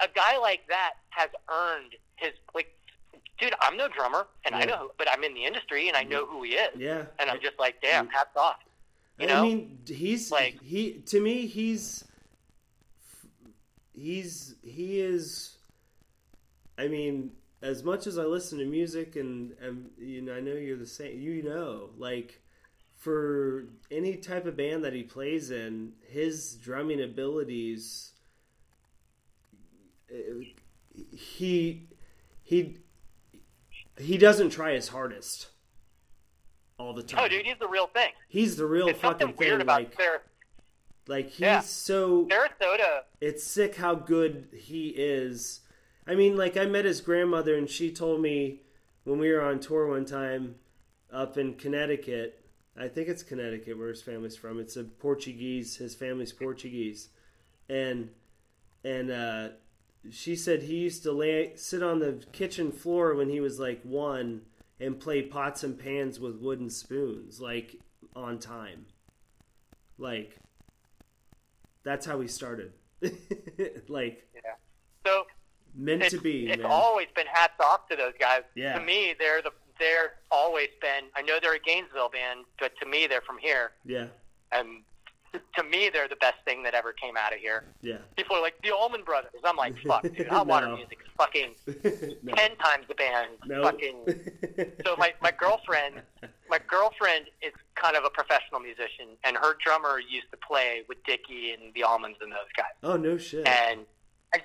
a, 0.00 0.04
a 0.04 0.08
guy 0.14 0.38
like 0.38 0.60
that 0.68 0.94
has 1.10 1.28
earned 1.52 1.94
his 2.16 2.30
like. 2.54 2.68
Dude, 3.38 3.54
I'm 3.62 3.76
no 3.78 3.88
drummer, 3.88 4.26
and 4.44 4.54
I 4.54 4.60
Yeah. 4.60 4.64
know, 4.66 4.90
but 4.98 5.08
I'm 5.10 5.24
in 5.24 5.32
the 5.32 5.44
industry, 5.46 5.88
and 5.88 5.96
I 5.96 6.02
know 6.02 6.26
who 6.26 6.42
he 6.42 6.50
is, 6.50 6.68
yeah. 6.76 7.06
and 7.18 7.30
I'm 7.30 7.40
just 7.40 7.58
like, 7.58 7.80
damn, 7.80 8.06
mm. 8.06 8.12
hats 8.12 8.36
off. 8.36 8.58
You 9.18 9.26
know? 9.28 9.38
I 9.38 9.42
mean, 9.42 9.78
he's 9.86 10.30
Like- 10.30 10.60
he 10.62 11.00
to 11.06 11.20
me 11.20 11.46
he's 11.46 12.04
he's 14.00 14.54
he 14.62 15.00
is. 15.00 15.56
I 16.78 16.88
mean, 16.88 17.32
as 17.62 17.84
much 17.84 18.06
as 18.06 18.18
I 18.18 18.24
listen 18.24 18.58
to 18.58 18.64
music 18.64 19.16
and 19.16 19.52
and 19.60 19.90
you 19.98 20.22
know, 20.22 20.34
I 20.34 20.40
know 20.40 20.52
you're 20.52 20.78
the 20.78 20.86
same. 20.86 21.20
You 21.20 21.42
know, 21.42 21.90
like 21.96 22.40
for 22.94 23.64
any 23.90 24.16
type 24.16 24.46
of 24.46 24.56
band 24.56 24.84
that 24.84 24.92
he 24.92 25.02
plays 25.02 25.50
in, 25.50 25.92
his 26.08 26.56
drumming 26.56 27.02
abilities. 27.02 28.12
He 31.12 31.88
he 32.42 32.78
he 33.96 34.18
doesn't 34.18 34.50
try 34.50 34.72
his 34.72 34.88
hardest 34.88 35.48
all 36.78 36.92
the 36.94 37.02
oh, 37.02 37.06
time. 37.06 37.24
Oh, 37.24 37.28
dude, 37.28 37.46
he's 37.46 37.58
the 37.58 37.68
real 37.68 37.86
thing. 37.86 38.10
He's 38.28 38.56
the 38.56 38.66
real 38.66 38.88
It's 38.88 38.98
fucking 38.98 39.20
something 39.20 39.36
thing. 39.36 39.48
weird 39.48 39.60
about 39.60 39.80
like, 39.80 39.94
Sar- 39.96 40.22
like 41.10 41.26
he's 41.30 41.40
Yeah. 41.40 41.60
so 41.60 42.26
Sarasota. 42.26 43.02
it's 43.20 43.44
sick 43.44 43.74
how 43.76 43.94
good 43.94 44.48
he 44.56 44.88
is. 44.96 45.60
I 46.06 46.14
mean, 46.14 46.36
like 46.36 46.56
I 46.56 46.64
met 46.66 46.84
his 46.86 47.00
grandmother 47.00 47.54
and 47.56 47.68
she 47.68 47.90
told 47.92 48.20
me 48.22 48.62
when 49.04 49.18
we 49.18 49.30
were 49.30 49.42
on 49.42 49.60
tour 49.60 49.88
one 49.88 50.04
time 50.06 50.54
up 51.12 51.36
in 51.36 51.54
Connecticut. 51.54 52.36
I 52.78 52.88
think 52.88 53.08
it's 53.08 53.22
Connecticut 53.22 53.76
where 53.76 53.88
his 53.88 54.00
family's 54.02 54.36
from. 54.36 54.58
It's 54.60 54.76
a 54.76 54.84
Portuguese. 54.84 55.76
His 55.76 55.94
family's 55.94 56.32
Portuguese, 56.32 57.08
and 57.68 58.10
and 58.84 59.10
uh, 59.10 59.48
she 60.10 60.34
said 60.36 60.62
he 60.62 60.76
used 60.76 61.02
to 61.02 61.12
lay 61.12 61.52
sit 61.56 61.82
on 61.82 61.98
the 61.98 62.24
kitchen 62.32 62.70
floor 62.72 63.14
when 63.14 63.28
he 63.28 63.40
was 63.40 63.58
like 63.58 63.82
one 63.82 64.42
and 64.78 64.98
play 64.98 65.20
pots 65.20 65.62
and 65.64 65.78
pans 65.78 66.18
with 66.20 66.36
wooden 66.36 66.70
spoons, 66.70 67.40
like 67.40 67.76
on 68.16 68.38
time. 68.38 68.86
Like 69.98 70.36
that's 71.84 72.06
how 72.06 72.20
he 72.20 72.28
started. 72.28 72.72
like 73.88 74.26
Yeah. 74.34 74.54
So 75.06 75.24
meant 75.74 76.04
to 76.10 76.20
be, 76.20 76.48
it's 76.48 76.62
man. 76.62 76.70
always 76.70 77.08
been 77.14 77.26
hats 77.26 77.54
off 77.60 77.88
to 77.88 77.96
those 77.96 78.12
guys. 78.18 78.42
Yeah. 78.54 78.78
To 78.78 78.84
me, 78.84 79.14
they're 79.18 79.42
the 79.42 79.52
they're 79.78 80.14
always 80.30 80.68
been. 80.80 81.04
I 81.16 81.22
know 81.22 81.38
they're 81.42 81.54
a 81.54 81.58
Gainesville 81.58 82.10
band, 82.10 82.44
but 82.58 82.72
to 82.80 82.86
me, 82.86 83.06
they're 83.08 83.22
from 83.22 83.38
here, 83.38 83.72
yeah, 83.84 84.06
and 84.52 84.82
to 85.32 85.62
me, 85.64 85.90
they're 85.92 86.08
the 86.08 86.16
best 86.16 86.36
thing 86.44 86.62
that 86.64 86.74
ever 86.74 86.92
came 86.92 87.16
out 87.16 87.32
of 87.32 87.38
here. 87.38 87.64
yeah. 87.82 87.98
People 88.16 88.36
are 88.36 88.42
like 88.42 88.54
the 88.62 88.70
Allman 88.72 89.02
Brothers. 89.04 89.30
I'm 89.44 89.56
like, 89.56 89.74
fuck, 89.86 90.02
dude. 90.02 90.26
Hot 90.28 90.46
water 90.46 90.66
No. 90.68 90.76
music 90.76 90.98
is 91.04 91.10
fucking 91.16 91.54
no. 92.22 92.34
ten 92.34 92.56
times 92.56 92.86
the 92.88 92.94
band. 92.94 93.30
no. 93.46 93.62
Fucking. 93.62 93.96
So 94.84 94.96
my 94.96 95.12
my 95.22 95.30
girlfriend, 95.30 96.02
my 96.48 96.58
girlfriend 96.66 97.26
is 97.42 97.52
kind 97.74 97.96
of 97.96 98.04
a 98.04 98.10
professional 98.10 98.60
musician, 98.60 99.08
and 99.24 99.36
her 99.36 99.56
drummer 99.64 99.98
used 100.00 100.30
to 100.32 100.36
play 100.38 100.82
with 100.88 100.98
Dickie 101.04 101.52
and 101.52 101.72
the 101.74 101.82
Almonds 101.82 102.18
and 102.20 102.32
those 102.32 102.50
guys. 102.56 102.72
oh 102.82 102.96
no 102.96 103.16
shit. 103.18 103.46
And 103.46 103.80
I, 104.34 104.40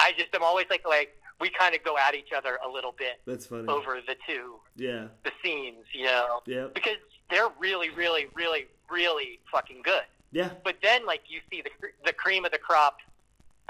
I 0.00 0.12
just 0.18 0.34
am 0.34 0.42
always 0.42 0.66
like, 0.70 0.86
like 0.88 1.10
we 1.40 1.50
kind 1.50 1.74
of 1.74 1.82
go 1.84 1.96
at 1.98 2.14
each 2.14 2.30
other 2.36 2.58
a 2.64 2.68
little 2.68 2.94
bit 2.98 3.20
That's 3.26 3.46
funny. 3.46 3.68
over 3.68 3.98
the 4.06 4.16
two 4.26 4.56
Yeah. 4.76 5.08
the 5.24 5.32
scenes, 5.42 5.84
you 5.92 6.04
know, 6.06 6.40
Yep. 6.46 6.74
because 6.74 6.96
they're 7.30 7.48
really, 7.58 7.90
really, 7.90 8.26
really, 8.34 8.66
really 8.90 9.40
fucking 9.52 9.82
good. 9.84 10.02
Yeah. 10.36 10.50
But 10.64 10.76
then, 10.82 11.06
like, 11.06 11.22
you 11.28 11.40
see 11.50 11.62
the 11.62 11.70
the 12.04 12.12
cream 12.12 12.44
of 12.44 12.52
the 12.52 12.58
crop, 12.58 12.98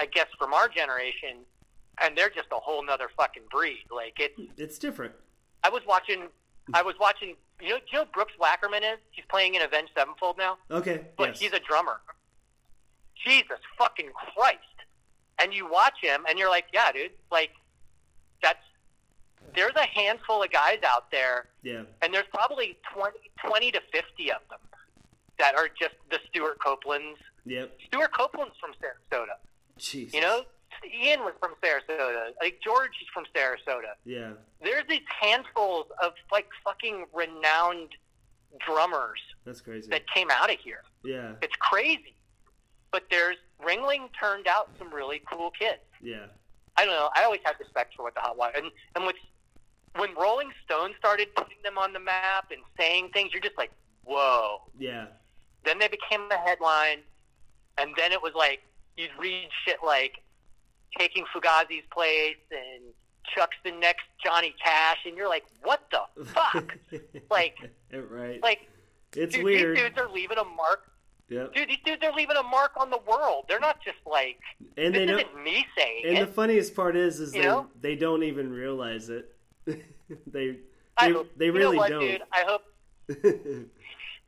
I 0.01 0.07
guess, 0.07 0.27
from 0.37 0.53
our 0.53 0.67
generation, 0.67 1.45
and 2.03 2.19
they're 2.19 2.29
just 2.29 2.49
a 2.51 2.57
whole 2.57 2.85
nother 2.85 3.09
fucking 3.17 3.45
breed. 3.53 3.85
Like, 3.95 4.15
it's. 4.19 4.41
It's 4.59 4.77
different. 4.77 5.13
I 5.63 5.69
was 5.69 5.83
watching. 5.87 6.25
I 6.75 6.83
was 6.83 6.97
watching. 6.99 7.37
You 7.61 7.69
know, 7.69 7.77
you 7.93 7.99
know 8.01 8.05
Brooks 8.13 8.33
Wackerman 8.41 8.81
is? 8.81 8.99
He's 9.13 9.25
playing 9.29 9.55
in 9.55 9.63
Avenged 9.63 9.93
Sevenfold 9.97 10.39
now, 10.39 10.59
Okay. 10.73 11.07
but 11.17 11.29
yes. 11.29 11.39
he's 11.39 11.53
a 11.53 11.61
drummer. 11.61 12.01
Jesus 13.25 13.61
fucking 13.79 14.11
Christ! 14.35 14.59
And 15.39 15.55
you 15.55 15.71
watch 15.71 15.99
him, 16.03 16.25
and 16.29 16.37
you're 16.37 16.51
like, 16.51 16.65
yeah, 16.75 16.91
dude, 16.91 17.13
like, 17.31 17.51
that's. 18.43 18.59
There's 19.55 19.77
a 19.77 19.87
handful 19.87 20.43
of 20.43 20.51
guys 20.51 20.81
out 20.85 21.13
there 21.13 21.47
yeah. 21.63 21.83
and 22.03 22.13
there's 22.13 22.27
probably 22.35 22.77
20, 22.93 23.17
20 23.47 23.71
to 23.71 23.81
50 23.93 24.33
of 24.33 24.41
them 24.51 24.59
that 25.39 25.55
are 25.55 25.69
just 25.69 25.95
the 26.11 26.19
Stewart 26.29 26.59
Copelands. 26.59 27.19
Yep. 27.45 27.79
Stewart 27.87 28.13
Copeland's 28.13 28.55
from 28.61 28.73
Sarasota. 28.83 29.37
Jesus. 29.79 30.15
You 30.15 30.21
know, 30.21 30.43
Ian 31.03 31.21
was 31.21 31.35
from 31.41 31.53
Sarasota. 31.63 32.31
Like 32.43 32.59
George 32.65 32.91
is 33.01 33.09
from 33.13 33.25
Sarasota. 33.35 33.95
Yeah. 34.05 34.33
There's 34.63 34.85
these 34.89 35.03
handfuls 35.21 35.87
of 36.03 36.13
like 36.33 36.47
fucking 36.65 37.07
renowned 37.15 37.91
drummers 38.67 39.21
That's 39.45 39.61
crazy. 39.61 39.89
that 39.91 40.03
came 40.13 40.29
out 40.31 40.51
of 40.53 40.59
here. 40.59 40.83
Yeah. 41.05 41.33
It's 41.43 41.57
crazy. 41.61 42.15
But 42.91 43.05
there's 43.11 43.37
Ringling 43.63 44.09
turned 44.19 44.47
out 44.49 44.71
some 44.79 44.93
really 44.93 45.21
cool 45.31 45.51
kids. 45.51 45.81
Yeah. 46.03 46.27
I 46.77 46.85
don't 46.85 46.95
know. 46.95 47.11
I 47.15 47.25
always 47.25 47.41
had 47.45 47.55
respect 47.59 47.95
for 47.97 48.03
what 48.03 48.15
the 48.15 48.21
Hot 48.21 48.37
Water 48.37 48.59
and 48.59 48.71
and 48.95 49.07
with 49.07 49.17
when 49.97 50.11
Rolling 50.15 50.51
Stone 50.65 50.93
started 50.99 51.29
putting 51.35 51.57
them 51.65 51.79
on 51.79 51.93
the 51.95 52.01
map 52.01 52.51
and 52.51 52.61
saying 52.79 53.11
things, 53.15 53.31
you're 53.33 53.41
just 53.41 53.57
like, 53.57 53.71
whoa. 54.05 54.59
Yeah. 54.79 55.07
Then 55.67 55.79
they 55.79 55.89
became 55.89 56.29
the 56.31 56.39
headline, 56.39 56.99
and 57.77 57.91
then 57.99 58.13
it 58.13 58.23
was 58.23 58.33
like 58.35 58.61
you'd 58.97 59.11
read 59.21 59.49
shit 59.67 59.77
like 59.85 60.23
taking 60.99 61.25
Fugazi's 61.35 61.85
place 61.93 62.37
and 62.51 62.83
Chuck's 63.35 63.57
the 63.65 63.73
next 63.73 64.05
Johnny 64.25 64.55
Cash, 64.63 64.99
and 65.05 65.17
you're 65.17 65.29
like, 65.29 65.45
what 65.63 65.83
the 65.91 66.25
fuck? 66.25 66.79
Like- 67.31 67.57
right. 67.93 68.41
like, 68.43 68.69
it's 69.15 69.35
dude, 69.35 69.45
weird. 69.45 69.77
these 69.77 69.83
dudes 69.85 69.99
are 69.99 70.09
leaving 70.09 70.39
a 70.39 70.45
mark. 70.45 70.91
Yep. 71.29 71.55
Dude, 71.55 71.69
these 71.69 71.79
dudes 71.85 72.03
are 72.05 72.13
leaving 72.13 72.37
a 72.37 72.43
mark 72.45 72.71
on 72.79 72.89
the 72.89 73.01
world. 73.07 73.47
They're 73.49 73.59
not 73.59 73.83
just 73.85 73.99
like 74.07 74.39
And 74.77 74.95
they 74.95 75.03
isn't 75.05 75.43
me 75.43 75.67
saying 75.77 76.03
And 76.07 76.19
the 76.19 76.27
funniest 76.33 76.77
part 76.77 76.97
is, 76.97 77.19
is 77.19 77.35
You 77.35 77.43
they 77.43 77.47
know? 77.49 77.67
they 77.81 77.97
don't 77.97 78.23
even 78.23 78.53
realize 78.53 79.09
it. 79.11 79.35
they 79.67 80.59
I 80.97 81.09
they, 81.09 81.13
hope, 81.13 81.31
they 81.37 81.51
really 81.51 81.77
know 81.77 81.83
what, 81.83 81.91
don't. 81.91 82.01
dude? 82.01 82.23
I 82.33 82.45
hope 82.47 82.63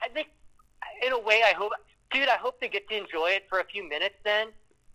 I 0.02 0.08
think, 0.12 0.28
in 1.04 1.12
a 1.12 1.18
way, 1.18 1.42
I 1.44 1.52
hope, 1.52 1.72
dude, 2.12 2.28
I 2.28 2.36
hope 2.36 2.60
they 2.60 2.68
get 2.68 2.88
to 2.88 2.96
enjoy 2.96 3.30
it 3.30 3.44
for 3.48 3.60
a 3.60 3.64
few 3.64 3.88
minutes. 3.88 4.16
Then, 4.24 4.48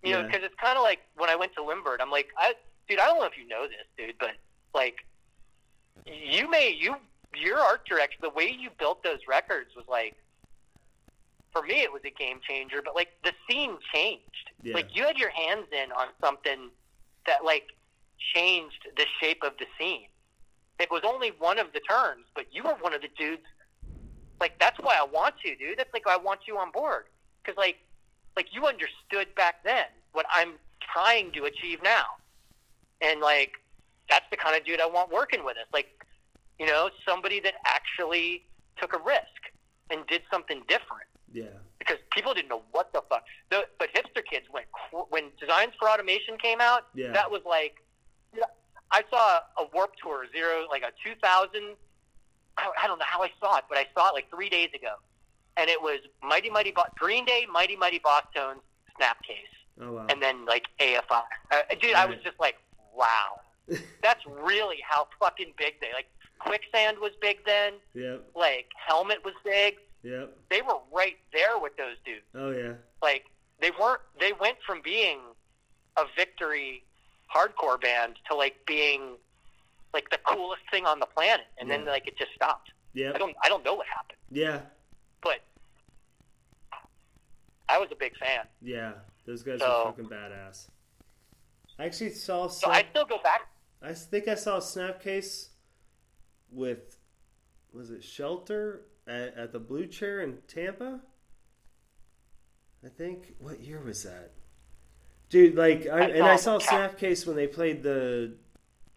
you 0.04 0.12
know, 0.14 0.24
because 0.24 0.42
it's 0.44 0.56
kind 0.56 0.78
of 0.78 0.84
like 0.84 1.00
when 1.16 1.30
I 1.30 1.36
went 1.36 1.54
to 1.56 1.62
Limbird. 1.62 1.98
I'm 2.02 2.12
like, 2.12 2.28
I, 2.38 2.54
dude, 2.88 3.00
I 3.00 3.06
don't 3.06 3.20
know 3.20 3.26
if 3.26 3.38
you 3.38 3.48
know 3.48 3.68
this, 3.68 3.88
dude, 3.98 4.16
but 4.20 4.32
like, 4.74 5.06
you 6.06 6.50
may 6.50 6.76
you 6.78 6.96
your 7.36 7.60
art 7.60 7.86
direction, 7.86 8.20
the 8.22 8.30
way 8.30 8.56
you 8.58 8.70
built 8.78 9.04
those 9.04 9.20
records 9.28 9.70
was 9.76 9.86
like, 9.88 10.16
for 11.52 11.62
me, 11.62 11.82
it 11.82 11.92
was 11.92 12.02
a 12.06 12.10
game 12.10 12.40
changer. 12.48 12.82
But 12.84 12.96
like, 12.96 13.10
the 13.24 13.32
scene 13.48 13.78
changed. 13.94 14.52
Yeah. 14.64 14.74
Like, 14.74 14.96
you 14.96 15.04
had 15.04 15.18
your 15.18 15.30
hands 15.30 15.68
in 15.72 15.92
on 15.92 16.08
something 16.22 16.70
that 17.26 17.44
like 17.44 17.68
changed 18.34 18.88
the 18.98 19.06
shape 19.20 19.44
of 19.44 19.54
the 19.60 19.66
scene. 19.80 20.08
It 20.80 20.90
was 20.90 21.02
only 21.06 21.32
one 21.38 21.60
of 21.60 21.68
the 21.74 21.80
turns, 21.80 22.26
but 22.36 22.46
you 22.52 22.64
were 22.64 22.76
one 22.82 22.94
of 22.94 23.02
the 23.02 23.10
dudes. 23.18 23.44
Like 24.44 24.60
that's 24.60 24.78
why 24.80 24.98
I 25.00 25.06
want 25.06 25.36
you, 25.46 25.56
dude. 25.56 25.80
That's 25.80 25.94
like 25.94 26.04
I 26.06 26.18
want 26.18 26.42
you 26.50 26.58
on 26.58 26.70
board 26.70 27.06
because 27.42 27.58
like, 27.58 27.78
like 28.36 28.48
you 28.52 28.66
understood 28.68 29.34
back 29.38 29.64
then 29.64 29.86
what 30.12 30.26
I'm 30.30 30.56
trying 30.82 31.32
to 31.32 31.46
achieve 31.46 31.80
now, 31.82 32.04
and 33.00 33.22
like 33.22 33.54
that's 34.10 34.26
the 34.32 34.36
kind 34.36 34.58
of 34.60 34.66
dude 34.66 34.82
I 34.82 34.86
want 34.86 35.14
working 35.14 35.46
with 35.46 35.56
us. 35.56 35.68
Like, 35.72 36.06
you 36.60 36.66
know, 36.66 36.90
somebody 37.08 37.40
that 37.40 37.54
actually 37.66 38.44
took 38.76 38.94
a 38.94 38.98
risk 38.98 39.40
and 39.90 40.06
did 40.08 40.24
something 40.30 40.62
different 40.68 41.08
yeah. 41.32 41.46
because 41.80 42.00
people 42.12 42.34
didn't 42.34 42.50
know 42.50 42.64
what 42.74 42.92
the 42.92 43.02
fuck. 43.08 43.24
The, 43.50 43.64
but 43.80 43.94
hipster 43.94 44.26
kids 44.30 44.48
went 44.54 44.66
when 45.10 45.32
Designs 45.40 45.72
for 45.80 45.88
Automotion 45.88 46.38
came 46.38 46.60
out. 46.60 46.88
Yeah. 46.94 47.14
That 47.14 47.32
was 47.32 47.44
like, 47.46 47.76
I 48.92 49.04
saw 49.10 49.40
a 49.58 49.70
Warped 49.74 50.00
Tour 50.04 50.26
zero, 50.36 50.68
like 50.70 50.84
a 50.84 50.92
2000. 51.02 51.78
I, 52.58 52.70
I 52.84 52.88
don't 52.88 53.00
know 53.00 53.06
how 53.08 53.22
I 53.24 53.32
saw 53.40 53.58
it, 53.58 53.64
but 53.70 53.78
I 53.78 53.86
saw 53.94 54.10
it 54.10 54.14
like 54.14 54.30
three 54.30 54.50
days 54.50 54.70
ago, 54.76 54.94
and 55.58 55.70
it 55.70 55.82
was 55.82 56.00
Mighty 56.22 56.50
Mighty 56.50 56.72
Bo- 56.72 56.84
Green 56.98 57.26
Day, 57.26 57.46
Mighty 57.52 57.76
Mighty 57.76 58.00
Boss 58.00 58.24
Tones, 58.36 58.60
Snapcase, 59.00 59.82
Oh 59.82 59.94
wow. 59.94 60.06
and 60.10 60.22
then 60.22 60.46
like 60.46 60.66
AFI. 60.80 61.24
Uh, 61.52 61.62
dude, 61.82 61.96
I 61.96 62.06
was 62.06 62.18
just 62.24 62.40
like, 62.40 62.56
wow, 62.96 63.40
that's 64.04 64.24
really 64.28 64.78
how 64.88 65.08
fucking 65.20 65.54
big 65.58 65.74
they 65.82 65.94
like. 65.94 66.08
Quicksand 66.40 66.98
was 67.00 67.12
big 67.22 67.38
then. 67.46 67.74
Yeah. 67.94 68.18
Like 68.36 68.66
Helmet 68.76 69.24
was 69.24 69.34
big. 69.46 69.76
Yeah. 70.04 70.26
They 70.50 70.62
were 70.62 70.80
right 70.94 71.16
there 71.32 71.58
with 71.58 71.78
those 71.78 71.96
dudes 72.04 72.26
Oh 72.36 72.52
yeah. 72.52 72.74
like 73.02 73.24
they 73.62 73.72
weren't 73.80 74.02
they 74.20 74.34
went 74.34 74.58
from 74.68 74.82
being 74.84 75.20
a 75.96 76.04
victory 76.18 76.84
hardcore 77.34 77.80
band 77.82 78.16
to 78.30 78.36
like 78.36 78.58
being 78.68 79.16
like 79.94 80.10
the 80.10 80.18
coolest 80.26 80.62
thing 80.72 80.86
on 80.86 81.00
the 81.00 81.06
planet 81.06 81.46
and 81.60 81.70
then 81.70 81.86
like 81.86 82.08
it 82.08 82.18
just 82.18 82.32
stopped 82.36 82.72
Yeah, 82.94 83.12
i 83.14 83.18
don't 83.18 83.36
i 83.44 83.50
don't 83.50 83.64
know 83.64 83.76
what 83.76 83.88
happened 83.88 84.18
Yeah. 84.32 84.62
but 85.22 85.40
i 87.70 87.78
was 87.78 87.90
a 87.92 87.96
big 87.96 88.16
fan 88.18 88.46
Yeah. 88.62 88.94
Those 89.26 89.42
guys 89.44 89.60
So- 89.60 89.66
are 89.66 89.86
fucking 89.92 90.10
badass. 90.10 90.68
I 91.80 91.86
actually 91.86 92.10
saw. 92.12 92.48
so 92.48 92.70
i 92.70 92.86
still 92.92 93.06
go 93.06 93.18
back 93.24 93.48
I 93.82 93.94
think 93.94 94.30
I 94.30 94.36
saw 94.36 94.58
a 94.58 94.62
Snapcase 94.62 95.50
with 96.50 96.98
was 97.74 97.92
it 97.92 98.02
Shelter 98.02 98.86
at, 99.06 99.36
at 99.36 99.52
the 99.52 99.60
Blue 99.60 99.88
Chair 99.88 100.22
in 100.22 100.38
Tampa. 100.48 101.02
I 102.86 102.88
think 102.88 103.34
what 103.40 103.60
year 103.60 103.82
was 103.82 104.04
that? 104.04 104.32
Dude, 105.30 105.56
like, 105.56 105.86
I, 105.88 106.00
and 106.12 106.24
I 106.24 106.38
saw. 106.38 106.60
Snapcase 106.60 107.28
when 107.28 107.36
they 107.36 107.46
played 107.48 107.84
the 107.84 108.36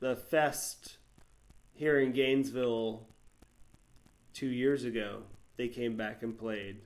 the 0.00 0.16
fest 0.16 0.98
here 1.72 1.98
in 1.98 2.12
Gainesville 2.12 3.06
two 4.32 4.48
years 4.48 4.84
ago. 4.84 5.22
They 5.56 5.68
came 5.68 5.96
back 5.96 6.22
and 6.22 6.38
played, 6.38 6.80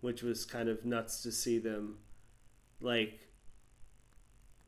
which 0.00 0.22
was 0.22 0.44
kind 0.44 0.68
of 0.68 0.84
nuts 0.84 1.22
to 1.22 1.32
see 1.32 1.58
them. 1.58 1.98
Like, 2.80 3.28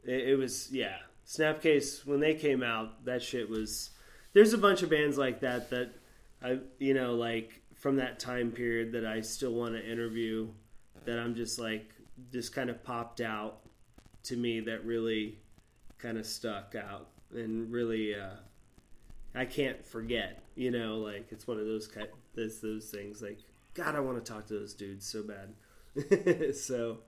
it, 0.04 0.28
it 0.28 0.38
was 0.38 0.70
yeah. 0.70 0.96
Snapcase 1.26 2.04
when 2.04 2.20
they 2.20 2.34
came 2.34 2.62
out, 2.62 3.04
that 3.06 3.22
shit 3.22 3.48
was. 3.48 3.90
There's 4.34 4.52
a 4.52 4.58
bunch 4.58 4.82
of 4.82 4.90
bands 4.90 5.16
like 5.16 5.40
that 5.40 5.70
that 5.70 5.92
I 6.42 6.58
you 6.78 6.92
know 6.92 7.14
like 7.14 7.62
from 7.76 7.96
that 7.96 8.18
time 8.18 8.50
period 8.50 8.92
that 8.92 9.06
I 9.06 9.20
still 9.22 9.54
want 9.54 9.74
to 9.74 9.90
interview. 9.90 10.48
That 11.06 11.18
I'm 11.18 11.34
just 11.34 11.58
like 11.58 11.90
just 12.30 12.54
kind 12.54 12.68
of 12.68 12.82
popped 12.84 13.20
out 13.20 13.60
to 14.24 14.36
me 14.36 14.60
that 14.60 14.84
really 14.84 15.38
kind 15.98 16.18
of 16.18 16.26
stuck 16.26 16.74
out 16.74 17.08
and 17.34 17.70
really 17.72 18.14
uh, 18.14 18.36
I 19.34 19.44
can't 19.44 19.84
forget. 19.84 20.42
You 20.54 20.70
know, 20.70 20.98
like 20.98 21.26
it's 21.30 21.46
one 21.46 21.58
of 21.58 21.66
those 21.66 21.86
kind 21.86 22.08
those 22.34 22.60
those 22.60 22.90
things. 22.90 23.22
Like 23.22 23.38
God, 23.74 23.96
I 23.96 24.00
want 24.00 24.24
to 24.24 24.32
talk 24.32 24.46
to 24.46 24.54
those 24.54 24.74
dudes 24.74 25.06
so 25.06 25.22
bad. 25.22 26.54
so, 26.56 26.98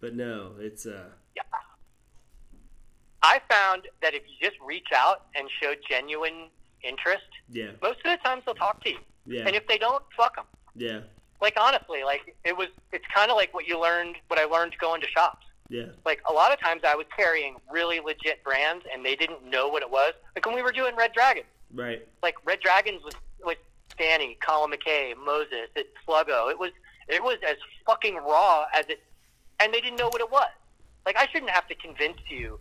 but 0.00 0.14
no, 0.14 0.52
it's 0.58 0.86
uh 0.86 1.08
i 3.24 3.40
found 3.50 3.88
that 4.02 4.14
if 4.14 4.22
you 4.28 4.48
just 4.48 4.60
reach 4.64 4.88
out 4.94 5.26
and 5.34 5.48
show 5.60 5.74
genuine 5.88 6.48
interest 6.82 7.24
yeah 7.50 7.70
most 7.82 7.98
of 8.04 8.12
the 8.12 8.18
times 8.22 8.42
they'll 8.44 8.54
talk 8.54 8.82
to 8.84 8.90
you 8.90 8.98
yeah 9.26 9.46
and 9.46 9.56
if 9.56 9.66
they 9.66 9.78
don't 9.78 10.04
fuck 10.16 10.36
them 10.36 10.44
yeah 10.76 11.00
like 11.40 11.54
honestly 11.58 12.04
like 12.04 12.36
it 12.44 12.56
was 12.56 12.68
it's 12.92 13.04
kind 13.12 13.30
of 13.30 13.36
like 13.36 13.52
what 13.54 13.66
you 13.66 13.80
learned 13.80 14.16
what 14.28 14.38
i 14.38 14.44
learned 14.44 14.74
going 14.78 15.00
to 15.00 15.08
shops 15.08 15.43
yeah 15.68 15.86
like 16.04 16.20
a 16.28 16.32
lot 16.32 16.52
of 16.52 16.60
times 16.60 16.82
I 16.86 16.94
was 16.94 17.06
carrying 17.16 17.56
really 17.70 18.00
legit 18.00 18.42
brands 18.44 18.84
and 18.92 19.04
they 19.04 19.16
didn't 19.16 19.44
know 19.48 19.68
what 19.68 19.82
it 19.82 19.90
was. 19.90 20.12
Like 20.36 20.44
when 20.46 20.54
we 20.54 20.62
were 20.62 20.72
doing 20.72 20.94
Red 20.96 21.12
Dragon, 21.12 21.44
right 21.72 22.06
like 22.22 22.34
Red 22.44 22.60
Dragons 22.60 23.02
was 23.02 23.14
was 23.44 23.56
Danny, 23.98 24.36
Colin 24.44 24.70
McKay, 24.70 25.14
Moses, 25.16 25.68
it 25.74 25.88
Sluggo. 26.06 26.50
It 26.50 26.58
was 26.58 26.70
it 27.08 27.22
was 27.22 27.38
as 27.48 27.56
fucking 27.86 28.16
raw 28.16 28.66
as 28.74 28.86
it, 28.88 29.02
and 29.60 29.72
they 29.72 29.80
didn't 29.80 29.98
know 29.98 30.08
what 30.08 30.20
it 30.20 30.30
was. 30.30 30.50
Like 31.06 31.16
I 31.16 31.26
shouldn't 31.26 31.50
have 31.50 31.66
to 31.68 31.74
convince 31.74 32.18
you. 32.28 32.58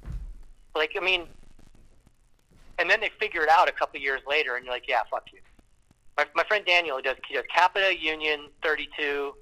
Like 0.76 0.92
I 0.98 1.04
mean, 1.04 1.28
and 2.80 2.90
then 2.90 3.00
they 3.02 3.10
figure 3.20 3.42
it 3.42 3.50
out 3.50 3.70
a 3.70 3.72
couple 3.72 4.00
years 4.00 4.22
later, 4.28 4.56
and 4.56 4.66
you're 4.66 4.74
like, 4.74 4.88
yeah, 4.88 5.02
fuck 5.10 5.26
you. 5.32 5.40
My, 6.18 6.26
my 6.36 6.44
friend 6.44 6.64
Daniel, 6.66 6.98
he 6.98 7.04
does 7.04 7.18
he 7.28 7.36
does 7.36 7.46
Capita, 7.54 7.96
Union, 8.00 8.50
Thirty 8.62 8.88
Two. 8.98 9.34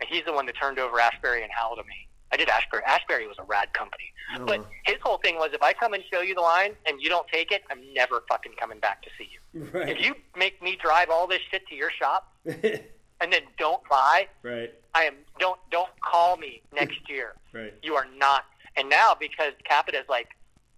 and 0.00 0.08
He's 0.08 0.24
the 0.24 0.32
one 0.32 0.46
that 0.46 0.56
turned 0.60 0.78
over 0.78 1.00
Ashbury 1.00 1.42
and 1.42 1.50
Howell 1.52 1.76
to 1.76 1.82
me. 1.84 2.06
I 2.32 2.36
did 2.36 2.48
Ashbury. 2.48 2.82
Ashbury 2.86 3.26
was 3.26 3.36
a 3.38 3.44
rad 3.44 3.72
company. 3.72 4.04
Oh, 4.36 4.44
But 4.46 4.64
his 4.84 4.96
whole 5.02 5.18
thing 5.18 5.36
was 5.36 5.50
if 5.52 5.62
I 5.62 5.72
come 5.72 5.94
and 5.94 6.02
show 6.12 6.20
you 6.20 6.34
the 6.34 6.40
line 6.40 6.72
and 6.86 7.00
you 7.00 7.08
don't 7.08 7.26
take 7.28 7.50
it, 7.50 7.62
I'm 7.70 7.80
never 7.92 8.22
fucking 8.28 8.52
coming 8.58 8.78
back 8.78 9.02
to 9.02 9.08
see 9.18 9.28
you. 9.32 9.64
right. 9.72 9.88
If 9.88 10.04
you 10.04 10.14
make 10.36 10.62
me 10.62 10.76
drive 10.80 11.10
all 11.10 11.26
this 11.26 11.40
shit 11.50 11.66
to 11.68 11.74
your 11.74 11.90
shop 11.90 12.32
and 12.44 13.32
then 13.32 13.42
don't 13.58 13.82
buy, 13.88 14.28
right. 14.42 14.72
I 14.94 15.04
am 15.04 15.14
don't 15.38 15.58
don't 15.70 15.90
call 16.04 16.36
me 16.36 16.62
next 16.74 17.08
year. 17.08 17.34
Right. 17.52 17.74
You 17.82 17.96
are 17.96 18.06
not. 18.16 18.44
And 18.76 18.88
now 18.88 19.16
because 19.18 19.54
Capita 19.64 19.98
is 19.98 20.04
like 20.08 20.28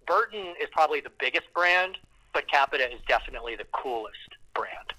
Burton 0.07 0.55
is 0.59 0.67
probably 0.71 1.01
the 1.01 1.11
biggest 1.19 1.45
brand, 1.53 1.97
but 2.33 2.49
Capita 2.49 2.91
is 2.91 2.99
definitely 3.07 3.55
the 3.55 3.65
coolest 3.73 4.17
brand. 4.55 4.91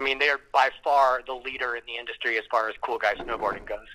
I 0.00 0.02
mean, 0.02 0.18
they're 0.18 0.40
by 0.52 0.70
far 0.82 1.20
the 1.24 1.34
leader 1.34 1.76
in 1.76 1.82
the 1.86 1.96
industry 1.96 2.36
as 2.36 2.42
far 2.50 2.68
as 2.68 2.74
cool 2.82 2.98
guy 2.98 3.14
snowboarding 3.14 3.64
goes. 3.64 3.86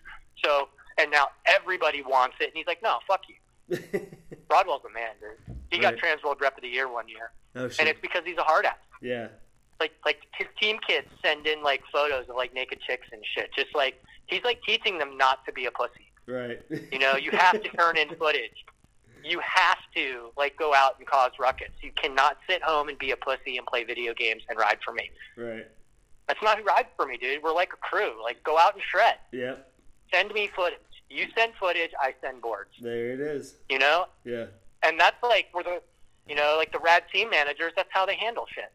So, 0.46 0.70
and 0.98 1.12
now 1.12 1.28
everybody 1.46 2.02
wants 2.02 2.36
it, 2.40 2.46
and 2.46 2.54
he's 2.56 2.68
like, 2.68 2.82
"No, 2.84 3.00
fuck 3.08 3.22
you." 3.30 3.38
Rodwell's 4.50 4.84
a 4.90 4.94
man, 4.94 5.12
dude. 5.20 5.56
He 5.72 5.80
got 5.80 5.94
Right. 5.94 6.00
Trans 6.00 6.24
World 6.24 6.38
Rep 6.42 6.56
of 6.58 6.62
the 6.64 6.68
Year 6.70 6.92
one 6.92 7.08
year, 7.08 7.32
oh 7.56 7.70
and 7.80 7.88
it's 7.90 8.00
because 8.02 8.22
he's 8.26 8.38
a 8.38 8.44
hard 8.44 8.66
ass. 8.66 8.76
Yeah. 9.02 9.28
Like, 9.80 9.92
like 10.06 10.20
his 10.38 10.48
team 10.62 10.78
kids 10.88 11.08
send 11.24 11.46
in 11.48 11.62
like 11.64 11.82
photos 11.92 12.30
of 12.30 12.36
like 12.36 12.54
naked 12.54 12.80
chicks 12.88 13.08
and 13.12 13.22
shit. 13.36 13.50
Just 13.56 13.74
like 13.76 14.02
he's 14.28 14.44
like 14.44 14.62
teaching 14.64 14.98
them 14.98 15.18
not 15.18 15.46
to 15.46 15.52
be 15.52 15.66
a 15.66 15.72
pussy. 15.72 16.12
Right. 16.26 16.62
You 16.92 17.00
know, 17.00 17.16
you 17.16 17.32
have 17.32 17.62
to 17.62 17.70
turn 17.70 17.98
in 17.98 18.10
footage. 18.20 18.64
You 19.26 19.40
have 19.40 19.78
to 19.96 20.30
like 20.38 20.58
go 20.58 20.74
out 20.74 21.00
and 21.00 21.08
cause 21.08 21.32
ruckus. 21.40 21.70
You 21.82 21.92
cannot 21.96 22.38
sit 22.48 22.62
home 22.62 22.88
and 22.90 22.98
be 22.98 23.12
a 23.12 23.18
pussy 23.18 23.58
and 23.58 23.66
play 23.66 23.84
video 23.84 24.14
games 24.14 24.44
and 24.48 24.58
ride 24.60 24.78
for 24.86 24.94
me. 24.94 25.10
right. 25.38 25.68
That's 26.28 26.42
not 26.42 26.58
who 26.60 26.64
rides 26.64 26.88
for 26.96 27.06
me, 27.06 27.18
dude. 27.18 27.44
We're 27.44 27.52
like 27.54 27.74
a 27.74 27.78
crew. 27.78 28.22
Like 28.24 28.42
go 28.44 28.58
out 28.58 28.76
and 28.76 28.82
shred. 28.90 29.16
Yep. 29.34 29.73
Send 30.14 30.34
me 30.34 30.50
footage. 30.56 30.80
You 31.10 31.26
send 31.36 31.54
footage, 31.60 31.92
I 32.00 32.14
send 32.22 32.42
boards. 32.42 32.72
There 32.82 33.12
it 33.12 33.20
is. 33.20 33.56
You 33.70 33.80
know? 33.80 34.06
Yeah. 34.24 34.46
And 34.84 35.00
that's 35.00 35.22
like 35.24 35.48
where 35.52 35.64
the 35.64 35.82
you 36.28 36.36
know, 36.36 36.56
like 36.58 36.72
the 36.72 36.80
rad 36.80 37.04
team 37.14 37.30
managers, 37.30 37.74
that's 37.76 37.90
how 37.92 38.06
they 38.06 38.16
handle 38.16 38.46
shit. 38.54 38.72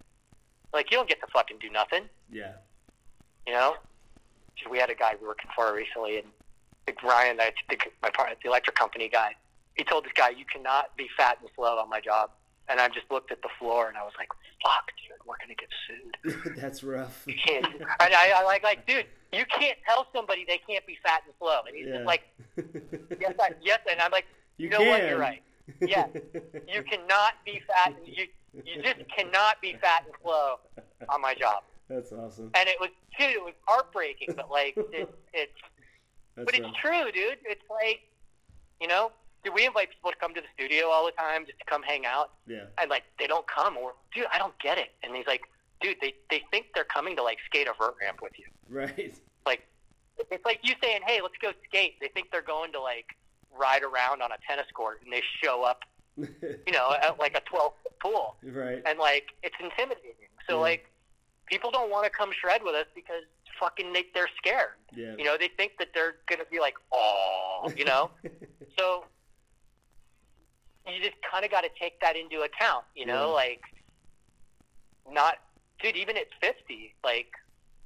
Like 0.72 0.90
you 0.90 0.96
don't 0.96 1.08
get 1.08 1.20
to 1.20 1.26
fucking 1.32 1.58
do 1.60 1.70
nothing. 1.70 2.04
Yeah. 2.30 2.52
You 3.46 3.54
know, 3.54 3.76
we 4.70 4.78
had 4.78 4.90
a 4.90 4.94
guy 4.94 5.14
working 5.22 5.50
for 5.54 5.74
recently, 5.74 6.18
and 6.18 6.26
like 6.86 7.02
Ryan, 7.02 7.40
I 7.40 7.52
think 7.68 7.90
my 8.02 8.10
partner, 8.10 8.36
the 8.42 8.48
electric 8.48 8.76
company 8.76 9.08
guy, 9.08 9.34
he 9.74 9.84
told 9.84 10.04
this 10.04 10.12
guy, 10.14 10.30
"You 10.30 10.44
cannot 10.44 10.94
be 10.96 11.08
fat 11.16 11.38
and 11.40 11.48
slow 11.54 11.78
on 11.78 11.88
my 11.88 12.00
job." 12.00 12.30
And 12.68 12.80
I 12.80 12.88
just 12.88 13.10
looked 13.10 13.32
at 13.32 13.40
the 13.40 13.48
floor, 13.58 13.88
and 13.88 13.96
I 13.96 14.02
was 14.02 14.12
like, 14.18 14.28
"Fuck, 14.62 14.92
dude, 15.08 15.17
we're 15.28 15.36
gonna 15.38 15.54
get 15.54 15.68
sued." 15.86 16.56
That's 16.56 16.82
rough. 16.82 17.24
You 17.26 17.34
can't. 17.46 17.66
and 17.66 17.84
I, 18.00 18.32
I 18.36 18.42
like, 18.44 18.62
like, 18.62 18.86
dude, 18.86 19.06
you 19.32 19.44
can't 19.58 19.78
tell 19.86 20.06
somebody 20.14 20.44
they 20.48 20.60
can't 20.66 20.86
be 20.86 20.96
fat 21.02 21.22
and 21.26 21.34
slow. 21.38 21.60
And 21.66 21.76
he's 21.76 21.86
Yeah. 21.86 21.94
just 21.96 22.06
like, 22.06 22.22
"Yes, 23.20 23.34
I, 23.40 23.50
yes," 23.62 23.80
And 23.90 24.00
I'm 24.00 24.10
like, 24.10 24.26
you 24.56 24.64
"You 24.64 24.70
know 24.70 24.78
can. 24.78 24.88
what? 24.88 25.02
You're 25.08 25.18
right. 25.18 25.42
Yeah. 25.82 26.06
You 26.66 26.82
cannot 26.82 27.34
be 27.44 27.60
fat. 27.66 27.94
And 27.96 28.06
you 28.06 28.26
you 28.64 28.82
just 28.82 29.00
cannot 29.14 29.60
be 29.60 29.74
fat 29.80 30.04
and 30.06 30.14
slow 30.22 30.56
on 31.08 31.20
my 31.20 31.34
job." 31.34 31.62
That's 31.88 32.12
awesome. 32.12 32.50
And 32.54 32.68
it 32.68 32.76
was, 32.80 32.90
dude, 33.18 33.30
it 33.30 33.42
was 33.42 33.54
heartbreaking, 33.66 34.34
but 34.36 34.50
like, 34.50 34.74
it, 34.76 35.08
it's. 35.32 35.52
That's 36.36 36.44
But 36.52 36.54
it's 36.60 36.76
true, 36.80 37.10
dude. 37.12 37.38
It's 37.44 37.64
like, 37.70 38.00
you 38.80 38.86
know, 38.86 39.10
do 39.48 39.54
we 39.54 39.66
invite 39.66 39.88
people 39.90 40.10
to 40.10 40.16
come 40.18 40.34
to 40.34 40.40
the 40.40 40.46
studio 40.54 40.88
all 40.88 41.06
the 41.06 41.12
time 41.12 41.46
just 41.46 41.58
to 41.58 41.64
come 41.64 41.82
hang 41.82 42.04
out? 42.04 42.32
Yeah. 42.46 42.64
And 42.80 42.90
like, 42.90 43.04
they 43.18 43.26
don't 43.26 43.46
come, 43.46 43.76
or 43.78 43.94
dude, 44.14 44.26
I 44.32 44.38
don't 44.38 44.56
get 44.58 44.76
it. 44.76 44.90
And 45.02 45.16
he's 45.16 45.26
like, 45.26 45.42
dude, 45.80 45.96
they 46.02 46.14
they 46.30 46.42
think 46.50 46.66
they're 46.74 46.84
coming 46.84 47.16
to 47.16 47.22
like 47.22 47.38
skate 47.46 47.66
a 47.66 47.72
vert 47.78 47.94
ramp 48.00 48.18
with 48.22 48.32
you. 48.38 48.44
Right. 48.68 49.14
Like, 49.46 49.66
it's 50.30 50.44
like 50.44 50.60
you 50.62 50.74
saying, 50.82 51.00
hey, 51.06 51.20
let's 51.22 51.36
go 51.40 51.52
skate. 51.66 51.94
They 52.00 52.08
think 52.08 52.30
they're 52.30 52.42
going 52.42 52.72
to 52.72 52.80
like 52.80 53.06
ride 53.56 53.82
around 53.82 54.20
on 54.20 54.30
a 54.32 54.36
tennis 54.46 54.66
court, 54.74 55.00
and 55.02 55.12
they 55.12 55.22
show 55.42 55.62
up, 55.62 55.84
you 56.18 56.72
know, 56.72 56.94
at 57.02 57.18
like 57.18 57.34
a 57.36 57.40
twelve 57.40 57.72
foot 57.82 57.98
pool, 58.00 58.36
right. 58.42 58.82
and 58.84 58.98
like 58.98 59.28
it's 59.42 59.56
intimidating. 59.60 60.28
So 60.48 60.56
Yeah. 60.56 60.60
like, 60.60 60.90
people 61.46 61.70
don't 61.70 61.90
want 61.90 62.04
to 62.04 62.10
come 62.10 62.30
shred 62.38 62.62
with 62.62 62.74
us 62.74 62.86
because 62.94 63.22
fucking 63.58 63.92
they, 63.92 64.04
they're 64.12 64.28
scared. 64.36 64.76
Yeah. 64.94 65.14
You 65.16 65.24
know, 65.24 65.36
they 65.38 65.48
think 65.56 65.72
that 65.78 65.88
they're 65.94 66.16
going 66.26 66.40
to 66.40 66.46
be 66.50 66.60
like, 66.60 66.74
oh, 66.92 67.72
you 67.76 67.84
know? 67.84 68.10
so 68.78 69.04
you 70.94 71.02
just 71.02 71.16
kind 71.28 71.44
of 71.44 71.50
got 71.50 71.62
to 71.62 71.70
take 71.80 72.00
that 72.00 72.16
into 72.16 72.42
account, 72.42 72.84
you 72.94 73.06
know? 73.06 73.28
Yeah. 73.28 73.34
Like, 73.34 73.60
not, 75.10 75.34
dude, 75.82 75.96
even 75.96 76.16
at 76.16 76.26
50, 76.40 76.94
like, 77.04 77.32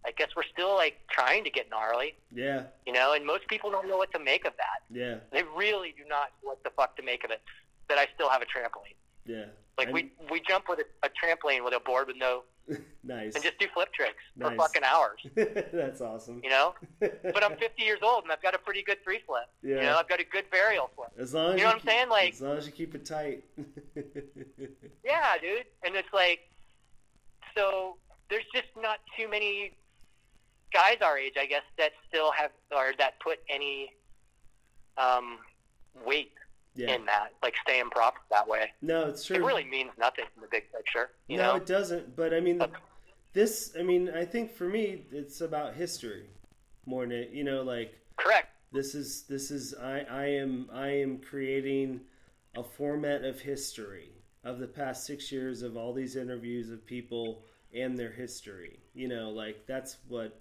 I 0.04 0.10
guess 0.12 0.28
we're 0.36 0.42
still, 0.52 0.74
like, 0.74 0.98
trying 1.10 1.44
to 1.44 1.50
get 1.50 1.70
gnarly, 1.70 2.14
yeah. 2.34 2.64
you 2.86 2.92
know? 2.92 3.12
And 3.14 3.24
most 3.24 3.46
people 3.48 3.70
don't 3.70 3.88
know 3.88 3.96
what 3.96 4.12
to 4.12 4.18
make 4.18 4.44
of 4.44 4.52
that. 4.56 4.82
Yeah. 4.90 5.16
They 5.30 5.44
really 5.56 5.94
do 5.96 6.04
not 6.08 6.30
know 6.42 6.50
what 6.50 6.64
the 6.64 6.70
fuck 6.70 6.96
to 6.96 7.02
make 7.02 7.24
of 7.24 7.30
it. 7.30 7.40
That 7.88 7.98
I 7.98 8.06
still 8.14 8.28
have 8.28 8.42
a 8.42 8.46
trampoline. 8.46 8.96
Yeah. 9.26 9.46
Like, 9.78 9.88
I- 9.88 9.92
we, 9.92 10.12
we 10.30 10.40
jump 10.40 10.68
with 10.68 10.80
a, 10.80 11.06
a 11.06 11.10
trampoline 11.10 11.64
with 11.64 11.74
a 11.74 11.80
board 11.80 12.08
with 12.08 12.16
no, 12.16 12.42
nice. 13.04 13.34
and 13.34 13.42
just 13.42 13.58
do 13.58 13.66
flip 13.74 13.92
tricks 13.92 14.22
for 14.40 14.54
fucking 14.54 14.82
hours, 14.84 15.20
That's 15.72 16.00
awesome. 16.00 16.40
you 16.42 16.50
know? 16.50 16.74
but 17.00 17.44
I'm 17.44 17.56
50 17.56 17.82
years 17.82 18.00
old 18.02 18.24
and 18.24 18.32
I've 18.32 18.42
got 18.42 18.54
a 18.54 18.58
pretty 18.58 18.82
good 18.82 19.02
three 19.04 19.20
flip. 19.26 19.44
Yeah. 19.62 19.76
You 19.76 19.82
know, 19.82 19.96
I've 19.98 20.08
got 20.08 20.20
a 20.20 20.24
good 20.24 20.44
varial 20.50 20.88
flip. 20.94 21.10
as 21.18 21.34
long 21.34 21.54
as 21.54 21.58
you 21.58 21.64
know 21.64 21.66
what 21.66 21.74
I'm 21.74 21.80
keep- 21.80 21.90
saying? 21.90 22.08
Like- 22.08 22.32
as 22.34 22.40
long 22.40 22.56
as 22.56 22.66
you 22.66 22.72
keep 22.72 22.94
it 22.94 23.04
tight. 23.04 23.44
Yeah, 25.04 25.36
dude. 25.40 25.64
And 25.84 25.96
it's 25.96 26.12
like, 26.12 26.48
so 27.56 27.96
there's 28.30 28.44
just 28.54 28.68
not 28.80 28.98
too 29.18 29.28
many 29.28 29.72
guys 30.72 30.96
our 31.02 31.18
age, 31.18 31.34
I 31.38 31.46
guess, 31.46 31.62
that 31.78 31.90
still 32.08 32.32
have 32.32 32.50
or 32.74 32.92
that 32.98 33.18
put 33.20 33.40
any 33.50 33.90
um, 34.96 35.38
weight 36.06 36.32
yeah. 36.74 36.94
in 36.94 37.04
that, 37.06 37.32
like 37.42 37.54
staying 37.62 37.90
proper 37.90 38.18
that 38.30 38.48
way. 38.48 38.70
No, 38.80 39.06
it's 39.08 39.24
true. 39.24 39.36
It 39.36 39.42
really 39.42 39.64
means 39.64 39.90
nothing 39.98 40.24
in 40.36 40.40
the 40.40 40.48
big 40.50 40.64
picture, 40.72 41.10
you 41.28 41.36
no, 41.36 41.50
know. 41.52 41.56
it 41.56 41.66
doesn't. 41.66 42.16
But 42.16 42.32
I 42.32 42.40
mean, 42.40 42.58
the, 42.58 42.70
this. 43.32 43.72
I 43.78 43.82
mean, 43.82 44.10
I 44.10 44.24
think 44.24 44.52
for 44.54 44.68
me, 44.68 45.04
it's 45.10 45.40
about 45.40 45.74
history 45.74 46.26
more 46.86 47.02
than 47.06 47.12
it- 47.12 47.30
you 47.30 47.44
know. 47.44 47.62
Like 47.62 47.98
Correct. 48.16 48.48
this 48.72 48.94
is 48.94 49.24
this 49.24 49.50
is 49.50 49.74
I 49.74 50.00
I 50.00 50.24
am 50.26 50.68
I 50.72 50.88
am 50.88 51.18
creating 51.18 52.00
a 52.54 52.62
format 52.62 53.24
of 53.24 53.40
history 53.40 54.10
of 54.44 54.58
the 54.58 54.66
past 54.66 55.06
six 55.06 55.30
years 55.32 55.62
of 55.62 55.76
all 55.76 55.92
these 55.92 56.16
interviews 56.16 56.70
of 56.70 56.84
people 56.84 57.44
and 57.74 57.96
their 57.98 58.10
history. 58.12 58.80
You 58.94 59.08
know, 59.08 59.30
like 59.30 59.66
that's 59.66 59.96
what 60.08 60.40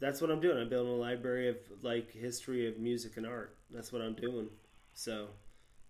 that's 0.00 0.20
what 0.20 0.30
I'm 0.30 0.40
doing. 0.40 0.58
I'm 0.58 0.68
building 0.68 0.92
a 0.92 0.96
library 0.96 1.48
of 1.48 1.56
like 1.82 2.10
history 2.12 2.66
of 2.68 2.78
music 2.78 3.16
and 3.16 3.26
art. 3.26 3.56
That's 3.70 3.92
what 3.92 4.02
I'm 4.02 4.14
doing. 4.14 4.48
So, 4.92 5.28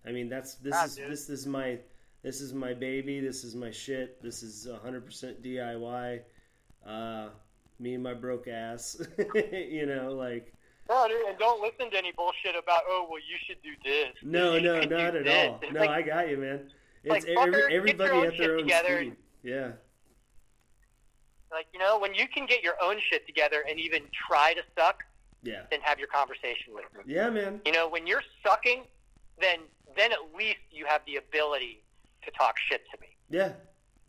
I 0.06 0.12
mean, 0.12 0.28
that's 0.28 0.54
this 0.56 0.74
Ah, 0.74 0.84
is 0.86 0.96
dude. 0.96 1.10
this 1.10 1.28
is 1.28 1.46
my 1.46 1.78
this 2.24 2.40
is 2.40 2.52
my 2.54 2.72
baby. 2.74 3.20
This 3.20 3.44
is 3.44 3.54
my 3.54 3.70
shit. 3.70 4.20
This 4.22 4.42
is 4.42 4.66
100% 4.66 5.42
DIY. 5.44 6.20
Uh, 6.86 7.28
me 7.78 7.94
and 7.94 8.02
my 8.02 8.14
broke 8.14 8.48
ass. 8.48 8.96
you 9.52 9.86
know, 9.86 10.12
like 10.12 10.52
No, 10.88 11.06
dude, 11.06 11.20
and 11.28 11.38
don't 11.38 11.60
listen 11.62 11.90
to 11.90 11.96
any 11.96 12.12
bullshit 12.12 12.56
about 12.60 12.82
oh 12.88 13.06
well 13.10 13.20
you 13.20 13.36
should 13.46 13.62
do 13.62 13.70
this. 13.84 14.08
no, 14.22 14.58
no, 14.58 14.80
not 14.80 15.14
at 15.16 15.24
this. 15.24 15.48
all. 15.48 15.60
It's 15.62 15.72
No, 15.72 15.80
like, 15.80 15.90
I 15.90 16.02
got 16.02 16.28
you, 16.28 16.38
man. 16.38 16.70
It's 17.04 17.10
like, 17.10 17.24
every, 17.26 17.60
your 17.60 17.70
everybody 17.70 18.10
own 18.10 18.26
at 18.26 18.38
their 18.38 18.52
own 18.56 18.62
together. 18.62 18.98
speed. 19.00 19.16
Yeah, 19.42 19.72
like 21.52 21.66
you 21.74 21.78
know 21.78 21.98
when 21.98 22.14
you 22.14 22.26
can 22.28 22.46
get 22.46 22.62
your 22.62 22.74
own 22.82 22.96
shit 23.10 23.26
together 23.26 23.64
and 23.68 23.78
even 23.78 24.02
try 24.28 24.54
to 24.54 24.62
suck, 24.78 25.02
yeah, 25.42 25.62
then 25.70 25.80
have 25.82 25.98
your 25.98 26.08
conversation 26.08 26.72
with 26.72 26.84
me. 27.06 27.12
yeah, 27.14 27.28
man. 27.28 27.60
You 27.66 27.72
know, 27.72 27.86
when 27.88 28.06
you're 28.06 28.22
sucking, 28.46 28.84
then 29.40 29.58
then 29.96 30.12
at 30.12 30.18
least 30.36 30.58
you 30.70 30.86
have 30.86 31.02
the 31.06 31.16
ability 31.16 31.83
to 32.24 32.30
talk 32.32 32.54
shit 32.68 32.82
to 32.92 33.00
me. 33.00 33.08
Yeah, 33.30 33.52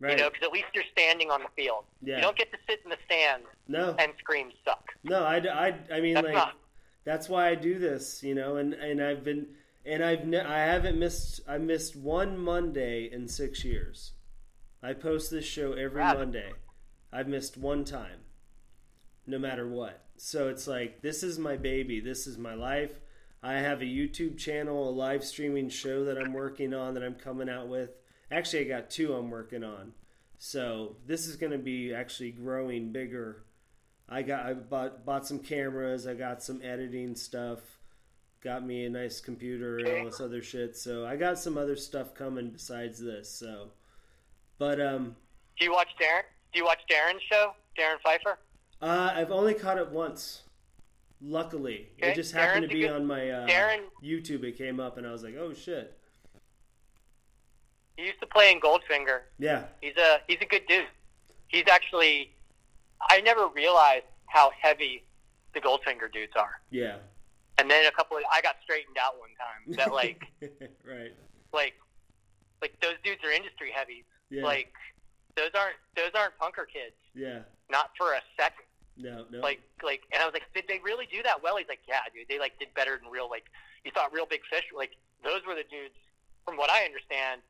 right. 0.00 0.12
You 0.12 0.24
know, 0.24 0.30
because 0.30 0.46
at 0.46 0.52
least 0.52 0.66
you're 0.74 0.84
standing 0.92 1.30
on 1.30 1.40
the 1.42 1.48
field. 1.56 1.84
Yeah. 2.02 2.16
You 2.16 2.22
don't 2.22 2.36
get 2.36 2.50
to 2.52 2.58
sit 2.68 2.80
in 2.84 2.90
the 2.90 2.96
stands 3.06 3.46
no, 3.68 3.94
and 3.98 4.12
scream 4.18 4.50
suck. 4.64 4.92
no, 5.04 5.24
I, 5.24 5.36
I, 5.38 5.74
I 5.92 6.00
mean, 6.00 6.14
That's 6.14 6.24
like 6.26 6.34
not. 6.34 6.54
that's 7.04 7.28
why 7.28 7.48
I 7.48 7.54
do 7.54 7.78
this, 7.78 8.22
you 8.22 8.34
know, 8.34 8.56
and 8.56 8.74
and 8.74 9.02
I've 9.02 9.24
been 9.24 9.46
and 9.84 10.02
I've 10.04 10.26
ne- 10.26 10.40
I 10.40 10.58
haven't 10.66 10.98
missed 10.98 11.40
I 11.48 11.58
missed 11.58 11.96
one 11.96 12.38
Monday 12.38 13.08
in 13.10 13.28
six 13.28 13.64
years. 13.64 14.12
I 14.82 14.92
post 14.92 15.30
this 15.30 15.44
show 15.44 15.72
every 15.72 16.00
Right. 16.00 16.16
Monday. 16.18 16.52
I've 17.12 17.28
missed 17.28 17.56
one 17.56 17.84
time, 17.84 18.20
no 19.26 19.38
matter 19.38 19.66
what. 19.66 20.02
So 20.18 20.48
it's 20.48 20.66
like 20.66 21.02
this 21.02 21.22
is 21.22 21.38
my 21.38 21.56
baby. 21.56 22.00
This 22.00 22.26
is 22.26 22.36
my 22.38 22.54
life. 22.54 23.00
I 23.42 23.54
have 23.54 23.80
a 23.80 23.84
YouTube 23.84 24.38
channel, 24.38 24.88
a 24.88 24.90
live 24.90 25.24
streaming 25.24 25.68
show 25.68 26.04
that 26.04 26.18
I'm 26.18 26.32
working 26.32 26.74
on 26.74 26.94
that 26.94 27.02
I'm 27.02 27.14
coming 27.14 27.48
out 27.48 27.68
with. 27.68 27.90
Actually, 28.30 28.66
I 28.66 28.68
got 28.78 28.90
two 28.90 29.14
I'm 29.14 29.30
working 29.30 29.62
on. 29.64 29.92
So 30.38 30.96
this 31.06 31.26
is 31.26 31.36
going 31.36 31.52
to 31.52 31.58
be 31.58 31.94
actually 31.94 32.30
growing 32.32 32.92
bigger. 32.92 33.44
I 34.08 34.22
got 34.22 34.46
I 34.46 34.52
bought 34.54 35.04
bought 35.04 35.26
some 35.26 35.38
cameras. 35.38 36.06
I 36.06 36.14
got 36.14 36.42
some 36.42 36.60
editing 36.62 37.14
stuff. 37.16 37.60
Got 38.42 38.64
me 38.64 38.84
a 38.84 38.90
nice 38.90 39.20
computer 39.20 39.78
and 39.78 39.88
all 39.88 40.04
this 40.04 40.20
other 40.20 40.42
shit. 40.42 40.76
So 40.76 41.06
I 41.06 41.16
got 41.16 41.38
some 41.38 41.56
other 41.58 41.74
stuff 41.76 42.14
coming 42.14 42.50
besides 42.50 43.00
this. 43.00 43.28
So, 43.30 43.68
but 44.58 44.80
um, 44.80 45.16
Do 45.58 45.64
you 45.64 45.72
watch 45.72 45.88
Darrin? 45.98 46.24
Do 46.52 46.60
you 46.60 46.64
watch 46.64 46.78
Darrin's 46.88 47.22
show, 47.30 47.52
Darrin 47.76 47.98
Pfeiffer? 48.04 48.38
uh, 48.82 49.12
I've 49.14 49.32
only 49.32 49.54
caught 49.54 49.78
it 49.78 49.90
once. 49.90 50.42
Luckily, 51.20 51.88
Okay, 51.98 52.12
it 52.12 52.14
just 52.14 52.32
happened 52.34 52.66
Darrin's 52.66 52.68
to 52.68 52.74
be 52.74 52.80
good- 52.82 52.90
on 52.92 53.06
my 53.06 53.30
uh, 53.30 53.46
Darrin 53.46 53.80
YouTube. 54.04 54.44
It 54.44 54.56
came 54.58 54.78
up, 54.78 54.98
and 54.98 55.06
I 55.06 55.12
was 55.12 55.22
like, 55.24 55.34
"Oh 55.36 55.54
shit!" 55.54 55.98
He 57.96 58.04
used 58.06 58.20
to 58.20 58.26
play 58.26 58.52
in 58.52 58.60
Goldfinger. 58.60 59.20
Yeah, 59.38 59.64
He's 59.80 59.96
a 59.96 60.18
he's 60.28 60.38
a 60.40 60.46
good 60.46 60.62
dude. 60.68 60.86
He's 61.48 61.64
actually 61.70 62.32
I 63.10 63.20
never 63.20 63.48
realized 63.48 64.04
how 64.26 64.50
heavy 64.60 65.04
the 65.54 65.60
Goldfinger 65.60 66.12
dudes 66.12 66.32
are. 66.36 66.60
yeah, 66.70 66.96
And 67.58 67.70
then 67.70 67.86
a 67.86 67.90
couple 67.92 68.16
of 68.16 68.22
I 68.32 68.40
got 68.42 68.56
straightened 68.62 68.96
out 69.00 69.18
one 69.18 69.30
time 69.38 69.76
that 69.76 69.92
like 69.94 70.22
right, 70.84 71.12
like 71.52 71.74
like 72.62 72.74
those 72.80 72.96
dudes 73.04 73.20
are 73.24 73.30
industry 73.32 73.70
heavy. 73.74 74.04
yeah, 74.30 74.42
Like 74.44 74.72
those 75.36 75.50
aren't 75.54 75.76
those 75.94 76.10
aren't 76.14 76.36
punker 76.38 76.66
kids. 76.70 76.96
yeah, 77.14 77.40
Not 77.70 77.90
for 77.96 78.12
a 78.14 78.20
second. 78.36 78.64
no, 78.96 79.24
no, 79.30 79.40
Like 79.40 79.60
like 79.82 80.02
and 80.12 80.22
I 80.22 80.26
was 80.26 80.34
like, 80.34 80.44
did 80.54 80.64
they 80.68 80.80
really 80.84 81.06
do 81.10 81.22
that 81.22 81.42
well? 81.42 81.56
He's 81.56 81.68
like, 81.68 81.80
yeah, 81.88 82.00
dude. 82.14 82.28
They 82.28 82.38
like 82.38 82.58
did 82.58 82.68
better 82.74 82.98
than 83.00 83.10
real 83.10 83.28
like 83.30 83.44
you 83.84 83.90
thought 83.92 84.12
real 84.12 84.26
big 84.26 84.40
fish. 84.50 84.64
Like 84.76 84.92
those 85.24 85.40
were 85.46 85.54
the 85.54 85.64
dudes. 85.70 85.94
From 86.44 86.56
what 86.56 86.70
I 86.70 86.84
understand, 86.84 87.40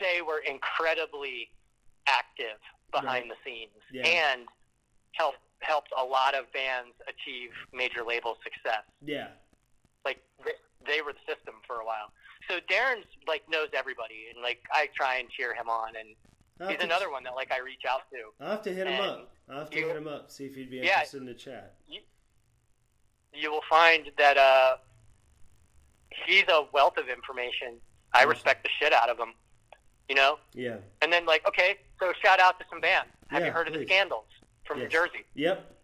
they 0.00 0.22
were 0.22 0.38
incredibly 0.40 1.50
active 2.08 2.58
behind 2.92 3.30
the 3.30 3.36
scenes 3.44 3.70
Yeah. 3.92 4.06
and 4.06 4.48
helped 5.12 5.38
helped 5.60 5.90
a 5.96 6.02
lot 6.02 6.34
of 6.34 6.50
bands 6.54 6.94
achieve 7.06 7.50
major 7.74 8.02
label 8.02 8.38
success. 8.42 8.82
yeah, 9.04 9.28
Like 10.06 10.22
they, 10.86 11.02
were 11.02 11.12
the 11.12 11.18
system 11.28 11.54
for 11.66 11.76
a 11.80 11.84
while. 11.84 12.10
So 12.48 12.60
Darrin's 12.70 13.04
like 13.28 13.42
knows 13.50 13.68
everybody, 13.74 14.28
and 14.32 14.42
like 14.42 14.62
I 14.72 14.88
try 14.96 15.16
and 15.18 15.28
cheer 15.28 15.52
him 15.54 15.68
on, 15.68 15.92
and 15.96 16.70
he's 16.70 16.78
to- 16.78 16.84
another 16.84 17.10
one 17.10 17.22
that 17.24 17.34
like 17.34 17.52
I 17.52 17.58
reach 17.60 17.82
out 17.88 18.08
to. 18.10 18.32
I'll 18.42 18.52
have 18.52 18.62
to 18.62 18.72
hit 18.72 18.86
him 18.86 19.00
up. 19.00 19.30
I'll 19.50 19.58
have 19.58 19.70
to 19.70 19.78
you- 19.78 19.86
hit 19.88 19.96
him 19.96 20.08
up. 20.08 20.30
See 20.30 20.46
if 20.46 20.54
he'd 20.54 20.70
be 20.70 20.78
Yeah. 20.78 20.84
interested 20.94 21.18
in 21.18 21.26
the 21.26 21.34
chat. 21.34 21.74
you 23.32 23.50
will 23.52 23.62
find 23.70 24.10
that 24.18 24.36
uh, 24.38 24.76
he's 26.26 26.44
a 26.48 26.66
wealth 26.72 26.96
of 26.96 27.08
information. 27.08 27.78
I 28.12 28.20
Awesome. 28.20 28.30
respect 28.30 28.64
the 28.64 28.70
shit 28.80 28.92
out 28.92 29.08
of 29.08 29.18
him, 29.18 29.34
you 30.10 30.16
know. 30.16 30.38
Yeah. 30.54 30.76
And 31.02 31.10
then 31.12 31.24
like, 31.24 31.46
okay, 31.46 31.76
so 32.00 32.12
shout 32.22 32.40
out 32.40 32.58
to 32.58 32.66
some 32.68 32.80
bands. 32.80 33.08
Have 33.28 33.40
Yeah, 33.42 33.46
you 33.46 33.52
heard 33.52 33.68
of 33.68 33.74
the 33.74 33.84
Scandals 33.86 34.24
from 34.66 34.78
Yes. 34.80 34.86
New 34.86 34.90
Jersey? 34.90 35.24
Yep. 35.36 35.76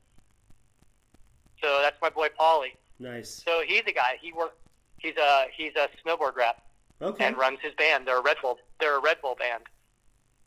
So 1.63 1.79
that's 1.81 1.97
my 2.03 2.11
boy 2.11 2.29
Paulie. 2.39 2.75
Nice. 2.99 3.31
So 3.47 3.63
he's 3.65 3.83
a 3.87 3.93
guy. 3.93 4.19
He 4.21 4.33
works. 4.33 4.57
He's 4.99 5.17
a 5.17 5.47
he's 5.57 5.73
a 5.77 5.89
snowboard 6.05 6.35
rep 6.35 6.61
Okay. 7.01 7.25
and 7.25 7.37
runs 7.39 7.61
his 7.63 7.73
band. 7.75 8.07
They're 8.07 8.19
a 8.19 8.23
Red 8.23 8.39
Bull. 8.43 8.59
They're 8.81 8.97
a 8.97 9.01
Red 9.01 9.19
Bull 9.23 9.37
band, 9.39 9.63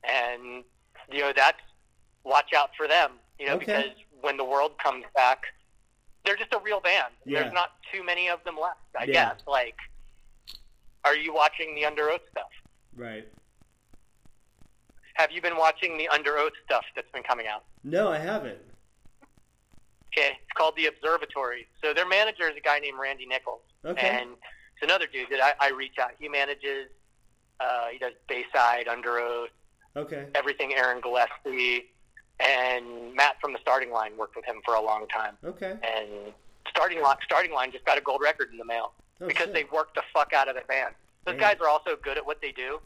and 0.04 0.64
you 1.12 1.22
know 1.22 1.32
that's 1.34 1.62
watch 2.26 2.52
out 2.54 2.72
for 2.76 2.86
them. 2.88 3.14
You 3.40 3.46
know 3.48 3.54
Okay. 3.56 3.66
because 3.66 3.92
when 4.22 4.36
the 4.36 4.44
world 4.44 4.78
comes 4.84 5.06
back, 5.16 5.44
they're 6.26 6.36
just 6.36 6.54
a 6.54 6.60
real 6.60 6.82
band. 6.82 7.14
Yeah. 7.26 7.44
There's 7.44 7.54
not 7.54 7.72
too 7.94 8.04
many 8.04 8.28
of 8.30 8.44
them 8.44 8.58
left. 8.60 8.80
I 9.00 9.06
Yeah. 9.06 9.14
guess. 9.14 9.42
Like, 9.48 9.78
are 11.06 11.16
you 11.16 11.34
watching 11.34 11.76
the 11.76 11.84
Underoath 11.84 12.28
stuff? 12.30 12.50
Right. 12.96 13.26
Have 15.20 15.32
you 15.34 15.42
been 15.42 15.58
watching 15.58 15.98
the 15.98 16.08
Underoath 16.14 16.52
stuff 16.66 16.86
that's 16.96 17.12
been 17.12 17.24
coming 17.24 17.46
out? 17.46 17.66
No, 17.84 18.08
I 18.10 18.18
haven't. 18.20 18.58
Okay, 20.14 20.30
it's 20.42 20.52
called 20.56 20.76
the 20.78 20.86
Observatory. 20.86 21.68
So 21.84 21.94
their 21.94 22.08
manager 22.08 22.48
is 22.50 22.56
a 22.56 22.62
guy 22.62 22.80
named 22.80 22.98
Randy 22.98 23.26
Nichols, 23.26 23.60
Okay. 23.86 24.08
and 24.08 24.30
it's 24.32 24.82
another 24.82 25.08
dude 25.12 25.28
that 25.30 25.42
I, 25.60 25.68
I 25.68 25.70
reach 25.72 25.98
out. 26.02 26.12
He 26.20 26.30
manages. 26.30 26.88
Uh, 27.60 27.88
he 27.92 27.98
does 28.00 28.14
Bayside, 28.30 28.86
Underoath, 28.88 29.50
Okay. 29.98 30.28
everything. 30.36 30.74
Aaron 30.74 31.02
Gillespie 31.02 31.92
and 32.40 33.14
Matt 33.14 33.36
from 33.42 33.52
the 33.52 33.60
Starting 33.62 33.92
Line 33.92 34.16
worked 34.18 34.38
with 34.38 34.46
him 34.46 34.62
for 34.64 34.76
a 34.76 34.82
long 34.82 35.06
time. 35.10 35.36
Okay. 35.44 35.72
And 35.84 36.32
Starting 36.70 37.02
Line, 37.02 37.18
Starting 37.26 37.52
Line 37.52 37.74
just 37.74 37.84
got 37.84 37.98
a 37.98 38.02
gold 38.02 38.22
record 38.24 38.52
in 38.54 38.58
the 38.58 38.64
mail 38.64 38.94
Oh, 39.20 39.28
because 39.28 39.48
shit. 39.48 39.54
they 39.54 39.64
worked 39.66 39.96
the 39.96 40.04
fuck 40.14 40.32
out 40.32 40.48
of 40.48 40.56
the 40.56 40.62
band. 40.62 40.96
Those 41.26 41.34
Damn. 41.34 41.42
guys 41.42 41.58
are 41.60 41.68
also 41.68 41.98
good 42.02 42.18
at 42.18 42.26
what 42.26 42.40
they 42.42 42.54
do, 42.54 42.80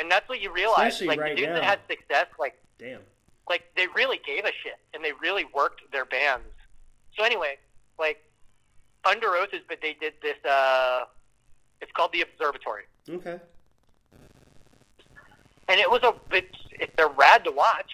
and 0.00 0.10
that's 0.10 0.28
what 0.28 0.40
you 0.40 0.50
realize. 0.52 0.94
Especially 0.94 1.06
like 1.08 1.20
right 1.20 1.36
the 1.36 1.42
dudes 1.42 1.52
that 1.52 1.62
had 1.62 1.78
success, 1.88 2.26
like 2.38 2.58
Damn. 2.78 3.00
like 3.48 3.62
they 3.76 3.86
really 3.94 4.18
gave 4.26 4.44
a 4.44 4.52
shit 4.62 4.78
and 4.94 5.04
they 5.04 5.12
really 5.20 5.44
worked 5.54 5.82
their 5.92 6.04
bands. 6.06 6.46
So 7.16 7.22
anyway, 7.24 7.58
like 7.98 8.24
Underoath 9.04 9.52
is, 9.54 9.60
but 9.68 9.78
they 9.82 9.94
did 10.00 10.14
this. 10.22 10.36
uh 10.44 11.04
It's 11.80 11.92
called 11.92 12.12
the 12.12 12.22
Observatory, 12.22 12.84
Okay. 13.08 13.38
and 15.68 15.78
it 15.80 15.90
was 15.90 16.02
a. 16.02 16.14
It's, 16.34 16.56
it, 16.72 16.96
they're 16.96 17.08
rad 17.08 17.44
to 17.44 17.50
watch. 17.52 17.90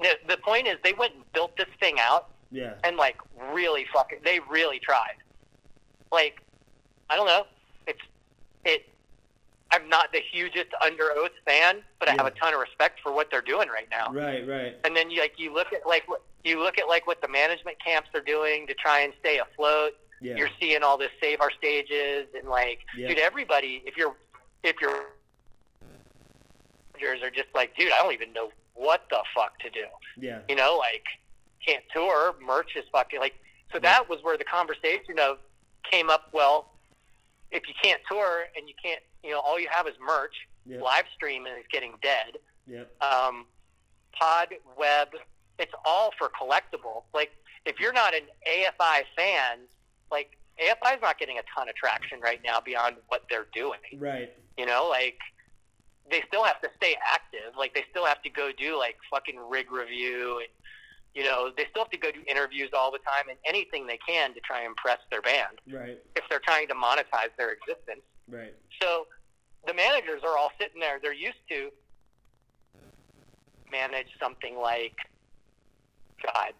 The, 0.00 0.10
the 0.28 0.36
point 0.36 0.66
is, 0.66 0.76
they 0.84 0.92
went 0.92 1.14
and 1.14 1.32
built 1.32 1.56
this 1.56 1.66
thing 1.80 1.96
out 1.98 2.30
Yeah. 2.50 2.74
and 2.84 2.96
like 2.96 3.16
really 3.52 3.86
fucking. 3.92 4.18
They 4.24 4.40
really 4.48 4.78
tried. 4.78 5.16
Like, 6.12 6.40
I 7.10 7.16
don't 7.16 7.26
know. 7.26 7.46
It's 7.86 8.00
it. 8.64 8.88
I'm 9.72 9.88
not 9.88 10.12
the 10.12 10.20
hugest 10.32 10.68
Underoath 10.82 11.30
fan, 11.44 11.82
but 11.98 12.08
I 12.08 12.12
have 12.12 12.26
a 12.26 12.30
ton 12.30 12.54
of 12.54 12.60
respect 12.60 13.00
for 13.02 13.12
what 13.12 13.30
they're 13.30 13.42
doing 13.42 13.68
right 13.68 13.88
now. 13.90 14.12
Right. 14.12 14.46
Right. 14.46 14.76
and 14.84 14.96
then 14.96 15.10
you 15.10 15.20
like 15.20 15.34
you 15.38 15.52
look 15.52 15.72
at 15.72 15.86
like 15.86 16.08
what 16.08 16.22
you 16.44 16.60
look 16.62 16.78
at 16.78 16.86
like 16.88 17.06
what 17.06 17.20
the 17.20 17.28
management 17.28 17.76
camps 17.84 18.08
are 18.14 18.20
doing 18.20 18.66
to 18.68 18.74
try 18.74 19.00
and 19.00 19.12
stay 19.20 19.38
afloat. 19.38 19.92
Yeah. 20.20 20.36
You're 20.36 20.50
seeing 20.60 20.82
all 20.82 20.96
this 20.96 21.10
save 21.20 21.40
our 21.40 21.50
stages 21.50 22.26
and 22.38 22.48
like 22.48 22.80
Yeah. 22.96 23.08
dude, 23.08 23.18
everybody 23.18 23.82
if 23.86 23.96
you're 23.96 24.14
if 24.62 24.76
you're 24.80 25.06
managers 26.94 27.22
are 27.22 27.30
just 27.30 27.48
like, 27.54 27.76
dude, 27.76 27.92
I 27.92 28.02
don't 28.02 28.12
even 28.14 28.32
know 28.32 28.50
what 28.74 29.04
the 29.10 29.18
fuck 29.34 29.58
to 29.60 29.70
do. 29.70 29.84
Yeah. 30.18 30.40
You 30.48 30.54
know, 30.56 30.76
like 30.78 31.04
can't 31.66 31.82
tour, 31.92 32.34
merch 32.44 32.76
is 32.76 32.84
fucking 32.92 33.18
like 33.20 33.34
so 33.72 33.78
that 33.80 34.08
was 34.08 34.20
where 34.22 34.38
the 34.38 34.44
conversation 34.44 35.18
of 35.20 35.38
came 35.90 36.08
up, 36.08 36.28
well, 36.32 36.70
if 37.50 37.62
you 37.68 37.74
can't 37.82 38.00
tour 38.10 38.44
and 38.56 38.68
you 38.68 38.74
can't 38.82 39.00
you 39.26 39.32
know, 39.32 39.40
all 39.40 39.58
you 39.58 39.68
have 39.70 39.86
is 39.88 39.94
merch, 40.00 40.34
Yeah. 40.64 40.80
live 40.80 41.04
stream 41.14 41.46
is 41.46 41.64
getting 41.72 41.94
dead 42.00 42.38
Yep. 42.66 43.02
um, 43.02 43.46
pod, 44.12 44.54
web. 44.76 45.08
It's 45.58 45.72
all 45.84 46.12
for 46.18 46.28
collectible. 46.30 47.04
Like 47.12 47.32
if 47.64 47.80
you're 47.80 47.92
not 47.92 48.14
an 48.14 48.22
AFI 48.46 49.04
fan, 49.16 49.66
like 50.10 50.36
AFI's 50.58 51.02
not 51.02 51.18
getting 51.18 51.38
a 51.38 51.42
ton 51.54 51.68
of 51.68 51.74
traction 51.74 52.20
right 52.20 52.40
now 52.44 52.60
beyond 52.60 52.96
what 53.08 53.24
they're 53.28 53.48
doing. 53.52 53.80
Right. 53.98 54.32
You 54.56 54.66
know, 54.66 54.88
like 54.88 55.18
they 56.10 56.22
still 56.28 56.44
have 56.44 56.60
to 56.62 56.70
stay 56.76 56.96
active. 57.04 57.56
Like 57.58 57.74
they 57.74 57.84
still 57.90 58.06
have 58.06 58.22
to 58.22 58.30
go 58.30 58.52
do 58.56 58.78
like 58.78 58.96
fucking 59.10 59.36
rig 59.48 59.70
review 59.72 60.38
and 60.38 60.48
you 61.14 61.24
know, 61.24 61.50
they 61.56 61.64
still 61.70 61.82
have 61.82 61.90
to 61.90 61.96
go 61.98 62.10
do 62.10 62.20
interviews 62.28 62.68
all 62.76 62.92
the 62.92 62.98
time 62.98 63.30
and 63.30 63.38
anything 63.46 63.86
they 63.86 63.98
can 64.06 64.34
to 64.34 64.40
try 64.40 64.58
and 64.58 64.66
impress 64.66 64.98
their 65.10 65.22
band 65.22 65.58
Right. 65.66 65.98
if 66.14 66.24
they're 66.28 66.40
trying 66.44 66.68
to 66.68 66.74
monetize 66.74 67.34
their 67.38 67.52
existence. 67.52 68.02
Right. 68.28 68.54
So 68.82 69.06
the 69.66 69.74
managers 69.74 70.22
are 70.24 70.36
all 70.38 70.50
sitting 70.60 70.80
there. 70.80 70.98
They're 71.02 71.12
used 71.14 71.36
to 71.50 71.70
manage 73.70 74.08
something 74.20 74.56
like, 74.56 74.96
God, 76.22 76.52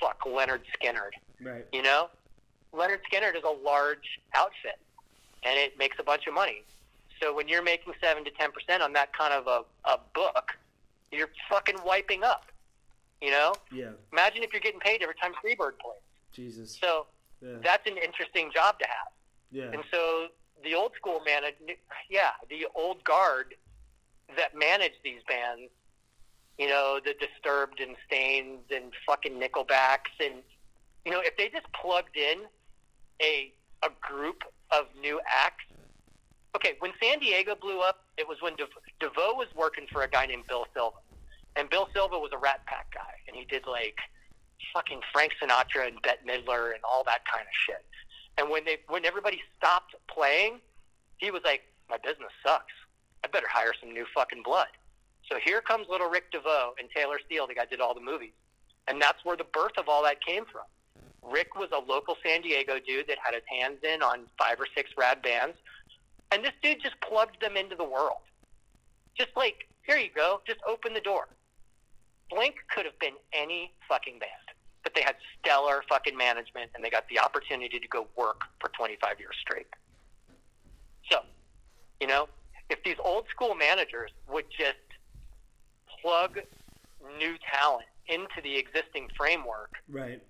fuck, 0.00 0.20
Lynyrd 0.24 0.60
Skynyrd. 0.80 1.12
Right. 1.40 1.64
You 1.72 1.82
know? 1.82 2.08
Lynyrd 2.74 2.98
Skynyrd 3.10 3.36
is 3.36 3.44
a 3.44 3.64
large 3.64 4.20
outfit, 4.34 4.78
and 5.44 5.58
it 5.58 5.78
makes 5.78 5.96
a 5.98 6.02
bunch 6.02 6.26
of 6.26 6.34
money. 6.34 6.62
So 7.22 7.34
when 7.34 7.48
you're 7.48 7.62
making 7.62 7.94
7 8.02 8.24
to 8.24 8.30
10% 8.30 8.80
on 8.82 8.92
that 8.92 9.16
kind 9.16 9.32
of 9.32 9.46
a, 9.46 9.88
a 9.88 9.98
book, 10.14 10.52
you're 11.12 11.30
fucking 11.48 11.76
wiping 11.84 12.24
up. 12.24 12.46
You 13.22 13.30
know? 13.30 13.54
Yeah. 13.72 13.90
Imagine 14.12 14.42
if 14.42 14.52
you're 14.52 14.60
getting 14.60 14.80
paid 14.80 15.02
every 15.02 15.14
time 15.14 15.32
Freebird 15.42 15.78
plays. 15.78 16.02
Jesus. 16.32 16.76
So 16.78 17.06
Yeah. 17.40 17.56
that's 17.62 17.86
an 17.90 17.96
interesting 17.96 18.50
job 18.52 18.78
to 18.80 18.86
have. 18.86 19.12
Yeah. 19.50 19.70
And 19.72 19.82
so 19.90 20.26
the 20.62 20.74
old 20.74 20.92
school 20.96 21.20
manage, 21.24 21.54
yeah, 22.10 22.30
the 22.48 22.66
old 22.74 23.04
guard 23.04 23.54
that 24.36 24.56
managed 24.56 24.98
these 25.04 25.20
bands, 25.28 25.70
you 26.58 26.68
know, 26.68 27.00
the 27.04 27.14
Disturbed 27.14 27.80
and 27.80 27.96
Staind 28.06 28.58
and 28.74 28.92
fucking 29.06 29.34
Nickelbacks, 29.34 30.14
and 30.24 30.34
you 31.04 31.12
know, 31.12 31.20
if 31.20 31.36
they 31.36 31.48
just 31.48 31.66
plugged 31.72 32.16
in 32.16 32.40
a 33.22 33.52
a 33.82 33.88
group 34.00 34.42
of 34.70 34.86
new 35.00 35.20
acts. 35.26 35.64
Okay, 36.54 36.74
when 36.78 36.92
San 37.02 37.18
Diego 37.18 37.54
blew 37.54 37.80
up, 37.80 38.04
it 38.16 38.26
was 38.26 38.38
when 38.40 38.56
DeVoe, 38.56 38.80
DeVoe 38.98 39.34
was 39.34 39.48
working 39.54 39.86
for 39.92 40.02
a 40.02 40.08
guy 40.08 40.24
named 40.24 40.44
Bill 40.48 40.66
Silva, 40.74 40.96
and 41.54 41.68
Bill 41.68 41.88
Silva 41.92 42.18
was 42.18 42.30
a 42.32 42.38
Rat 42.38 42.64
Pack 42.66 42.94
guy, 42.94 43.14
and 43.28 43.36
he 43.36 43.44
did 43.44 43.66
like 43.66 43.98
fucking 44.72 45.00
Frank 45.12 45.32
Sinatra 45.40 45.86
and 45.86 46.00
Bette 46.02 46.20
Midler 46.26 46.72
and 46.72 46.82
all 46.82 47.04
that 47.04 47.20
kind 47.30 47.42
of 47.42 47.52
shit. 47.52 47.84
And 48.38 48.50
when 48.50 48.64
they 48.64 48.78
when 48.88 49.04
everybody 49.04 49.40
stopped 49.56 49.94
playing, 50.08 50.60
he 51.18 51.30
was 51.30 51.42
like, 51.44 51.62
"My 51.88 51.96
business 51.98 52.32
sucks. 52.44 52.72
I 53.24 53.28
better 53.28 53.48
hire 53.48 53.72
some 53.80 53.92
new 53.92 54.06
fucking 54.14 54.42
blood." 54.42 54.68
So 55.30 55.38
here 55.44 55.60
comes 55.60 55.88
little 55.88 56.08
Rick 56.08 56.30
DeVoe 56.30 56.74
and 56.78 56.88
Taylor 56.94 57.18
Steele, 57.24 57.46
the 57.46 57.54
guy 57.54 57.64
did 57.64 57.80
all 57.80 57.94
the 57.94 58.00
movies, 58.00 58.34
and 58.86 59.02
that's 59.02 59.24
where 59.24 59.36
the 59.36 59.44
birth 59.44 59.76
of 59.76 59.88
all 59.88 60.02
that 60.04 60.24
came 60.24 60.44
from. 60.44 60.62
Rick 61.22 61.56
was 61.56 61.68
a 61.72 61.78
local 61.78 62.16
San 62.24 62.42
Diego 62.42 62.78
dude 62.78 63.08
that 63.08 63.18
had 63.22 63.34
his 63.34 63.42
hands 63.50 63.78
in 63.82 64.02
on 64.02 64.26
five 64.38 64.60
or 64.60 64.66
six 64.76 64.90
rad 64.96 65.22
bands, 65.22 65.56
and 66.30 66.44
this 66.44 66.52
dude 66.62 66.80
just 66.80 67.00
plugged 67.00 67.40
them 67.40 67.56
into 67.56 67.74
the 67.74 67.84
world. 67.84 68.22
Just 69.18 69.30
like, 69.36 69.68
here 69.82 69.96
you 69.96 70.10
go, 70.14 70.40
just 70.46 70.60
open 70.68 70.94
the 70.94 71.00
door. 71.00 71.28
Blink 72.30 72.56
could 72.72 72.84
have 72.84 72.98
been 72.98 73.14
any 73.32 73.72
fucking 73.88 74.18
band, 74.18 74.45
but 74.86 74.94
they 74.94 75.02
had 75.02 75.16
stellar 75.40 75.82
fucking 75.88 76.16
management 76.16 76.70
and 76.76 76.84
they 76.84 76.90
got 76.90 77.08
the 77.08 77.18
opportunity 77.18 77.80
to 77.80 77.88
go 77.88 78.06
work 78.16 78.42
for 78.60 78.68
25 78.68 79.18
years 79.18 79.34
straight. 79.40 79.66
So, 81.10 81.22
you 82.00 82.06
know, 82.06 82.28
if 82.70 82.78
these 82.84 82.94
old 83.04 83.26
school 83.28 83.56
managers 83.56 84.12
would 84.30 84.44
just 84.56 84.76
plug 86.00 86.38
new 87.18 87.34
talent 87.52 87.86
into 88.06 88.40
the 88.44 88.56
existing 88.56 89.08
framework, 89.16 89.72
Right. 89.88 90.22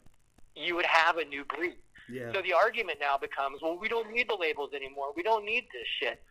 you 0.54 0.74
would 0.74 0.86
have 0.86 1.18
a 1.18 1.24
new 1.26 1.44
breed. 1.44 1.76
Yeah. 2.08 2.32
So 2.32 2.40
the 2.40 2.54
argument 2.54 2.96
now 2.98 3.18
becomes, 3.18 3.60
well, 3.60 3.76
we 3.78 3.88
don't 3.88 4.10
need 4.10 4.30
the 4.30 4.36
labels 4.36 4.70
anymore. 4.72 5.12
We 5.14 5.22
don't 5.22 5.44
need 5.44 5.64
this 5.70 5.86
shit. 6.00 6.22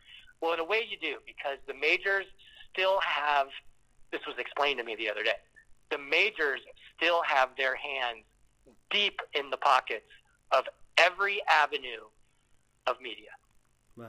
Well, 0.42 0.52
in 0.54 0.60
a 0.60 0.64
way, 0.64 0.82
you 0.90 0.98
do 0.98 1.18
because 1.28 1.60
the 1.68 1.76
majors 1.76 2.26
still 2.74 3.00
have. 3.02 3.50
This 4.12 4.22
was 4.26 4.36
explained 4.40 4.80
to 4.80 4.84
me 4.84 4.96
the 4.96 5.12
other 5.12 5.22
day. 5.22 5.38
The 5.92 6.00
majors 6.00 6.62
still 6.98 7.22
have 7.24 7.50
their 7.58 7.76
hands 7.76 8.24
deep 8.90 9.20
in 9.34 9.50
the 9.50 9.58
pockets 9.58 10.10
of 10.52 10.66
every 10.98 11.42
avenue 11.50 12.06
of 12.88 12.96
media. 13.02 13.30
Wow. 13.98 14.08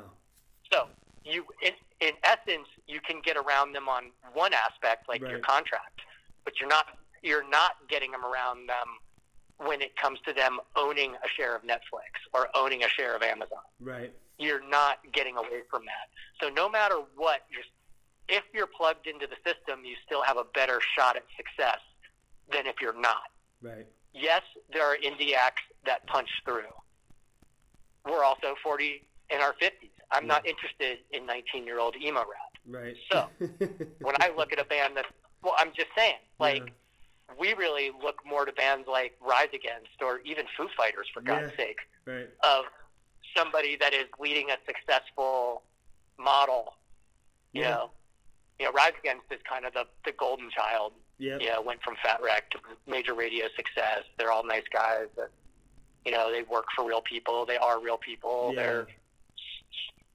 So 0.72 0.88
you, 1.24 1.44
in, 1.62 1.72
in 2.00 2.14
essence, 2.24 2.68
you 2.86 3.00
can 3.00 3.20
get 3.24 3.36
around 3.36 3.72
them 3.72 3.88
on 3.88 4.10
one 4.32 4.52
aspect, 4.52 5.08
like 5.08 5.20
your 5.20 5.40
contract, 5.40 6.00
but 6.44 6.54
you're 6.60 6.68
not 6.68 6.86
you're 7.22 7.48
not 7.48 7.72
getting 7.88 8.12
them 8.12 8.24
around 8.24 8.68
them 8.68 9.66
when 9.66 9.80
it 9.80 9.96
comes 9.96 10.18
to 10.26 10.32
them 10.32 10.60
owning 10.76 11.14
a 11.14 11.28
share 11.36 11.56
of 11.56 11.62
Netflix 11.62 12.22
or 12.34 12.48
owning 12.54 12.84
a 12.84 12.88
share 12.88 13.16
of 13.16 13.22
Amazon. 13.22 13.64
Right. 13.80 14.12
You're 14.38 14.66
not 14.68 14.98
getting 15.12 15.36
away 15.36 15.62
from 15.70 15.82
that. 15.86 16.10
So 16.40 16.52
no 16.52 16.68
matter 16.68 16.96
what, 17.16 17.40
you're, 17.50 17.64
if 18.28 18.44
you're 18.52 18.66
plugged 18.68 19.06
into 19.06 19.26
the 19.26 19.36
system, 19.36 19.84
you 19.84 19.96
still 20.04 20.22
have 20.22 20.36
a 20.36 20.44
better 20.54 20.80
shot 20.96 21.16
at 21.16 21.24
success 21.36 21.78
than 22.52 22.66
if 22.66 22.76
you're 22.80 22.98
not. 22.98 23.30
Right. 23.62 23.86
Yes, 24.12 24.42
there 24.72 24.84
are 24.84 24.96
indie 24.96 25.34
acts 25.34 25.62
that 25.84 26.06
punch 26.06 26.28
through. 26.44 26.62
We're 28.04 28.24
also 28.24 28.54
40 28.62 29.02
in 29.30 29.40
our 29.40 29.52
50s. 29.54 29.90
I'm 30.12 30.26
not 30.26 30.46
interested 30.46 30.98
in 31.10 31.26
19 31.26 31.64
year 31.66 31.80
old 31.80 31.96
emo 31.96 32.20
rap. 32.20 32.26
Right. 32.66 32.96
So, 33.10 33.28
When 34.00 34.14
I 34.20 34.30
look 34.36 34.52
at 34.52 34.60
a 34.60 34.64
band 34.64 34.96
that's, 34.96 35.08
well, 35.42 35.54
I'm 35.58 35.70
just 35.76 35.88
saying, 35.96 36.16
like, 36.38 36.72
we 37.38 37.54
really 37.54 37.90
look 38.02 38.24
more 38.24 38.44
to 38.44 38.52
bands 38.52 38.86
like 38.88 39.16
Rise 39.20 39.48
Against 39.52 40.00
or 40.00 40.20
even 40.24 40.46
Foo 40.56 40.68
Fighters, 40.76 41.08
for 41.12 41.20
God's 41.22 41.50
Yeah. 41.50 41.56
sake, 41.56 41.78
right. 42.06 42.28
of 42.44 42.64
somebody 43.36 43.76
that 43.76 43.92
is 43.92 44.06
leading 44.20 44.50
a 44.50 44.56
successful 44.64 45.62
model. 46.18 46.74
You 47.52 47.62
Yeah. 47.62 47.70
know, 47.70 47.90
you 48.60 48.66
know, 48.66 48.72
Rise 48.72 48.92
Against 49.00 49.24
is 49.30 49.40
kind 49.48 49.64
of 49.64 49.74
the, 49.74 49.86
the 50.04 50.12
golden 50.12 50.50
child 50.50 50.92
Yeah, 51.18 51.58
went 51.58 51.82
from 51.82 51.96
Fat 52.02 52.20
Wreck 52.22 52.50
to 52.50 52.58
major 52.86 53.14
radio 53.14 53.46
success. 53.56 54.04
They're 54.18 54.30
all 54.30 54.44
nice 54.46 54.64
guys. 54.72 55.06
That, 55.16 55.30
you 56.04 56.12
know, 56.12 56.30
they 56.30 56.42
work 56.42 56.66
for 56.76 56.86
real 56.86 57.00
people. 57.00 57.46
They 57.46 57.56
are 57.56 57.80
real 57.80 57.96
people. 57.96 58.52
Yeah. 58.54 58.62
They're, 58.62 58.86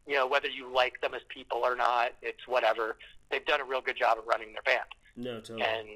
you 0.07 0.15
know, 0.15 0.27
whether 0.27 0.47
you 0.47 0.71
like 0.71 1.01
them 1.01 1.13
as 1.13 1.21
people 1.29 1.59
or 1.63 1.75
not, 1.75 2.11
it's 2.21 2.47
whatever. 2.47 2.97
They've 3.29 3.45
done 3.45 3.61
a 3.61 3.65
real 3.65 3.81
good 3.81 3.97
job 3.97 4.17
of 4.17 4.25
running 4.27 4.53
their 4.53 4.61
band. 4.63 4.85
No, 5.15 5.39
totally. 5.39 5.63
And 5.63 5.87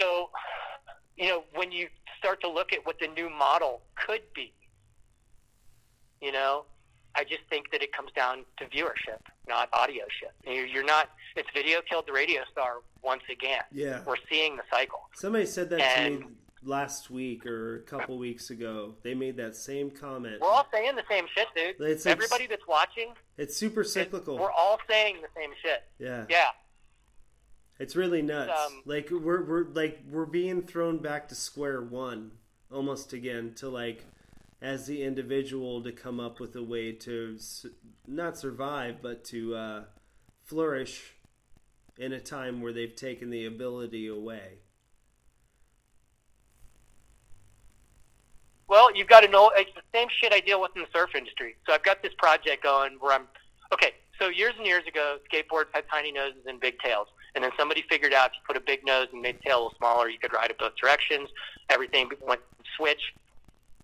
so, 0.00 0.30
you 1.16 1.28
know, 1.28 1.44
when 1.54 1.70
you 1.70 1.88
start 2.18 2.40
to 2.42 2.48
look 2.48 2.72
at 2.72 2.84
what 2.84 2.98
the 3.00 3.08
new 3.08 3.30
model 3.30 3.82
could 3.94 4.22
be, 4.34 4.52
you 6.20 6.32
know, 6.32 6.64
I 7.14 7.24
just 7.24 7.42
think 7.50 7.70
that 7.72 7.82
it 7.82 7.92
comes 7.92 8.12
down 8.12 8.44
to 8.58 8.64
viewership, 8.66 9.20
not 9.48 9.68
audio 9.72 10.04
ship. 10.20 10.32
You- 10.46 10.62
You're 10.62 10.84
not, 10.84 11.10
it's 11.36 11.48
video 11.54 11.80
killed 11.82 12.06
the 12.06 12.12
radio 12.12 12.42
star 12.52 12.76
once 13.02 13.22
again. 13.30 13.62
Yeah. 13.72 14.02
We're 14.06 14.16
seeing 14.28 14.56
the 14.56 14.62
cycle. 14.70 15.00
Somebody 15.14 15.46
said 15.46 15.70
that 15.70 15.96
to 15.96 16.10
me 16.10 16.24
last 16.62 17.10
week 17.10 17.46
or 17.46 17.76
a 17.76 17.80
couple 17.82 18.16
weeks 18.18 18.50
ago. 18.50 18.94
They 19.02 19.14
made 19.14 19.36
that 19.38 19.56
same 19.56 19.90
comment. 19.90 20.40
We're 20.40 20.48
all 20.48 20.66
saying 20.72 20.94
the 20.94 21.02
same 21.10 21.24
shit, 21.34 21.48
dude. 21.56 21.84
It's 21.88 22.06
Everybody 22.06 22.46
that's 22.46 22.66
watching, 22.68 23.14
It's 23.38 23.56
super 23.56 23.82
cyclical. 23.82 24.38
we're 24.38 24.52
all 24.52 24.78
saying 24.88 25.16
the 25.22 25.28
same 25.40 25.50
shit. 25.62 25.82
yeah. 25.98 26.26
Yeah. 26.28 26.50
It's 27.78 27.96
really 27.96 28.20
nuts. 28.20 28.52
um, 28.66 28.82
like 28.84 29.08
we're 29.10 29.42
we're 29.42 29.64
like 29.72 30.00
we're 30.10 30.26
being 30.26 30.60
thrown 30.62 30.98
back 30.98 31.28
to 31.30 31.34
square 31.34 31.80
one 31.80 32.32
almost 32.70 33.14
again 33.14 33.54
to 33.56 33.70
like 33.70 34.04
as 34.62 34.86
the 34.86 35.02
individual 35.02 35.82
to 35.82 35.92
come 35.92 36.20
up 36.20 36.38
with 36.38 36.54
a 36.54 36.62
way 36.62 36.92
to 36.92 37.38
su- 37.38 37.70
not 38.06 38.36
survive 38.36 38.96
but 39.02 39.24
to 39.24 39.54
uh, 39.54 39.84
flourish 40.44 41.14
in 41.96 42.12
a 42.12 42.20
time 42.20 42.60
where 42.60 42.72
they've 42.72 42.96
taken 42.96 43.30
the 43.30 43.46
ability 43.46 44.06
away. 44.06 44.58
Well, 48.68 48.94
you've 48.94 49.08
got 49.08 49.20
to 49.20 49.28
know 49.28 49.50
it's 49.56 49.70
the 49.74 49.82
same 49.92 50.08
shit 50.20 50.32
I 50.32 50.40
deal 50.40 50.60
with 50.60 50.70
in 50.76 50.82
the 50.82 50.88
surf 50.94 51.10
industry. 51.16 51.56
So 51.66 51.74
I've 51.74 51.82
got 51.82 52.02
this 52.02 52.12
project 52.18 52.62
going 52.62 52.92
where 53.00 53.12
I'm 53.12 53.26
okay. 53.72 53.94
So 54.20 54.28
years 54.28 54.52
and 54.56 54.66
years 54.66 54.86
ago, 54.86 55.16
skateboards 55.32 55.66
had 55.72 55.84
tiny 55.90 56.12
noses 56.12 56.42
and 56.46 56.60
big 56.60 56.78
tails, 56.78 57.08
and 57.34 57.42
then 57.42 57.50
somebody 57.58 57.82
figured 57.88 58.12
out 58.12 58.26
if 58.26 58.32
you 58.34 58.40
put 58.46 58.56
a 58.56 58.60
big 58.60 58.84
nose 58.86 59.08
and 59.12 59.22
made 59.22 59.38
the 59.38 59.48
tail 59.48 59.56
a 59.56 59.62
little 59.62 59.74
smaller, 59.78 60.08
you 60.08 60.18
could 60.18 60.32
ride 60.32 60.50
it 60.50 60.58
both 60.58 60.76
directions. 60.80 61.30
Everything 61.68 62.10
went 62.26 62.40
switch, 62.76 63.00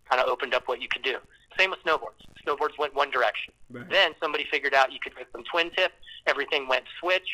kind 0.08 0.20
of 0.20 0.28
opened 0.28 0.54
up 0.54 0.68
what 0.68 0.80
you 0.80 0.88
could 0.88 1.02
do. 1.02 1.16
Same 1.58 1.70
with 1.70 1.82
snowboards. 1.84 2.20
Snowboards 2.46 2.78
went 2.78 2.94
one 2.94 3.10
direction. 3.10 3.52
Right. 3.70 3.88
Then 3.90 4.12
somebody 4.20 4.46
figured 4.50 4.74
out 4.74 4.92
you 4.92 4.98
could 5.02 5.14
make 5.16 5.32
them 5.32 5.42
twin 5.50 5.70
tip. 5.70 5.92
Everything 6.26 6.68
went 6.68 6.84
switch. 7.00 7.26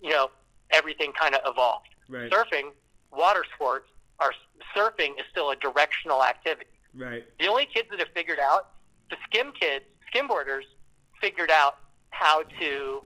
You 0.00 0.10
know, 0.10 0.30
everything 0.70 1.12
kind 1.12 1.34
of 1.34 1.40
evolved 1.46 1.88
Right. 2.08 2.30
surfing, 2.30 2.72
water 3.12 3.44
sports, 3.54 3.88
are 4.18 4.32
surfing 4.76 5.18
is 5.18 5.24
still 5.30 5.50
a 5.50 5.56
directional 5.56 6.24
activity. 6.24 6.70
Right. 6.94 7.24
The 7.38 7.46
only 7.46 7.66
kids 7.66 7.88
that 7.90 7.98
have 8.00 8.08
figured 8.14 8.38
out, 8.40 8.70
the 9.10 9.16
skim 9.26 9.52
kids, 9.52 9.84
skimboarders, 10.12 10.62
figured 11.20 11.50
out 11.50 11.78
how 12.10 12.42
to 12.60 13.04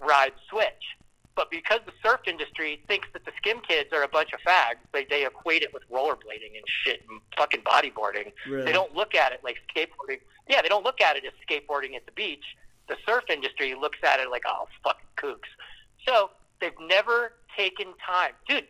ride 0.00 0.32
switch. 0.48 0.96
But 1.34 1.50
because 1.50 1.80
the 1.86 1.92
surf 2.04 2.20
industry 2.26 2.82
thinks 2.88 3.08
that 3.14 3.24
the 3.24 3.32
skim 3.38 3.60
kids 3.66 3.90
are 3.92 4.02
a 4.02 4.08
bunch 4.08 4.32
of 4.34 4.40
fags, 4.40 4.76
they, 4.92 5.04
they 5.04 5.24
equate 5.24 5.62
it 5.62 5.72
with 5.72 5.82
rollerblading 5.90 6.54
and 6.54 6.64
shit 6.66 7.02
and 7.08 7.20
fucking 7.36 7.62
bodyboarding. 7.62 8.32
Really. 8.46 8.64
They 8.66 8.72
don't 8.72 8.94
look 8.94 9.14
at 9.14 9.32
it 9.32 9.40
like 9.42 9.56
skateboarding. 9.74 10.18
Yeah, 10.48 10.60
they 10.60 10.68
don't 10.68 10.84
look 10.84 11.00
at 11.00 11.16
it 11.16 11.24
as 11.24 11.32
skateboarding 11.48 11.96
at 11.96 12.04
the 12.04 12.12
beach. 12.12 12.44
The 12.88 12.96
surf 13.06 13.24
industry 13.30 13.74
looks 13.74 13.98
at 14.02 14.20
it 14.20 14.30
like, 14.30 14.42
oh, 14.46 14.66
fucking 14.84 15.06
kooks. 15.16 15.48
So 16.06 16.30
they've 16.60 16.72
never 16.86 17.32
taken 17.56 17.94
time. 18.04 18.32
Dude, 18.46 18.66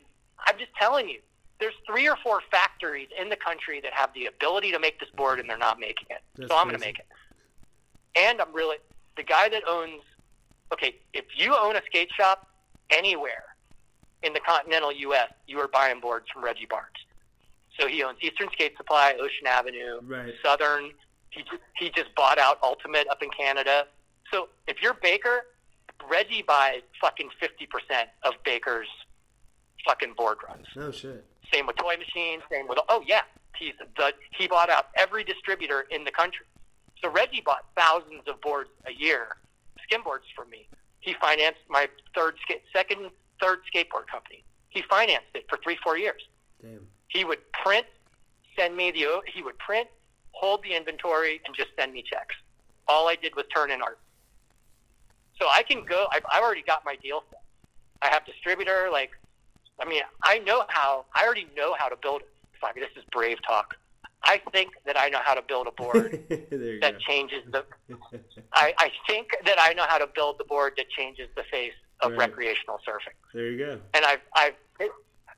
I'm 0.46 0.56
just 0.56 0.72
telling 0.78 1.08
you, 1.08 1.18
there's 1.58 1.74
three 1.86 2.08
or 2.08 2.16
four 2.22 2.42
factories 2.50 3.08
in 3.20 3.28
the 3.28 3.36
country 3.36 3.80
that 3.80 3.92
have 3.92 4.12
the 4.14 4.26
ability 4.26 4.70
to 4.72 4.78
make 4.78 5.00
this 5.00 5.10
board 5.16 5.40
and 5.40 5.48
they're 5.48 5.58
not 5.58 5.80
making 5.80 6.06
it. 6.10 6.20
That's 6.36 6.50
so 6.50 6.56
I'm 6.56 6.68
going 6.68 6.78
to 6.78 6.84
make 6.84 6.98
it. 6.98 7.06
And 8.16 8.40
I'm 8.40 8.52
really, 8.52 8.76
the 9.16 9.22
guy 9.22 9.48
that 9.48 9.62
owns, 9.68 10.02
okay, 10.72 10.96
if 11.12 11.24
you 11.36 11.56
own 11.56 11.76
a 11.76 11.82
skate 11.86 12.10
shop 12.12 12.48
anywhere 12.92 13.44
in 14.22 14.32
the 14.32 14.40
continental 14.40 14.92
U.S., 14.92 15.28
you 15.46 15.58
are 15.58 15.68
buying 15.68 16.00
boards 16.00 16.26
from 16.32 16.44
Reggie 16.44 16.66
Barnes. 16.66 16.86
So 17.78 17.88
he 17.88 18.02
owns 18.02 18.18
Eastern 18.20 18.48
Skate 18.52 18.76
Supply, 18.76 19.14
Ocean 19.18 19.46
Avenue, 19.46 20.00
Right. 20.02 20.34
Southern. 20.44 20.90
He 21.30 21.40
just, 21.42 21.62
he 21.78 21.90
just 21.90 22.14
bought 22.14 22.38
out 22.38 22.58
Ultimate 22.62 23.08
up 23.10 23.22
in 23.22 23.30
Canada. 23.30 23.86
So 24.32 24.48
if 24.68 24.76
you're 24.82 24.94
Baker, 24.94 25.42
Reggie 26.10 26.42
buys 26.42 26.82
fucking 27.00 27.30
fifty 27.40 27.66
percent 27.66 28.08
of 28.22 28.34
Baker's 28.44 28.88
fucking 29.86 30.14
board 30.16 30.38
runs. 30.46 30.66
No 30.76 30.90
shit. 30.90 31.24
Same 31.52 31.66
with 31.66 31.76
Toy 31.76 31.94
Machine. 31.96 32.40
Same 32.50 32.68
with 32.68 32.78
oh 32.88 33.02
yeah, 33.06 33.22
he's 33.56 33.72
the 33.96 34.12
he 34.36 34.46
bought 34.46 34.68
out 34.70 34.86
every 34.96 35.24
distributor 35.24 35.86
in 35.90 36.04
the 36.04 36.10
country. 36.10 36.44
So 37.02 37.10
Reggie 37.10 37.40
bought 37.44 37.64
thousands 37.76 38.22
of 38.26 38.40
boards 38.42 38.70
a 38.86 38.92
year, 38.92 39.36
skim 39.84 40.02
boards 40.02 40.24
for 40.36 40.44
me. 40.44 40.68
He 41.02 41.14
financed 41.20 41.60
my 41.68 41.88
third 42.14 42.36
skate, 42.40 42.62
second, 42.72 43.10
third 43.40 43.58
skateboard 43.72 44.06
company. 44.10 44.44
He 44.70 44.82
financed 44.88 45.34
it 45.34 45.44
for 45.50 45.58
three, 45.62 45.76
four 45.82 45.98
years. 45.98 46.22
Damn. 46.62 46.86
He 47.08 47.24
would 47.24 47.40
print, 47.52 47.86
send 48.56 48.76
me 48.76 48.90
the. 48.92 49.20
He 49.26 49.42
would 49.42 49.58
print, 49.58 49.88
hold 50.30 50.62
the 50.62 50.74
inventory, 50.74 51.40
and 51.44 51.54
just 51.54 51.70
send 51.78 51.92
me 51.92 52.02
checks. 52.02 52.36
All 52.88 53.08
I 53.08 53.16
did 53.16 53.34
was 53.34 53.44
turn 53.54 53.70
in 53.70 53.82
art. 53.82 53.98
So 55.40 55.48
I 55.48 55.64
can 55.64 55.84
go. 55.84 56.06
I've, 56.12 56.24
I've 56.32 56.42
already 56.42 56.62
got 56.62 56.84
my 56.84 56.96
deal 56.96 57.24
set. 57.30 57.42
I 58.00 58.08
have 58.08 58.24
distributor. 58.24 58.88
Like, 58.92 59.10
I 59.80 59.84
mean, 59.84 60.02
I 60.22 60.38
know 60.38 60.64
how. 60.68 61.04
I 61.14 61.24
already 61.24 61.48
know 61.56 61.74
how 61.76 61.88
to 61.88 61.96
build. 61.96 62.22
Fuck, 62.60 62.76
this 62.76 62.90
is 62.96 63.02
brave 63.10 63.38
talk. 63.44 63.76
I 64.24 64.40
think 64.52 64.70
that 64.86 64.96
I 64.98 65.08
know 65.08 65.18
how 65.24 65.34
to 65.34 65.42
build 65.42 65.66
a 65.66 65.72
board 65.72 66.24
that 66.30 66.80
go. 66.80 66.98
changes 67.06 67.42
the. 67.50 67.64
I, 68.52 68.72
I 68.78 68.90
think 69.08 69.28
that 69.46 69.58
I 69.60 69.72
know 69.72 69.84
how 69.88 69.98
to 69.98 70.06
build 70.14 70.38
the 70.38 70.44
board 70.44 70.74
that 70.76 70.86
changes 70.90 71.28
the 71.36 71.42
face 71.50 71.72
of 72.00 72.12
Right. 72.12 72.18
recreational 72.30 72.78
surfing 72.86 73.14
there 73.32 73.50
you 73.50 73.58
go. 73.58 73.80
and 73.94 74.04
I've 74.04 74.18
I've 74.34 74.54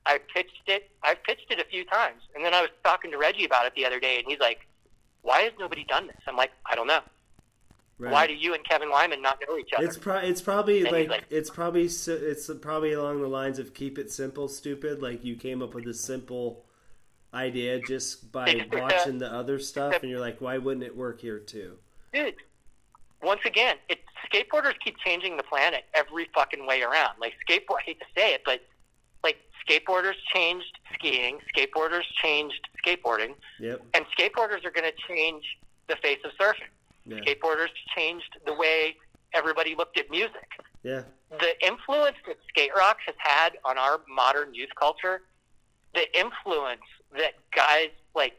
I 0.06 0.19
pitched 0.35 0.62
it. 0.66 0.90
I've 1.02 1.23
pitched 1.24 1.51
it 1.51 1.59
a 1.61 1.65
few 1.65 1.85
times, 1.86 2.23
and 2.35 2.44
then 2.44 2.52
I 2.52 2.61
was 2.61 2.70
talking 2.85 3.11
to 3.11 3.16
Reggie 3.19 3.44
about 3.47 3.65
it 3.66 3.73
the 3.74 3.86
other 3.86 3.98
day, 4.01 4.19
and 4.19 4.27
he's 4.28 4.39
like, 4.39 4.66
"Why 5.23 5.40
has 5.43 5.52
nobody 5.59 5.85
done 5.85 6.06
this?" 6.09 6.16
I'm 6.27 6.36
like, 6.36 6.51
"I 6.66 6.74
don't 6.74 6.86
know." 6.86 7.01
Right. 7.98 8.12
Why 8.12 8.27
do 8.27 8.35
you 8.35 8.52
and 8.55 8.62
Kevin 8.69 8.90
Lyman 8.90 9.23
not 9.23 9.39
know 9.48 9.56
each 9.56 9.70
other? 9.74 9.86
It's 9.86 9.97
pro- 9.97 10.19
it's 10.19 10.43
probably 10.43 10.82
like, 10.85 11.09
like- 11.09 11.24
it's 11.31 11.48
probably 11.48 11.85
it's 11.86 12.51
probably 12.61 12.93
along 12.93 13.23
the 13.23 13.28
lines 13.28 13.59
of 13.59 13.73
keep 13.73 13.98
it 13.98 14.11
simple, 14.11 14.48
stupid. 14.48 15.01
Like 15.01 15.24
you 15.24 15.36
came 15.36 15.62
up 15.62 15.74
with 15.74 15.86
a 15.86 15.94
simple 15.94 16.65
idea 17.39 17.81
just 17.81 18.31
by 18.32 18.48
a- 18.48 18.61
uh, 18.62 18.65
watching 18.73 19.19
the 19.19 19.31
other 19.32 19.59
stuff, 19.59 19.94
and 20.02 20.11
you're 20.11 20.20
like, 20.20 20.40
why 20.40 20.59
wouldn't 20.59 20.85
it 20.85 20.97
work 20.97 21.20
here 21.20 21.39
too? 21.39 21.78
dude. 22.12 22.35
Once 23.23 23.40
again, 23.47 23.77
it 23.89 24.01
skateboarders 24.31 24.74
keep 24.85 24.97
changing 24.98 25.36
the 25.39 25.43
planet 25.43 25.85
every 25.94 26.28
fucking 26.35 26.66
way 26.66 26.82
around. 26.82 27.19
Like 27.19 27.32
skateboard, 27.48 27.78
I 27.81 27.82
hate 27.86 27.98
to 28.01 28.06
say 28.15 28.35
it, 28.35 28.43
but 28.44 28.61
like 29.24 29.39
skateboarders 29.66 30.12
changed 30.32 30.78
skiing, 30.93 31.39
skateboarders 31.56 32.02
changed 32.23 32.69
skateboarding, 32.85 33.35
Yep. 33.59 33.81
and 33.94 34.05
skateboarders 34.16 34.65
are 34.66 34.70
going 34.70 34.85
to 34.90 34.93
change 35.09 35.43
the 35.89 35.97
face 35.97 36.19
of 36.24 36.32
surfing. 36.39 36.69
Yeah. 37.06 37.16
Skateboarders 37.20 37.69
changed 37.97 38.36
the 38.47 38.52
way 38.55 38.97
everybody 39.32 39.74
looked 39.74 39.98
at 39.98 40.11
music. 40.11 40.48
Yeah. 40.82 41.02
The 41.31 41.66
influence 41.66 42.16
that 42.27 42.36
skate 42.48 42.70
rock 42.77 42.98
has 43.06 43.15
had 43.19 43.56
on 43.65 43.78
our 43.78 44.02
modern 44.06 44.55
youth 44.55 44.70
culture, 44.78 45.23
the 45.95 46.07
influence 46.19 46.83
that 47.12 47.33
guys 47.55 47.89
like 48.15 48.35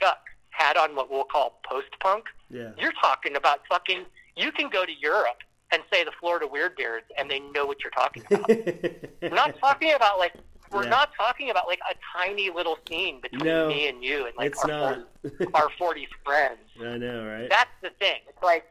Chuck 0.00 0.18
had 0.50 0.76
on 0.76 0.94
what 0.96 1.10
we'll 1.10 1.24
call 1.24 1.60
post 1.68 1.88
punk, 2.00 2.24
Yeah. 2.50 2.70
you're 2.78 2.92
talking 3.00 3.36
about 3.36 3.60
fucking. 3.68 4.04
You 4.36 4.52
can 4.52 4.68
go 4.68 4.84
to 4.84 4.92
Europe 4.92 5.38
and 5.72 5.82
say 5.92 6.04
the 6.04 6.12
Florida 6.20 6.46
Weirdbeards, 6.46 7.08
and 7.18 7.30
they 7.30 7.40
know 7.40 7.66
what 7.66 7.78
you're 7.82 7.90
talking 7.90 8.22
about. 8.30 8.48
we're 9.22 9.28
not 9.30 9.58
talking 9.60 9.92
about 9.94 10.18
like 10.18 10.34
we're 10.72 10.84
Yeah. 10.84 10.90
not 10.90 11.10
talking 11.16 11.50
about 11.50 11.66
like 11.66 11.80
a 11.90 11.94
tiny 12.16 12.50
little 12.50 12.78
scene 12.88 13.20
between 13.20 13.44
No, 13.46 13.68
me 13.68 13.88
and 13.88 14.02
you 14.02 14.26
and 14.26 14.36
like 14.36 14.52
it's 14.52 14.62
our 14.64 14.68
not. 14.68 15.08
40, 15.22 15.46
our 15.54 15.68
40 15.78 16.08
friends. 16.24 16.58
I 16.80 16.96
know, 16.98 17.24
right? 17.26 17.48
That's 17.48 17.70
the 17.82 17.90
thing. 17.90 18.20
It's 18.28 18.42
like 18.42 18.64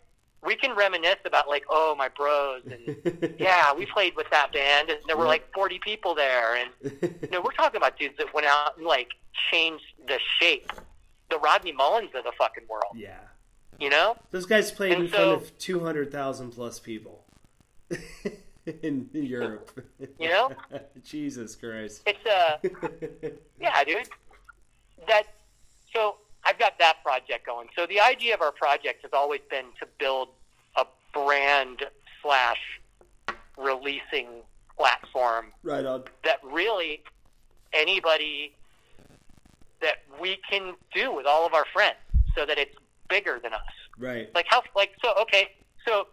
we 0.46 0.56
can 0.56 0.76
reminisce 0.76 1.20
about 1.26 1.48
like 1.48 1.64
oh 1.70 1.96
my 1.98 2.08
bros 2.10 2.62
and 2.66 3.36
yeah 3.40 3.74
we 3.74 3.86
played 3.86 4.16
with 4.16 4.30
that 4.32 4.52
band 4.54 4.90
and 4.90 5.00
there 5.08 5.18
were 5.18 5.26
like 5.26 5.52
40 5.54 5.80
people 5.80 6.14
there 6.16 6.56
and 6.56 6.70
you 7.02 7.30
know 7.32 7.42
we're 7.42 7.52
talking 7.52 7.78
about 7.78 7.98
dudes 7.98 8.16
that 8.18 8.34
went 8.34 8.48
out 8.48 8.78
and 8.78 8.86
like 8.86 9.10
changed 9.52 9.86
the 10.08 10.20
shape, 10.40 10.72
the 11.30 11.38
Rodney 11.40 11.72
Mullens 11.72 12.14
of 12.16 12.24
the 12.24 12.32
fucking 12.38 12.64
world. 12.70 12.94
yeah. 12.96 13.20
You 13.78 13.90
know. 13.90 14.16
Those 14.32 14.46
guys 14.46 14.72
played 14.72 14.94
And 14.94 15.04
in 15.04 15.10
front 15.10 15.32
of 15.32 15.58
two 15.58 15.82
hundred 15.82 16.10
thousand 16.12 16.52
plus 16.52 16.80
people 16.80 17.26
in 18.82 19.10
Europe. 19.12 19.86
You 20.18 20.30
know? 20.30 20.52
Jesus 21.04 21.56
Christ. 21.56 22.04
It's 22.06 22.26
uh 22.26 22.70
yeah, 23.60 23.84
dude. 23.84 24.08
That 25.08 25.24
so 25.94 26.16
I've 26.46 26.60
got 26.60 26.78
that 26.80 26.98
project 27.04 27.46
going. 27.46 27.70
So 27.76 27.86
the 27.88 28.00
idea 28.00 28.34
of 28.36 28.42
our 28.42 28.52
project 28.52 29.02
has 29.04 29.12
always 29.14 29.42
been 29.50 29.66
to 29.80 29.88
build 30.00 30.30
a 30.78 30.86
brand 31.14 31.84
slash 32.22 32.60
releasing 33.58 34.28
platform 34.78 35.48
right 35.64 35.86
on. 35.86 36.04
that 36.26 36.38
really 36.44 37.02
anybody 37.74 38.54
that 39.82 39.98
we 40.20 40.38
can 40.50 40.74
do 40.94 41.14
with 41.14 41.26
all 41.26 41.46
of 41.46 41.54
our 41.54 41.66
friends 41.74 41.96
so 42.36 42.46
that 42.46 42.58
it's 42.58 42.76
bigger 43.10 43.40
than 43.42 43.54
us. 43.54 43.62
Right. 43.98 44.30
Like 44.36 44.46
how 44.50 44.62
like 44.76 44.92
so 45.04 45.14
okay, 45.22 45.50
so 45.88 46.08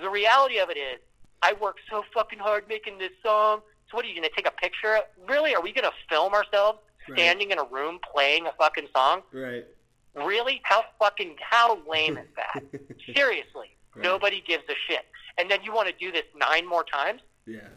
the 0.00 0.08
reality 0.08 0.58
of 0.58 0.70
it 0.70 0.76
is 0.76 1.00
I 1.42 1.54
work 1.60 1.76
so 1.90 2.04
fucking 2.14 2.38
hard 2.38 2.68
making 2.68 2.98
this 2.98 3.10
song. 3.24 3.60
So 3.90 3.96
what 3.96 4.04
are 4.04 4.08
you 4.08 4.14
gonna 4.14 4.28
take 4.34 4.46
a 4.46 4.52
picture? 4.52 4.96
of? 4.96 5.02
Really? 5.28 5.54
Are 5.54 5.62
we 5.62 5.72
gonna 5.72 5.90
film 6.08 6.32
ourselves 6.34 6.78
Right. 7.06 7.18
standing 7.18 7.50
in 7.50 7.58
a 7.58 7.64
room 7.64 7.98
playing 8.14 8.46
a 8.46 8.52
fucking 8.52 8.88
song? 8.96 9.22
Right. 9.30 9.66
Really? 10.14 10.60
How 10.64 10.84
fucking 10.98 11.36
how 11.40 11.78
lame 11.90 12.16
is 12.18 12.28
that? 12.36 12.62
Seriously. 13.16 13.76
Right. 13.94 14.02
Nobody 14.04 14.42
gives 14.46 14.64
a 14.68 14.74
shit. 14.88 15.04
And 15.38 15.50
then 15.50 15.60
you 15.62 15.72
want 15.72 15.88
to 15.88 15.94
do 15.94 16.12
this 16.12 16.24
nine 16.36 16.66
more 16.68 16.84
times? 16.84 17.22
Yeah. 17.46 17.68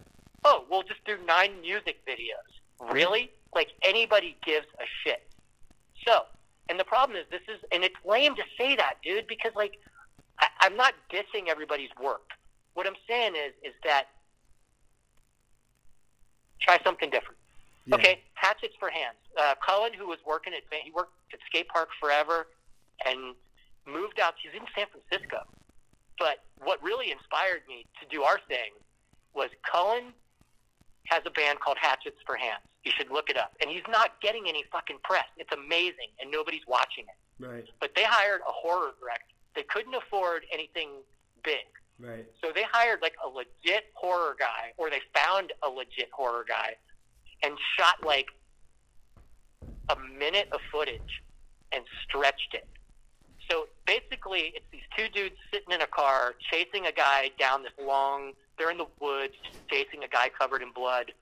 oh, 0.46 0.66
we'll 0.70 0.84
just 0.84 1.04
do 1.06 1.18
nine 1.26 1.60
music 1.62 2.00
videos. 2.08 2.94
Really? 2.94 3.32
Like 3.54 3.70
anybody 3.82 4.38
gives 4.46 4.68
a 4.80 4.86
shit. 5.04 5.28
So, 6.06 6.22
and 6.70 6.80
the 6.80 6.84
problem 6.84 7.18
is 7.18 7.26
this 7.32 7.42
is, 7.48 7.60
and 7.72 7.84
it's 7.84 7.96
lame 8.06 8.36
to 8.36 8.44
say 8.58 8.76
that, 8.76 8.96
dude, 9.04 9.28
because 9.28 9.52
like, 9.56 9.80
I, 10.40 10.48
I'm 10.62 10.76
not 10.78 10.94
dissing 11.12 11.48
everybody's 11.50 11.90
work. 12.02 12.30
What 12.76 12.86
I'm 12.86 12.96
saying 13.10 13.34
is, 13.36 13.54
is 13.64 13.74
that 13.84 14.06
try 16.62 16.78
something 16.84 17.10
different. 17.10 17.38
Yeah. 17.88 17.96
Okay, 17.96 18.22
hatchets 18.34 18.76
for 18.80 18.90
hands. 18.90 19.18
Uh, 19.40 19.56
Cullen, 19.66 19.94
who 19.94 20.08
was 20.08 20.20
working 20.28 20.54
at, 20.54 20.64
he 20.84 20.92
worked 20.92 21.14
at 21.34 21.40
skate 21.48 21.68
park 21.70 21.90
forever, 22.00 22.48
and 23.06 23.34
moved 23.86 24.20
out. 24.20 24.36
He's 24.42 24.54
in 24.54 24.68
San 24.76 24.88
Francisco. 24.92 25.48
But 26.20 26.44
what 26.64 26.82
really 26.84 27.12
inspired 27.12 27.62
me 27.68 27.86
to 28.02 28.08
do 28.10 28.24
our 28.24 28.40
thing 28.48 28.74
was 29.34 29.50
Cullen 29.64 30.14
has 31.06 31.22
a 31.26 31.32
band 31.32 31.60
called 31.60 31.78
Hatchets 31.80 32.18
for 32.26 32.36
Hands. 32.36 32.62
You 32.84 32.92
should 32.98 33.12
look 33.12 33.30
it 33.30 33.38
up. 33.38 33.54
And 33.62 33.70
he's 33.70 33.86
not 33.90 34.20
getting 34.22 34.46
any 34.48 34.64
fucking 34.72 34.98
press. 35.04 35.28
It's 35.38 35.52
amazing, 35.54 36.12
and 36.20 36.32
nobody's 36.32 36.66
watching 36.68 37.06
it. 37.08 37.46
Right. 37.46 37.66
But 37.80 37.92
they 37.96 38.04
hired 38.04 38.42
a 38.42 38.52
horror 38.52 38.92
director. 39.00 39.36
They 39.56 39.64
couldn't 39.64 39.94
afford 39.94 40.44
anything 40.52 40.90
big. 41.44 41.68
Right. 42.00 42.26
So 42.44 42.52
they 42.54 42.64
hired 42.64 43.02
like 43.02 43.16
a 43.24 43.30
legit 43.30 43.92
horror 43.94 44.36
guy, 44.38 44.74
or 44.78 44.90
they 44.90 45.02
found 45.14 45.54
a 45.64 45.70
legit 45.70 46.10
horror 46.12 46.46
guy, 46.48 46.76
and 47.44 47.58
shot 47.78 48.06
like 48.06 48.28
a 49.90 49.96
minute 50.18 50.50
of 50.52 50.60
footage 50.72 51.24
and 51.72 51.84
stretched 52.04 52.54
it. 52.54 52.68
So 53.50 53.68
basically, 53.86 54.52
it's 54.56 54.66
these 54.72 54.82
two 54.98 55.08
dudes 55.10 55.36
sitting 55.54 55.74
in 55.74 55.82
a 55.82 55.88
car 55.88 56.36
chasing 56.52 56.86
a 56.86 56.92
guy 56.92 57.32
down 57.40 57.64
this 57.64 57.72
long. 57.82 58.34
They're 58.58 58.72
in 58.72 58.78
the 58.78 58.88
woods 59.00 59.34
chasing 59.70 60.04
a 60.04 60.08
guy 60.08 60.30
covered 60.30 60.62
in 60.62 60.72
blood, 60.74 61.14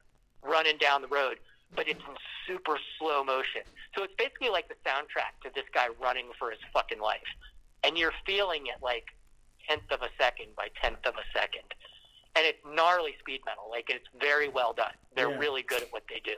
running 0.41 0.77
down 0.77 1.01
the 1.01 1.07
road, 1.07 1.37
but 1.75 1.87
it's 1.87 1.99
in 1.99 2.15
super 2.47 2.79
slow 2.97 3.23
motion. 3.23 3.61
So 3.95 4.03
it's 4.03 4.13
basically 4.17 4.49
like 4.49 4.67
the 4.67 4.75
soundtrack 4.85 5.43
to 5.43 5.51
this 5.53 5.65
guy 5.73 5.87
running 6.01 6.27
for 6.39 6.49
his 6.49 6.59
fucking 6.73 6.99
life, 6.99 7.29
and 7.83 7.97
you're 7.97 8.13
feeling 8.25 8.67
it 8.67 8.81
like 8.81 9.05
tenth 9.67 9.91
of 9.91 10.01
a 10.01 10.09
second 10.17 10.47
by 10.55 10.69
tenth 10.81 11.05
of 11.05 11.15
a 11.15 11.37
second. 11.37 11.73
And 12.35 12.45
it's 12.45 12.59
gnarly 12.65 13.13
speed 13.19 13.41
metal. 13.45 13.63
Like 13.69 13.89
it's 13.89 14.07
very 14.19 14.49
well 14.49 14.73
done. 14.73 14.91
They're 15.15 15.29
Yeah. 15.31 15.37
really 15.37 15.61
good 15.63 15.81
at 15.83 15.91
what 15.93 16.03
they 16.09 16.19
do. 16.23 16.35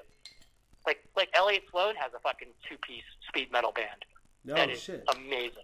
Like 0.86 1.04
like 1.16 1.30
Elliot 1.34 1.64
Sloan 1.72 1.96
has 1.96 2.12
a 2.16 2.20
fucking 2.20 2.50
two 2.70 2.78
piece 2.78 3.04
speed 3.28 3.52
metal 3.52 3.72
band. 3.72 4.06
Oh 4.50 4.54
that 4.56 4.70
is 4.70 4.82
shit. 4.82 5.04
amazing. 5.16 5.64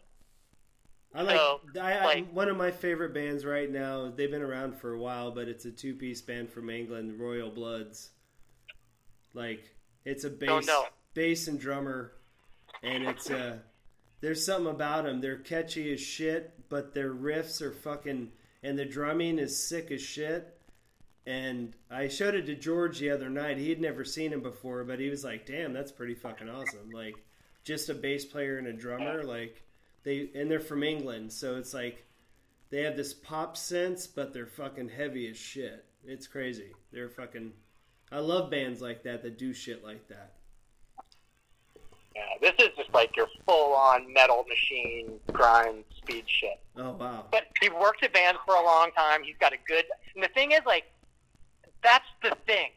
I 1.16 1.22
like, 1.22 1.38
So, 1.38 1.62
I, 1.80 1.94
I, 1.94 2.06
like- 2.06 2.32
one 2.34 2.50
of 2.50 2.58
my 2.58 2.72
favorite 2.72 3.14
bands 3.14 3.46
right 3.46 3.70
now. 3.70 4.10
They've 4.10 4.32
been 4.32 4.42
around 4.42 4.76
for 4.80 4.94
a 4.94 4.98
while, 4.98 5.30
but 5.30 5.48
it's 5.48 5.64
a 5.66 5.72
two-piece 5.72 6.24
band 6.24 6.50
from 6.50 6.72
England, 6.72 7.20
Royal 7.20 7.52
Bloods. 7.52 8.10
Like 9.34 9.70
it's 10.06 10.24
a 10.24 10.30
bass, 10.32 10.68
bass 11.14 11.48
and 11.48 11.60
drummer, 11.60 12.14
and 12.82 13.04
it's 13.04 13.30
uh, 13.30 13.58
there's 14.22 14.44
something 14.46 14.72
about 14.74 15.06
them. 15.06 15.22
They're 15.22 15.38
catchy 15.38 15.94
as 15.94 16.02
shit, 16.02 16.68
but 16.70 16.94
their 16.96 17.14
riffs 17.14 17.62
are 17.62 17.72
fucking, 17.72 18.32
and 18.64 18.80
the 18.80 18.86
drumming 18.86 19.38
is 19.38 19.62
sick 19.62 19.92
as 19.92 20.02
shit. 20.02 20.58
And 21.26 21.76
I 21.90 22.08
showed 22.08 22.36
it 22.36 22.46
to 22.48 22.56
George 22.56 23.00
the 23.00 23.10
other 23.10 23.30
night. 23.30 23.58
He 23.58 23.70
had 23.70 23.80
never 23.80 24.04
seen 24.04 24.34
him 24.34 24.42
before, 24.42 24.84
but 24.84 25.00
he 25.00 25.10
was 25.10 25.24
like, 25.24 25.46
"Damn, 25.46 25.72
that's 25.72 25.92
pretty 25.92 26.16
fucking 26.16 26.50
awesome!" 26.50 26.90
Like, 26.92 27.16
just 27.64 27.90
a 27.90 27.94
bass 27.94 28.26
player 28.26 28.58
and 28.58 28.68
a 28.68 28.74
drummer. 28.74 29.24
Like, 29.24 29.64
they 30.04 30.30
and 30.36 30.52
they're 30.52 30.60
from 30.60 30.84
England, 30.84 31.32
so 31.32 31.56
it's 31.56 31.74
like 31.74 32.06
they 32.70 32.82
have 32.82 32.98
this 32.98 33.14
pop 33.14 33.56
sense, 33.56 34.08
but 34.08 34.34
they're 34.34 34.46
fucking 34.46 34.90
heavy 34.90 35.30
as 35.30 35.38
shit. 35.38 35.86
It's 36.06 36.28
crazy. 36.28 36.74
They're 36.92 37.10
fucking. 37.10 37.54
I 38.12 38.20
love 38.20 38.52
bands 38.52 38.82
like 38.82 39.04
that 39.04 39.24
that 39.24 39.38
do 39.38 39.54
shit 39.54 39.84
like 39.84 40.08
that. 40.10 40.34
Yeah, 42.16 42.22
this 42.42 42.54
is 42.60 42.76
just 42.78 42.94
like 42.94 43.16
your 43.16 43.28
full 43.46 43.74
on 43.74 44.12
metal 44.14 44.46
machine 44.48 45.20
grind 45.32 45.84
speed 45.98 46.26
shit. 46.28 46.60
Oh 46.78 46.92
wow. 46.92 47.26
But 47.32 47.48
he 47.62 47.70
worked 47.70 48.04
at 48.04 48.14
bands 48.14 48.40
for 48.46 48.56
a 48.56 48.64
long 48.64 48.92
time. 48.92 49.24
He's 49.24 49.38
got 49.40 49.54
a 49.54 49.58
good. 49.68 49.86
And 50.14 50.24
the 50.24 50.28
thing 50.30 50.52
is, 50.52 50.62
like, 50.66 50.86
that's 51.84 52.06
the 52.22 52.36
thing. 52.46 52.70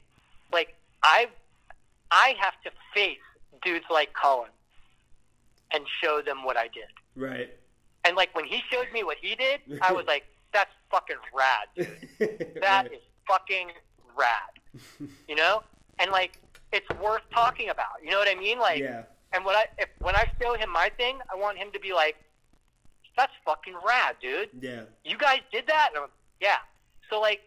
Like, 0.53 0.75
I, 1.03 1.29
I 2.11 2.35
have 2.41 2.55
to 2.65 2.71
face 2.95 3.19
dudes 3.63 3.85
like 3.91 4.11
Colin 4.15 4.51
and 5.73 5.85
show 6.03 6.23
them 6.25 6.45
what 6.45 6.57
I 6.57 6.69
did. 6.69 6.85
Right. 7.15 7.51
And 8.05 8.17
like 8.17 8.35
when 8.35 8.45
he 8.45 8.63
showed 8.71 8.87
me 8.93 9.03
what 9.03 9.19
he 9.21 9.35
did, 9.35 9.61
I 9.83 9.93
was 9.93 10.07
like, 10.09 10.25
"That's 10.53 10.71
fucking 10.91 11.17
rad, 11.35 11.69
dude. 11.77 12.47
That 12.63 12.87
is 12.93 13.03
fucking 13.29 13.71
rad." 14.17 14.31
You 15.29 15.35
know? 15.35 15.63
And 15.99 16.11
like, 16.11 16.39
it's 16.73 16.89
worth 17.03 17.23
talking 17.33 17.71
about. 17.71 18.03
You 18.03 18.11
know 18.11 18.19
what 18.19 18.29
I 18.29 18.35
mean? 18.39 18.59
Like, 18.59 18.81
yeah. 18.81 19.05
And 19.33 19.45
when 19.45 19.55
I 19.57 19.65
if 19.79 19.89
when 20.01 20.15
I 20.15 20.31
show 20.41 20.55
him 20.55 20.71
my 20.71 20.91
thing, 20.97 21.19
I 21.33 21.37
want 21.37 21.59
him 21.59 21.69
to 21.73 21.81
be 21.81 21.93
like, 21.93 22.17
"That's 23.17 23.33
fucking 23.45 23.75
rad, 23.87 24.17
dude." 24.21 24.51
Yeah. 24.61 24.83
you 25.05 25.19
guys 25.19 25.41
did 25.53 25.67
that? 25.67 25.91
And 25.95 26.05
I'm, 26.05 26.11
yeah. 26.41 26.57
So 27.11 27.21
like, 27.21 27.41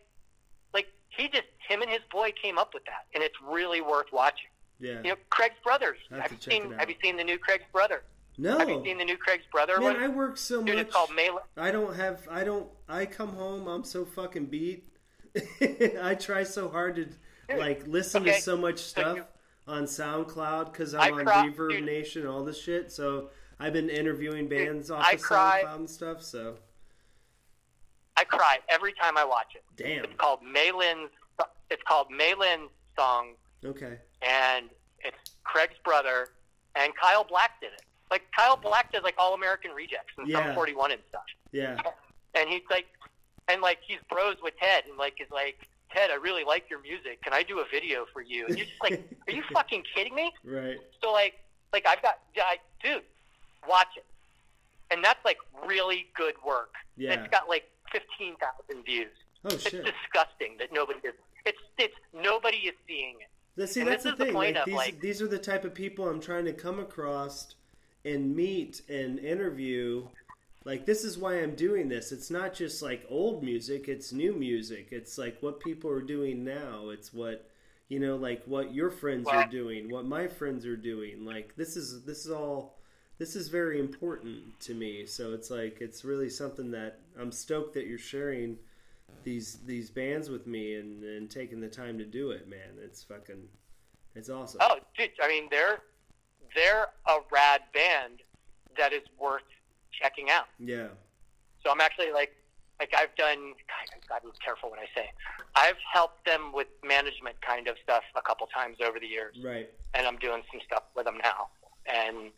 like 0.74 0.88
he 1.10 1.28
just 1.28 1.46
him 1.68 1.82
and 1.82 1.90
his 1.90 2.02
boy 2.12 2.32
came 2.42 2.58
up 2.58 2.74
with 2.74 2.86
that, 2.86 3.06
and 3.14 3.24
it's 3.24 3.36
really 3.42 3.82
worth 3.82 4.08
watching. 4.12 4.50
Yeah. 4.80 5.02
You 5.04 5.10
know, 5.10 5.16
Craig's 5.30 5.56
brothers. 5.64 5.98
Have 6.12 6.22
Have 6.22 6.32
you 6.32 6.38
seen. 6.40 6.72
Have 6.74 6.90
you 6.90 6.96
seen 7.02 7.18
the 7.18 7.24
new 7.24 7.38
Craig's 7.38 7.66
brother? 7.72 8.04
No. 8.38 8.58
Have 8.58 8.70
you 8.70 8.82
seen 8.86 8.98
the 8.98 9.04
new 9.04 9.18
Craig's 9.18 9.44
Brother 9.52 9.74
Man, 9.74 9.84
one? 9.84 9.96
I 9.98 10.08
work 10.08 10.38
so 10.38 10.64
Dude, 10.64 10.76
much. 10.76 10.86
it's 10.86 10.96
called 10.96 11.10
Melee. 11.14 11.42
I 11.58 11.72
don't 11.72 11.94
have. 11.98 12.26
I 12.32 12.46
don't. 12.46 12.70
I 12.88 13.06
come 13.06 13.34
home. 13.34 13.68
I'm 13.68 13.84
so 13.84 14.06
fucking 14.06 14.46
beat. 14.46 14.86
I 16.02 16.16
try 16.16 16.44
so 16.44 16.70
hard 16.70 16.96
to 16.96 17.56
like 17.58 17.86
listen 17.86 18.22
okay, 18.24 18.36
to 18.38 18.42
so 18.42 18.56
much 18.56 18.78
so 18.80 18.84
stuff 19.02 19.18
you- 19.18 19.26
on 19.70 19.84
SoundCloud 19.84 20.72
because 20.72 20.94
I'm 20.94 21.02
I 21.14 21.18
on 21.20 21.26
cry- 21.26 21.48
Reverb 21.50 21.70
dude. 21.72 21.86
Nation 21.86 22.22
and 22.24 22.32
all 22.32 22.44
this 22.44 22.60
shit. 22.62 22.92
So 22.92 23.30
I've 23.60 23.74
been 23.74 23.90
interviewing 23.90 24.48
bands 24.50 24.90
off 24.92 25.06
I 25.06 25.14
of 25.14 25.22
cry- 25.22 25.64
SoundCloud 25.66 25.76
and 25.76 25.90
stuff. 25.90 26.22
So 26.24 26.56
I 28.18 28.24
cry 28.26 28.58
every 28.70 28.94
time 28.94 29.18
I 29.18 29.24
watch 29.24 29.56
it. 29.56 29.64
damn. 29.78 30.04
It's 30.04 30.14
called 30.18 30.40
Malin's. 30.44 31.10
It's 31.70 31.82
called 31.88 32.08
Malin's 32.12 32.72
song, 32.98 33.36
Okay. 33.64 34.00
and 34.24 34.70
it's 35.02 35.18
Craig's 35.44 35.78
brother, 35.86 36.30
and 36.76 36.92
Kyle 36.96 37.24
Black 37.24 37.62
did 37.62 37.72
it. 37.74 37.84
Like 38.12 38.24
Kyle 38.36 38.58
Black 38.58 38.92
does 38.92 39.04
like 39.04 39.14
All 39.20 39.36
American 39.36 39.72
Rejects 39.72 40.14
and 40.18 40.28
Yeah. 40.28 40.48
Sum 40.48 40.56
41 40.56 40.92
and 40.92 41.02
stuff. 41.10 41.22
Yeah. 41.52 41.78
And 42.34 42.50
he's 42.50 42.64
like, 42.72 42.88
and 43.48 43.62
like 43.62 43.78
he's 43.88 44.00
bros 44.10 44.36
with 44.42 44.56
Ted, 44.60 44.86
and 44.90 44.98
like 44.98 45.22
is 45.22 45.30
like, 45.32 45.60
Ted, 45.94 46.12
I 46.12 46.16
really 46.16 46.44
like 46.44 46.70
your 46.70 46.82
music. 46.82 47.22
Can 47.24 47.34
I 47.34 47.44
do 47.44 47.60
a 47.60 47.66
video 47.72 48.06
for 48.14 48.22
you? 48.22 48.46
And 48.48 48.58
you're 48.58 48.68
just 48.68 48.82
like, 48.82 49.18
are 49.28 49.34
you 49.34 49.44
fucking 49.54 49.84
kidding 49.96 50.16
me? 50.16 50.32
Right. 50.44 50.78
So 51.04 51.12
like, 51.12 51.36
like 51.74 51.86
I've 51.88 52.02
got, 52.02 52.20
I, 52.38 52.58
dude, 52.84 53.04
watch 53.68 53.88
it, 53.98 54.06
and 54.92 55.04
that's 55.04 55.24
like 55.26 55.38
really 55.66 56.08
good 56.16 56.36
work. 56.46 56.74
Yeah. 56.98 57.14
It's 57.14 57.28
got 57.32 57.48
like 57.50 57.64
fifteen 57.92 58.36
thousand 58.38 58.84
views. 58.86 59.08
Oh 59.46 59.50
It's 59.54 59.64
shit. 59.64 59.86
disgusting 59.86 60.58
that 60.60 60.72
nobody 60.74 61.00
is. 61.04 61.14
It's 61.46 61.58
it's 61.78 61.96
nobody 62.14 62.58
is 62.58 62.74
seeing 62.88 63.16
it. 63.22 63.28
Let's 63.56 63.74
see, 63.74 63.82
And 63.82 63.90
that's 63.90 64.04
the 64.04 64.12
is 64.14 64.18
the 64.18 64.26
thing. 64.26 64.34
like, 64.36 64.56
of, 64.56 64.66
these, 64.66 64.76
like- 64.76 65.00
these 65.02 65.22
are 65.22 65.28
the 65.28 65.38
type 65.40 65.66
of 65.66 65.74
people 65.74 66.08
I'm 66.08 66.22
trying 66.22 66.46
to 66.46 66.54
come 66.54 66.80
across 66.80 67.56
and 68.06 68.36
meet 68.36 68.82
and 68.90 69.20
interview. 69.20 70.08
Like, 70.70 70.86
this 70.86 71.04
is 71.04 71.18
why 71.18 71.42
I'm 71.42 71.56
doing 71.56 71.90
this. 71.90 72.12
It's 72.12 72.30
not 72.30 72.54
just 72.54 72.84
like 72.84 73.04
old 73.10 73.44
music, 73.44 73.88
it's 73.88 74.14
new 74.14 74.34
music. 74.34 74.90
It's 74.92 75.18
like 75.18 75.42
what 75.42 75.60
people 75.60 75.90
are 75.90 76.00
doing 76.00 76.44
now. 76.44 76.90
It's 76.90 77.12
what, 77.12 77.50
you 77.88 78.00
know, 78.00 78.18
like 78.18 78.44
what 78.46 78.72
your 78.72 78.92
friends 78.92 79.28
are 79.28 79.48
doing, 79.48 79.90
what 79.90 80.06
my 80.06 80.28
friends 80.28 80.68
are 80.68 80.78
doing. 80.78 81.26
Like, 81.26 81.56
this 81.56 81.76
is, 81.76 82.04
this 82.04 82.24
is 82.24 82.32
all, 82.32 82.78
this 83.18 83.36
is 83.36 83.48
very 83.48 83.80
important 83.80 84.60
to 84.60 84.76
me. 84.76 85.08
So 85.08 85.34
it's 85.34 85.50
like, 85.50 85.80
it's 85.82 86.06
really 86.06 86.30
something 86.30 86.70
that 86.70 87.00
I'm 87.20 87.32
stoked 87.32 87.74
that 87.74 87.88
you're 87.88 87.98
sharing 87.98 88.60
these 89.24 89.58
these 89.66 89.90
bands 89.90 90.30
with 90.30 90.46
me 90.46 90.76
and, 90.76 91.04
and 91.04 91.32
taking 91.32 91.60
the 91.60 91.68
time 91.68 91.98
to 91.98 92.06
do 92.06 92.30
it, 92.30 92.48
man. 92.48 92.78
It's 92.80 93.02
fucking 93.02 93.48
it's 94.14 94.30
awesome. 94.30 94.60
Oh, 94.62 94.78
dude, 94.96 95.10
I 95.20 95.28
mean 95.28 95.48
they're 95.50 95.80
they're 96.56 96.90
a 97.08 97.18
rad 97.32 97.62
band 97.74 98.22
that 98.78 98.94
is 98.94 99.02
worth 99.20 99.42
checking 100.02 100.30
out. 100.30 100.46
Yeah. 100.60 100.88
So 101.64 101.72
I'm 101.72 101.82
actually 101.82 102.12
like 102.12 102.36
like 102.80 102.94
I've 102.98 103.14
done. 103.16 103.54
God, 103.68 103.86
I 103.94 103.98
gotta 104.08 104.26
be 104.28 104.32
careful 104.44 104.70
what 104.70 104.80
I 104.80 104.88
say. 104.96 105.10
I've 105.56 105.76
helped 105.92 106.26
them 106.26 106.52
with 106.54 106.68
management 106.84 107.36
kind 107.42 107.68
of 107.68 107.76
stuff 107.84 108.04
a 108.16 108.22
couple 108.22 108.48
times 108.48 108.78
over 108.86 109.00
the 109.00 109.08
years, 109.08 109.36
Right. 109.44 109.70
and 109.94 110.08
I'm 110.08 110.18
doing 110.18 110.42
some 110.52 110.62
stuff 110.66 110.84
with 110.96 111.06
them 111.06 111.18
now. 111.22 111.48
And 111.86 112.32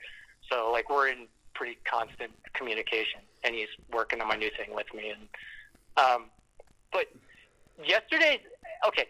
so 0.49 0.71
like 0.71 0.89
we're 0.89 1.09
in 1.09 1.27
pretty 1.53 1.77
constant 1.85 2.31
communication, 2.53 3.19
and 3.43 3.53
he's 3.53 3.67
working 3.93 4.19
on 4.21 4.27
my 4.27 4.35
new 4.35 4.49
thing 4.57 4.73
with 4.73 4.91
me. 4.95 5.11
And 5.11 5.27
um, 6.03 6.25
but 6.91 7.05
yesterday's 7.83 8.39
okay. 8.87 9.09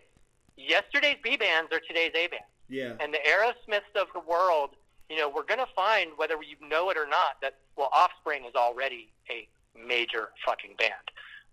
Yesterday's 0.57 1.17
B 1.23 1.37
bands 1.37 1.71
are 1.71 1.79
today's 1.87 2.11
A 2.15 2.27
bands 2.27 2.45
Yeah. 2.69 2.93
and 2.99 3.13
the 3.13 3.19
Aerosmiths 3.19 3.99
of 3.99 4.07
the 4.13 4.19
world, 4.19 4.71
you 5.11 5.17
know, 5.17 5.29
we're 5.29 5.43
going 5.43 5.59
to 5.59 5.67
find 5.75 6.11
whether 6.17 6.35
you 6.35 6.55
know 6.67 6.89
it 6.89 6.97
or 6.97 7.05
not 7.07 7.41
that 7.41 7.55
well, 7.75 7.89
Offspring 7.93 8.45
is 8.45 8.55
already 8.55 9.09
a 9.29 9.47
major 9.77 10.29
fucking 10.45 10.75
band. 10.77 10.93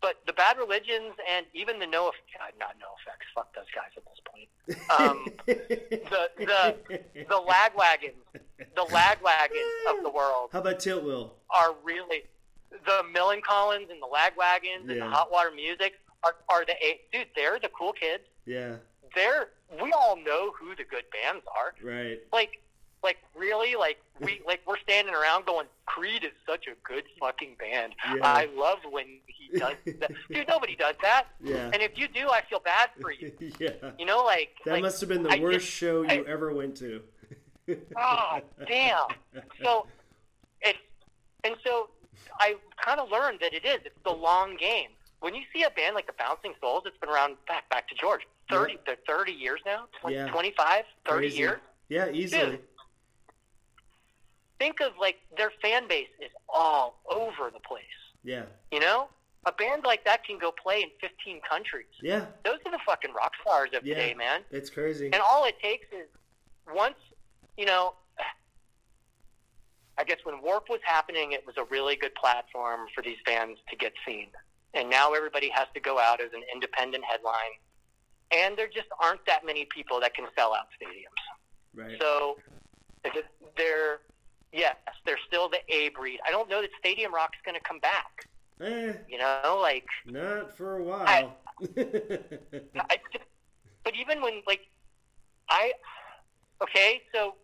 But 0.01 0.14
the 0.26 0.32
Bad 0.32 0.59
Religions 0.59 1.14
and 1.28 1.44
even 1.55 1.78
the 1.80 1.86
No, 1.86 2.12
God, 2.39 2.52
not 2.60 2.76
No 2.80 2.86
Effects, 3.02 3.26
fuck 3.35 3.52
those 3.55 3.64
guys 3.74 3.90
at 3.97 4.05
this 4.05 4.20
point. 4.24 4.48
Um, 5.01 5.26
the 5.47 6.30
the 6.39 7.01
the 7.28 7.35
Lagwagons, 7.35 8.14
the 8.76 8.82
Lagwagons 8.82 9.97
of 9.97 10.02
the 10.05 10.10
world 10.10 10.51
How 10.52 10.60
about 10.60 10.78
Tilt 10.78 11.02
Wheel? 11.05 11.35
are 11.51 11.74
really 11.82 12.22
the 12.70 13.02
Millencolins 13.12 13.90
and 13.90 14.01
the 14.01 14.06
Lag 14.06 14.35
Lagwagons 14.36 14.89
and 14.90 15.01
the 15.01 15.05
Hot 15.09 15.32
Water 15.32 15.51
Music 15.55 15.94
are 16.22 16.36
are 16.48 16.64
the 16.64 16.72
a 16.74 17.01
dude. 17.12 17.26
They're 17.35 17.59
the 17.59 17.70
cool 17.76 17.93
kids. 17.93 18.22
Yeah. 18.47 18.76
They're 19.16 19.48
we 19.82 19.90
all 19.93 20.16
know 20.16 20.52
who 20.59 20.76
the 20.76 20.85
good 20.85 21.05
bands 21.10 21.44
are 21.56 21.74
Right. 21.82 22.20
like 22.32 22.62
like 23.02 23.18
really 23.36 23.74
like 23.76 23.98
we 24.20 24.40
like 24.46 24.60
we're 24.66 24.78
standing 24.78 25.14
around 25.14 25.46
going 25.46 25.66
creed 25.86 26.24
is 26.24 26.32
such 26.46 26.66
a 26.66 26.72
good 26.86 27.04
fucking 27.20 27.56
band 27.58 27.94
Yeah. 28.14 28.20
i 28.22 28.48
love 28.56 28.78
when 28.90 29.06
he 29.26 29.56
does 29.58 29.74
that 30.00 30.10
dude 30.30 30.48
nobody 30.48 30.74
does 30.76 30.94
that 31.02 31.26
Yeah. 31.42 31.70
and 31.72 31.76
if 31.82 31.96
you 31.96 32.08
do 32.08 32.28
i 32.30 32.42
feel 32.50 32.60
bad 32.60 32.90
for 33.00 33.12
you 33.12 33.32
yeah. 33.60 33.70
you 33.98 34.04
know 34.06 34.24
like 34.24 34.50
That 34.64 34.72
like, 34.72 34.82
must 34.82 35.00
have 35.00 35.08
been 35.08 35.22
the 35.22 35.30
I 35.30 35.38
worst 35.38 35.60
just- 35.60 35.68
show 35.68 36.02
you 36.02 36.08
I- 36.08 36.24
ever 36.26 36.52
went 36.52 36.76
to. 36.78 37.02
oh 37.96 38.40
damn 38.66 39.06
so 39.62 39.86
it's 40.62 40.78
and 41.44 41.54
so 41.64 41.90
i 42.40 42.56
kind 42.84 42.98
of 42.98 43.10
learned 43.10 43.38
that 43.40 43.52
it 43.52 43.64
is 43.64 43.78
it's 43.84 43.94
the 44.04 44.10
long 44.12 44.56
game 44.56 44.88
when 45.20 45.34
you 45.34 45.42
see 45.52 45.62
a 45.64 45.70
band 45.70 45.94
like 45.94 46.06
the 46.06 46.14
bouncing 46.18 46.54
souls 46.60 46.82
it's 46.86 46.96
been 46.98 47.10
around 47.10 47.36
back 47.46 47.68
back 47.68 47.86
to 47.88 47.94
george 47.94 48.22
30 48.50 48.78
they're 48.86 48.96
30 49.06 49.32
years 49.32 49.60
now 49.66 49.84
20, 50.00 50.16
Yeah. 50.16 50.28
25 50.30 50.84
30 51.06 51.18
Crazy. 51.18 51.38
years 51.38 51.60
Yeah, 51.90 52.10
easily. 52.10 52.50
Dude. 52.52 52.60
Think 54.59 54.80
of 54.80 54.93
like 55.01 55.16
their 55.36 55.52
fan 55.62 55.89
base 55.89 56.09
is 56.20 56.30
all 56.48 57.01
over 57.10 57.51
the 57.52 57.60
place. 57.60 57.85
Yeah. 58.24 58.44
You 58.72 58.80
know, 58.80 59.09
a 59.47 59.52
band 59.52 59.85
like 59.85 60.05
that 60.05 60.24
can 60.24 60.39
go 60.39 60.52
play 60.52 60.82
in 60.82 60.90
15 61.01 61.40
countries. 61.48 61.86
Yeah. 62.02 62.26
Those 62.44 62.59
are 62.66 62.72
the 62.72 62.80
fucking 62.85 63.12
rock 63.14 63.32
stars 63.40 63.70
of 63.74 63.86
Yeah. 63.86 63.94
today, 63.94 64.14
man. 64.14 64.44
It's 64.51 64.70
crazy. 64.70 65.06
And 65.06 65.22
all 65.22 65.44
it 65.44 65.59
takes 65.60 65.86
is 65.93 66.09
once, 66.72 66.97
you 67.56 67.64
know, 67.66 67.94
I 69.97 70.05
guess 70.05 70.18
when 70.22 70.40
Warp 70.43 70.68
was 70.68 70.80
happening, 70.85 71.32
it 71.32 71.44
was 71.44 71.56
a 71.56 71.64
really 71.64 71.97
good 71.97 72.14
platform 72.14 72.86
for 72.94 73.02
these 73.02 73.18
bands 73.26 73.59
to 73.68 73.76
get 73.76 73.93
seen. 74.06 74.28
And 74.74 74.89
now 74.89 75.12
everybody 75.12 75.48
has 75.48 75.66
to 75.74 75.80
go 75.80 75.98
out 75.98 76.20
as 76.20 76.32
an 76.32 76.43
independent 76.52 77.05
headline. 77.05 77.59
And 78.30 78.56
there 78.56 78.68
just 78.68 78.89
aren't 79.02 79.24
that 79.26 79.44
many 79.44 79.64
people 79.74 79.98
that 80.01 80.14
can 80.14 80.26
sell 80.36 80.55
out 80.55 80.66
stadiums. 80.80 81.74
Right. 81.74 81.97
So 82.01 82.39
they're 83.56 84.01
yes, 84.52 84.76
they're 85.04 85.18
still 85.26 85.48
the 85.48 85.58
A 85.74 85.88
breed. 85.90 86.20
I 86.26 86.30
don't 86.30 86.48
know 86.48 86.60
that 86.60 86.70
Stadium 86.78 87.12
Rock's 87.14 87.38
going 87.44 87.54
to 87.56 87.62
come 87.62 87.78
back. 87.80 88.28
eh, 88.60 88.92
You 89.08 89.18
know, 89.18 89.58
like 89.62 89.86
not 90.06 90.56
for 90.56 90.76
a 90.78 90.82
while. 90.82 91.36
I, 91.76 92.96
just, 93.12 93.24
but 93.84 93.94
even 94.00 94.20
when 94.22 94.42
like 94.46 94.60
I 95.50 95.72
okay, 96.62 97.02
so 97.14 97.34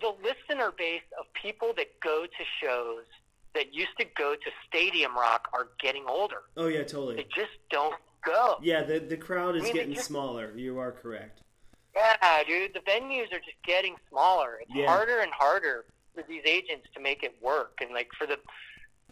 the 0.00 0.12
listener 0.22 0.72
base 0.76 1.02
of 1.18 1.26
people 1.40 1.72
that 1.76 1.86
go 2.02 2.24
to 2.24 2.44
shows 2.62 3.04
that 3.54 3.74
used 3.74 3.96
to 3.98 4.06
go 4.16 4.34
to 4.34 4.50
Stadium 4.68 5.14
Rock 5.16 5.48
are 5.52 5.68
getting 5.80 6.04
older. 6.08 6.42
oh 6.56 6.68
yeah, 6.68 6.82
totally. 6.84 7.16
They 7.16 7.26
just 7.34 7.50
don't 7.70 7.94
go. 8.24 8.56
Yeah, 8.62 8.82
the 8.84 8.98
the 9.00 9.16
crowd 9.16 9.56
is 9.56 9.62
I 9.62 9.64
mean, 9.66 9.74
getting 9.74 9.94
just- 9.94 10.06
smaller. 10.06 10.52
You 10.56 10.78
are 10.78 10.92
correct. 10.92 11.40
Yeah, 11.94 12.42
dude, 12.46 12.74
the 12.74 12.80
venues 12.80 13.32
are 13.32 13.38
just 13.40 13.60
getting 13.64 13.96
smaller. 14.08 14.60
It's 14.62 14.70
Yeah. 14.74 14.86
harder 14.86 15.20
and 15.20 15.32
harder 15.32 15.86
for 16.14 16.22
these 16.22 16.42
agents 16.44 16.88
to 16.94 17.00
make 17.00 17.22
it 17.22 17.40
work, 17.42 17.80
and 17.80 17.92
like 17.92 18.12
for 18.14 18.26
the, 18.26 18.38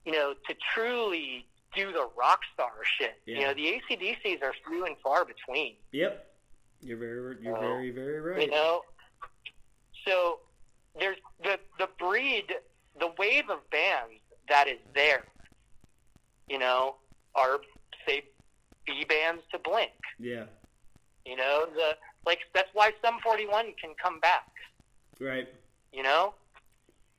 you 0.05 0.12
know, 0.12 0.35
to 0.35 0.55
truly 0.74 1.47
do 1.74 1.93
the 1.93 2.09
rock 2.16 2.40
star 2.55 2.73
shit. 2.85 3.20
You 3.27 3.40
know, 3.40 3.55
the 3.55 3.66
ACDCs 3.66 4.43
are 4.43 4.55
few 4.66 4.86
and 4.86 4.97
far 5.01 5.24
between. 5.24 5.77
Yep. 5.93 6.35
You're 6.81 6.97
very 6.98 7.36
you're 7.43 7.57
Oh. 7.57 7.61
very 7.61 7.90
very 7.90 8.20
right. 8.20 8.43
You 8.43 8.48
know, 8.51 8.85
so 10.07 10.40
there's 10.98 11.19
the 11.43 11.59
the 11.78 11.89
breed, 11.98 12.55
the 12.98 13.09
wave 13.19 13.51
of 13.51 13.69
bands 13.70 14.20
that 14.48 14.69
is 14.69 14.78
there. 14.94 15.24
You 16.48 16.59
know, 16.59 16.97
are 17.35 17.61
say 18.07 18.24
B 18.86 19.05
bands 19.05 19.43
to 19.51 19.59
Blink. 19.59 19.93
Yeah. 20.19 20.47
You 21.24 21.36
know, 21.36 21.66
the 21.74 21.97
like 22.27 22.40
that's 22.55 22.69
why 22.74 22.90
Sum 23.03 23.16
41 23.23 23.66
can 23.81 23.94
come 24.03 24.20
back. 24.20 24.48
Right. 25.20 25.48
You 25.93 26.03
know, 26.03 26.35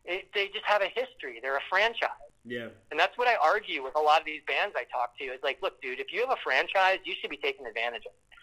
it, 0.06 0.28
they 0.36 0.48
just 0.48 0.66
have 0.66 0.82
a 0.82 0.88
history. 0.94 1.40
They're 1.42 1.58
a 1.58 1.62
franchise, 1.70 2.10
Yeah. 2.46 2.68
and 2.92 3.00
that's 3.00 3.18
what 3.18 3.28
I 3.28 3.36
argue 3.44 3.84
with 3.84 3.96
a 3.96 4.00
lot 4.02 4.20
of 4.20 4.26
these 4.26 4.42
bands 4.48 4.76
I 4.78 4.84
talk 4.84 5.18
to. 5.18 5.24
Is 5.26 5.40
like, 5.44 5.60
look, 5.62 5.82
dude, 5.82 6.00
if 6.00 6.08
you 6.14 6.20
have 6.22 6.30
a 6.30 6.38
franchise, 6.44 7.00
you 7.06 7.14
should 7.20 7.30
be 7.32 7.38
taking 7.38 7.66
advantage 7.66 8.04
of 8.06 8.12
it. 8.12 8.38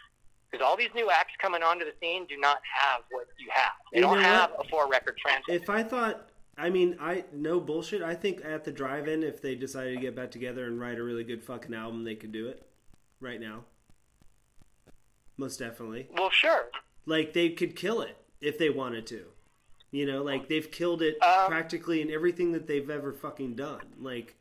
Because 0.51 0.65
all 0.67 0.77
these 0.77 0.91
new 0.95 1.11
acts 1.11 1.33
coming 1.41 1.63
onto 1.63 1.85
the 1.85 1.93
scene 2.01 2.27
do 2.27 2.37
not 2.37 2.59
have 2.81 3.03
what 3.11 3.27
you 3.39 3.49
have. 3.53 3.73
They 3.93 3.99
You 3.99 4.05
don't 4.05 4.21
have 4.21 4.51
what? 4.57 4.67
a 4.67 4.69
four 4.69 4.89
record 4.89 5.19
franchise. 5.23 5.45
If 5.49 5.69
I 5.69 5.83
thought, 5.83 6.29
I 6.57 6.71
mean, 6.71 6.97
I 7.01 7.25
no 7.33 7.59
bullshit. 7.61 8.03
I 8.03 8.15
think 8.15 8.45
at 8.45 8.65
the 8.65 8.71
drive-in, 8.73 9.23
if 9.25 9.43
they 9.43 9.55
decided 9.57 9.95
to 9.97 10.01
get 10.01 10.15
back 10.15 10.31
together 10.31 10.67
and 10.67 10.81
write 10.81 10.99
a 10.99 11.03
really 11.03 11.25
good 11.25 11.43
fucking 11.43 11.75
album, 11.75 12.05
they 12.05 12.15
could 12.15 12.31
do 12.33 12.47
it 12.49 12.63
right 13.21 13.41
now. 13.41 13.65
Most 15.37 15.59
definitely. 15.59 16.09
well, 16.17 16.31
sure. 16.31 16.67
Like 17.07 17.33
they 17.33 17.51
could 17.51 17.77
kill 17.77 18.01
it 18.01 18.17
if 18.41 18.59
they 18.59 18.71
wanted 18.71 19.07
to. 19.09 19.25
You 19.91 20.07
know, 20.07 20.23
like 20.23 20.49
they've 20.49 20.71
killed 20.71 21.03
it 21.03 21.23
Um, 21.23 21.49
practically 21.49 22.01
in 22.01 22.11
everything 22.11 22.53
that 22.53 22.67
they've 22.67 22.89
ever 22.91 23.13
fucking 23.13 23.55
done. 23.55 23.83
Like, 24.01 24.35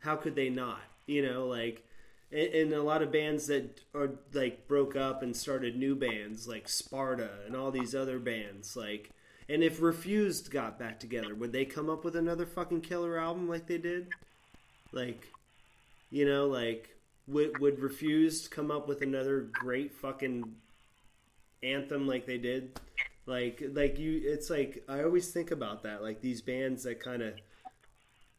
how 0.00 0.16
could 0.16 0.34
they 0.34 0.50
not? 0.50 0.80
You 1.06 1.22
know, 1.26 1.46
like, 1.46 1.86
and, 2.30 2.52
and 2.54 2.72
a 2.72 2.82
lot 2.82 3.02
of 3.02 3.10
bands 3.10 3.46
that 3.46 3.80
are 3.94 4.10
like 4.34 4.68
broke 4.68 4.96
up 4.96 5.22
and 5.22 5.34
started 5.34 5.76
new 5.76 5.94
bands, 5.94 6.46
like 6.46 6.68
Sparta 6.68 7.30
and 7.46 7.56
all 7.56 7.70
these 7.70 7.94
other 7.94 8.18
bands, 8.18 8.76
like. 8.76 9.10
And 9.48 9.64
if 9.64 9.82
Refused 9.82 10.52
got 10.52 10.78
back 10.78 11.00
together, 11.00 11.34
would 11.34 11.50
they 11.50 11.64
come 11.64 11.90
up 11.90 12.04
with 12.04 12.14
another 12.14 12.46
fucking 12.46 12.82
killer 12.82 13.18
album 13.18 13.48
like 13.48 13.66
they 13.66 13.78
did? 13.78 14.06
Like, 14.92 15.26
you 16.08 16.24
know, 16.24 16.46
like 16.46 16.90
would 17.30 17.58
would 17.58 17.80
refuse 17.80 18.42
to 18.42 18.50
come 18.50 18.70
up 18.70 18.88
with 18.88 19.02
another 19.02 19.40
great 19.52 19.92
fucking 19.92 20.54
anthem 21.62 22.06
like 22.06 22.26
they 22.26 22.38
did? 22.38 22.78
Like, 23.26 23.62
like 23.74 23.98
you, 23.98 24.20
it's 24.24 24.50
like 24.50 24.82
I 24.88 25.02
always 25.04 25.30
think 25.30 25.50
about 25.50 25.82
that. 25.84 26.02
Like 26.02 26.20
these 26.20 26.40
bands 26.42 26.82
that 26.84 27.00
kind 27.00 27.22
of 27.22 27.34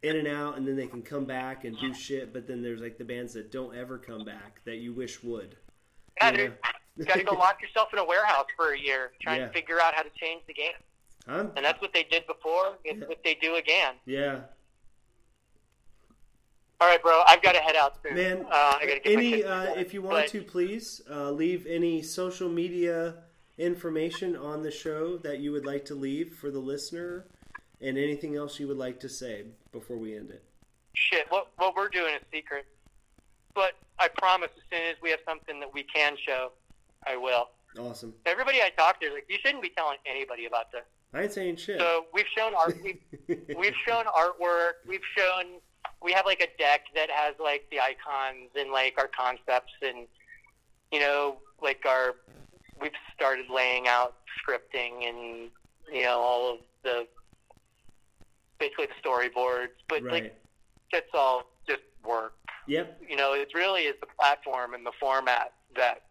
in 0.02 0.16
and 0.16 0.28
out, 0.28 0.56
and 0.56 0.66
then 0.66 0.76
they 0.76 0.86
can 0.86 1.02
come 1.02 1.24
back 1.24 1.64
and 1.64 1.78
do 1.78 1.94
shit. 1.94 2.32
But 2.32 2.46
then 2.46 2.62
there's 2.62 2.80
like 2.80 2.98
the 2.98 3.04
bands 3.04 3.32
that 3.34 3.50
don't 3.52 3.74
ever 3.76 3.98
come 3.98 4.24
back 4.24 4.60
that 4.64 4.76
you 4.76 4.92
wish 4.92 5.22
would. 5.22 5.56
Yeah, 6.20 6.30
You 6.30 6.36
dude. 6.36 6.52
You 6.98 7.04
got 7.06 7.16
to 7.16 7.24
go 7.24 7.34
lock 7.34 7.62
yourself 7.62 7.88
in 7.94 7.98
a 7.98 8.04
warehouse 8.04 8.46
for 8.54 8.72
a 8.74 8.78
year, 8.78 9.12
trying 9.22 9.40
Yeah. 9.40 9.46
to 9.46 9.52
figure 9.54 9.80
out 9.80 9.94
how 9.94 10.02
to 10.02 10.10
change 10.20 10.42
the 10.46 10.52
game. 10.52 10.72
I'm, 11.26 11.50
And 11.56 11.64
that's 11.64 11.80
what 11.80 11.94
they 11.94 12.02
did 12.02 12.26
before. 12.26 12.76
It's 12.84 13.00
Yeah. 13.00 13.06
what 13.06 13.22
they 13.24 13.34
do 13.36 13.54
again. 13.54 13.94
yeah, 14.04 14.40
All 16.82 16.88
right, 16.88 17.00
bro. 17.00 17.22
I've 17.28 17.40
got 17.40 17.52
to 17.52 17.60
head 17.60 17.76
out 17.76 17.94
soon. 18.02 18.16
man. 18.16 18.44
uh, 18.50 18.76
I 18.80 18.86
got 18.86 18.94
to 18.94 19.00
get 19.00 19.12
any, 19.12 19.44
uh, 19.44 19.74
if 19.74 19.94
you 19.94 20.02
want 20.02 20.16
But- 20.16 20.28
to, 20.30 20.42
please 20.42 21.00
uh, 21.08 21.30
leave 21.30 21.64
any 21.68 22.02
social 22.02 22.48
media 22.48 23.14
information 23.56 24.34
on 24.34 24.64
the 24.64 24.70
show 24.72 25.16
that 25.18 25.38
you 25.38 25.52
would 25.52 25.64
like 25.64 25.84
to 25.84 25.94
leave 25.94 26.34
for 26.34 26.50
the 26.50 26.58
listener, 26.58 27.24
and 27.80 27.96
anything 27.96 28.34
else 28.34 28.58
you 28.58 28.66
would 28.66 28.78
like 28.78 28.98
to 28.98 29.08
say 29.08 29.44
before 29.70 29.96
we 29.96 30.16
end 30.16 30.30
it. 30.32 30.42
shit, 30.94 31.26
what 31.30 31.48
what 31.56 31.76
we're 31.76 31.88
doing 31.88 32.14
is 32.16 32.20
secret. 32.32 32.66
But 33.54 33.74
I 34.00 34.08
promise, 34.08 34.50
as 34.56 34.62
soon 34.76 34.88
as 34.90 34.96
we 35.00 35.10
have 35.10 35.20
something 35.24 35.60
that 35.60 35.72
we 35.72 35.84
can 35.84 36.16
show, 36.26 36.50
I 37.06 37.16
will. 37.16 37.50
Awesome. 37.78 38.12
Everybody 38.26 38.60
I 38.60 38.70
talk 38.70 38.98
to 39.02 39.06
is 39.06 39.12
like, 39.12 39.26
you 39.28 39.36
shouldn't 39.40 39.62
be 39.62 39.68
telling 39.76 39.98
anybody 40.04 40.46
about 40.46 40.72
this. 40.72 40.82
I 41.14 41.22
ain't 41.22 41.32
saying 41.32 41.56
shit. 41.56 41.78
So 41.78 42.06
we've 42.12 42.26
shown 42.36 42.54
art. 42.56 42.76
We've, 42.82 42.98
we've 43.56 43.74
shown 43.86 44.06
artwork. 44.06 44.82
We've 44.88 45.00
shown. 45.16 45.60
We 46.02 46.12
have 46.12 46.26
like 46.26 46.40
a 46.40 46.58
deck 46.58 46.82
that 46.94 47.10
has 47.10 47.34
like 47.38 47.66
the 47.70 47.80
icons 47.80 48.50
and 48.58 48.70
like 48.70 48.94
our 48.98 49.08
concepts 49.08 49.72
and 49.82 50.06
you 50.90 51.00
know 51.00 51.36
like 51.62 51.84
our. 51.86 52.16
We've 52.80 52.92
started 53.14 53.46
laying 53.48 53.86
out 53.86 54.16
scripting 54.40 55.08
and 55.08 55.50
you 55.92 56.02
know 56.02 56.18
all 56.18 56.54
of 56.54 56.58
the 56.82 57.06
basically 58.58 58.86
the 58.86 59.08
storyboards, 59.08 59.68
but 59.88 60.02
right. 60.02 60.12
like 60.12 60.40
that's 60.92 61.10
all 61.14 61.44
just 61.66 61.82
work. 62.04 62.34
Yep. 62.66 63.02
You 63.08 63.16
know, 63.16 63.34
it 63.34 63.48
really 63.54 63.82
is 63.82 63.94
the 64.00 64.06
platform 64.18 64.74
and 64.74 64.86
the 64.86 64.92
format 65.00 65.52
that 65.74 66.02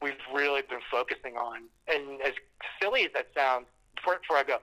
we've 0.00 0.12
really 0.32 0.62
been 0.62 0.80
focusing 0.90 1.36
on. 1.36 1.62
And 1.88 2.20
as 2.22 2.32
silly 2.80 3.02
as 3.04 3.10
that 3.14 3.28
sounds, 3.34 3.66
before, 3.96 4.18
before 4.20 4.36
I 4.36 4.44
go, 4.44 4.58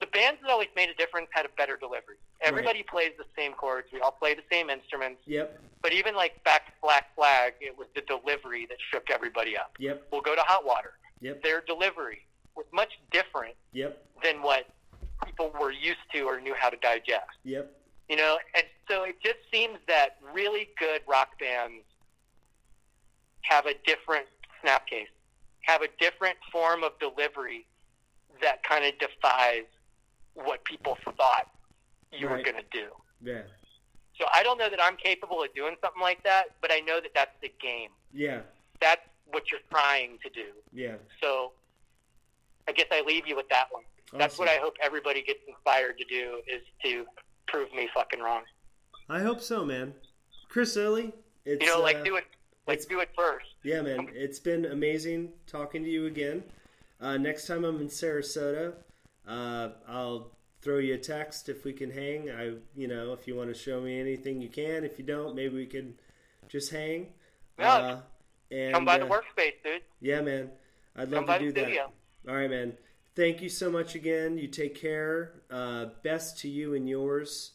the 0.00 0.06
bands 0.06 0.40
that 0.42 0.50
always 0.50 0.68
made 0.74 0.88
a 0.88 0.94
difference 0.94 1.28
had 1.30 1.44
a 1.44 1.50
better 1.56 1.76
delivery. 1.76 2.16
Everybody 2.40 2.82
plays 2.82 3.12
the 3.18 3.24
same 3.36 3.52
chords. 3.52 3.88
We 3.92 4.00
all 4.00 4.12
play 4.12 4.34
the 4.34 4.42
same 4.50 4.70
instruments. 4.70 5.20
Yep. 5.26 5.60
But 5.82 5.92
even 5.92 6.14
like 6.14 6.42
back 6.42 6.66
to 6.66 6.72
Black 6.82 7.14
Flag, 7.14 7.54
it 7.60 7.76
was 7.76 7.86
the 7.94 8.00
delivery 8.02 8.66
that 8.70 8.78
shook 8.90 9.10
everybody 9.10 9.56
up. 9.58 9.72
Yep. 9.78 10.08
We'll 10.10 10.22
go 10.22 10.34
to 10.34 10.40
Hot 10.42 10.64
Water. 10.64 10.94
Yep. 11.20 11.42
Their 11.42 11.60
delivery 11.66 12.26
was 12.56 12.64
much 12.72 12.98
different 13.10 13.54
Yep. 13.72 14.02
than 14.24 14.42
what 14.42 14.66
people 15.24 15.52
were 15.60 15.70
used 15.70 15.98
to 16.14 16.22
or 16.22 16.40
knew 16.40 16.54
how 16.54 16.70
to 16.70 16.78
digest. 16.78 17.36
Yep. 17.44 17.70
You 18.08 18.16
know, 18.16 18.38
and 18.54 18.64
so 18.88 19.04
it 19.04 19.20
just 19.22 19.38
seems 19.52 19.78
that 19.86 20.16
really 20.32 20.70
good 20.78 21.02
rock 21.06 21.38
bands 21.38 21.84
have 23.42 23.66
a 23.66 23.74
different 23.86 24.26
snapcase, 24.64 25.12
have 25.60 25.82
a 25.82 25.88
different 26.00 26.38
form 26.50 26.82
of 26.82 26.92
delivery 26.98 27.66
that 28.40 28.62
kind 28.64 28.84
of 28.84 28.92
defies 28.98 29.64
what 30.34 30.64
people 30.64 30.96
thought 31.04 31.50
you 32.12 32.28
were 32.28 32.42
going 32.42 32.56
to 32.56 32.64
do. 32.72 32.88
Yeah. 33.22 33.42
So 34.18 34.26
I 34.34 34.42
don't 34.42 34.58
know 34.58 34.68
that 34.68 34.80
I'm 34.82 34.96
capable 34.96 35.42
of 35.42 35.54
doing 35.54 35.76
something 35.82 36.02
like 36.02 36.22
that, 36.24 36.46
but 36.60 36.70
I 36.72 36.80
know 36.80 37.00
that 37.00 37.12
that's 37.14 37.34
the 37.40 37.52
game. 37.60 37.90
Yeah. 38.12 38.40
That's 38.80 39.00
what 39.30 39.50
you're 39.50 39.60
trying 39.70 40.18
to 40.22 40.30
do. 40.30 40.46
Yeah. 40.72 40.96
So 41.22 41.52
I 42.68 42.72
guess 42.72 42.86
I 42.92 43.02
leave 43.02 43.26
you 43.26 43.36
with 43.36 43.48
that 43.48 43.66
one. 43.70 43.84
That's 44.18 44.38
what 44.38 44.48
I 44.48 44.56
hope 44.56 44.74
everybody 44.82 45.22
gets 45.22 45.40
inspired 45.46 45.96
to 45.98 46.04
do 46.04 46.40
is 46.48 46.62
to 46.84 47.06
prove 47.46 47.72
me 47.72 47.88
fucking 47.94 48.20
wrong. 48.20 48.42
I 49.08 49.20
hope 49.20 49.40
so, 49.40 49.64
man. 49.64 49.94
Chris 50.48 50.74
Lilly, 50.74 51.12
it's 51.44 51.64
You 51.64 51.70
know, 51.70 51.80
like 51.80 51.96
uh, 51.96 52.02
do 52.02 52.16
it, 52.16 52.24
like 52.66 52.86
do 52.88 53.00
it 53.00 53.10
first. 53.16 53.46
Yeah, 53.62 53.82
man, 53.82 54.08
it's 54.12 54.40
been 54.40 54.64
amazing 54.66 55.32
talking 55.46 55.84
to 55.84 55.88
you 55.88 56.06
again. 56.06 56.42
Uh, 57.00 57.16
next 57.16 57.46
time 57.46 57.64
I'm 57.64 57.80
in 57.80 57.88
Sarasota, 57.88 58.74
uh, 59.30 59.68
I'll 59.88 60.32
throw 60.60 60.78
you 60.78 60.94
a 60.94 60.98
text 60.98 61.48
if 61.48 61.64
we 61.64 61.72
can 61.72 61.90
hang. 61.90 62.30
I, 62.30 62.54
you 62.76 62.88
know, 62.88 63.12
if 63.12 63.26
you 63.26 63.36
want 63.36 63.48
to 63.48 63.54
show 63.54 63.80
me 63.80 63.98
anything, 64.00 64.40
you 64.40 64.48
can. 64.48 64.84
If 64.84 64.98
you 64.98 65.04
don't, 65.04 65.34
maybe 65.34 65.54
we 65.54 65.66
can 65.66 65.94
just 66.48 66.70
hang. 66.70 67.08
Yeah. 67.58 67.72
Uh, 67.74 68.00
and, 68.50 68.74
Come 68.74 68.84
by 68.84 68.98
the 68.98 69.06
uh, 69.06 69.08
workspace, 69.08 69.54
dude. 69.62 69.82
Yeah, 70.00 70.20
man, 70.20 70.50
I'd 70.96 71.10
love 71.10 71.20
Come 71.20 71.26
by 71.26 71.38
to 71.38 71.44
the 71.46 71.52
do 71.52 71.60
that. 71.60 71.66
studio. 71.66 71.92
All 72.28 72.34
right, 72.34 72.50
man. 72.50 72.74
Thank 73.14 73.40
you 73.42 73.48
so 73.48 73.70
much 73.70 73.94
again. 73.94 74.38
You 74.38 74.48
take 74.48 74.74
care. 74.74 75.42
Uh, 75.50 75.86
best 76.02 76.38
to 76.40 76.48
you 76.48 76.74
and 76.74 76.88
yours. 76.88 77.52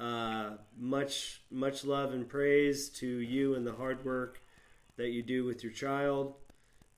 Uh, 0.00 0.56
much 0.76 1.42
much 1.50 1.84
love 1.84 2.12
and 2.12 2.28
praise 2.28 2.88
to 2.88 3.06
you 3.06 3.54
and 3.54 3.64
the 3.64 3.72
hard 3.72 4.04
work 4.04 4.40
that 4.96 5.10
you 5.10 5.22
do 5.22 5.44
with 5.44 5.62
your 5.62 5.72
child, 5.72 6.34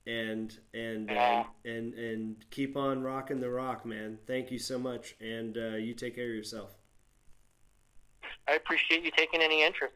and 0.07 0.57
and 0.73 1.09
Yeah. 1.09 1.45
uh, 1.47 1.69
and 1.69 1.93
and 1.93 2.45
keep 2.51 2.75
on 2.77 3.01
rocking 3.03 3.39
the 3.39 3.49
rock, 3.49 3.85
man. 3.85 4.19
Thank 4.27 4.51
you 4.51 4.59
so 4.59 4.77
much, 4.77 5.15
and 5.19 5.57
uh, 5.57 5.75
you 5.77 5.93
take 5.93 6.15
care 6.15 6.29
of 6.29 6.35
yourself. 6.35 6.75
I 8.47 8.53
appreciate 8.53 9.03
you 9.03 9.11
taking 9.15 9.41
any 9.41 9.63
interest. 9.63 9.93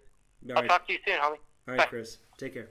All 0.49 0.56
I'll 0.56 0.61
right, 0.64 0.69
talk 0.69 0.88
to 0.88 0.94
you 0.94 0.99
soon, 1.06 1.18
homie. 1.18 1.23
All 1.23 1.38
right, 1.68 1.77
bye. 1.77 1.86
Chris. 1.86 2.18
Take 2.38 2.53
care. 2.53 2.69